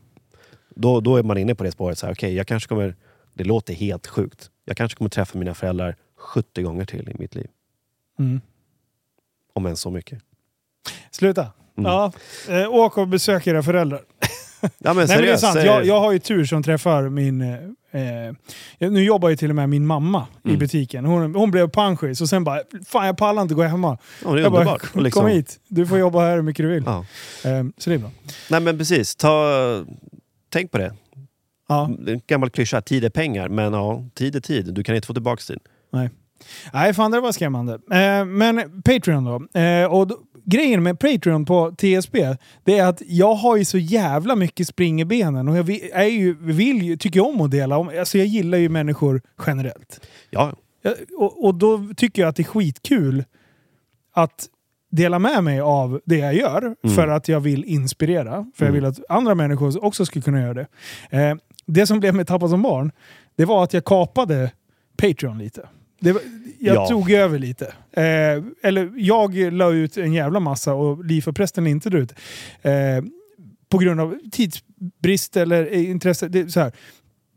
Då, 0.74 1.00
då 1.00 1.16
är 1.16 1.22
man 1.22 1.38
inne 1.38 1.54
på 1.54 1.64
det 1.64 1.72
spåret. 1.72 1.98
så 1.98 2.06
här, 2.06 2.12
Okej, 2.12 2.34
jag 2.34 2.46
kanske 2.46 2.68
kommer... 2.68 2.94
Det 3.34 3.44
låter 3.44 3.74
helt 3.74 4.06
sjukt. 4.06 4.50
Jag 4.64 4.76
kanske 4.76 4.98
kommer 4.98 5.08
träffa 5.10 5.38
mina 5.38 5.54
föräldrar 5.54 5.96
70 6.16 6.62
gånger 6.62 6.84
till 6.84 7.08
i 7.08 7.14
mitt 7.18 7.34
liv. 7.34 7.46
Mm. 8.18 8.40
Om 9.54 9.66
än 9.66 9.76
så 9.76 9.90
mycket. 9.90 10.18
Sluta. 11.10 11.40
Mm. 11.78 11.90
Ja. 11.92 12.12
Eh, 12.48 12.74
åk 12.74 12.98
och 12.98 13.08
besök 13.08 13.46
era 13.46 13.62
föräldrar. 13.62 14.00
Ja, 14.60 14.68
men 14.94 15.06
Nej, 15.06 15.16
men 15.16 15.26
det 15.26 15.32
är 15.32 15.36
sant. 15.36 15.56
Jag, 15.64 15.86
jag 15.86 16.00
har 16.00 16.12
ju 16.12 16.18
tur 16.18 16.44
som 16.44 16.62
träffar 16.62 17.08
min... 17.08 17.40
Eh, 17.40 18.02
eh, 18.02 18.34
nu 18.90 19.04
jobbar 19.04 19.28
ju 19.28 19.36
till 19.36 19.50
och 19.50 19.56
med 19.56 19.68
min 19.68 19.86
mamma 19.86 20.26
i 20.44 20.48
Mm. 20.48 20.58
butiken. 20.58 21.04
Hon, 21.04 21.34
hon 21.34 21.50
blev 21.50 21.68
panschis 21.68 22.20
och 22.20 22.28
sen 22.28 22.44
bara 22.44 22.60
“Fan 22.86 23.06
jag 23.06 23.16
pallar 23.16 23.42
inte 23.42 23.54
gå 23.54 23.62
hemma”. 23.62 23.98
ja, 24.24 24.30
det 24.32 24.40
är 24.40 24.42
Jag 24.42 24.52
bara. 24.52 24.74
Och 24.94 25.02
liksom- 25.02 25.22
“Kom 25.22 25.30
hit, 25.30 25.60
du 25.68 25.86
får 25.86 25.98
jobba 25.98 26.20
här 26.20 26.34
hur 26.36 26.42
mycket 26.42 26.64
du 26.64 26.68
vill”. 26.68 26.82
Ja. 26.86 26.98
Eh, 27.44 27.64
så 27.78 27.90
det 27.90 27.94
är 27.96 27.98
bra. 27.98 28.10
Nej 28.50 28.60
men 28.60 28.78
precis, 28.78 29.16
Ta, 29.16 29.84
tänk 30.50 30.70
på 30.70 30.78
det. 30.78 30.94
Ja. 31.68 31.90
Det 31.98 32.10
är 32.10 32.14
en 32.14 32.20
gammal 32.26 32.50
klyscha, 32.50 32.80
tid 32.80 33.04
är 33.04 33.10
pengar. 33.10 33.48
Men 33.48 33.72
ja, 33.72 34.04
tid 34.14 34.36
är 34.36 34.40
tid. 34.40 34.74
Du 34.74 34.84
kan 34.84 34.94
inte 34.94 35.06
få 35.06 35.12
tillbaka 35.14 35.40
tid. 35.40 35.58
Nej, 35.92 36.10
fan 36.94 37.10
det 37.10 37.20
var 37.20 37.32
skrämmande. 37.32 37.72
Eh, 37.74 38.24
men 38.24 38.82
Patreon 38.82 39.24
då. 39.24 39.60
Eh, 39.60 39.92
och 39.92 40.06
då, 40.06 40.18
Grejen 40.44 40.82
med 40.82 40.98
Patreon 41.00 41.44
på 41.44 41.70
TSB, 41.78 42.36
det 42.64 42.78
är 42.78 42.86
att 42.86 43.02
jag 43.06 43.34
har 43.34 43.56
ju 43.56 43.64
så 43.64 43.78
jävla 43.78 44.36
mycket 44.36 44.68
spring 44.68 45.00
i 45.00 45.04
benen 45.04 45.48
och 45.48 45.56
jag 45.58 45.62
vill, 45.62 45.90
är 45.92 46.04
ju, 46.04 46.36
vill 46.40 46.82
ju, 46.82 46.96
tycker 46.96 47.26
om 47.28 47.40
att 47.40 47.50
dela. 47.50 47.76
om- 47.78 47.90
Alltså 47.98 48.18
jag 48.18 48.26
gillar 48.26 48.58
ju 48.58 48.68
människor 48.68 49.22
generellt. 49.46 50.00
Ja, 50.30 50.52
Jag, 50.82 50.94
och, 51.18 51.44
och 51.44 51.54
då 51.54 51.88
tycker 51.96 52.22
jag 52.22 52.28
att 52.28 52.36
det 52.36 52.42
är 52.42 52.44
skitkul 52.44 53.24
att 54.14 54.46
dela 54.90 55.18
med 55.18 55.44
mig 55.44 55.60
av 55.60 56.00
det 56.04 56.16
jag 56.18 56.34
gör 56.34 56.76
för 56.94 57.08
att 57.08 57.28
jag 57.28 57.40
vill 57.40 57.64
inspirera. 57.64 58.30
För 58.56 58.64
jag 58.64 58.68
Mm. 58.68 58.74
vill 58.74 58.84
att 58.84 59.00
andra 59.08 59.34
människor 59.34 59.84
också 59.84 60.06
ska 60.06 60.20
kunna 60.20 60.40
göra 60.40 60.54
det. 60.54 60.66
Eh, 61.10 61.34
det 61.66 61.86
som 61.86 62.00
blev 62.00 62.14
med 62.14 62.26
Tappa 62.26 62.48
som 62.48 62.62
barn, 62.62 62.92
det 63.36 63.44
var 63.44 63.64
att 63.64 63.72
jag 63.72 63.84
kapade 63.84 64.52
Patreon 64.96 65.38
lite. 65.38 65.68
Det 66.00 66.10
jag 66.58 66.76
Ja. 66.76 66.88
tog 66.88 67.10
över 67.10 67.38
lite. 67.38 67.64
Eh, 67.92 68.42
eller 68.62 68.92
jag 68.96 69.52
la 69.52 69.72
ut 69.72 69.96
en 69.96 70.12
jävla 70.12 70.40
massa 70.40 70.74
och 70.74 71.04
Liv 71.04 71.24
och 71.28 71.36
prästen 71.36 71.66
inte 71.66 71.88
ut. 71.88 72.12
Eh, 72.62 72.72
på 73.68 73.78
grund 73.78 74.00
av 74.00 74.18
tidsbrist 74.32 75.36
eller 75.36 75.72
intresse. 75.74 76.28
Det, 76.28 76.50
så 76.50 76.60
här. 76.60 76.72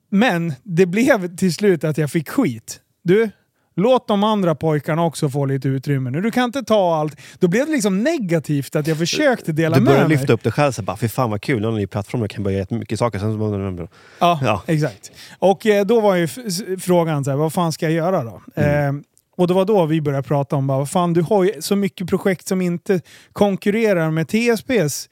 Men 0.09 0.53
det 0.63 0.85
blev 0.85 1.35
till 1.37 1.53
slut 1.53 1.83
att 1.83 1.97
jag 1.97 2.11
fick 2.11 2.29
skit. 2.29 2.79
Du, 3.03 3.29
låt 3.75 4.07
de 4.07 4.23
andra 4.23 4.55
pojkarna 4.55 5.03
också 5.05 5.29
få 5.29 5.45
lite 5.45 5.67
utrymme 5.67 6.09
nu. 6.09 6.21
Du 6.21 6.31
kan 6.31 6.43
inte 6.43 6.63
ta 6.63 6.95
allt. 6.95 7.15
Då 7.39 7.47
blev 7.47 7.65
det 7.65 7.71
liksom 7.71 8.03
negativt 8.03 8.75
att 8.75 8.87
jag 8.87 8.97
försökte 8.97 9.51
dela 9.51 9.75
du 9.77 9.81
med 9.83 9.93
mig. 9.99 10.09
lyfta 10.09 10.33
upp 10.33 10.43
dig 10.43 10.51
själv. 10.51 10.71
Så 10.71 10.81
bara, 10.81 10.97
Fy 10.97 11.07
fan 11.07 11.29
vad 11.31 11.41
kul, 11.41 11.61
nu 11.61 11.67
har 11.67 11.73
ni 11.73 11.87
plattform 11.87 12.21
jag 12.21 12.29
kan 12.29 12.43
börja 12.43 12.57
göra 12.57 12.77
mycket 12.77 12.99
saker. 12.99 13.19
Sen, 13.19 13.33
så- 13.77 13.87
Ja, 14.19 14.39
Ja. 14.43 14.61
exakt. 14.67 15.11
Och 15.39 15.65
eh, 15.65 15.85
då 15.85 16.01
var 16.01 16.15
ju 16.15 16.27
frågan 16.79 17.23
så 17.23 17.29
här, 17.31 17.37
vad 17.37 17.53
fan 17.53 17.71
ska 17.71 17.85
jag 17.85 17.93
göra 17.93 18.23
då? 18.23 18.41
Mm. 18.55 18.95
Eh, 18.97 19.01
och 19.37 19.47
det 19.47 19.53
var 19.53 19.65
då 19.65 19.85
vi 19.85 20.01
började 20.01 20.27
prata 20.27 20.55
om, 20.55 20.67
bara, 20.67 20.77
vad 20.77 20.89
fan 20.89 21.13
du 21.13 21.21
har 21.21 21.43
ju 21.43 21.61
så 21.61 21.75
mycket 21.75 22.09
projekt 22.09 22.47
som 22.47 22.61
inte 22.61 23.01
konkurrerar 23.33 24.11
med 24.11 24.27
TSBs 24.27 25.09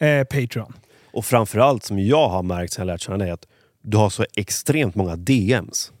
eh, 0.00 0.24
Patreon. 0.24 0.72
Och 1.12 1.24
framförallt 1.24 1.84
som 1.84 1.98
jag 1.98 2.28
har 2.28 2.42
märkt 2.42 2.72
sen 2.72 2.86
jag 2.86 2.92
lärt 2.94 3.00
känna 3.00 3.18
dig, 3.18 3.30
att 3.30 3.46
du 3.82 3.96
har 3.96 4.10
så 4.10 4.24
extremt 4.36 4.94
många 4.94 5.16
DMs. 5.16 5.92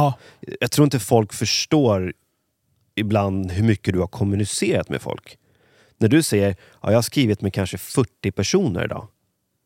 Ja, 0.00 0.14
Jag 0.60 0.70
tror 0.70 0.84
inte 0.84 0.98
folk 0.98 1.32
förstår 1.32 2.12
ibland 2.94 3.50
hur 3.50 3.64
mycket 3.64 3.94
du 3.94 4.00
har 4.00 4.06
kommunicerat 4.06 4.88
med 4.88 5.02
folk. 5.02 5.38
När 5.98 6.08
du 6.08 6.22
säger 6.22 6.56
ja, 6.82 6.90
jag 6.90 6.96
har 6.96 7.02
skrivit 7.02 7.42
med 7.42 7.54
kanske 7.54 7.78
40 7.78 8.32
personer 8.32 8.84
idag. 8.84 9.08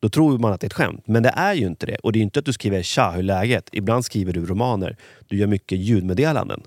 Då 0.01 0.09
tror 0.09 0.37
man 0.37 0.53
att 0.53 0.61
det 0.61 0.65
är 0.65 0.69
ett 0.69 0.73
skämt. 0.73 1.03
Men 1.07 1.23
det 1.23 1.29
är 1.29 1.53
ju 1.53 1.67
inte 1.67 1.85
det. 1.85 1.95
Och 1.95 2.11
det 2.11 2.19
är 2.19 2.21
inte 2.21 2.39
att 2.39 2.45
du 2.45 2.53
skriver 2.53 2.83
“tja, 2.83 3.11
hur 3.11 3.19
är 3.19 3.23
läget?” 3.23 3.69
Ibland 3.71 4.05
skriver 4.05 4.33
du 4.33 4.45
romaner. 4.45 4.97
Du 5.27 5.37
gör 5.37 5.47
mycket 5.47 5.77
ljudmeddelanden. 5.77 6.61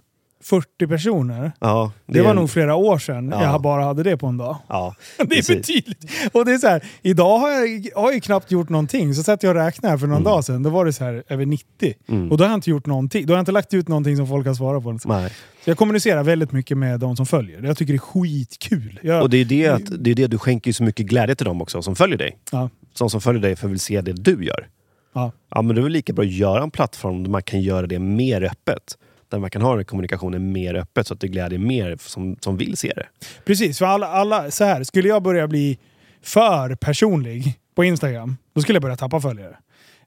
40 0.44 0.86
personer. 0.86 1.52
Ja, 1.60 1.92
Det, 2.06 2.22
var 2.22 2.30
är- 2.30 2.34
nog 2.34 2.50
flera 2.50 2.74
år 2.74 2.98
sedan 2.98 3.28
Ja. 3.32 3.42
jag 3.42 3.62
bara 3.62 3.84
hade 3.84 4.02
det 4.02 4.16
på 4.16 4.26
en 4.26 4.36
dag. 4.36 4.56
Ja, 4.68 4.94
Det 5.16 5.22
är 5.22 5.26
precis. 5.26 5.48
betydligt. 5.56 6.04
Och 6.32 6.44
det 6.44 6.52
är 6.52 6.58
så 6.58 6.66
här, 6.68 6.84
idag 7.02 7.38
har 7.38 7.50
jag, 7.50 7.68
jag 7.94 8.00
har 8.00 8.12
ju 8.12 8.20
knappt 8.20 8.50
gjort 8.50 8.68
någonting. 8.68 9.14
Så 9.14 9.22
satt 9.22 9.42
jag 9.42 9.50
och 9.50 9.56
räknade 9.56 9.90
här 9.90 9.98
för 9.98 10.06
någon 10.06 10.22
dag 10.22 10.44
sedan. 10.44 10.62
Då 10.62 10.70
var 10.70 10.84
det 10.84 10.92
så 10.92 11.04
här 11.04 11.22
över 11.28 11.46
90. 11.46 11.94
Mm. 12.08 12.30
Och 12.30 12.38
då 12.38 12.44
har 12.44 12.50
jag 12.50 12.56
inte 12.56 12.70
gjort 12.70 12.86
någonting. 12.86 13.26
Då 13.26 13.32
har 13.32 13.36
jag 13.36 13.42
inte 13.42 13.52
lagt 13.52 13.74
ut 13.74 13.88
någonting 13.88 14.16
som 14.16 14.26
folk 14.26 14.46
har 14.46 14.54
svarat 14.54 14.82
på. 14.82 14.98
Så 14.98 15.08
Nej. 15.08 15.32
jag 15.64 15.76
kommunicerar 15.76 16.22
väldigt 16.22 16.52
mycket 16.52 16.78
med 16.78 17.00
de 17.00 17.16
som 17.16 17.26
följer. 17.26 17.62
Jag 17.62 17.76
tycker 17.76 17.92
det 17.92 17.96
är 17.96 17.98
skitkul. 17.98 19.00
Jag, 19.02 19.22
Och 19.22 19.30
det 19.30 19.36
är 19.38 19.44
det, 19.44 19.66
att, 19.68 19.82
det 20.04 20.10
är 20.10 20.14
det 20.14 20.26
du 20.26 20.38
skänker 20.38 20.72
så 20.72 20.82
mycket 20.82 21.06
glädje 21.06 21.34
till 21.34 21.46
dem 21.46 21.62
också 21.62 21.82
som 21.82 21.96
följer 21.96 22.18
dig. 22.18 22.38
ja, 22.52 22.70
De 22.98 23.10
som 23.10 23.20
följer 23.20 23.42
dig 23.42 23.56
för 23.56 23.68
vill 23.68 23.80
se 23.80 24.00
det 24.00 24.12
du 24.12 24.44
gör. 24.44 24.68
ja. 25.14 25.32
Ja, 25.50 25.62
men 25.62 25.74
det 25.74 25.80
är 25.80 25.82
väl 25.82 25.92
lika 25.92 26.12
bra 26.12 26.24
att 26.24 26.30
göra 26.32 26.62
en 26.62 26.70
plattform 26.70 27.22
där 27.22 27.30
man 27.30 27.42
kan 27.42 27.60
göra 27.60 27.86
det 27.86 27.98
mer 27.98 28.42
öppet. 28.42 28.98
Där 29.28 29.38
man 29.38 29.50
kan 29.50 29.62
ha 29.62 29.84
kommunikationen 29.84 30.52
mer 30.52 30.74
öppet 30.74 31.06
så 31.06 31.14
att 31.14 31.20
det 31.20 31.28
glädjer 31.28 31.58
mer 31.58 31.96
som, 32.00 32.36
som 32.40 32.56
vill 32.56 32.76
se 32.76 32.92
det. 32.96 33.06
Precis, 33.44 33.78
för 33.78 33.86
alla, 33.86 34.06
alla, 34.06 34.50
så 34.50 34.64
här, 34.64 34.84
skulle 34.84 35.08
jag 35.08 35.22
börja 35.22 35.48
bli 35.48 35.78
för 36.22 36.74
personlig 36.74 37.58
på 37.74 37.84
Instagram, 37.84 38.36
då 38.54 38.60
skulle 38.60 38.76
jag 38.76 38.82
börja 38.82 38.96
tappa 38.96 39.20
följare. 39.20 39.56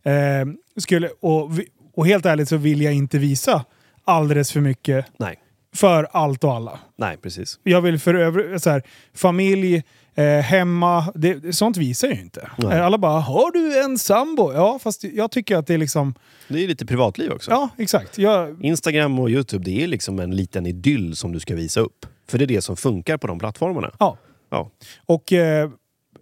Eh, 0.04 0.46
skulle, 0.78 1.10
och, 1.20 1.50
och 1.96 2.08
helt 2.08 2.26
ärligt 2.26 2.50
så 2.50 2.58
vill 2.58 2.82
jag 2.82 2.94
inte 2.94 3.18
visa 3.18 3.66
alldeles 4.06 4.52
för 4.52 4.60
mycket 4.60 5.06
Nej, 5.18 5.40
för 5.76 6.08
allt 6.12 6.44
och 6.44 6.54
alla. 6.54 6.80
nej 6.96 7.18
precis. 7.18 7.60
Jag 7.64 7.82
vill 7.82 8.00
för 8.00 8.14
övrigt, 8.14 8.64
så 8.64 8.70
här, 8.70 8.84
familj, 9.14 9.84
eh, 10.16 10.24
hemma, 10.26 11.12
det, 11.16 11.56
sånt 11.56 11.78
visar 11.78 12.08
ju 12.08 12.22
inte. 12.22 12.50
Nej. 12.58 12.78
Eh, 12.78 12.86
Alla 12.86 12.98
bara 12.98 13.20
“Har 13.20 13.52
du 13.52 13.84
en 13.84 13.98
sambo?” 13.98 14.54
Ja, 14.54 14.80
fast 14.84 15.04
jag 15.04 15.32
tycker 15.32 15.58
att 15.58 15.68
det 15.68 15.74
är 15.74 15.78
liksom... 15.78 16.14
Det 16.48 16.64
är 16.64 16.68
lite 16.68 16.86
privatliv 16.86 17.32
också. 17.32 17.52
Ja, 17.52 17.70
exakt. 17.78 18.18
Jag, 18.18 18.64
Instagram 18.66 19.20
och 19.20 19.30
Youtube, 19.30 19.64
det 19.66 19.84
är 19.84 19.88
liksom 19.88 20.20
en 20.20 20.36
liten 20.36 20.66
idyll 20.66 21.16
som 21.16 21.32
du 21.32 21.40
ska 21.40 21.56
visa 21.56 21.80
upp. 21.80 22.06
För 22.28 22.38
det 22.38 22.46
är 22.46 22.48
det 22.48 22.62
som 22.62 22.78
funkar 22.78 23.18
på 23.18 23.28
de 23.28 23.40
plattformarna. 23.40 23.92
ja. 24.00 24.18
Ja, 24.54 24.70
Och 25.06 25.34
eh, 25.34 25.70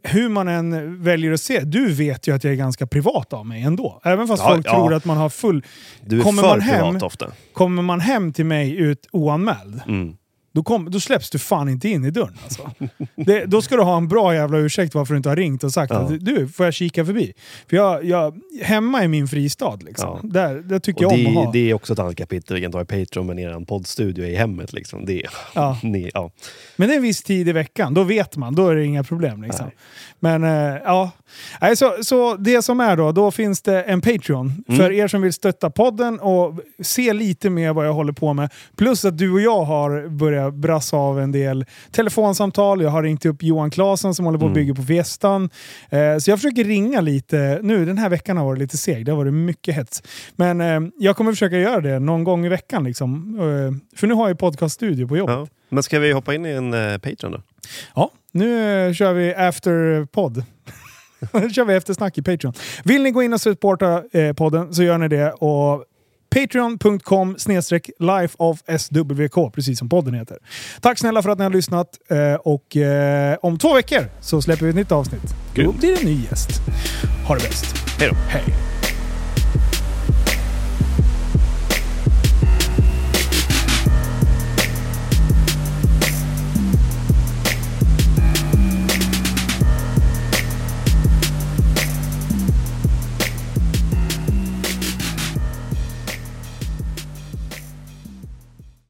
hur 0.03 0.29
man 0.29 0.47
än 0.47 1.03
väljer 1.03 1.31
att 1.31 1.41
se, 1.41 1.59
du 1.59 1.93
vet 1.93 2.27
ju 2.27 2.35
att 2.35 2.43
jag 2.43 2.53
är 2.53 2.57
ganska 2.57 2.87
privat 2.87 3.33
av 3.33 3.45
mig 3.45 3.61
ändå. 3.63 4.01
Även 4.03 4.27
fast 4.27 4.43
Ja, 4.43 4.49
folk 4.53 4.67
ja. 4.67 4.71
tror 4.75 4.93
att 4.93 5.05
man 5.05 5.17
har 5.17 5.29
full... 5.29 5.65
du 6.05 6.19
är 6.19 6.23
Kommer 6.23 6.41
för 6.43 6.49
man 6.49 6.61
hem- 6.61 6.83
privat 6.85 7.03
ofta. 7.03 7.31
Kommer 7.53 7.81
man 7.81 7.99
hem 7.99 8.33
till 8.33 8.45
mig 8.45 8.75
ut 8.75 9.07
oanmäld, 9.11 9.81
Mm. 9.87 10.15
Då, 10.51 10.63
kom, 10.63 10.91
då 10.91 10.99
släpps 10.99 11.29
du 11.29 11.39
fan 11.39 11.69
inte 11.69 11.89
in 11.89 12.05
i 12.05 12.11
dörren. 12.11 12.37
Alltså. 12.43 12.71
det, 13.15 13.45
då 13.45 13.61
ska 13.61 13.75
du 13.75 13.81
ha 13.83 13.97
en 13.97 14.07
bra 14.07 14.35
jävla 14.35 14.57
ursäkt 14.57 14.95
varför 14.95 15.13
du 15.13 15.17
inte 15.17 15.29
har 15.29 15.35
ringt 15.35 15.63
och 15.63 15.71
sagt 15.73 15.93
Ja. 15.93 15.99
att 15.99 16.25
du, 16.25 16.47
får 16.47 16.65
jag 16.65 16.73
kika 16.73 17.05
förbi? 17.05 17.33
För 17.69 17.77
jag, 17.77 18.05
jag, 18.05 18.39
hemma 18.63 19.03
är 19.03 19.07
min 19.07 19.27
fristad. 19.27 19.75
Liksom. 19.85 20.19
Ja. 20.23 20.29
Där, 20.29 20.55
det 20.55 20.79
tycker 20.79 21.05
Och 21.05 21.13
jag 21.13 21.19
om 21.19 21.27
att 21.27 21.33
det, 21.33 21.45
ha. 21.45 21.51
det 21.51 21.69
är 21.69 21.73
också 21.73 21.93
ett 21.93 21.99
annat 21.99 22.15
kapitel. 22.15 22.55
Vi 22.55 22.61
kan 22.61 22.71
ta 22.71 22.81
i 22.81 22.85
Patreon, 22.85 23.25
men 23.27 23.39
er 23.39 23.65
poddstudio 23.65 24.25
i 24.25 24.35
hemmet. 24.35 24.73
Liksom. 24.73 25.05
Det, 25.05 25.23
Ja. 25.55 25.77
ni, 25.83 26.11
ja. 26.13 26.31
Men 26.75 26.87
det 26.87 26.93
är 26.93 26.97
en 26.97 27.03
viss 27.03 27.23
tid 27.23 27.47
i 27.49 27.51
veckan, 27.51 27.93
då 27.93 28.03
vet 28.03 28.37
man. 28.37 28.55
Då 28.55 28.67
är 28.67 28.75
det 28.75 28.85
inga 28.85 29.03
problem. 29.03 29.43
Liksom. 29.43 29.71
Men 30.19 30.43
eh, 30.43 30.77
ja, 30.83 31.11
så, 31.75 31.93
så 32.03 32.35
det 32.35 32.61
som 32.61 32.79
är 32.79 32.97
då, 32.97 33.11
då 33.11 33.31
finns 33.31 33.61
det 33.61 33.83
en 33.83 34.01
Patreon. 34.01 34.63
Mm. 34.67 34.79
För 34.79 34.91
er 34.91 35.07
som 35.07 35.21
vill 35.21 35.33
stötta 35.33 35.69
podden 35.69 36.19
och 36.19 36.59
se 36.81 37.13
lite 37.13 37.49
mer 37.49 37.73
vad 37.73 37.87
jag 37.87 37.93
håller 37.93 38.13
på 38.13 38.33
med. 38.33 38.49
Plus 38.77 39.05
att 39.05 39.17
du 39.17 39.31
och 39.31 39.41
jag 39.41 39.63
har 39.63 40.07
börjat 40.09 40.38
brassa 40.51 40.97
av 40.97 41.19
en 41.19 41.31
del 41.31 41.65
telefonsamtal. 41.91 42.81
Jag 42.81 42.89
har 42.89 43.03
ringt 43.03 43.25
upp 43.25 43.43
Johan 43.43 43.71
Claesson 43.71 44.15
som 44.15 44.25
håller 44.25 44.39
på 44.39 44.45
att 44.45 44.49
Mm. 44.51 44.53
bygga 44.63 44.75
på 44.75 44.83
Fiestan. 44.83 45.49
Eh, 45.89 46.17
så 46.17 46.31
jag 46.31 46.39
försöker 46.39 46.63
ringa 46.63 47.01
lite. 47.01 47.59
Nu 47.63 47.85
den 47.85 47.97
här 47.97 48.09
veckan 48.09 48.37
har 48.37 48.45
varit 48.45 48.59
lite 48.59 48.77
seg, 48.77 49.05
det 49.05 49.11
har 49.11 49.17
varit 49.17 49.33
mycket 49.33 49.75
hets. 49.75 50.03
Men 50.35 50.61
eh, 50.61 50.79
jag 50.97 51.15
kommer 51.17 51.31
försöka 51.31 51.57
göra 51.57 51.81
det 51.81 51.99
någon 51.99 52.23
gång 52.23 52.45
i 52.45 52.49
veckan. 52.49 52.83
Liksom. 52.83 53.39
Eh, 53.39 53.97
för 53.99 54.07
nu 54.07 54.13
har 54.13 54.27
jag 54.27 54.39
podcaststudio 54.39 55.07
på 55.07 55.17
jobbet. 55.17 55.35
Ja. 55.35 55.47
Men 55.69 55.83
ska 55.83 55.99
vi 55.99 56.11
hoppa 56.11 56.33
in 56.33 56.45
i 56.45 56.49
en 56.49 56.73
eh, 56.73 56.97
Patreon 56.97 57.31
då? 57.31 57.41
Ja, 57.95 58.11
nu 58.31 58.85
eh, 58.87 58.93
kör 58.93 59.13
vi 59.13 59.33
after-podd. 59.35 60.43
nu 61.33 61.49
kör 61.49 61.65
vi 61.65 61.73
eftersnack 61.75 62.17
i 62.17 62.21
Patreon. 62.21 62.53
Vill 62.83 63.03
ni 63.03 63.11
gå 63.11 63.23
in 63.23 63.33
och 63.33 63.41
supporta 63.41 64.03
eh, 64.11 64.33
podden 64.33 64.73
så 64.73 64.83
gör 64.83 64.97
ni 64.97 65.07
det. 65.07 65.31
Och 65.31 65.83
Patreon.com 66.35 67.35
snedstreck 67.37 67.89
lifeofswk, 67.99 69.53
precis 69.53 69.79
som 69.79 69.89
podden 69.89 70.13
heter. 70.13 70.37
Tack 70.81 70.99
snälla 70.99 71.21
för 71.21 71.29
att 71.29 71.37
ni 71.37 71.43
har 71.43 71.51
lyssnat. 71.51 71.87
Eh, 72.09 72.33
och 72.33 72.77
eh, 72.77 73.37
om 73.41 73.57
två 73.57 73.73
veckor 73.73 74.05
så 74.21 74.41
släpper 74.41 74.63
vi 74.63 74.69
ett 74.69 74.75
nytt 74.75 74.91
avsnitt. 74.91 75.35
Då 75.55 75.71
blir 75.71 75.95
det 75.95 76.01
en 76.01 76.05
ny 76.05 76.23
gäst. 76.29 76.49
Ha 77.27 77.35
det 77.35 77.41
bäst. 77.41 77.65
Hej 77.99 78.09
då! 78.09 78.15
Hej! 78.15 78.78